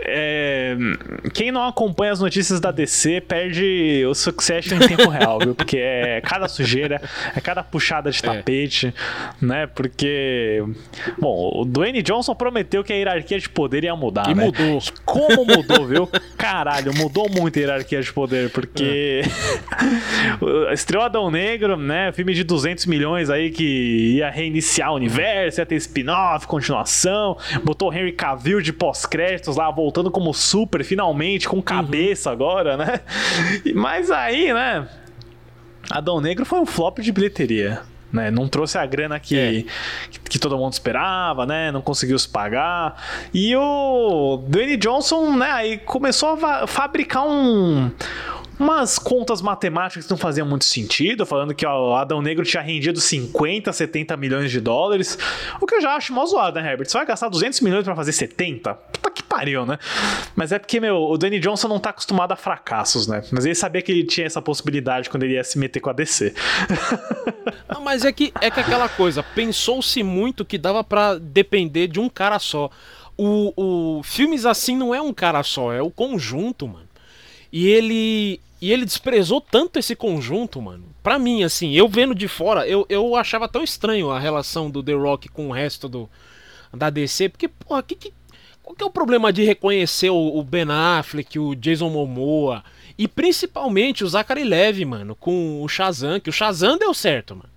É, 0.00 0.76
quem 1.32 1.50
não 1.50 1.66
acompanha 1.66 2.12
as 2.12 2.20
notícias 2.20 2.60
da 2.60 2.70
DC 2.70 3.20
perde 3.22 4.04
o 4.08 4.14
Succession 4.14 4.76
em 4.76 4.86
tempo 4.88 5.08
real, 5.08 5.38
viu? 5.38 5.54
Porque 5.54 5.78
é 5.78 6.20
cada 6.20 6.48
sujeira, 6.48 7.00
é 7.34 7.40
cada 7.40 7.62
puxada 7.62 8.10
de 8.10 8.22
tapete, 8.22 8.94
né? 9.40 9.66
Porque, 9.66 10.62
bom, 11.18 11.60
o 11.60 11.64
Dwayne 11.64 12.02
Johnson 12.02 12.34
prometeu 12.34 12.84
que 12.84 12.92
a 12.92 12.96
hierarquia 12.96 13.38
de 13.38 13.48
poder 13.48 13.84
ia 13.84 13.96
mudar, 13.96 14.28
E 14.30 14.34
né? 14.34 14.44
mudou. 14.44 14.78
Como 15.04 15.44
mudou, 15.44 15.86
viu? 15.86 16.08
Caralho, 16.36 16.92
mudou 16.94 17.28
muito 17.30 17.58
a 17.58 17.60
hierarquia 17.60 18.02
de 18.02 18.12
poder, 18.12 18.50
porque 18.50 19.22
estreou 20.72 21.04
Adão 21.04 21.30
Negro, 21.30 21.76
né? 21.76 22.12
Filme 22.12 22.34
de 22.34 22.44
200 22.44 22.86
milhões 22.86 23.30
aí 23.30 23.50
que 23.50 24.16
ia 24.16 24.30
reiniciar 24.30 24.92
o 24.92 24.96
universo, 24.96 25.60
ia 25.60 25.66
ter 25.66 25.76
spin-off, 25.76 26.46
continuação, 26.46 27.36
botou 27.64 27.90
o 27.90 27.92
Henry 27.92 28.12
Cavill 28.12 28.60
de 28.60 28.72
pós-créditos 28.72 29.56
lá, 29.56 29.69
voltando 29.70 30.10
como 30.10 30.32
super, 30.32 30.84
finalmente, 30.84 31.48
com 31.48 31.62
cabeça 31.62 32.30
agora, 32.30 32.76
né? 32.76 33.00
Mas 33.74 34.10
aí, 34.10 34.52
né? 34.52 34.88
Adão 35.90 36.20
Negro 36.20 36.44
foi 36.44 36.60
um 36.60 36.66
flop 36.66 36.98
de 36.98 37.12
bilheteria. 37.12 37.80
Né, 38.12 38.28
não 38.28 38.48
trouxe 38.48 38.76
a 38.76 38.84
grana 38.84 39.20
que, 39.20 39.64
que 40.28 40.36
todo 40.36 40.58
mundo 40.58 40.72
esperava, 40.72 41.46
né? 41.46 41.70
Não 41.70 41.80
conseguiu 41.80 42.18
se 42.18 42.28
pagar. 42.28 43.00
E 43.32 43.54
o 43.54 44.42
Dwayne 44.48 44.76
Johnson, 44.76 45.36
né, 45.36 45.48
aí 45.48 45.78
começou 45.78 46.36
a 46.44 46.66
fabricar 46.66 47.24
um 47.24 47.88
umas 48.60 48.98
contas 48.98 49.40
matemáticas 49.40 50.04
que 50.04 50.10
não 50.10 50.18
faziam 50.18 50.46
muito 50.46 50.66
sentido, 50.66 51.24
falando 51.24 51.54
que 51.54 51.64
o 51.66 51.94
Adão 51.94 52.20
Negro 52.20 52.44
tinha 52.44 52.62
rendido 52.62 53.00
50, 53.00 53.72
70 53.72 54.16
milhões 54.18 54.50
de 54.50 54.60
dólares. 54.60 55.18
O 55.58 55.66
que 55.66 55.76
eu 55.76 55.80
já 55.80 55.96
acho 55.96 56.12
mó 56.12 56.26
zoado, 56.26 56.60
né, 56.60 56.70
Herbert? 56.70 56.86
Você 56.86 56.98
vai 56.98 57.06
gastar 57.06 57.30
200 57.30 57.60
milhões 57.62 57.84
pra 57.84 57.96
fazer 57.96 58.12
70? 58.12 58.74
Puta 58.74 59.10
que 59.10 59.22
pariu, 59.22 59.64
né? 59.64 59.78
Mas 60.36 60.52
é 60.52 60.58
porque, 60.58 60.78
meu, 60.78 60.96
o 60.96 61.16
Dwayne 61.16 61.40
Johnson 61.40 61.68
não 61.68 61.78
tá 61.78 61.88
acostumado 61.88 62.32
a 62.32 62.36
fracassos, 62.36 63.06
né? 63.06 63.22
Mas 63.32 63.46
ele 63.46 63.54
sabia 63.54 63.80
que 63.80 63.90
ele 63.90 64.04
tinha 64.04 64.26
essa 64.26 64.42
possibilidade 64.42 65.08
quando 65.08 65.22
ele 65.22 65.34
ia 65.34 65.44
se 65.44 65.58
meter 65.58 65.80
com 65.80 65.88
a 65.88 65.94
DC. 65.94 66.34
Ah, 67.66 67.80
mas 67.80 68.04
é 68.04 68.12
que 68.12 68.30
é 68.42 68.50
que 68.50 68.60
aquela 68.60 68.90
coisa, 68.90 69.22
pensou-se 69.22 70.02
muito 70.02 70.44
que 70.44 70.58
dava 70.58 70.84
pra 70.84 71.14
depender 71.14 71.88
de 71.88 71.98
um 71.98 72.10
cara 72.10 72.38
só. 72.38 72.70
O, 73.16 73.52
o 73.56 74.02
filmes 74.02 74.44
assim 74.44 74.76
não 74.76 74.94
é 74.94 75.00
um 75.00 75.14
cara 75.14 75.42
só, 75.42 75.72
é 75.72 75.80
o 75.80 75.90
conjunto, 75.90 76.68
mano. 76.68 76.88
E 77.52 77.66
ele 77.66 78.40
e 78.60 78.72
ele 78.72 78.84
desprezou 78.84 79.40
tanto 79.40 79.78
esse 79.78 79.96
conjunto, 79.96 80.60
mano. 80.60 80.84
Pra 81.02 81.18
mim, 81.18 81.42
assim, 81.42 81.72
eu 81.72 81.88
vendo 81.88 82.14
de 82.14 82.28
fora, 82.28 82.68
eu, 82.68 82.84
eu 82.88 83.16
achava 83.16 83.48
tão 83.48 83.62
estranho 83.62 84.10
a 84.10 84.18
relação 84.18 84.70
do 84.70 84.82
The 84.82 84.92
Rock 84.92 85.28
com 85.28 85.48
o 85.48 85.52
resto 85.52 85.88
do 85.88 86.08
da 86.72 86.88
DC, 86.88 87.30
porque, 87.30 87.48
porra, 87.48 87.82
que, 87.82 87.96
que, 87.96 88.12
qual 88.62 88.76
que 88.76 88.82
é 88.84 88.86
o 88.86 88.90
problema 88.90 89.32
de 89.32 89.42
reconhecer 89.44 90.10
o, 90.10 90.38
o 90.38 90.44
Ben 90.44 90.66
Affleck, 90.70 91.36
o 91.38 91.54
Jason 91.56 91.88
Momoa 91.88 92.62
e 92.96 93.08
principalmente 93.08 94.04
o 94.04 94.08
Zachary 94.08 94.44
Levy, 94.44 94.84
mano, 94.84 95.16
com 95.16 95.62
o 95.62 95.68
Shazam, 95.68 96.20
que 96.20 96.30
o 96.30 96.32
Shazam 96.32 96.78
deu 96.78 96.94
certo, 96.94 97.34
mano. 97.34 97.48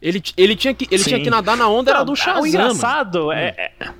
Ele, 0.00 0.22
ele, 0.34 0.56
tinha, 0.56 0.72
que, 0.72 0.86
ele 0.90 1.02
Sim. 1.02 1.10
tinha 1.10 1.22
que 1.22 1.28
nadar 1.28 1.58
na 1.58 1.68
onda, 1.68 1.90
era 1.90 1.98
Não, 1.98 2.06
do 2.06 2.16
Shazam. 2.16 2.34
O 2.34 2.36
mano. 2.36 2.48
engraçado 2.48 3.32
é, 3.32 3.48
é, 3.58 3.90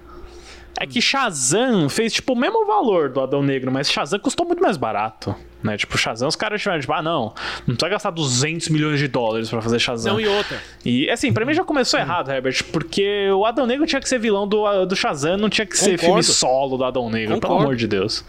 é 0.79 0.87
que 0.87 1.03
Shazam 1.03 1.91
fez 1.91 2.15
tipo 2.15 2.33
o 2.33 2.37
mesmo 2.37 2.65
valor 2.65 3.11
do 3.11 3.21
Adão 3.21 3.43
Negro, 3.43 3.71
mas 3.71 3.91
Shazam 3.91 4.19
custou 4.19 4.47
muito 4.47 4.63
mais 4.63 4.79
barato. 4.79 5.37
Né? 5.63 5.77
Tipo, 5.77 5.97
Shazam, 5.99 6.29
os 6.29 6.37
caras 6.37 6.61
tiveram 6.61 6.81
tipo, 6.81 6.93
ah, 6.93 7.03
não, 7.03 7.35
não 7.67 7.75
precisa 7.75 7.89
gastar 7.89 8.11
200 8.11 8.69
milhões 8.69 8.99
de 8.99 9.09
dólares 9.09 9.49
pra 9.51 9.61
fazer 9.61 9.79
Shazam. 9.79 10.15
Não, 10.15 10.21
e 10.21 10.27
outra. 10.27 10.59
E 10.85 11.11
assim, 11.11 11.33
pra 11.33 11.45
mim 11.45 11.53
já 11.53 11.65
começou 11.65 12.01
errado, 12.01 12.31
Herbert, 12.31 12.65
porque 12.73 13.31
o 13.31 13.45
Adão 13.45 13.67
Negro 13.67 13.87
tinha 13.87 14.01
que 14.01 14.09
ser 14.09 14.19
vilão 14.19 14.49
do, 14.49 14.87
do 14.87 14.97
Shazam, 14.97 15.37
não 15.37 15.49
tinha 15.49 15.67
que 15.67 15.77
ser 15.77 15.93
Concordo. 15.99 16.07
filme 16.07 16.23
solo 16.23 16.77
do 16.77 16.85
Adão 16.85 17.11
Negro, 17.11 17.35
pelo 17.35 17.41
Concordo. 17.41 17.65
amor 17.65 17.77
de 17.77 17.87
Deus. 17.87 18.25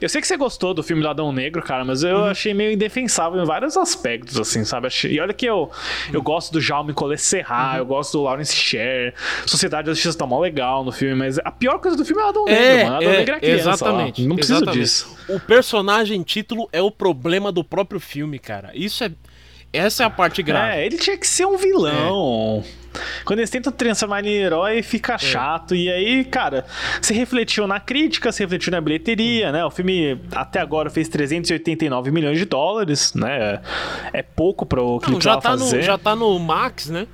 Eu 0.00 0.08
sei 0.08 0.20
que 0.20 0.26
você 0.26 0.36
gostou 0.36 0.74
do 0.74 0.82
filme 0.82 1.02
do 1.02 1.08
Adão 1.08 1.32
Negro, 1.32 1.62
cara, 1.62 1.84
mas 1.84 2.02
eu 2.02 2.24
achei 2.24 2.52
meio 2.52 2.72
indefensável 2.72 3.40
em 3.42 3.46
vários 3.46 3.76
aspectos, 3.76 4.38
assim, 4.38 4.64
sabe? 4.64 4.88
E 5.04 5.18
olha 5.20 5.32
que 5.32 5.46
eu, 5.46 5.70
eu 6.12 6.20
gosto 6.20 6.52
do 6.52 6.60
Jaume 6.60 6.92
Collet 6.92 7.20
Serra, 7.20 7.78
eu 7.78 7.86
gosto 7.86 8.18
do 8.18 8.22
Lawrence 8.24 8.54
Sher, 8.54 9.14
Sociedade 9.46 9.86
da 9.86 9.92
Justiça 9.92 10.18
tá 10.18 10.26
mó 10.26 10.40
legal 10.40 10.84
no 10.84 10.92
filme, 10.92 11.14
mas 11.14 11.38
a 11.38 11.50
pior 11.50 11.78
coisa 11.78 11.96
do 11.96 12.04
filme 12.04 12.20
é 12.22 12.26
o 12.26 12.28
Adão 12.28 12.44
Negro, 12.44 12.84
mano. 12.84 12.96
Adão 12.96 13.12
Negro 13.12 13.34
é 13.34 13.40
criança, 13.40 13.70
exatamente. 13.70 14.22
lá. 14.22 14.28
Não 14.28 14.36
preciso 14.36 14.58
exatamente. 14.58 14.80
disso. 14.82 15.16
O 15.28 15.40
personagem 15.40 16.22
título 16.22 16.53
é 16.72 16.80
o 16.82 16.90
problema 16.90 17.50
do 17.52 17.62
próprio 17.64 18.00
filme, 18.00 18.38
cara. 18.38 18.70
Isso 18.74 19.04
é. 19.04 19.10
Essa 19.72 20.04
é 20.04 20.06
a 20.06 20.10
parte 20.10 20.40
grave. 20.40 20.76
É, 20.76 20.86
ele 20.86 20.96
tinha 20.96 21.18
que 21.18 21.26
ser 21.26 21.44
um 21.46 21.56
vilão. 21.56 22.62
Quando 23.24 23.40
eles 23.40 23.50
tentam 23.50 23.72
transformar 23.72 24.20
ele 24.20 24.28
em 24.28 24.34
herói, 24.34 24.78
É. 24.78 24.82
fica 24.82 25.18
chato. 25.18 25.74
E 25.74 25.90
aí, 25.90 26.24
cara, 26.24 26.64
se 27.02 27.12
refletiu 27.12 27.66
na 27.66 27.80
crítica, 27.80 28.30
se 28.30 28.40
refletiu 28.44 28.70
na 28.70 28.80
bilheteria, 28.80 29.50
né? 29.50 29.64
O 29.64 29.70
filme 29.72 30.20
até 30.32 30.60
agora 30.60 30.88
fez 30.90 31.08
389 31.08 32.12
milhões 32.12 32.38
de 32.38 32.44
dólares, 32.44 33.14
né? 33.14 33.60
É 34.12 34.22
pouco 34.22 34.64
pro 34.64 35.00
que 35.00 35.08
Não, 35.10 35.16
ele 35.16 35.24
já, 35.24 35.38
tá 35.38 35.52
no, 35.56 35.58
fazer. 35.58 35.82
já 35.82 35.98
tá 35.98 36.14
no 36.14 36.38
Max, 36.38 36.88
né? 36.88 37.08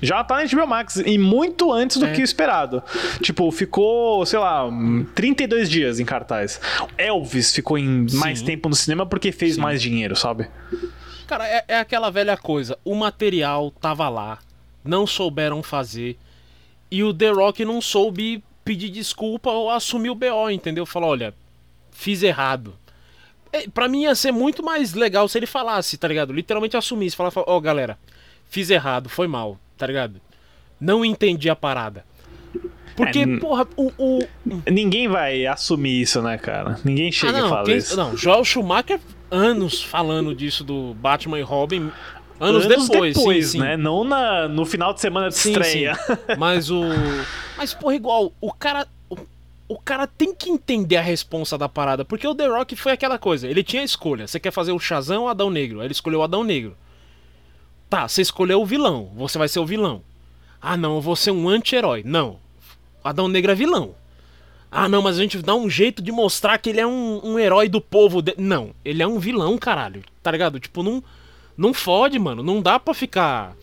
Já 0.00 0.22
tá 0.22 0.36
na 0.36 0.44
HBO 0.44 0.66
Max 0.66 0.96
e 0.96 1.18
muito 1.18 1.72
antes 1.72 1.96
do 1.96 2.06
É. 2.06 2.12
que 2.12 2.20
o 2.20 2.24
esperado. 2.24 2.82
Tipo, 3.20 3.50
ficou, 3.50 4.24
sei 4.24 4.38
lá, 4.38 4.68
32 5.14 5.68
dias 5.68 5.98
em 5.98 6.04
cartaz. 6.04 6.60
Elvis 6.96 7.52
ficou 7.54 7.76
em 7.76 8.06
mais 8.14 8.38
Sim. 8.40 8.44
tempo 8.44 8.68
no 8.68 8.74
cinema 8.76 9.04
porque 9.04 9.32
fez 9.32 9.56
mais 9.56 9.82
dinheiro, 9.82 10.14
sabe? 10.14 10.48
Cara, 11.26 11.46
é, 11.46 11.64
é 11.68 11.78
aquela 11.78 12.10
velha 12.10 12.36
coisa. 12.36 12.78
O 12.84 12.94
material 12.94 13.70
tava 13.80 14.08
lá, 14.08 14.38
não 14.84 15.06
souberam 15.06 15.62
fazer. 15.62 16.16
E 16.90 17.02
o 17.02 17.12
The 17.12 17.30
Rock 17.30 17.64
não 17.64 17.80
soube 17.82 18.42
pedir 18.64 18.88
desculpa 18.90 19.50
ou 19.50 19.70
assumir 19.70 20.10
o 20.10 20.14
BO, 20.14 20.50
entendeu? 20.50 20.86
Falou, 20.86 21.10
olha, 21.10 21.34
fiz 21.90 22.22
errado. 22.22 22.74
É, 23.52 23.66
pra 23.68 23.88
mim 23.88 24.02
ia 24.02 24.14
ser 24.14 24.30
muito 24.30 24.62
mais 24.62 24.94
legal 24.94 25.26
se 25.28 25.38
ele 25.38 25.46
falasse, 25.46 25.96
tá 25.98 26.06
ligado? 26.06 26.32
Literalmente 26.32 26.76
assumisse. 26.76 27.16
Falasse, 27.16 27.38
ó, 27.46 27.60
galera, 27.60 27.98
fiz 28.48 28.70
errado, 28.70 29.08
foi 29.08 29.26
mal, 29.26 29.58
tá 29.78 29.86
ligado? 29.86 30.20
Não 30.80 31.04
entendi 31.04 31.48
a 31.48 31.56
parada. 31.56 32.04
Porque, 32.96 33.20
É, 33.20 33.36
porra, 33.38 33.66
o. 33.76 33.92
o... 33.96 34.18
Ninguém 34.70 35.06
vai 35.08 35.46
assumir 35.46 36.00
isso, 36.02 36.20
né, 36.20 36.36
cara? 36.36 36.78
Ninguém 36.84 37.12
chega 37.12 37.36
Ah, 37.36 37.38
e 37.38 37.42
não, 37.42 37.48
fala 37.48 37.64
quem- 37.64 37.76
isso. 37.76 37.96
não, 37.96 38.16
Joel 38.16 38.44
Schumacher, 38.44 38.98
anos 39.30 39.82
falando 39.82 40.34
disso 40.34 40.64
do 40.64 40.94
Batman 40.94 41.38
e 41.38 41.42
Robin. 41.42 41.90
Anos, 42.40 42.66
depois, 42.66 43.16
sim, 43.16 43.42
sim. 43.42 43.58
né? 43.58 43.76
Não 43.76 44.04
na, 44.04 44.46
no 44.48 44.64
final 44.64 44.92
de 44.94 45.00
semana 45.00 45.28
de 45.28 45.34
Sim, 45.36 45.50
estreia. 45.50 45.94
sim. 45.96 46.12
Mas 46.38 46.70
o. 46.70 46.82
Mas, 47.56 47.74
porra, 47.74 47.94
igual, 47.96 48.32
o 48.40 48.52
cara. 48.52 48.86
O, 49.10 49.16
o 49.68 49.78
cara 49.78 50.06
tem 50.06 50.32
que 50.34 50.48
entender 50.48 50.96
a 50.96 51.00
responsa 51.02 51.58
da 51.58 51.68
parada. 51.68 52.04
Porque 52.04 52.26
o 52.26 52.34
The 52.34 52.46
Rock 52.46 52.74
foi 52.76 52.92
aquela 52.92 53.18
coisa. 53.18 53.46
Ele 53.48 53.62
tinha 53.64 53.82
a 53.82 53.84
escolha. 53.84 54.26
Você 54.26 54.38
quer 54.40 54.52
fazer 54.52 54.70
o 54.72 54.78
Shazam 54.78 55.22
ou 55.22 55.26
o 55.26 55.28
Adão 55.28 55.50
Negro? 55.50 55.82
Ele 55.82 55.92
escolheu 55.92 56.20
o 56.20 56.22
Adão 56.22 56.42
Negro. 56.44 56.76
Tá, 57.88 58.06
você 58.06 58.22
escolheu 58.22 58.60
o 58.60 58.66
vilão. 58.66 59.10
Você 59.16 59.38
vai 59.38 59.48
ser 59.48 59.60
o 59.60 59.66
vilão. 59.66 60.02
Ah, 60.60 60.76
não, 60.76 60.96
eu 60.96 61.00
vou 61.00 61.16
ser 61.16 61.30
um 61.30 61.48
anti-herói. 61.48 62.02
Não. 62.04 62.38
Adão 63.02 63.28
Negro 63.28 63.52
é 63.52 63.54
vilão. 63.54 63.94
Ah, 64.70 64.88
não, 64.88 65.00
mas 65.00 65.16
a 65.18 65.22
gente 65.22 65.38
dá 65.38 65.54
um 65.54 65.70
jeito 65.70 66.02
de 66.02 66.12
mostrar 66.12 66.58
que 66.58 66.68
ele 66.68 66.80
é 66.80 66.86
um, 66.86 67.20
um 67.24 67.38
herói 67.38 67.68
do 67.68 67.80
povo. 67.80 68.20
de- 68.20 68.34
Não, 68.36 68.70
ele 68.84 69.02
é 69.02 69.06
um 69.06 69.18
vilão, 69.18 69.56
caralho. 69.56 70.02
Tá 70.22 70.30
ligado? 70.30 70.60
Tipo, 70.60 70.82
não, 70.82 71.02
não 71.56 71.72
fode, 71.72 72.18
mano. 72.18 72.42
Não 72.42 72.60
dá 72.60 72.78
pra 72.78 72.92
ficar. 72.92 73.56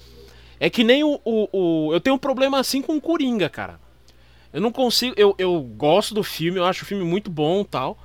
É 0.59 0.69
que 0.69 0.83
nem 0.83 1.03
o, 1.03 1.19
o, 1.23 1.49
o- 1.51 1.93
Eu 1.93 1.99
tenho 1.99 2.15
um 2.15 2.19
problema 2.19 2.57
assim 2.59 2.81
com 2.81 2.95
o 2.95 3.01
Coringa, 3.01 3.47
cara. 3.49 3.79
Eu 4.51 4.61
não 4.61 4.71
consigo. 4.71 5.13
Eu, 5.17 5.35
eu 5.37 5.61
gosto 5.61 6.15
do 6.15 6.23
filme, 6.23 6.57
eu 6.57 6.65
acho 6.65 6.83
o 6.83 6.87
filme 6.87 7.03
muito 7.03 7.29
bom 7.29 7.63
tal. 7.63 7.97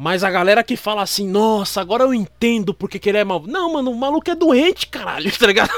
Mas 0.00 0.22
a 0.22 0.30
galera 0.30 0.62
que 0.62 0.76
fala 0.76 1.02
assim, 1.02 1.28
nossa, 1.28 1.80
agora 1.80 2.04
eu 2.04 2.14
entendo 2.14 2.72
porque 2.72 3.00
que 3.00 3.08
ele 3.08 3.18
é 3.18 3.24
mal. 3.24 3.42
Não, 3.44 3.72
mano, 3.72 3.90
o 3.90 3.96
maluco 3.96 4.30
é 4.30 4.34
doente, 4.36 4.86
caralho, 4.86 5.28
tá 5.36 5.44
ligado? 5.44 5.70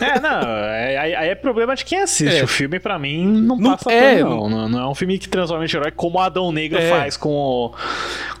É, 0.00 0.18
não, 0.18 0.40
é- 0.40 0.98
aí, 0.98 1.14
aí 1.14 1.28
é 1.28 1.34
problema 1.36 1.76
de 1.76 1.84
quem 1.84 2.00
assiste. 2.00 2.38
É. 2.40 2.42
O 2.42 2.48
filme, 2.48 2.80
pra 2.80 2.98
mim, 2.98 3.24
não, 3.24 3.56
Não- 3.56 3.70
passa 3.76 3.92
é, 3.92 4.20
não. 4.20 4.48
não. 4.50 4.68
Não 4.68 4.80
é 4.80 4.88
um 4.88 4.94
filme 4.96 5.16
que 5.16 5.28
transforma 5.28 5.64
em 5.64 5.68
herói 5.68 5.92
como 5.92 6.18
o 6.18 6.20
Adão 6.20 6.50
Negro 6.50 6.76
É. 6.76 6.90
faz 6.90 7.16
com 7.16 7.30
o, 7.30 7.74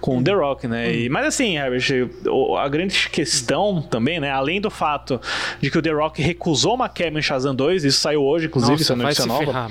com 0.00 0.20
The 0.20 0.32
Rock, 0.32 0.66
né? 0.66 0.92
E- 0.92 1.08
mas 1.08 1.26
assim, 1.26 1.56
Herbert, 1.56 2.10
a 2.58 2.68
grande 2.68 3.08
questão 3.10 3.80
também, 3.80 4.18
né? 4.18 4.32
Além 4.32 4.60
do 4.60 4.70
fato 4.72 5.20
de 5.60 5.70
que 5.70 5.78
o 5.78 5.82
The 5.82 5.92
Rock 5.92 6.20
recusou 6.20 6.74
uma 6.74 6.90
em 7.20 7.22
Shazam 7.22 7.54
2, 7.54 7.84
isso 7.84 8.00
saiu 8.00 8.24
hoje, 8.24 8.46
inclusive, 8.46 8.82
isso 8.82 8.92
é 8.92 8.96
Nossa, 8.96 9.22
se 9.22 9.28
notícia 9.28 9.46
nova. 9.46 9.68
ferrar. 9.68 9.70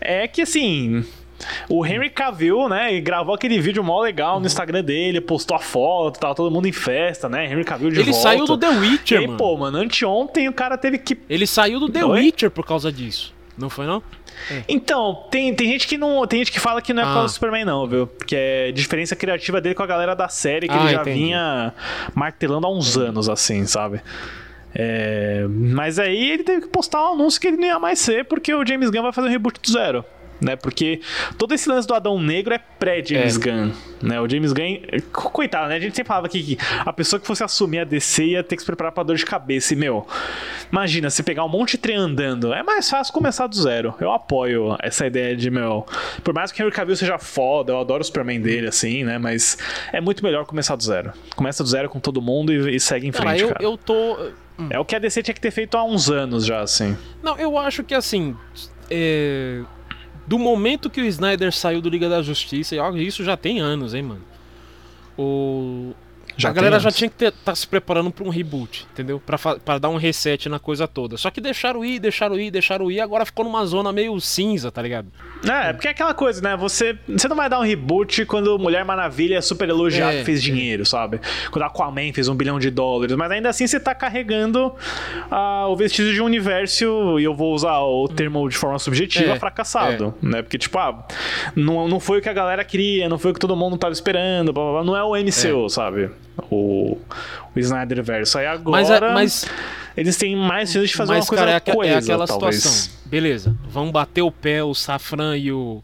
É 0.00 0.28
que 0.28 0.42
assim. 0.42 1.04
O 1.68 1.84
Henry 1.84 2.10
Cavill, 2.10 2.68
né, 2.68 2.94
e 2.94 3.00
gravou 3.00 3.34
aquele 3.34 3.58
vídeo 3.60 3.82
mó 3.82 4.00
legal 4.00 4.38
no 4.40 4.46
Instagram 4.46 4.82
dele, 4.84 5.20
postou 5.20 5.56
a 5.56 5.60
foto, 5.60 6.18
tava 6.20 6.34
todo 6.34 6.50
mundo 6.50 6.66
em 6.68 6.72
festa, 6.72 7.28
né? 7.28 7.44
Henry 7.50 7.64
Cavill 7.64 7.90
de 7.90 8.00
Ele 8.00 8.10
volta. 8.12 8.28
saiu 8.28 8.44
do 8.46 8.56
The 8.56 8.66
E 8.72 8.78
Witcher, 8.78 9.18
aí, 9.20 9.26
mano. 9.26 9.38
pô, 9.38 9.56
mano, 9.56 9.78
anteontem 9.78 10.48
o 10.48 10.52
cara 10.52 10.78
teve 10.78 10.98
que 10.98 11.18
Ele 11.28 11.46
saiu 11.46 11.80
do 11.80 11.88
The 11.88 12.04
Oi? 12.04 12.20
Witcher 12.20 12.50
por 12.50 12.64
causa 12.66 12.90
disso. 12.92 13.34
Não 13.56 13.70
foi, 13.70 13.86
não? 13.86 14.02
Então, 14.68 15.26
tem, 15.30 15.54
tem 15.54 15.68
gente 15.68 15.86
que 15.86 15.96
não. 15.96 16.26
Tem 16.26 16.40
gente 16.40 16.50
que 16.50 16.58
fala 16.58 16.82
que 16.82 16.92
não 16.92 17.02
é 17.02 17.04
por 17.06 17.10
Ah. 17.10 17.14
causa 17.14 17.28
do 17.28 17.34
Superman, 17.34 17.64
não, 17.64 17.86
viu? 17.86 18.06
Que 18.26 18.34
é 18.34 18.72
diferença 18.72 19.14
criativa 19.14 19.60
dele 19.60 19.76
com 19.76 19.82
a 19.84 19.86
galera 19.86 20.14
da 20.16 20.28
série, 20.28 20.66
que 20.66 20.74
Ah, 20.74 20.80
ele 20.80 20.88
já 20.92 21.00
entendi. 21.02 21.18
vinha 21.20 21.72
martelando 22.14 22.66
há 22.66 22.70
uns 22.70 22.96
anos, 22.96 23.28
assim, 23.28 23.64
sabe? 23.64 24.00
É, 24.74 25.46
mas 25.48 26.00
aí 26.00 26.32
ele 26.32 26.42
teve 26.42 26.62
que 26.62 26.68
postar 26.68 27.10
um 27.10 27.14
anúncio 27.14 27.40
que 27.40 27.46
ele 27.46 27.56
não 27.58 27.64
ia 27.66 27.78
mais 27.78 28.00
ser, 28.00 28.24
porque 28.24 28.52
o 28.52 28.66
James 28.66 28.90
Gunn 28.90 29.02
vai 29.02 29.12
fazer 29.12 29.28
um 29.28 29.30
reboot 29.30 29.60
do 29.60 29.70
zero. 29.70 30.04
Né? 30.40 30.56
Porque 30.56 31.00
todo 31.38 31.54
esse 31.54 31.68
lance 31.68 31.86
do 31.86 31.94
Adão 31.94 32.20
Negro 32.20 32.52
é 32.52 32.58
pré-James 32.58 33.36
É. 33.36 33.38
Gunn. 33.40 33.72
Né? 34.02 34.20
O 34.20 34.28
James 34.28 34.52
Gunn. 34.52 34.78
Coitado, 35.12 35.68
né? 35.68 35.76
A 35.76 35.80
gente 35.80 35.94
sempre 35.96 36.08
falava 36.08 36.28
que 36.28 36.58
a 36.80 36.92
pessoa 36.92 37.18
que 37.20 37.26
fosse 37.26 37.42
assumir 37.42 37.78
a 37.80 37.84
DC 37.84 38.24
ia 38.24 38.42
ter 38.42 38.56
que 38.56 38.62
se 38.62 38.66
preparar 38.66 38.92
pra 38.92 39.02
dor 39.02 39.16
de 39.16 39.24
cabeça. 39.24 39.72
E, 39.72 39.76
meu, 39.76 40.06
imagina, 40.70 41.08
se 41.10 41.22
pegar 41.22 41.44
um 41.44 41.48
monte 41.48 41.72
de 41.72 41.78
trem 41.78 41.96
andando, 41.96 42.52
é 42.52 42.62
mais 42.62 42.88
fácil 42.90 43.12
começar 43.12 43.46
do 43.46 43.54
zero. 43.56 43.94
Eu 44.00 44.12
apoio 44.12 44.76
essa 44.82 45.06
ideia 45.06 45.34
de, 45.36 45.50
meu. 45.50 45.86
Por 46.22 46.34
mais 46.34 46.50
que 46.52 46.62
o 46.62 46.66
Henry 46.66 46.74
Cavill 46.74 46.96
seja 46.96 47.18
foda, 47.18 47.72
eu 47.72 47.80
adoro 47.80 48.02
o 48.02 48.04
Superman 48.04 48.40
dele, 48.40 48.66
assim, 48.68 49.04
né? 49.04 49.18
Mas 49.18 49.56
é 49.92 50.00
muito 50.00 50.22
melhor 50.22 50.44
começar 50.44 50.76
do 50.76 50.82
zero. 50.82 51.12
Começa 51.36 51.62
do 51.62 51.68
zero 51.68 51.88
com 51.88 52.00
todo 52.00 52.20
mundo 52.20 52.52
e, 52.52 52.76
e 52.76 52.80
segue 52.80 53.06
em 53.06 53.12
frente, 53.12 53.42
eu, 53.42 53.48
cara. 53.48 53.62
eu 53.62 53.76
tô. 53.78 54.18
É 54.70 54.78
o 54.78 54.84
que 54.84 54.94
a 54.94 54.98
DC 54.98 55.22
tinha 55.22 55.34
que 55.34 55.40
ter 55.40 55.50
feito 55.50 55.76
há 55.76 55.84
uns 55.84 56.10
anos 56.10 56.44
já, 56.46 56.60
assim. 56.60 56.96
Não, 57.22 57.36
eu 57.38 57.58
acho 57.58 57.82
que 57.82 57.94
assim. 57.94 58.36
é, 58.90 59.62
Do 60.26 60.38
momento 60.38 60.88
que 60.88 61.00
o 61.00 61.04
Snyder 61.04 61.52
saiu 61.52 61.80
do 61.80 61.88
Liga 61.88 62.08
da 62.08 62.22
Justiça, 62.22 62.74
e 62.74 63.06
isso 63.06 63.22
já 63.22 63.36
tem 63.36 63.60
anos, 63.60 63.94
hein, 63.94 64.02
mano. 64.02 64.24
O. 65.18 65.92
Já 66.36 66.48
a 66.50 66.52
galera 66.52 66.78
já 66.80 66.90
tinha 66.90 67.08
que 67.08 67.24
estar 67.24 67.54
se 67.54 67.66
preparando 67.66 68.10
pra 68.10 68.24
um 68.24 68.28
reboot, 68.28 68.86
entendeu? 68.92 69.20
Pra 69.64 69.78
dar 69.78 69.88
um 69.88 69.96
reset 69.96 70.48
na 70.48 70.58
coisa 70.58 70.88
toda. 70.88 71.16
Só 71.16 71.30
que 71.30 71.40
deixaram 71.40 71.84
ir, 71.84 71.98
deixaram 71.98 72.38
ir, 72.38 72.50
deixaram 72.50 72.90
ir, 72.90 73.00
agora 73.00 73.24
ficou 73.24 73.44
numa 73.44 73.64
zona 73.66 73.92
meio 73.92 74.18
cinza, 74.20 74.70
tá 74.70 74.82
ligado? 74.82 75.08
É, 75.48 75.72
porque 75.72 75.88
é 75.88 75.90
aquela 75.92 76.14
coisa, 76.14 76.42
né? 76.42 76.56
Você, 76.56 76.98
você 77.08 77.28
não 77.28 77.36
vai 77.36 77.48
dar 77.48 77.60
um 77.60 77.62
reboot 77.62 78.24
quando 78.26 78.58
Mulher 78.58 78.84
Maravilha 78.84 79.36
é 79.36 79.40
super 79.40 79.68
elogiado 79.68 80.16
É, 80.16 80.20
e 80.22 80.24
fez 80.24 80.40
é. 80.40 80.42
dinheiro, 80.42 80.84
sabe? 80.84 81.20
Quando 81.50 81.62
Aquaman 81.64 82.12
fez 82.12 82.28
um 82.28 82.34
bilhão 82.34 82.58
de 82.58 82.70
dólares. 82.70 83.14
Mas 83.16 83.30
ainda 83.30 83.48
assim 83.48 83.66
você 83.66 83.78
tá 83.78 83.94
carregando 83.94 84.74
ah, 85.30 85.66
o 85.68 85.76
vestígio 85.76 86.12
de 86.12 86.20
um 86.20 86.24
universo, 86.24 87.18
e 87.18 87.24
eu 87.24 87.34
vou 87.34 87.54
usar 87.54 87.78
o 87.80 88.08
termo 88.08 88.48
de 88.48 88.56
forma 88.56 88.78
subjetiva, 88.78 89.34
É, 89.34 89.38
fracassado. 89.38 90.14
Né? 90.20 90.42
Porque, 90.42 90.58
tipo, 90.58 90.78
ah, 90.78 91.06
não, 91.54 91.86
não 91.88 92.00
foi 92.00 92.18
o 92.18 92.22
que 92.22 92.28
a 92.28 92.32
galera 92.32 92.64
queria, 92.64 93.08
não 93.08 93.18
foi 93.18 93.30
o 93.30 93.34
que 93.34 93.40
todo 93.40 93.54
mundo 93.56 93.76
tava 93.76 93.92
esperando, 93.92 94.52
blá, 94.52 94.62
blá, 94.64 94.72
blá. 94.72 94.84
não 94.84 94.96
é 94.96 95.02
o 95.04 95.14
MCU, 95.16 95.68
sabe? 95.68 96.10
O, 96.50 96.98
o 97.54 97.58
Snyder 97.58 98.02
Verso. 98.02 98.38
Aí 98.38 98.46
agora. 98.46 98.82
Mas, 98.82 98.90
é- 98.90 99.12
mas, 99.12 99.44
Eles 99.96 100.16
têm 100.16 100.34
mais 100.34 100.72
chance 100.72 100.88
de 100.88 100.94
fazer 100.96 101.12
mas 101.12 101.24
uma 101.24 101.28
coisa 101.28 101.44
cara, 101.44 101.52
é, 101.52 101.56
é 101.56 101.74
coesa, 101.74 101.98
aquela 101.98 102.26
talvez. 102.26 102.56
situação. 102.56 102.92
Beleza, 103.06 103.56
vão 103.68 103.92
bater 103.92 104.22
o 104.22 104.30
pé 104.30 104.62
o 104.62 104.74
Safran 104.74 105.36
e 105.36 105.52
o. 105.52 105.82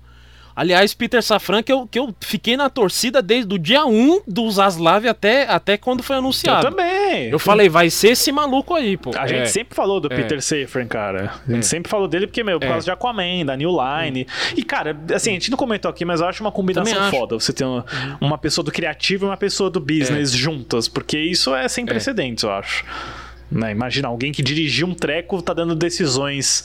Aliás, 0.55 0.93
Peter 0.93 1.23
Safran, 1.23 1.63
que 1.63 1.73
eu, 1.73 1.87
que 1.87 1.99
eu 1.99 2.15
fiquei 2.21 2.57
na 2.57 2.69
torcida 2.69 3.23
desde 3.23 3.55
o 3.55 3.59
dia 3.59 3.87
1 3.87 4.23
do 4.27 4.51
Zaslav 4.51 5.07
até, 5.07 5.49
até 5.49 5.77
quando 5.79 6.03
foi 6.03 6.17
Eu 6.17 6.21
anunciado. 6.21 6.67
Também. 7.11 7.29
Eu 7.31 7.39
falei, 7.39 7.69
vai 7.69 7.91
ser 7.91 8.09
esse 8.09 8.31
maluco 8.33 8.75
aí, 8.75 8.97
pô. 8.97 9.11
A 9.17 9.25
É. 9.25 9.29
gente 9.29 9.51
sempre 9.51 9.75
falou 9.75 10.01
do 10.01 10.13
É. 10.13 10.17
Peter 10.17 10.41
Safran, 10.43 10.87
cara. 10.87 11.33
A 11.47 11.51
gente 11.51 11.61
É. 11.61 11.63
sempre 11.63 11.91
falou 11.91 12.09
dele 12.09 12.27
porque, 12.27 12.43
meu, 12.43 12.59
por 12.59 12.67
É. 12.67 12.69
causa 12.71 12.85
de 12.85 12.91
Aquaman, 12.91 13.45
da 13.45 13.57
New 13.57 13.71
Line. 13.71 14.27
E, 14.57 14.63
cara, 14.63 14.97
assim, 15.15 15.31
a 15.31 15.33
gente 15.35 15.51
não 15.51 15.59
comentou 15.59 15.91
aqui, 15.91 16.05
mas 16.05 16.21
eu 16.21 16.27
acho 16.27 16.43
uma 16.43 16.53
combinação 16.53 16.99
acho. 17.01 17.11
foda. 17.11 17.35
Você 17.39 17.53
ter 17.53 17.65
uma, 17.65 17.85
uma 18.21 18.39
pessoa 18.39 18.65
do 18.65 18.71
criativo 18.73 19.27
e 19.27 19.29
uma 19.29 19.37
pessoa 19.37 19.71
do 19.71 19.81
business 19.81 20.33
juntas, 20.33 20.89
porque 20.89 21.19
isso 21.19 21.55
é 21.55 21.69
sem 21.69 21.85
precedentes, 21.85 22.45
eu 22.45 22.51
acho. 22.51 22.85
Né? 23.51 23.73
Imagina, 23.73 24.07
alguém 24.09 24.31
que 24.31 24.43
dirigiu 24.43 24.87
um 24.87 24.95
treco 24.95 25.43
tá 25.43 25.53
dando 25.53 25.75
decisões 25.75 26.65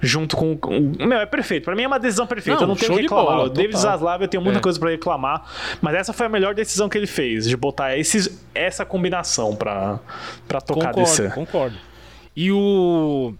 junto 0.00 0.36
com. 0.36 0.58
Meu, 0.98 1.18
é 1.20 1.26
perfeito. 1.26 1.64
Pra 1.64 1.76
mim 1.76 1.82
é 1.84 1.86
uma 1.86 2.00
decisão 2.00 2.26
perfeita. 2.26 2.56
Não, 2.60 2.64
eu 2.64 2.68
não 2.68 2.74
tenho 2.76 2.90
que 2.92 2.96
de 2.96 3.02
reclamar. 3.02 3.26
bola, 3.26 3.44
o 3.44 3.48
David. 3.48 3.78
Zaslav 3.78 4.22
eu 4.22 4.28
tenho 4.28 4.42
muita 4.42 4.58
É. 4.58 4.62
coisa 4.62 4.78
pra 4.78 4.90
reclamar, 4.90 5.44
mas 5.80 5.94
essa 5.94 6.12
foi 6.12 6.26
a 6.26 6.28
melhor 6.28 6.52
decisão 6.54 6.88
que 6.88 6.98
ele 6.98 7.06
fez, 7.06 7.48
de 7.48 7.56
botar 7.56 7.96
esses, 7.96 8.42
essa 8.52 8.84
combinação 8.84 9.54
pra, 9.54 10.00
pra 10.48 10.60
tocar 10.60 10.92
Concordo, 10.92 11.00
DC. 11.10 11.30
concordo. 11.30 11.76
E 12.34 12.50
o. 12.50 13.32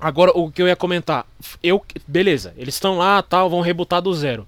Agora, 0.00 0.30
o 0.34 0.50
que 0.50 0.62
eu 0.62 0.68
ia 0.68 0.76
comentar. 0.76 1.26
Eu, 1.62 1.84
beleza, 2.06 2.54
eles 2.56 2.74
estão 2.74 2.96
lá, 2.96 3.20
tal, 3.20 3.50
vão 3.50 3.60
rebutar 3.60 4.00
do 4.00 4.14
zero. 4.14 4.46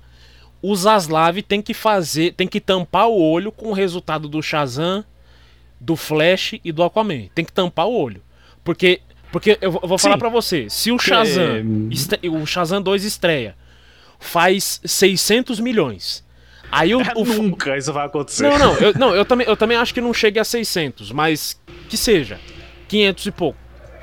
O 0.63 0.75
Zaslav 0.77 1.43
tem 1.43 1.61
que 1.61 1.75
fazer, 1.75 2.35
tem 2.35 2.47
que 2.47 2.61
tampar 2.61 3.09
o 3.09 3.21
olho 3.21 3.51
com 3.51 3.71
o 3.71 3.73
resultado 3.73 4.29
do 4.29 4.41
Shazam, 4.41 5.05
do 5.85 5.97
Flash 5.97 6.55
e 6.65 6.71
do 6.73 6.83
Aquaman. 6.83 7.27
Tem 7.35 7.45
que 7.45 7.53
tampar 7.53 7.87
o 7.89 7.93
olho. 7.93 8.23
Porque, 8.63 9.01
porque 9.33 9.59
eu 9.61 9.73
vou 9.73 9.99
falar 9.99 10.17
pra 10.17 10.29
você, 10.29 10.69
se 10.71 10.93
o 10.93 10.99
Shazam, 10.99 11.89
estre- 11.91 12.29
o 12.29 12.47
Shazam 12.47 12.81
2 12.81 13.05
estreia, 13.05 13.57
faz 14.21 14.81
600 14.85 15.59
milhões. 15.59 16.25
Aí 16.71 16.95
o, 16.95 17.01
o, 17.17 17.25
Nunca 17.25 17.77
isso 17.77 17.93
vai 17.93 18.07
acontecer. 18.07 18.49
não, 18.49 18.59
não, 18.59 18.75
eu, 18.79 18.95
não 18.95 19.15
eu, 19.15 19.25
também, 19.25 19.47
eu 19.47 19.57
também 19.57 19.77
acho 19.77 19.93
que 19.93 20.01
não 20.01 20.15
chegue 20.15 20.39
a 20.39 20.45
600, 20.45 21.11
mas 21.11 21.61
que 21.89 21.97
seja 21.97 22.39
500 22.89 23.27
e 23.27 23.31
pouco. 23.33 23.59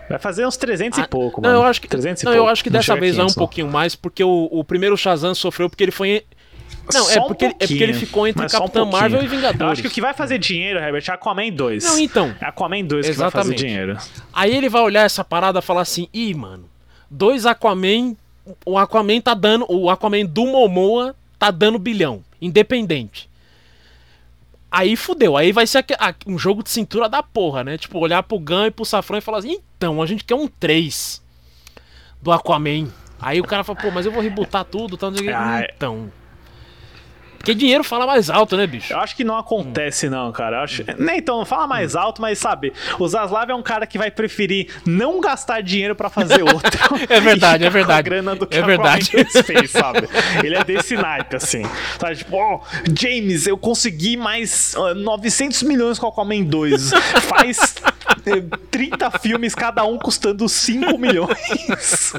Vai 0.09 0.19
fazer 0.19 0.45
uns 0.45 0.57
300 0.57 0.97
e 0.99 1.01
Ah, 1.03 1.07
pouco, 1.07 1.39
não, 1.39 1.49
mano. 1.51 1.63
eu 1.63 1.67
acho 1.67 1.79
que, 1.79 1.87
300 1.87 2.21
e 2.23 2.25
não, 2.25 2.33
pouco. 2.33 2.45
eu 2.47 2.51
acho 2.51 2.63
que 2.63 2.69
Não 2.69 2.79
dessa 2.79 2.95
vez 2.95 3.15
vai 3.15 3.23
um 3.23 3.27
500, 3.27 3.35
não. 3.35 3.41
pouquinho 3.41 3.67
mais, 3.69 3.95
porque 3.95 4.23
o, 4.23 4.49
o 4.51 4.63
primeiro 4.63 4.97
Shazam 4.97 5.33
sofreu 5.35 5.69
porque 5.69 5.83
ele 5.83 5.91
foi. 5.91 6.25
Não, 6.93 7.09
é 7.09 7.13
Só 7.13 7.23
um 7.23 7.27
porque, 7.27 7.45
ele- 7.45 7.53
é 7.59 7.67
porque 7.67 7.83
ele 7.83 7.93
ficou 7.93 8.27
entre 8.27 8.49
só 8.49 8.65
um. 8.65 8.85
Marvel 8.85 9.21
e 9.23 9.27
Vingadores. 9.27 9.59
Eu 9.61 9.67
acho 9.69 9.81
que 9.81 9.87
o 9.87 9.91
que 9.91 10.01
vai 10.01 10.13
fazer 10.13 10.37
dinheiro, 10.39 10.79
Herbert, 10.79 11.03
é 11.07 11.11
Aquaman 11.11 11.51
2. 11.51 11.83
Não, 11.83 11.99
então. 11.99 12.35
É 12.41 12.45
Aquaman 12.45 12.83
2 12.83 13.07
que 13.07 13.13
vai 13.13 13.29
fazer 13.29 13.53
Exatamente. 13.53 13.57
dinheiro. 13.59 13.97
Aí 14.33 14.55
ele 14.55 14.69
vai 14.69 14.81
olhar 14.81 15.03
essa 15.03 15.23
parada 15.23 15.59
e 15.59 15.61
falar 15.61 15.81
assim: 15.81 16.07
ih, 16.13 16.33
mano, 16.33 16.65
dois 17.09 17.45
Aquaman. 17.45 18.15
O 18.65 18.77
Aquaman 18.77 19.21
tá 19.21 19.33
dando. 19.33 19.65
O 19.69 19.89
Aquaman 19.89 20.25
do 20.25 20.45
Momoa 20.47 21.15
tá 21.37 21.51
dando 21.51 21.77
bilhão. 21.77 22.23
Independente. 22.41 23.29
Aí 24.71 24.95
fudeu. 24.95 25.35
Aí 25.35 25.51
vai 25.51 25.65
ser 25.67 25.83
um 26.27 26.37
jogo 26.37 26.63
de 26.63 26.69
cintura 26.69 27.09
da 27.09 27.21
porra, 27.23 27.63
né? 27.63 27.77
Tipo, 27.77 27.99
olhar 27.99 28.21
pro 28.23 28.39
Gun 28.39 28.65
e 28.67 28.71
pro 28.71 28.85
Safran 28.85 29.17
e 29.17 29.21
falar 29.21 29.39
assim: 29.39 29.59
então, 29.77 30.01
a 30.01 30.05
gente 30.05 30.23
quer 30.23 30.35
um 30.35 30.47
3 30.47 31.21
do 32.21 32.31
Aquaman. 32.31 32.87
Aí 33.21 33.41
o 33.41 33.43
cara 33.43 33.63
fala, 33.65 33.77
pô, 33.79 33.91
mas 33.91 34.05
eu 34.05 34.11
vou 34.13 34.21
rebutar 34.23 34.63
tudo, 34.63 34.95
tá? 34.95 35.09
não 35.09 35.17
sei 35.17 35.25
o 35.27 35.29
quê. 35.29 35.35
Ah, 35.35 35.59
é. 35.61 35.73
Então. 35.75 36.09
Porque 37.39 37.55
dinheiro 37.55 37.83
fala 37.83 38.05
mais 38.05 38.29
alto, 38.29 38.55
né, 38.57 38.67
bicho? 38.67 38.93
Eu 38.93 38.99
acho 38.99 39.15
que 39.15 39.23
não 39.23 39.37
acontece, 39.37 40.09
não, 40.09 40.31
cara. 40.31 40.57
Eu 40.57 40.61
acho... 40.61 40.83
Nem 40.97 41.17
então, 41.19 41.37
não 41.39 41.45
fala 41.45 41.65
mais 41.65 41.95
alto, 41.95 42.21
mas 42.21 42.37
sabe, 42.37 42.73
o 42.99 43.07
Zaslav 43.07 43.49
é 43.49 43.55
um 43.55 43.63
cara 43.63 43.87
que 43.87 43.97
vai 43.97 44.11
preferir 44.11 44.67
não 44.85 45.19
gastar 45.21 45.61
dinheiro 45.61 45.95
pra 45.95 46.09
fazer 46.09 46.43
outro. 46.43 46.79
É 47.09 47.19
verdade, 47.19 47.63
é 47.63 47.67
com 47.67 47.71
a 47.71 47.79
verdade. 47.79 48.03
grana 48.09 48.35
do 48.35 48.45
que 48.45 48.57
É 48.57 48.61
verdade. 48.61 49.11
Fez, 49.43 49.71
sabe? 49.71 50.07
Ele 50.43 50.55
é 50.55 50.63
desse 50.63 50.95
naipe, 50.95 51.35
assim. 51.37 51.63
Sabe, 51.97 52.17
tipo, 52.17 52.35
ó, 52.35 52.59
James, 52.97 53.47
eu 53.47 53.57
consegui 53.57 54.17
mais 54.17 54.75
ah, 54.75 54.93
900 54.93 55.63
milhões 55.63 55.97
com 55.97 56.07
Aquaman 56.07 56.43
2. 56.43 56.91
Faz 57.21 57.75
30 58.71 59.11
filmes, 59.19 59.55
cada 59.55 59.83
um 59.85 59.97
custando 59.97 60.47
5 60.47 60.97
milhões. 60.97 62.13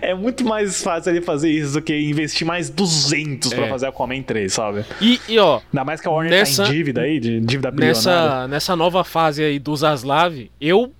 É 0.00 0.14
muito 0.14 0.44
mais 0.44 0.82
fácil 0.82 1.10
ele 1.12 1.20
fazer 1.20 1.50
isso 1.50 1.74
do 1.74 1.82
que 1.82 1.98
investir 1.98 2.46
mais 2.46 2.68
200 2.70 3.52
pra 3.52 3.66
É. 3.66 3.68
fazer 3.68 3.86
Aquaman 3.86 4.22
3, 4.22 4.52
sabe? 4.52 4.84
E, 5.00 5.20
e, 5.28 5.38
ó, 5.38 5.60
Ainda 5.72 5.84
mais 5.84 6.00
que 6.00 6.08
a 6.08 6.10
Warner 6.10 6.30
Nessa- 6.30 6.64
tá 6.64 6.68
em 6.68 6.72
dívida 6.72 7.00
aí, 7.02 7.18
de 7.20 7.40
dívida 7.40 7.70
bilionária. 7.70 7.94
nessa, 7.96 8.48
nessa 8.48 8.76
nova 8.76 9.02
fase 9.04 9.42
aí 9.42 9.58
do 9.58 9.74
Zaslav, 9.76 10.50
eu 10.60 10.92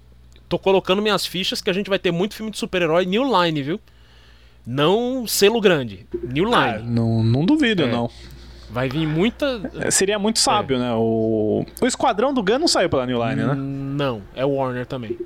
tô 0.49 0.59
colocando 0.59 1.03
minhas 1.03 1.27
fichas 1.27 1.61
que 1.61 1.71
a 1.71 1.73
gente 1.73 1.89
vai 1.91 1.99
ter 1.99 2.11
muito 2.13 2.35
filme 2.35 2.51
de 2.51 2.59
super-herói 2.59 3.05
New 3.07 3.25
Line, 3.43 3.63
viu? 3.63 3.81
Não 4.67 5.27
selo 5.27 5.61
grande, 5.61 6.07
New 6.33 6.53
Ah, 6.53 6.77
Line. 6.79 6.91
não, 6.91 7.23
não 7.23 7.45
duvido, 7.45 7.85
É. 7.85 7.87
não. 7.87 8.11
Vai 8.71 8.89
vir 8.89 9.07
muita. 9.07 9.71
É, 9.81 9.91
Seria 9.91 10.19
muito 10.19 10.39
sábio, 10.39 10.79
né? 10.79 10.93
O... 10.95 11.65
o 11.81 11.87
Esquadrão 11.87 12.35
do 12.35 12.43
Gun 12.43 12.59
não 12.59 12.69
saiu 12.69 12.89
pela 12.89 13.07
New 13.07 13.23
Line, 13.25 13.43
né? 13.43 13.55
Não, 13.55 14.23
é 14.35 14.45
Warner 14.45 14.85
também. 14.87 15.17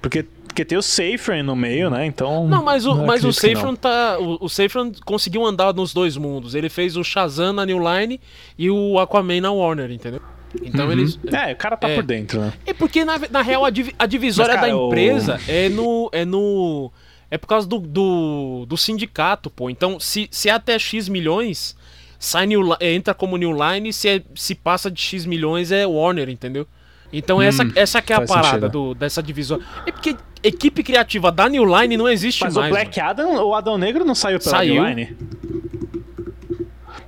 Porque, 0.00 0.22
porque 0.46 0.64
tem 0.64 0.76
o 0.78 0.82
Safran 0.82 1.42
no 1.42 1.56
meio, 1.56 1.90
né? 1.90 2.06
Então. 2.06 2.46
Não, 2.46 2.62
mas 2.62 2.86
o, 2.86 2.94
não 2.94 3.06
mas 3.06 3.24
o 3.24 3.32
Safran 3.32 3.62
não. 3.68 3.76
tá. 3.76 4.18
O, 4.20 4.44
o 4.44 4.48
Safran 4.48 4.92
conseguiu 5.04 5.44
andar 5.44 5.72
nos 5.74 5.92
dois 5.92 6.16
mundos. 6.16 6.54
Ele 6.54 6.68
fez 6.68 6.96
o 6.96 7.02
Shazam 7.02 7.52
na 7.52 7.64
New 7.66 7.78
Line 7.78 8.20
e 8.58 8.70
o 8.70 8.98
Aquaman 8.98 9.40
na 9.40 9.50
Warner, 9.50 9.90
entendeu? 9.90 10.20
Então 10.62 10.90
eles. 10.92 11.18
É, 11.26 11.52
o 11.52 11.56
cara 11.56 11.76
tá 11.76 11.88
É. 11.88 11.94
por 11.96 12.04
dentro, 12.04 12.40
né? 12.40 12.52
É 12.64 12.72
porque, 12.72 13.04
na, 13.04 13.18
na 13.30 13.42
real, 13.42 13.64
a, 13.64 13.70
divi- 13.70 13.94
a 13.98 14.06
divisória 14.06 14.52
Mas, 14.54 14.60
cara, 14.60 14.72
da 14.72 14.78
o- 14.78 14.86
empresa 14.86 15.40
é 15.48 15.68
no. 15.68 16.08
É 16.12 16.24
no. 16.24 16.92
É 17.28 17.36
por 17.36 17.48
causa 17.48 17.66
do, 17.66 17.80
do, 17.80 18.64
do 18.68 18.76
sindicato, 18.76 19.50
pô. 19.50 19.68
Então, 19.68 19.98
se, 19.98 20.28
se 20.30 20.48
é 20.48 20.52
até 20.52 20.78
X 20.78 21.08
milhões, 21.08 21.76
sai 22.18 22.46
new, 22.46 22.62
Li- 22.62 22.76
entra 22.80 23.14
como 23.14 23.36
New 23.36 23.52
Line, 23.52 23.92
se, 23.92 24.08
é- 24.08 24.22
se 24.34 24.54
passa 24.54 24.90
de 24.90 25.00
X 25.00 25.24
milhões 25.26 25.70
é 25.72 25.86
Warner, 25.86 26.28
entendeu? 26.28 26.66
Então 27.12 27.40
essa, 27.40 27.62
essa 27.76 28.02
que 28.02 28.12
é 28.12 28.16
a 28.16 28.22
parada 28.26 28.48
sentido. 28.66 28.68
do, 28.68 28.94
dessa 28.94 29.22
divisória. 29.22 29.64
É 29.86 29.92
porque 29.92 30.16
equipe 30.42 30.82
criativa 30.82 31.30
da 31.30 31.48
New 31.48 31.64
Line 31.64 31.96
não 31.96 32.08
existe 32.08 32.42
Mas 32.42 32.54
mais. 32.54 32.66
o 32.66 32.70
Black 32.70 33.00
Adam, 33.00 33.44
o 33.46 33.54
Adão 33.54 33.78
Negro 33.78 34.04
não 34.04 34.14
saiu 34.14 34.38
pela 34.40 34.50
Saiu. 34.50 34.74
New 34.74 34.84
Line? 34.88 35.16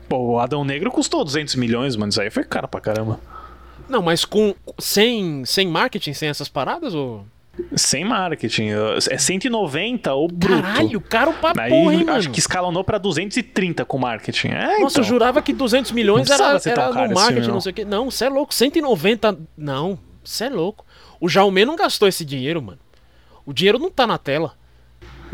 Pô, 0.09 0.19
o 0.35 0.39
Adão 0.39 0.65
Negro 0.65 0.91
custou 0.91 1.25
200 1.25 1.55
milhões, 1.57 1.97
mano. 1.97 2.11
Isso 2.11 2.21
aí 2.21 2.31
foi 2.31 2.45
caro 2.45 2.67
pra 2.69 2.81
caramba. 2.81 3.11
mano. 3.13 3.21
Não, 3.89 4.01
mas 4.03 4.25
com 4.25 4.55
sem, 4.79 5.45
sem 5.45 5.67
marketing, 5.69 6.13
sem 6.15 6.29
essas 6.29 6.49
paradas? 6.49 6.95
Ou... 6.95 7.27
Sem 7.75 8.05
marketing. 8.05 8.69
É 9.11 9.19
190 9.19 10.15
o 10.15 10.29
bruto. 10.29 10.63
Caralho, 10.63 11.01
caro 11.01 11.33
pra 11.33 11.53
Aí 11.65 11.71
porra, 11.71 11.95
hein, 11.95 12.01
acho 12.09 12.11
mano? 12.13 12.31
que 12.31 12.39
escalonou 12.39 12.85
pra 12.85 12.99
230 12.99 13.85
com 13.85 13.99
marketing. 13.99 14.49
É, 14.49 14.79
Nossa, 14.81 14.93
então. 15.01 15.03
eu 15.03 15.05
jurava 15.05 15.43
que 15.43 15.53
200 15.53 15.91
milhões 15.93 16.31
era, 16.31 16.59
era 16.65 17.09
no 17.09 17.15
marketing, 17.15 17.49
não. 17.49 17.61
sei 17.61 17.73
o 17.73 17.75
quê. 17.75 17.85
Não, 17.85 18.11
você 18.11 18.27
é 18.27 18.29
louco. 18.29 18.55
190. 18.55 19.39
Não, 19.57 19.99
você 20.23 20.45
é 20.45 20.49
louco. 20.51 20.85
O 21.21 21.29
Jaume 21.29 21.65
não 21.65 21.75
gastou 21.77 22.07
esse 22.09 22.25
dinheiro, 22.25 22.63
mano. 22.63 22.79
O 23.45 23.53
dinheiro 23.53 23.79
não 23.79 23.91
tá 23.91 24.07
na 24.07 24.19
tela. 24.19 24.53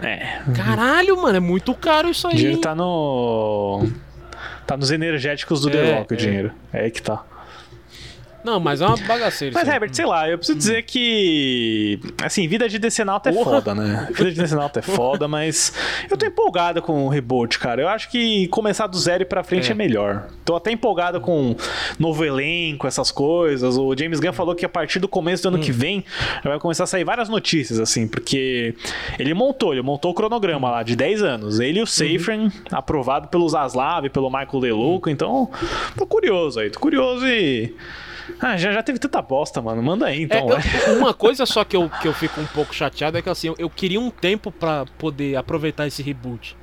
É. 0.02 0.40
Caralho, 0.56 1.16
mano, 1.20 1.36
é 1.36 1.40
muito 1.40 1.72
caro 1.74 2.08
isso 2.08 2.26
O 2.26 2.30
aí. 2.30 2.36
dinheiro 2.36 2.56
hein? 2.56 2.60
tá 2.62 2.74
no. 2.74 3.86
Tá 4.66 4.76
nos 4.76 4.90
energéticos 4.90 5.60
do 5.60 5.68
É, 5.68 5.72
The 5.72 5.98
Rock, 5.98 6.12
o 6.12 6.14
é. 6.14 6.16
dinheiro. 6.16 6.52
É 6.72 6.80
aí 6.84 6.90
que 6.90 7.02
tá. 7.02 7.22
Não, 8.44 8.60
mas 8.60 8.80
é 8.80 8.86
uma 8.86 8.96
bagaceira. 8.98 9.54
Mas. 9.54 9.66
Herbert, 9.66 9.94
sei 9.94 10.04
lá, 10.06 10.28
eu 10.28 10.36
preciso 10.38 10.58
dizer 10.58 10.82
que. 10.84 11.98
Assim, 12.22 12.46
vida 12.46 12.68
de 12.68 12.78
decenalto 12.78 13.28
é 13.28 13.32
Porra. 13.32 13.52
foda, 13.52 13.74
né? 13.74 14.08
Vida 14.12 14.30
de 14.32 14.40
decenalto 14.40 14.78
é 14.78 14.82
foda, 14.82 15.26
mas 15.26 15.72
eu 16.10 16.16
tô 16.16 16.26
empolgado 16.26 16.82
com 16.82 17.06
o 17.06 17.08
reboot, 17.08 17.58
cara. 17.58 17.80
Eu 17.82 17.88
acho 17.88 18.10
que 18.10 18.46
começar 18.48 18.86
do 18.86 18.98
zero 18.98 19.22
e 19.22 19.26
pra 19.26 19.42
frente 19.42 19.68
é, 19.68 19.72
É. 19.72 19.74
melhor. 19.74 20.26
Tô 20.44 20.54
até 20.56 20.70
empolgado 20.70 21.20
com 21.20 21.56
novo 21.98 22.24
elenco, 22.24 22.86
essas 22.86 23.10
coisas. 23.10 23.76
O 23.78 23.94
James 23.96 24.20
Gunn 24.20 24.32
falou 24.32 24.54
que 24.54 24.64
a 24.64 24.68
partir 24.68 24.98
do 24.98 25.08
começo 25.08 25.42
do 25.42 25.48
ano 25.48 25.58
Hum. 25.58 25.60
que 25.62 25.72
vem 25.72 26.04
vai 26.44 26.58
começar 26.58 26.84
a 26.84 26.86
sair 26.86 27.04
várias 27.04 27.28
notícias, 27.28 27.80
assim, 27.80 28.06
porque 28.06 28.74
ele 29.18 29.32
montou, 29.34 29.72
ele 29.72 29.82
montou 29.82 30.10
o 30.10 30.14
cronograma 30.14 30.70
lá 30.70 30.82
de 30.82 30.94
10 30.94 31.22
anos. 31.22 31.60
Ele 31.60 31.78
e 31.78 31.80
Uhum. 31.80 31.84
o 31.84 31.86
Safran, 31.86 32.52
aprovado 32.70 33.28
pelo 33.28 33.48
Zaslav, 33.48 34.08
pelo 34.10 34.28
Michael 34.28 34.60
DeLuca, 34.60 35.10
então 35.10 35.50
tô 35.96 36.06
curioso 36.06 36.60
aí, 36.60 36.70
tô 36.70 36.78
curioso 36.80 37.26
e. 37.26 37.74
Ah, 38.40 38.56
já, 38.56 38.72
já 38.72 38.82
teve 38.82 38.98
tanta 38.98 39.20
bosta, 39.20 39.60
mano. 39.60 39.82
Manda 39.82 40.06
aí, 40.06 40.20
É, 40.20 40.24
então. 40.24 40.48
eu- 40.48 40.58
vai. 40.58 40.96
uma 40.96 41.14
coisa 41.14 41.44
só 41.46 41.64
que 41.64 41.76
eu, 41.76 41.90
que 42.00 42.08
eu 42.08 42.12
fico 42.14 42.40
um 42.40 42.46
pouco 42.46 42.74
chateado 42.74 43.18
é 43.18 43.22
que 43.22 43.28
assim, 43.28 43.48
eu, 43.48 43.54
eu 43.58 43.68
queria 43.70 44.00
um 44.00 44.10
tempo 44.10 44.50
pra 44.50 44.84
poder 44.98 45.36
aproveitar 45.36 45.86
esse 45.86 46.02
reboot. 46.02 46.56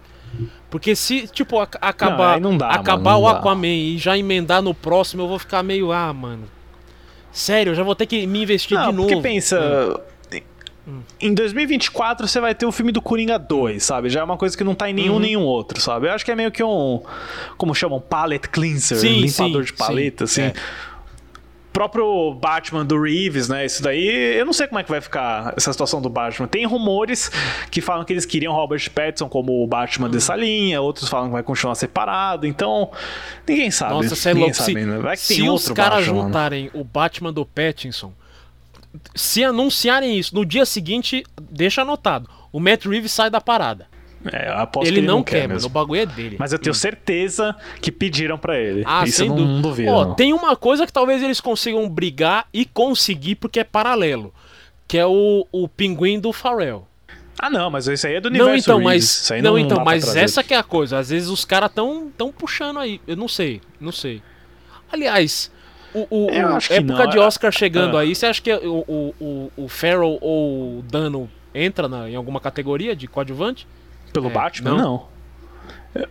Porque 0.69 0.95
se, 0.95 1.27
tipo, 1.27 1.59
ac- 1.59 1.77
acabar, 1.81 2.35
aí 2.35 2.39
não 2.39 2.57
dá, 2.57 2.69
acabar 2.69 3.11
mano, 3.11 3.17
o 3.19 3.27
não 3.27 3.33
dá. 3.33 3.39
Aquaman 3.39 3.67
e 3.67 3.97
já 3.97 4.17
emendar 4.17 4.61
no 4.61 4.73
próximo, 4.73 5.23
eu 5.23 5.27
vou 5.27 5.38
ficar 5.38 5.61
meio, 5.61 5.91
ah, 5.91 6.13
mano. 6.13 6.43
Sério, 7.33 7.71
eu 7.71 7.75
já 7.75 7.83
vou 7.83 7.95
ter 7.95 8.05
que 8.05 8.25
me 8.25 8.41
investir 8.43 8.77
Não, 8.77 8.89
de 8.91 8.95
novo. 8.95 9.09
porque 9.09 9.21
pensa. 9.21 10.01
Em 11.21 11.33
2024 11.33 12.27
você 12.27 12.39
vai 12.39 12.55
ter 12.55 12.65
o 12.65 12.71
filme 12.71 12.91
do 12.91 13.01
Coringa 13.01 13.38
2, 13.38 13.83
sabe? 13.83 14.09
Já 14.09 14.21
é 14.21 14.23
uma 14.23 14.35
coisa 14.35 14.57
que 14.57 14.63
não 14.63 14.73
tá 14.73 14.89
em 14.89 14.93
Uhum. 14.93 14.99
nenhum 14.99 15.19
nenhum 15.19 15.41
outro, 15.43 15.79
sabe? 15.79 16.07
Eu 16.07 16.11
acho 16.13 16.25
que 16.25 16.31
é 16.31 16.35
meio 16.35 16.51
que 16.51 16.63
um. 16.63 17.01
Como 17.55 17.73
chamam? 17.75 18.01
Palette 18.01 18.49
cleanser, 18.49 18.97
Sim, 18.97 19.19
limpador 19.21 19.61
sim, 19.63 19.71
de 19.71 19.73
paleta, 19.73 20.25
sim, 20.27 20.41
assim. 20.43 20.51
é. 20.51 20.53
Próprio 21.73 22.34
Batman 22.34 22.85
do 22.85 23.02
Reeves, 23.02 23.48
né? 23.48 23.65
Isso 23.65 23.81
daí, 23.81 24.35
eu 24.38 24.45
não 24.45 24.52
sei 24.52 24.68
como 24.68 24.80
é 24.80 24.84
que 24.84 24.89
vai 24.89 24.99
ficar 24.99 25.53
essa 25.56 25.72
situação 25.72 26.02
do 26.02 26.10
Batman. 26.10 26.48
Tem 26.48 26.65
rumores 26.65 27.31
que 27.72 27.80
falam 27.80 28.03
que 28.03 28.11
eles 28.11 28.26
queriam 28.26 28.53
Robert 28.53 28.89
Pattinson 28.91 29.30
como 29.30 29.64
o 29.64 29.68
Batman 29.68 30.07
Uhum. 30.07 30.11
dessa 30.11 30.35
linha, 30.35 30.81
outros 30.81 31.07
falam 31.07 31.27
que 31.27 31.34
vai 31.34 31.43
continuar 31.43 31.76
separado, 31.76 32.45
então 32.45 32.91
ninguém 33.48 33.72
sabe. 33.72 33.93
Nossa, 33.93 34.15
você 34.15 34.31
é 34.31 34.34
louco. 34.34 34.53
sabe 34.53 34.73
Se, 34.73 34.77
ainda. 34.80 34.99
Vai 34.99 35.15
que 35.15 35.22
se 35.22 35.35
tem 35.38 35.49
os 35.49 35.69
caras 35.69 36.06
mano. 36.07 36.23
juntarem 36.23 36.69
o 36.73 36.84
Batman 36.84 37.31
do 37.31 37.45
Pattinson, 37.45 38.11
se 39.15 39.41
anunciarem 39.43 40.18
isso 40.19 40.35
no 40.35 40.45
dia 40.45 40.65
seguinte, 40.65 41.23
deixa 41.49 41.84
anotado. 41.84 42.30
O 42.52 42.60
Matt 42.60 42.85
Reeves 42.85 43.14
sai 43.14 43.30
da 43.30 43.39
parada. 43.39 43.88
É, 44.31 44.49
eu 44.49 44.53
aposto 44.57 44.88
Ele, 44.88 44.93
que 44.95 44.99
ele 44.99 45.07
não, 45.07 45.18
não 45.18 45.23
quer, 45.23 45.41
mano. 45.43 45.53
mesmo. 45.56 45.68
O 45.68 45.72
bagulho 45.72 46.02
é 46.02 46.06
dele. 46.06 46.35
Mas 46.39 46.52
eu 46.53 46.60
tenho 46.60 46.73
certeza 46.76 47.56
que 47.81 47.91
pediram 47.91 48.38
pra 48.38 48.60
ele. 48.60 48.84
Ah, 48.85 49.03
Isso 49.03 49.18
sem 49.18 49.27
eu 49.27 49.35
não, 49.35 49.45
dúvida. 49.45 49.61
duvido. 49.61 49.91
Ó, 49.91 50.06
não. 50.06 50.14
tem 50.15 50.31
uma 50.34 50.56
coisa 50.56 50.85
que 50.85 50.93
talvez 50.93 51.23
eles 51.23 51.41
consigam 51.41 51.89
brigar 51.89 52.45
e 52.53 52.65
conseguir 52.65 53.35
porque 53.35 53.60
é 53.60 53.64
paralelo, 53.64 54.34
que 54.88 54.98
é 54.98 55.06
o, 55.06 55.48
o 55.52 55.68
pinguim 55.68 56.19
do 56.19 56.31
Pharrell. 56.31 56.88
Ah, 57.39 57.49
não, 57.49 57.72
mas 57.72 57.88
isso 57.88 58.06
aí 58.06 58.15
é 58.15 58.22
do 58.22 58.27
universo 58.27 58.49
Não, 58.52 58.56
então, 58.56 58.77
Reeves. 58.89 59.27
mas 59.31 59.41
não, 59.41 59.52
não 59.53 59.57
então, 59.60 59.84
mas 59.84 60.15
essa 60.15 60.43
que 60.43 60.53
é 60.53 60.57
a 60.57 60.64
coisa. 60.64 60.99
Às 60.99 61.10
vezes 61.10 61.27
os 61.30 61.43
caras 61.43 61.72
tão 61.73 62.11
tão 62.15 62.31
puxando 62.31 62.77
aí. 62.77 63.02
Eu 63.07 63.15
não 63.15 63.27
sei, 63.27 63.61
não 63.80 63.91
sei. 63.91 64.22
Aliás, 64.91 65.52
o, 65.93 66.06
o, 66.10 66.30
Eu 66.30 66.49
o 66.49 66.57
época 66.69 67.07
de 67.07 67.18
Oscar 67.18 67.52
chegando 67.52 67.98
Ah. 67.98 68.02
aí, 68.02 68.14
você 68.14 68.26
acha 68.27 68.41
que 68.41 68.53
o, 68.53 68.84
o, 68.88 69.15
o, 69.19 69.52
o 69.64 69.68
Farrell 69.68 70.18
ou 70.22 70.80
o 70.80 70.81
Dano 70.84 71.30
entra 71.56 71.88
na- 71.88 72.10
em 72.10 72.15
alguma 72.15 72.39
categoria 72.39 72.95
de 72.95 73.07
coadjuvante? 73.07 73.68
Pelo 74.11 74.29
É, 74.29 74.33
Batman, 74.33 74.75
não? 74.75 75.11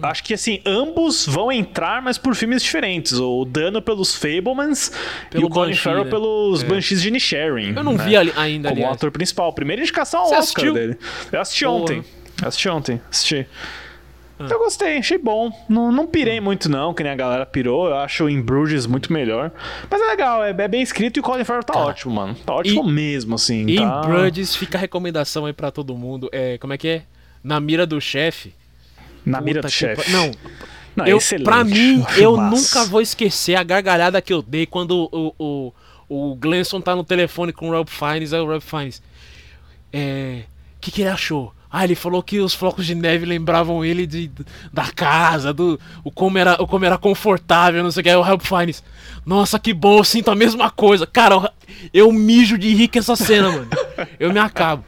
Acho 0.03 0.23
que 0.23 0.35
assim, 0.35 0.61
ambos 0.67 1.27
vão 1.27 1.51
entrar, 1.51 2.03
mas 2.03 2.19
por 2.19 2.35
filmes 2.35 2.63
diferentes. 2.63 3.15
O 3.19 3.47
Dano 3.47 3.81
pelos 3.81 4.15
Fablemans 4.15 4.93
Pelo 5.31 5.45
e 5.45 5.47
o 5.47 5.49
Colin 5.49 5.69
Banshee, 5.71 5.83
Farrell 5.83 6.05
né? 6.05 6.11
pelos 6.11 6.63
É. 6.63 6.67
Banshees 6.67 7.01
de 7.01 7.09
Inisherin. 7.09 7.75
Eu 7.75 7.83
não 7.83 7.95
né? 7.95 8.05
vi 8.05 8.15
ali, 8.15 8.31
ainda 8.37 8.69
Como 8.69 8.81
aliás. 8.83 8.97
ator 8.97 9.11
principal. 9.11 9.51
Primeira 9.55 9.81
indicação 9.81 10.21
ao 10.21 10.27
Você 10.29 10.35
Oscar 10.35 10.65
assistiu? 10.65 10.75
dele. 10.75 10.99
Eu 11.33 11.41
assisti 11.41 11.65
Porra. 11.65 11.77
ontem. 11.79 12.05
Assisti 12.43 12.69
ontem. 12.69 13.01
Assisti. 13.11 13.47
Ah. 14.39 14.47
Eu 14.51 14.59
gostei, 14.59 14.99
achei 14.99 15.17
bom. 15.17 15.51
Não, 15.67 15.91
não 15.91 16.07
pirei 16.07 16.41
muito, 16.41 16.69
não, 16.69 16.93
que 16.93 17.03
nem 17.03 17.13
a 17.13 17.17
galera 17.17 17.47
pirou. 17.47 17.89
Eu 17.89 17.97
acho 17.97 18.25
o 18.25 18.29
In 18.31 18.43
Bruges 18.43 18.85
muito 18.85 19.11
melhor. 19.11 19.51
Mas 19.91 20.01
é 20.03 20.05
legal, 20.07 20.45
é, 20.45 20.51
é 20.51 20.69
bem 20.69 20.83
escrito 20.83 21.17
e 21.17 21.21
o 21.21 21.23
Colin 21.23 21.45
Farrell 21.45 21.65
tá 21.65 21.79
ótimo, 21.79 22.15
mano. 22.15 22.35
Tá 22.35 22.53
ótimo 22.55 22.85
mesmo, 22.85 23.35
assim. 23.35 23.63
Em 23.71 23.77
tá... 23.77 24.01
Bruges 24.03 24.55
fica 24.55 24.77
a 24.77 24.81
recomendação 24.81 25.47
aí 25.47 25.55
pra 25.55 25.71
todo 25.71 25.95
mundo. 25.97 26.29
É, 26.33 26.59
como 26.59 26.75
é 26.75 26.79
que 26.79 26.89
é? 26.89 27.03
Na 27.43 27.59
mira 27.61 27.87
do 27.87 28.01
chefe. 28.01 28.53
Na 29.25 29.41
mira 29.41 29.61
Puta 29.61 29.69
do 29.69 29.71
que 29.73 29.77
chefe. 29.79 30.05
pa- 30.05 30.11
Não, 30.11 30.31
Não, 30.97 31.07
eu, 31.07 31.19
excelente. 31.19 31.45
pra 31.45 31.63
mim, 31.65 31.99
Um 31.99 32.07
eu 32.21 32.37
nunca 32.37 32.85
vou 32.87 33.01
esquecer 33.01 33.55
a 33.55 33.63
gargalhada 33.63 34.21
que 34.23 34.33
eu 34.33 34.43
dei 34.43 34.67
quando 34.67 35.09
o, 35.13 35.35
o, 35.39 35.73
o 36.09 36.35
Glenson 36.37 36.81
tá 36.81 36.95
no 36.97 37.05
telefone 37.05 37.53
com 37.53 37.69
o 37.69 37.73
Rob 37.73 37.89
Fiennes. 37.91 38.33
Aí 38.33 38.41
o 38.41 38.47
Rob 38.47 38.61
Fiennes. 38.63 39.03
É. 39.93 40.43
O 40.77 40.81
que, 40.81 40.91
que 40.91 41.03
ele 41.03 41.11
achou? 41.11 41.53
Ah, 41.73 41.85
ele 41.85 41.95
falou 41.95 42.21
que 42.23 42.41
os 42.41 42.53
flocos 42.53 42.85
de 42.85 42.97
neve 42.97 43.25
lembravam 43.25 43.85
ele 43.85 44.05
de, 44.05 44.29
da 44.73 44.91
casa, 44.91 45.53
do 45.55 45.79
o 46.03 46.11
como 46.11 46.37
era, 46.37 46.61
o 46.61 46.67
como 46.67 46.85
era 46.85 46.99
confortável, 46.99 47.81
não 47.85 47.93
sei 47.93 48.01
o 48.01 48.05
que. 48.05 48.11
Aí 48.11 48.17
o 48.17 48.23
Rob 48.23 48.43
Fiennes. 48.45 48.83
Nossa, 49.25 49.57
que 49.59 49.73
bom, 49.73 49.99
eu 49.99 50.05
sinto 50.05 50.31
a 50.33 50.35
mesma 50.35 50.69
coisa. 50.71 51.07
Cara, 51.07 51.35
eu, 51.37 51.49
eu 52.07 52.13
mijo 52.13 52.59
de 52.59 52.75
rir 52.75 52.89
com 52.89 52.99
essa 52.99 53.15
cena, 53.15 53.51
mano. 53.53 53.69
Eu 54.19 54.33
me 54.33 54.41
acabo. 54.41 54.85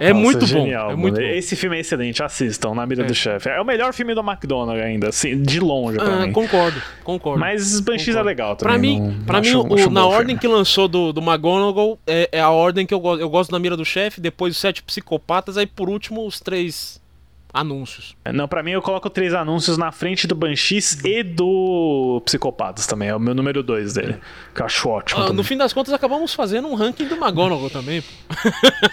É 0.00 0.12
Nossa, 0.12 0.22
muito 0.24 0.40
bom. 0.40 0.46
genial, 0.46 0.84
é 0.86 0.90
mano. 0.90 0.98
muito 0.98 1.14
bom. 1.20 1.26
Esse 1.26 1.56
filme 1.56 1.76
é 1.76 1.80
excelente, 1.80 2.22
assistam, 2.22 2.74
Na 2.74 2.86
Mira 2.86 3.02
É. 3.02 3.06
do 3.06 3.14
Chefe. 3.14 3.48
É 3.48 3.60
o 3.60 3.64
melhor 3.64 3.92
filme 3.92 4.14
do 4.14 4.20
McDonald's 4.20 4.84
ainda, 4.84 5.08
assim, 5.08 5.40
de 5.42 5.60
longe 5.60 5.98
pra 5.98 6.06
Ah, 6.22 6.26
mim. 6.26 6.32
concordo, 6.32 6.80
concordo. 7.04 7.40
Mas 7.40 7.80
Banshees 7.80 8.16
é 8.16 8.22
legal 8.22 8.56
Pra 8.56 8.72
também. 8.72 9.00
mim, 9.00 9.06
não- 9.18 9.24
pra 9.24 9.40
mim 9.40 9.48
acho- 9.48 9.60
o- 9.66 9.74
acho 9.74 9.90
na 9.90 10.02
bom 10.02 10.08
ordem 10.08 10.26
filme. 10.36 10.40
que 10.40 10.48
lançou 10.48 10.88
do, 10.88 11.12
do 11.12 11.20
McGonagall 11.20 11.98
é, 12.06 12.28
é 12.32 12.40
a 12.40 12.50
ordem 12.50 12.86
que 12.86 12.92
eu 12.94 13.00
gosto. 13.00 13.20
Eu 13.20 13.28
gosto 13.30 13.50
da 13.50 13.58
Mira 13.58 13.76
do 13.76 13.84
Chefe, 13.84 14.20
depois 14.20 14.54
os 14.54 14.60
Sete 14.60 14.82
Psicopatas, 14.82 15.56
aí 15.56 15.66
por 15.66 15.88
último 15.88 16.26
os 16.26 16.40
três 16.40 17.00
anúncios. 17.58 18.14
Não, 18.32 18.46
pra 18.46 18.62
mim 18.62 18.72
eu 18.72 18.82
coloco 18.82 19.08
três 19.08 19.32
anúncios 19.34 19.78
na 19.78 19.90
frente 19.90 20.26
do 20.26 20.34
Banshees 20.34 20.98
e 21.04 21.22
do 21.22 22.20
Psicopatas 22.24 22.86
também. 22.86 23.08
É 23.08 23.16
o 23.16 23.20
meu 23.20 23.34
número 23.34 23.62
dois 23.62 23.94
dele. 23.94 24.16
Que 24.54 24.60
eu 24.60 24.66
acho 24.66 24.88
ótimo. 24.88 25.22
Ah, 25.22 25.32
no 25.32 25.42
fim 25.42 25.56
das 25.56 25.72
contas, 25.72 25.92
acabamos 25.94 26.34
fazendo 26.34 26.68
um 26.68 26.74
ranking 26.74 27.06
do 27.06 27.14
McGonagall 27.16 27.70
também. 27.70 28.02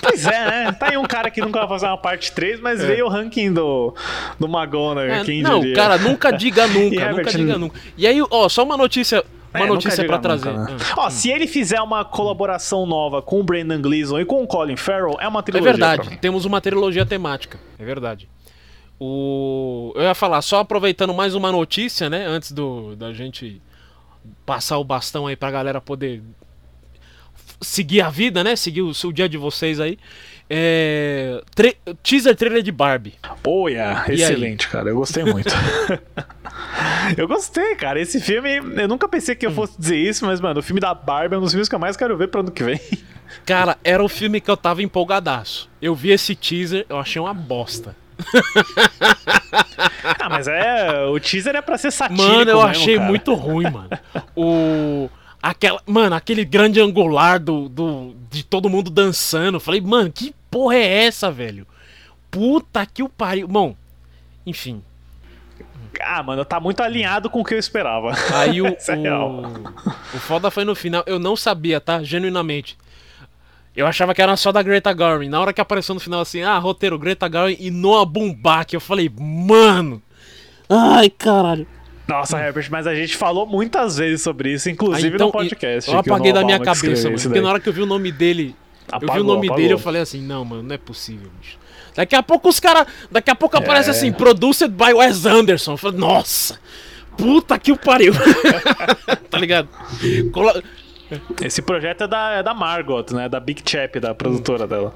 Pois 0.00 0.26
é, 0.26 0.44
né? 0.66 0.72
Tá 0.72 0.90
aí 0.90 0.96
um 0.96 1.04
cara 1.04 1.30
que 1.30 1.40
nunca 1.40 1.60
vai 1.60 1.68
fazer 1.68 1.86
uma 1.86 1.98
parte 1.98 2.32
3, 2.32 2.60
mas 2.60 2.82
veio 2.82 3.06
o 3.06 3.08
ranking 3.08 3.52
do, 3.52 3.94
do 4.38 4.46
McGonagall, 4.46 5.00
É, 5.00 5.24
quem 5.24 5.42
não, 5.42 5.60
diria. 5.60 5.74
cara, 5.74 5.98
nunca 5.98 6.30
diga 6.30 6.66
nunca, 6.68 7.10
nunca 7.12 7.30
diga 7.30 7.58
nunca. 7.58 7.80
E 7.96 8.06
aí, 8.06 8.22
ó, 8.30 8.48
só 8.48 8.62
uma 8.62 8.76
notícia, 8.76 9.18
É, 9.18 9.24
uma 9.60 9.66
nunca 9.66 9.74
notícia 9.74 10.04
diga 10.04 10.18
pra 10.18 10.34
nunca, 10.36 10.50
trazer. 10.52 10.58
né? 10.74 10.76
Ah. 10.90 10.94
Ó, 11.06 11.10
se 11.10 11.30
ele 11.30 11.46
fizer 11.46 11.80
uma 11.80 12.04
colaboração 12.04 12.84
nova 12.86 13.22
com 13.22 13.40
o 13.40 13.42
Brandon 13.44 13.80
Gleeson 13.80 14.20
e 14.20 14.24
com 14.24 14.42
o 14.42 14.46
Colin 14.46 14.76
Farrell, 14.76 15.16
é 15.20 15.28
uma 15.28 15.40
É 15.40 15.42
trilogia. 15.42 15.70
verdade, 15.72 16.02
pra 16.02 16.10
mim. 16.12 16.16
temos 16.18 16.44
uma 16.44 16.60
trilogia 16.60 17.06
temática. 17.06 17.58
É 17.78 17.84
verdade. 17.84 18.28
O... 18.98 19.92
Eu 19.96 20.02
ia 20.02 20.14
falar, 20.14 20.40
só 20.42 20.60
aproveitando 20.60 21.12
mais 21.12 21.34
uma 21.34 21.50
notícia, 21.50 22.08
né? 22.08 22.26
Antes 22.26 22.52
do, 22.52 22.94
da 22.96 23.12
gente 23.12 23.60
passar 24.46 24.78
o 24.78 24.84
bastão 24.84 25.26
aí 25.26 25.34
pra 25.36 25.50
galera 25.50 25.80
poder 25.80 26.22
seguir 27.60 28.00
a 28.02 28.08
vida, 28.10 28.44
né? 28.44 28.56
Seguir 28.56 28.82
o, 28.82 28.90
o 29.04 29.12
dia 29.12 29.28
de 29.28 29.36
vocês 29.36 29.80
aí. 29.80 29.98
É... 30.48 31.42
tre- 31.54 31.76
Teaser 32.02 32.36
trailer 32.36 32.62
de 32.62 32.70
Barbie. 32.70 33.14
Oh, 33.46 33.68
yeah. 33.68 34.04
Aí? 34.06 34.14
excelente, 34.14 34.68
cara. 34.68 34.90
Eu 34.90 34.96
gostei 34.96 35.24
muito. 35.24 35.48
eu 37.16 37.28
gostei, 37.28 37.74
cara. 37.74 38.00
Esse 38.00 38.20
filme, 38.20 38.56
eu 38.56 38.88
nunca 38.88 39.08
pensei 39.08 39.34
que 39.34 39.46
eu 39.46 39.52
fosse 39.52 39.78
dizer 39.78 39.96
isso, 39.96 40.24
mas, 40.24 40.40
mano, 40.40 40.60
o 40.60 40.62
filme 40.62 40.80
da 40.80 40.94
Barbie 40.94 41.34
é 41.34 41.38
um 41.38 41.40
dos 41.40 41.52
filmes 41.52 41.68
que 41.68 41.74
eu 41.74 41.78
mais 41.78 41.96
quero 41.96 42.16
ver 42.16 42.28
pro 42.28 42.40
ano 42.40 42.50
que 42.50 42.62
vem. 42.62 42.80
Cara, 43.44 43.76
era 43.82 44.02
o 44.02 44.08
filme 44.08 44.40
que 44.40 44.50
eu 44.50 44.56
tava 44.56 44.82
empolgadaço. 44.82 45.68
Eu 45.82 45.94
vi 45.94 46.10
esse 46.10 46.34
teaser, 46.34 46.86
eu 46.88 46.98
achei 46.98 47.20
uma 47.20 47.34
bosta. 47.34 47.96
ah, 50.20 50.28
mas 50.30 50.46
é. 50.46 51.04
O 51.06 51.18
teaser 51.18 51.56
é 51.56 51.60
pra 51.60 51.76
ser 51.76 51.90
satírico. 51.90 52.22
Mano, 52.22 52.50
eu 52.50 52.56
mesmo, 52.58 52.70
achei 52.70 52.96
cara. 52.96 53.08
muito 53.08 53.34
ruim, 53.34 53.70
mano. 53.70 53.90
O. 54.36 55.10
Aquela, 55.42 55.82
mano, 55.84 56.14
aquele 56.14 56.44
grande 56.44 56.80
angular 56.80 57.38
do, 57.38 57.68
do, 57.68 58.14
de 58.30 58.42
todo 58.44 58.70
mundo 58.70 58.90
dançando. 58.90 59.60
Falei, 59.60 59.80
mano, 59.80 60.10
que 60.10 60.34
porra 60.50 60.76
é 60.76 61.04
essa, 61.04 61.30
velho? 61.30 61.66
Puta 62.30 62.86
que 62.86 63.02
o 63.02 63.08
pariu. 63.08 63.46
Bom, 63.48 63.76
enfim. 64.46 64.82
Ah, 66.02 66.22
mano, 66.22 66.44
tá 66.44 66.58
muito 66.60 66.80
alinhado 66.82 67.28
com 67.30 67.40
o 67.40 67.44
que 67.44 67.54
eu 67.54 67.58
esperava. 67.58 68.12
Aí 68.34 68.60
o, 68.62 68.66
é 68.88 69.14
o, 69.14 69.42
o 70.14 70.18
foda 70.18 70.50
foi 70.50 70.64
no 70.64 70.74
final. 70.74 71.02
Eu 71.06 71.18
não 71.18 71.36
sabia, 71.36 71.80
tá? 71.80 72.02
Genuinamente. 72.02 72.76
Eu 73.76 73.86
achava 73.86 74.14
que 74.14 74.22
era 74.22 74.36
só 74.36 74.52
da 74.52 74.62
Greta 74.62 74.92
Garvin. 74.92 75.28
Na 75.28 75.40
hora 75.40 75.52
que 75.52 75.60
apareceu 75.60 75.94
no 75.94 76.00
final 76.00 76.20
assim, 76.20 76.42
ah, 76.42 76.56
roteiro 76.58 76.98
Greta 76.98 77.26
Garvin 77.28 77.56
e 77.58 77.70
Noah 77.70 78.06
Baumbach, 78.06 78.72
eu 78.72 78.80
falei, 78.80 79.10
mano. 79.18 80.00
Ai, 80.68 81.10
caralho. 81.10 81.66
Nossa, 82.06 82.38
Herbert, 82.38 82.68
mas 82.70 82.86
a 82.86 82.94
gente 82.94 83.16
falou 83.16 83.46
muitas 83.46 83.96
vezes 83.96 84.22
sobre 84.22 84.52
isso, 84.52 84.68
inclusive 84.68 85.08
Ah, 85.08 85.14
então, 85.14 85.26
no 85.28 85.32
podcast. 85.32 85.90
Eu 85.90 85.98
apaguei 85.98 86.32
da 86.32 86.44
minha 86.44 86.60
cabeça, 86.60 87.08
mano. 87.08 87.20
Porque 87.20 87.40
na 87.40 87.48
hora 87.48 87.60
que 87.60 87.68
eu 87.68 87.72
vi 87.72 87.80
o 87.82 87.86
nome 87.86 88.12
dele. 88.12 88.54
eu 88.92 88.98
vi 89.00 89.06
o 89.06 89.08
Apagou, 89.10 89.24
nome 89.24 89.46
apagou. 89.46 89.56
dele 89.56 89.72
eu 89.72 89.78
falei 89.78 90.02
assim, 90.02 90.20
não, 90.22 90.44
mano, 90.44 90.62
não 90.62 90.74
é 90.74 90.78
possível, 90.78 91.30
bicho. 91.40 91.58
Daqui 91.94 92.14
a 92.16 92.22
pouco 92.22 92.48
os 92.48 92.58
caras. 92.60 92.86
Daqui 93.10 93.30
a 93.30 93.34
pouco 93.34 93.56
aparece 93.56 93.90
assim, 93.90 94.12
produced 94.12 94.68
by 94.68 94.92
Wes 94.94 95.24
Anderson. 95.26 95.72
Eu 95.72 95.76
falei, 95.76 95.98
nossa! 95.98 96.58
Puta 97.16 97.58
que 97.58 97.70
o 97.70 97.76
pariu! 97.76 98.12
tá 99.30 99.38
ligado? 99.38 99.68
Cola- 100.32 100.62
Esse 101.42 101.62
projeto 101.62 102.04
é 102.04 102.08
da, 102.08 102.30
é 102.32 102.42
da 102.42 102.52
Margot, 102.54 103.04
né? 103.12 103.28
Da 103.28 103.38
Big 103.38 103.62
Chap, 103.68 104.00
da 104.00 104.14
produtora 104.14 104.66
dela. 104.66 104.92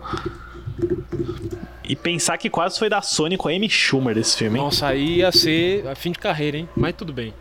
E 1.84 1.96
pensar 1.96 2.36
que 2.36 2.50
quase 2.50 2.78
foi 2.78 2.88
da 2.88 3.00
Sony 3.00 3.36
com 3.36 3.48
a 3.48 3.52
Amy 3.52 3.68
Schumer 3.68 4.16
esse 4.18 4.36
filme, 4.36 4.58
hein? 4.58 4.64
Nossa, 4.64 4.88
aí 4.88 5.18
ia 5.18 5.32
ser 5.32 5.86
a 5.86 5.94
fim 5.94 6.12
de 6.12 6.18
carreira, 6.18 6.56
hein? 6.58 6.68
Mas 6.76 6.94
tudo 6.94 7.12
bem. 7.12 7.32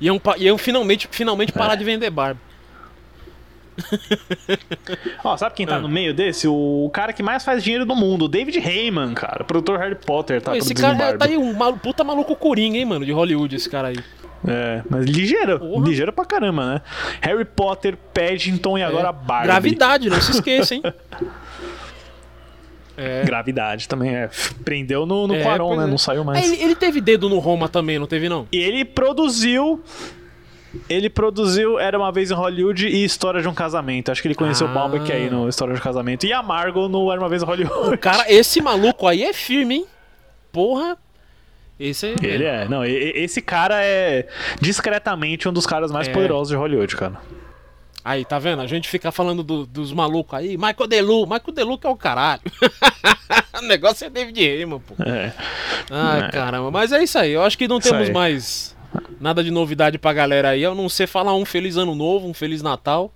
Iam, 0.00 0.20
iam 0.38 0.58
finalmente, 0.58 1.08
finalmente 1.10 1.52
parar 1.52 1.74
É. 1.74 1.76
de 1.76 1.84
vender 1.84 2.10
Barbie. 2.10 2.40
Ó, 5.24 5.36
sabe 5.36 5.54
quem 5.54 5.66
tá 5.66 5.76
Ah. 5.76 5.80
no 5.80 5.88
meio 5.88 6.14
desse? 6.14 6.46
O 6.48 6.90
cara 6.92 7.12
que 7.12 7.22
mais 7.22 7.44
faz 7.44 7.62
dinheiro 7.62 7.84
do 7.84 7.94
mundo, 7.94 8.28
David 8.28 8.58
Heyman, 8.58 9.14
cara. 9.14 9.44
Produtor 9.44 9.78
Harry 9.78 9.94
Potter, 9.96 10.40
tá 10.40 10.52
Pô, 10.52 10.56
esse 10.56 10.74
cara 10.74 10.94
é- 10.94 10.98
Barbie. 10.98 11.18
tá 11.18 11.24
aí 11.26 11.36
um 11.36 11.52
malu- 11.52 11.76
puta 11.78 12.02
maluco 12.04 12.34
coringa, 12.36 12.76
hein, 12.78 12.84
mano, 12.84 13.04
de 13.04 13.12
Hollywood, 13.12 13.54
esse 13.56 13.68
cara 13.68 13.88
aí. 13.88 13.96
É, 14.46 14.82
mas 14.88 15.04
ligeiro, 15.06 15.58
Porra. 15.58 15.86
ligeiro 15.88 16.12
pra 16.12 16.24
caramba, 16.24 16.74
né? 16.74 16.80
Harry 17.20 17.44
Potter, 17.44 17.96
Paddington 18.14 18.78
e 18.78 18.82
agora 18.82 19.08
É. 19.08 19.12
Barbie. 19.12 19.46
Gravidade, 19.48 20.08
não 20.10 20.20
se 20.20 20.30
esqueça, 20.32 20.74
hein? 20.74 20.82
É. 22.98 23.24
Gravidade 23.24 23.86
também, 23.88 24.14
é. 24.16 24.30
Prendeu 24.64 25.04
no, 25.04 25.26
no 25.26 25.34
É, 25.34 25.42
Quaron, 25.42 25.76
né? 25.76 25.84
é. 25.84 25.86
Não 25.86 25.98
saiu 25.98 26.24
mais. 26.24 26.42
ele, 26.42 26.62
ele 26.62 26.74
teve 26.74 26.98
dedo 26.98 27.28
no 27.28 27.38
Roma 27.38 27.68
também, 27.68 27.98
não 27.98 28.06
teve 28.06 28.26
não? 28.26 28.48
E 28.50 28.56
ele 28.56 28.86
produziu. 28.86 29.82
Ele 30.88 31.08
produziu 31.10 31.78
Era 31.78 31.98
uma 31.98 32.10
vez 32.12 32.30
em 32.30 32.34
Hollywood 32.34 32.86
e 32.86 33.04
História 33.04 33.40
de 33.42 33.48
um 33.48 33.54
Casamento. 33.54 34.10
Acho 34.12 34.20
que 34.22 34.28
ele 34.28 34.34
conheceu 34.34 34.66
Ah. 34.66 34.70
o 34.70 34.74
Baumbach 34.74 35.10
aí 35.12 35.28
no 35.30 35.48
História 35.48 35.74
de 35.74 35.80
um 35.80 35.82
Casamento. 35.82 36.26
E 36.26 36.32
a 36.32 36.42
Margot 36.42 36.88
no 36.88 37.10
Era 37.10 37.20
uma 37.20 37.28
vez 37.28 37.42
em 37.42 37.46
Hollywood. 37.46 37.96
Cara, 37.98 38.24
esse 38.32 38.60
maluco 38.60 39.06
aí 39.06 39.22
é 39.24 39.32
firme, 39.32 39.74
hein? 39.76 39.86
Porra. 40.52 40.96
Esse 41.78 42.06
é. 42.06 42.14
Ele 42.22 42.44
é. 42.44 42.66
Não, 42.68 42.84
esse 42.84 43.42
cara 43.42 43.82
é 43.84 44.26
discretamente 44.60 45.48
um 45.48 45.52
dos 45.52 45.66
caras 45.66 45.90
mais 45.92 46.08
É. 46.08 46.12
poderosos 46.12 46.48
de 46.48 46.56
Hollywood, 46.56 46.96
cara. 46.96 47.20
Aí, 48.04 48.24
tá 48.24 48.38
vendo? 48.38 48.62
A 48.62 48.66
gente 48.68 48.88
fica 48.88 49.10
falando 49.10 49.42
do- 49.42 49.66
dos 49.66 49.92
malucos 49.92 50.38
aí. 50.38 50.56
Michael 50.56 50.86
Delu. 50.88 51.22
Michael 51.26 51.52
Delu 51.52 51.76
que 51.76 51.86
é 51.88 51.90
o 51.90 51.96
caralho. 51.96 52.40
o 53.60 53.62
negócio 53.66 54.06
é 54.06 54.10
David 54.10 54.40
Heyman, 54.40 54.78
pô. 54.78 54.94
É. 55.02 55.32
Ai, 55.90 56.20
É. 56.26 56.30
caramba. 56.30 56.70
Mas 56.70 56.92
é 56.92 57.02
isso 57.02 57.18
aí. 57.18 57.32
Eu 57.32 57.42
acho 57.42 57.58
que 57.58 57.66
não 57.66 57.78
Isso 57.78 57.90
temos 57.90 58.06
aí. 58.08 58.14
mais 58.14 58.75
nada 59.20 59.42
de 59.42 59.50
novidade 59.50 59.98
pra 59.98 60.12
galera 60.12 60.50
aí. 60.50 60.64
A 60.64 60.74
não 60.74 60.88
ser 60.88 61.06
falar 61.06 61.34
um 61.34 61.44
Feliz 61.44 61.76
Ano 61.76 61.94
Novo, 61.94 62.28
um 62.28 62.34
Feliz 62.34 62.62
Natal. 62.62 63.12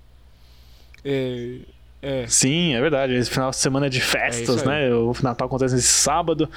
É. 1.05 1.57
É. 2.03 2.25
Sim, 2.27 2.75
é 2.75 2.81
verdade. 2.81 3.13
Esse 3.15 3.31
final 3.31 3.51
de 3.51 3.57
semana 3.57 3.85
é 3.85 3.89
de 3.91 4.01
festas, 4.01 4.63
aí. 4.63 4.89
né? 4.89 4.95
O 4.95 5.15
Natal 5.23 5.47
acontece 5.47 5.75
nesse 5.75 5.89
sábado. 5.89 6.49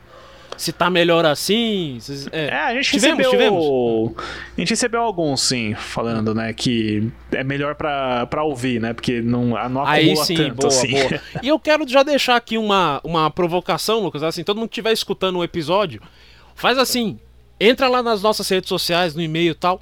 se 0.58 0.72
tá 0.72 0.90
melhor 0.90 1.24
assim. 1.24 1.96
se- 2.00 2.28
É, 2.32 2.50
a 2.52 2.74
gente 2.74 2.90
tivemos, 2.90 3.18
recebeu. 3.18 3.30
tivemos. 3.30 4.12
A 4.56 4.60
gente 4.60 4.70
recebeu 4.70 5.00
alguns, 5.00 5.40
sim, 5.40 5.74
falando, 5.74 6.34
né, 6.34 6.52
que 6.52 7.10
é 7.32 7.42
melhor 7.44 7.74
pra, 7.76 8.26
pra 8.26 8.42
ouvir, 8.42 8.80
né? 8.80 8.92
Porque 8.92 9.22
não, 9.22 9.46
não 9.46 9.56
acumula 9.56 9.86
Aí 9.86 10.16
sim, 10.16 10.34
tanto 10.36 10.54
boa, 10.56 10.68
assim. 10.68 10.90
boa. 10.90 11.20
E 11.42 11.48
eu 11.48 11.58
quero 11.58 11.88
já 11.88 12.02
deixar 12.02 12.36
aqui 12.36 12.58
uma, 12.58 13.00
uma 13.04 13.30
provocação, 13.30 14.00
Lucas. 14.00 14.22
Assim, 14.22 14.44
todo 14.44 14.56
mundo 14.58 14.68
que 14.68 14.74
estiver 14.74 14.92
escutando 14.92 15.36
o 15.38 15.44
episódio, 15.44 16.02
faz 16.54 16.76
assim: 16.76 17.18
entra 17.60 17.88
lá 17.88 18.02
nas 18.02 18.20
nossas 18.22 18.48
redes 18.48 18.68
sociais, 18.68 19.14
no 19.14 19.22
e-mail 19.22 19.52
e 19.52 19.54
tal. 19.54 19.80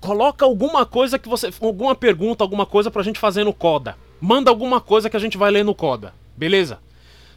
Coloca 0.00 0.44
alguma 0.44 0.86
coisa 0.86 1.18
que 1.18 1.28
você. 1.28 1.50
Alguma 1.60 1.94
pergunta, 1.94 2.44
alguma 2.44 2.64
coisa 2.64 2.90
pra 2.90 3.02
gente 3.02 3.18
fazer 3.18 3.42
no 3.44 3.52
Coda. 3.52 3.96
Manda 4.20 4.50
alguma 4.50 4.80
coisa 4.80 5.10
que 5.10 5.16
a 5.16 5.20
gente 5.20 5.36
vai 5.36 5.50
ler 5.50 5.64
no 5.64 5.74
Coda. 5.74 6.12
Beleza? 6.36 6.78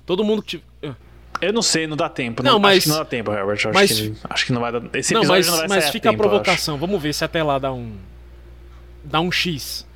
Todo 0.06 0.24
mundo 0.24 0.42
que. 0.44 0.58
tiver- 0.82 0.96
Eu 1.42 1.52
não 1.52 1.62
sei, 1.62 1.88
não 1.88 1.98
dá 1.98 2.08
tempo. 2.08 2.44
Não, 2.44 2.54
Não, 2.54 2.60
mas- 2.60 2.78
Acho 2.78 2.84
que 2.84 2.90
não 2.90 2.98
dá 2.98 3.06
tempo, 3.06 3.32
Herbert. 3.32 3.56
Acho, 3.56 3.72
mas- 3.74 3.92
que, 4.00 4.14
acho 4.30 4.46
que 4.46 4.54
não 4.54 4.62
vai 4.62 4.72
dar. 4.72 4.82
Esse 4.94 5.14
Não, 5.14 5.24
mas, 5.24 5.48
não 5.48 5.58
vai 5.58 5.68
mas 5.68 5.90
fica 5.90 6.10
a 6.10 6.12
tempo, 6.12 6.24
acho. 6.24 6.30
provocação. 6.30 6.78
Vamos 6.78 7.02
ver 7.02 7.14
se 7.14 7.24
até 7.26 7.42
lá 7.44 7.58
dá 7.58 7.72
um. 7.74 7.96
Dá 9.04 9.20
um 9.20 9.32
X. 9.32 9.88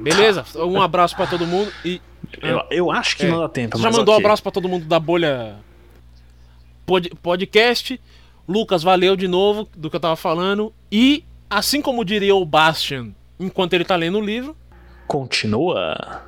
Beleza? 0.00 0.44
Um 0.56 0.80
abraço 0.80 1.14
pra 1.14 1.26
todo 1.26 1.46
mundo 1.46 1.70
e. 1.84 2.00
Eu, 2.40 2.62
eu 2.70 2.90
acho 2.90 3.16
que 3.16 3.24
É. 3.26 3.28
não 3.28 3.40
dá 3.40 3.48
tempo, 3.48 3.76
Você 3.76 3.82
já 3.82 3.90
mandou 3.90 4.14
um 4.14 4.16
ok. 4.16 4.24
abraço 4.24 4.42
pra 4.42 4.50
todo 4.52 4.68
mundo 4.68 4.86
da 4.86 4.98
bolha 4.98 5.56
pod- 6.86 7.12
podcast. 7.22 8.00
Lucas, 8.48 8.82
valeu 8.82 9.14
de 9.16 9.28
novo 9.28 9.68
do 9.76 9.88
que 9.90 9.96
eu 9.96 10.00
tava 10.00 10.16
falando. 10.16 10.72
E, 10.90 11.24
assim 11.50 11.80
como 11.82 12.04
diria 12.04 12.34
o 12.34 12.44
Bastian 12.44 13.08
enquanto 13.38 13.74
ele 13.74 13.84
tá 13.84 13.94
lendo 13.96 14.18
o 14.18 14.20
livro, 14.24 14.56
Continua. 15.06 16.22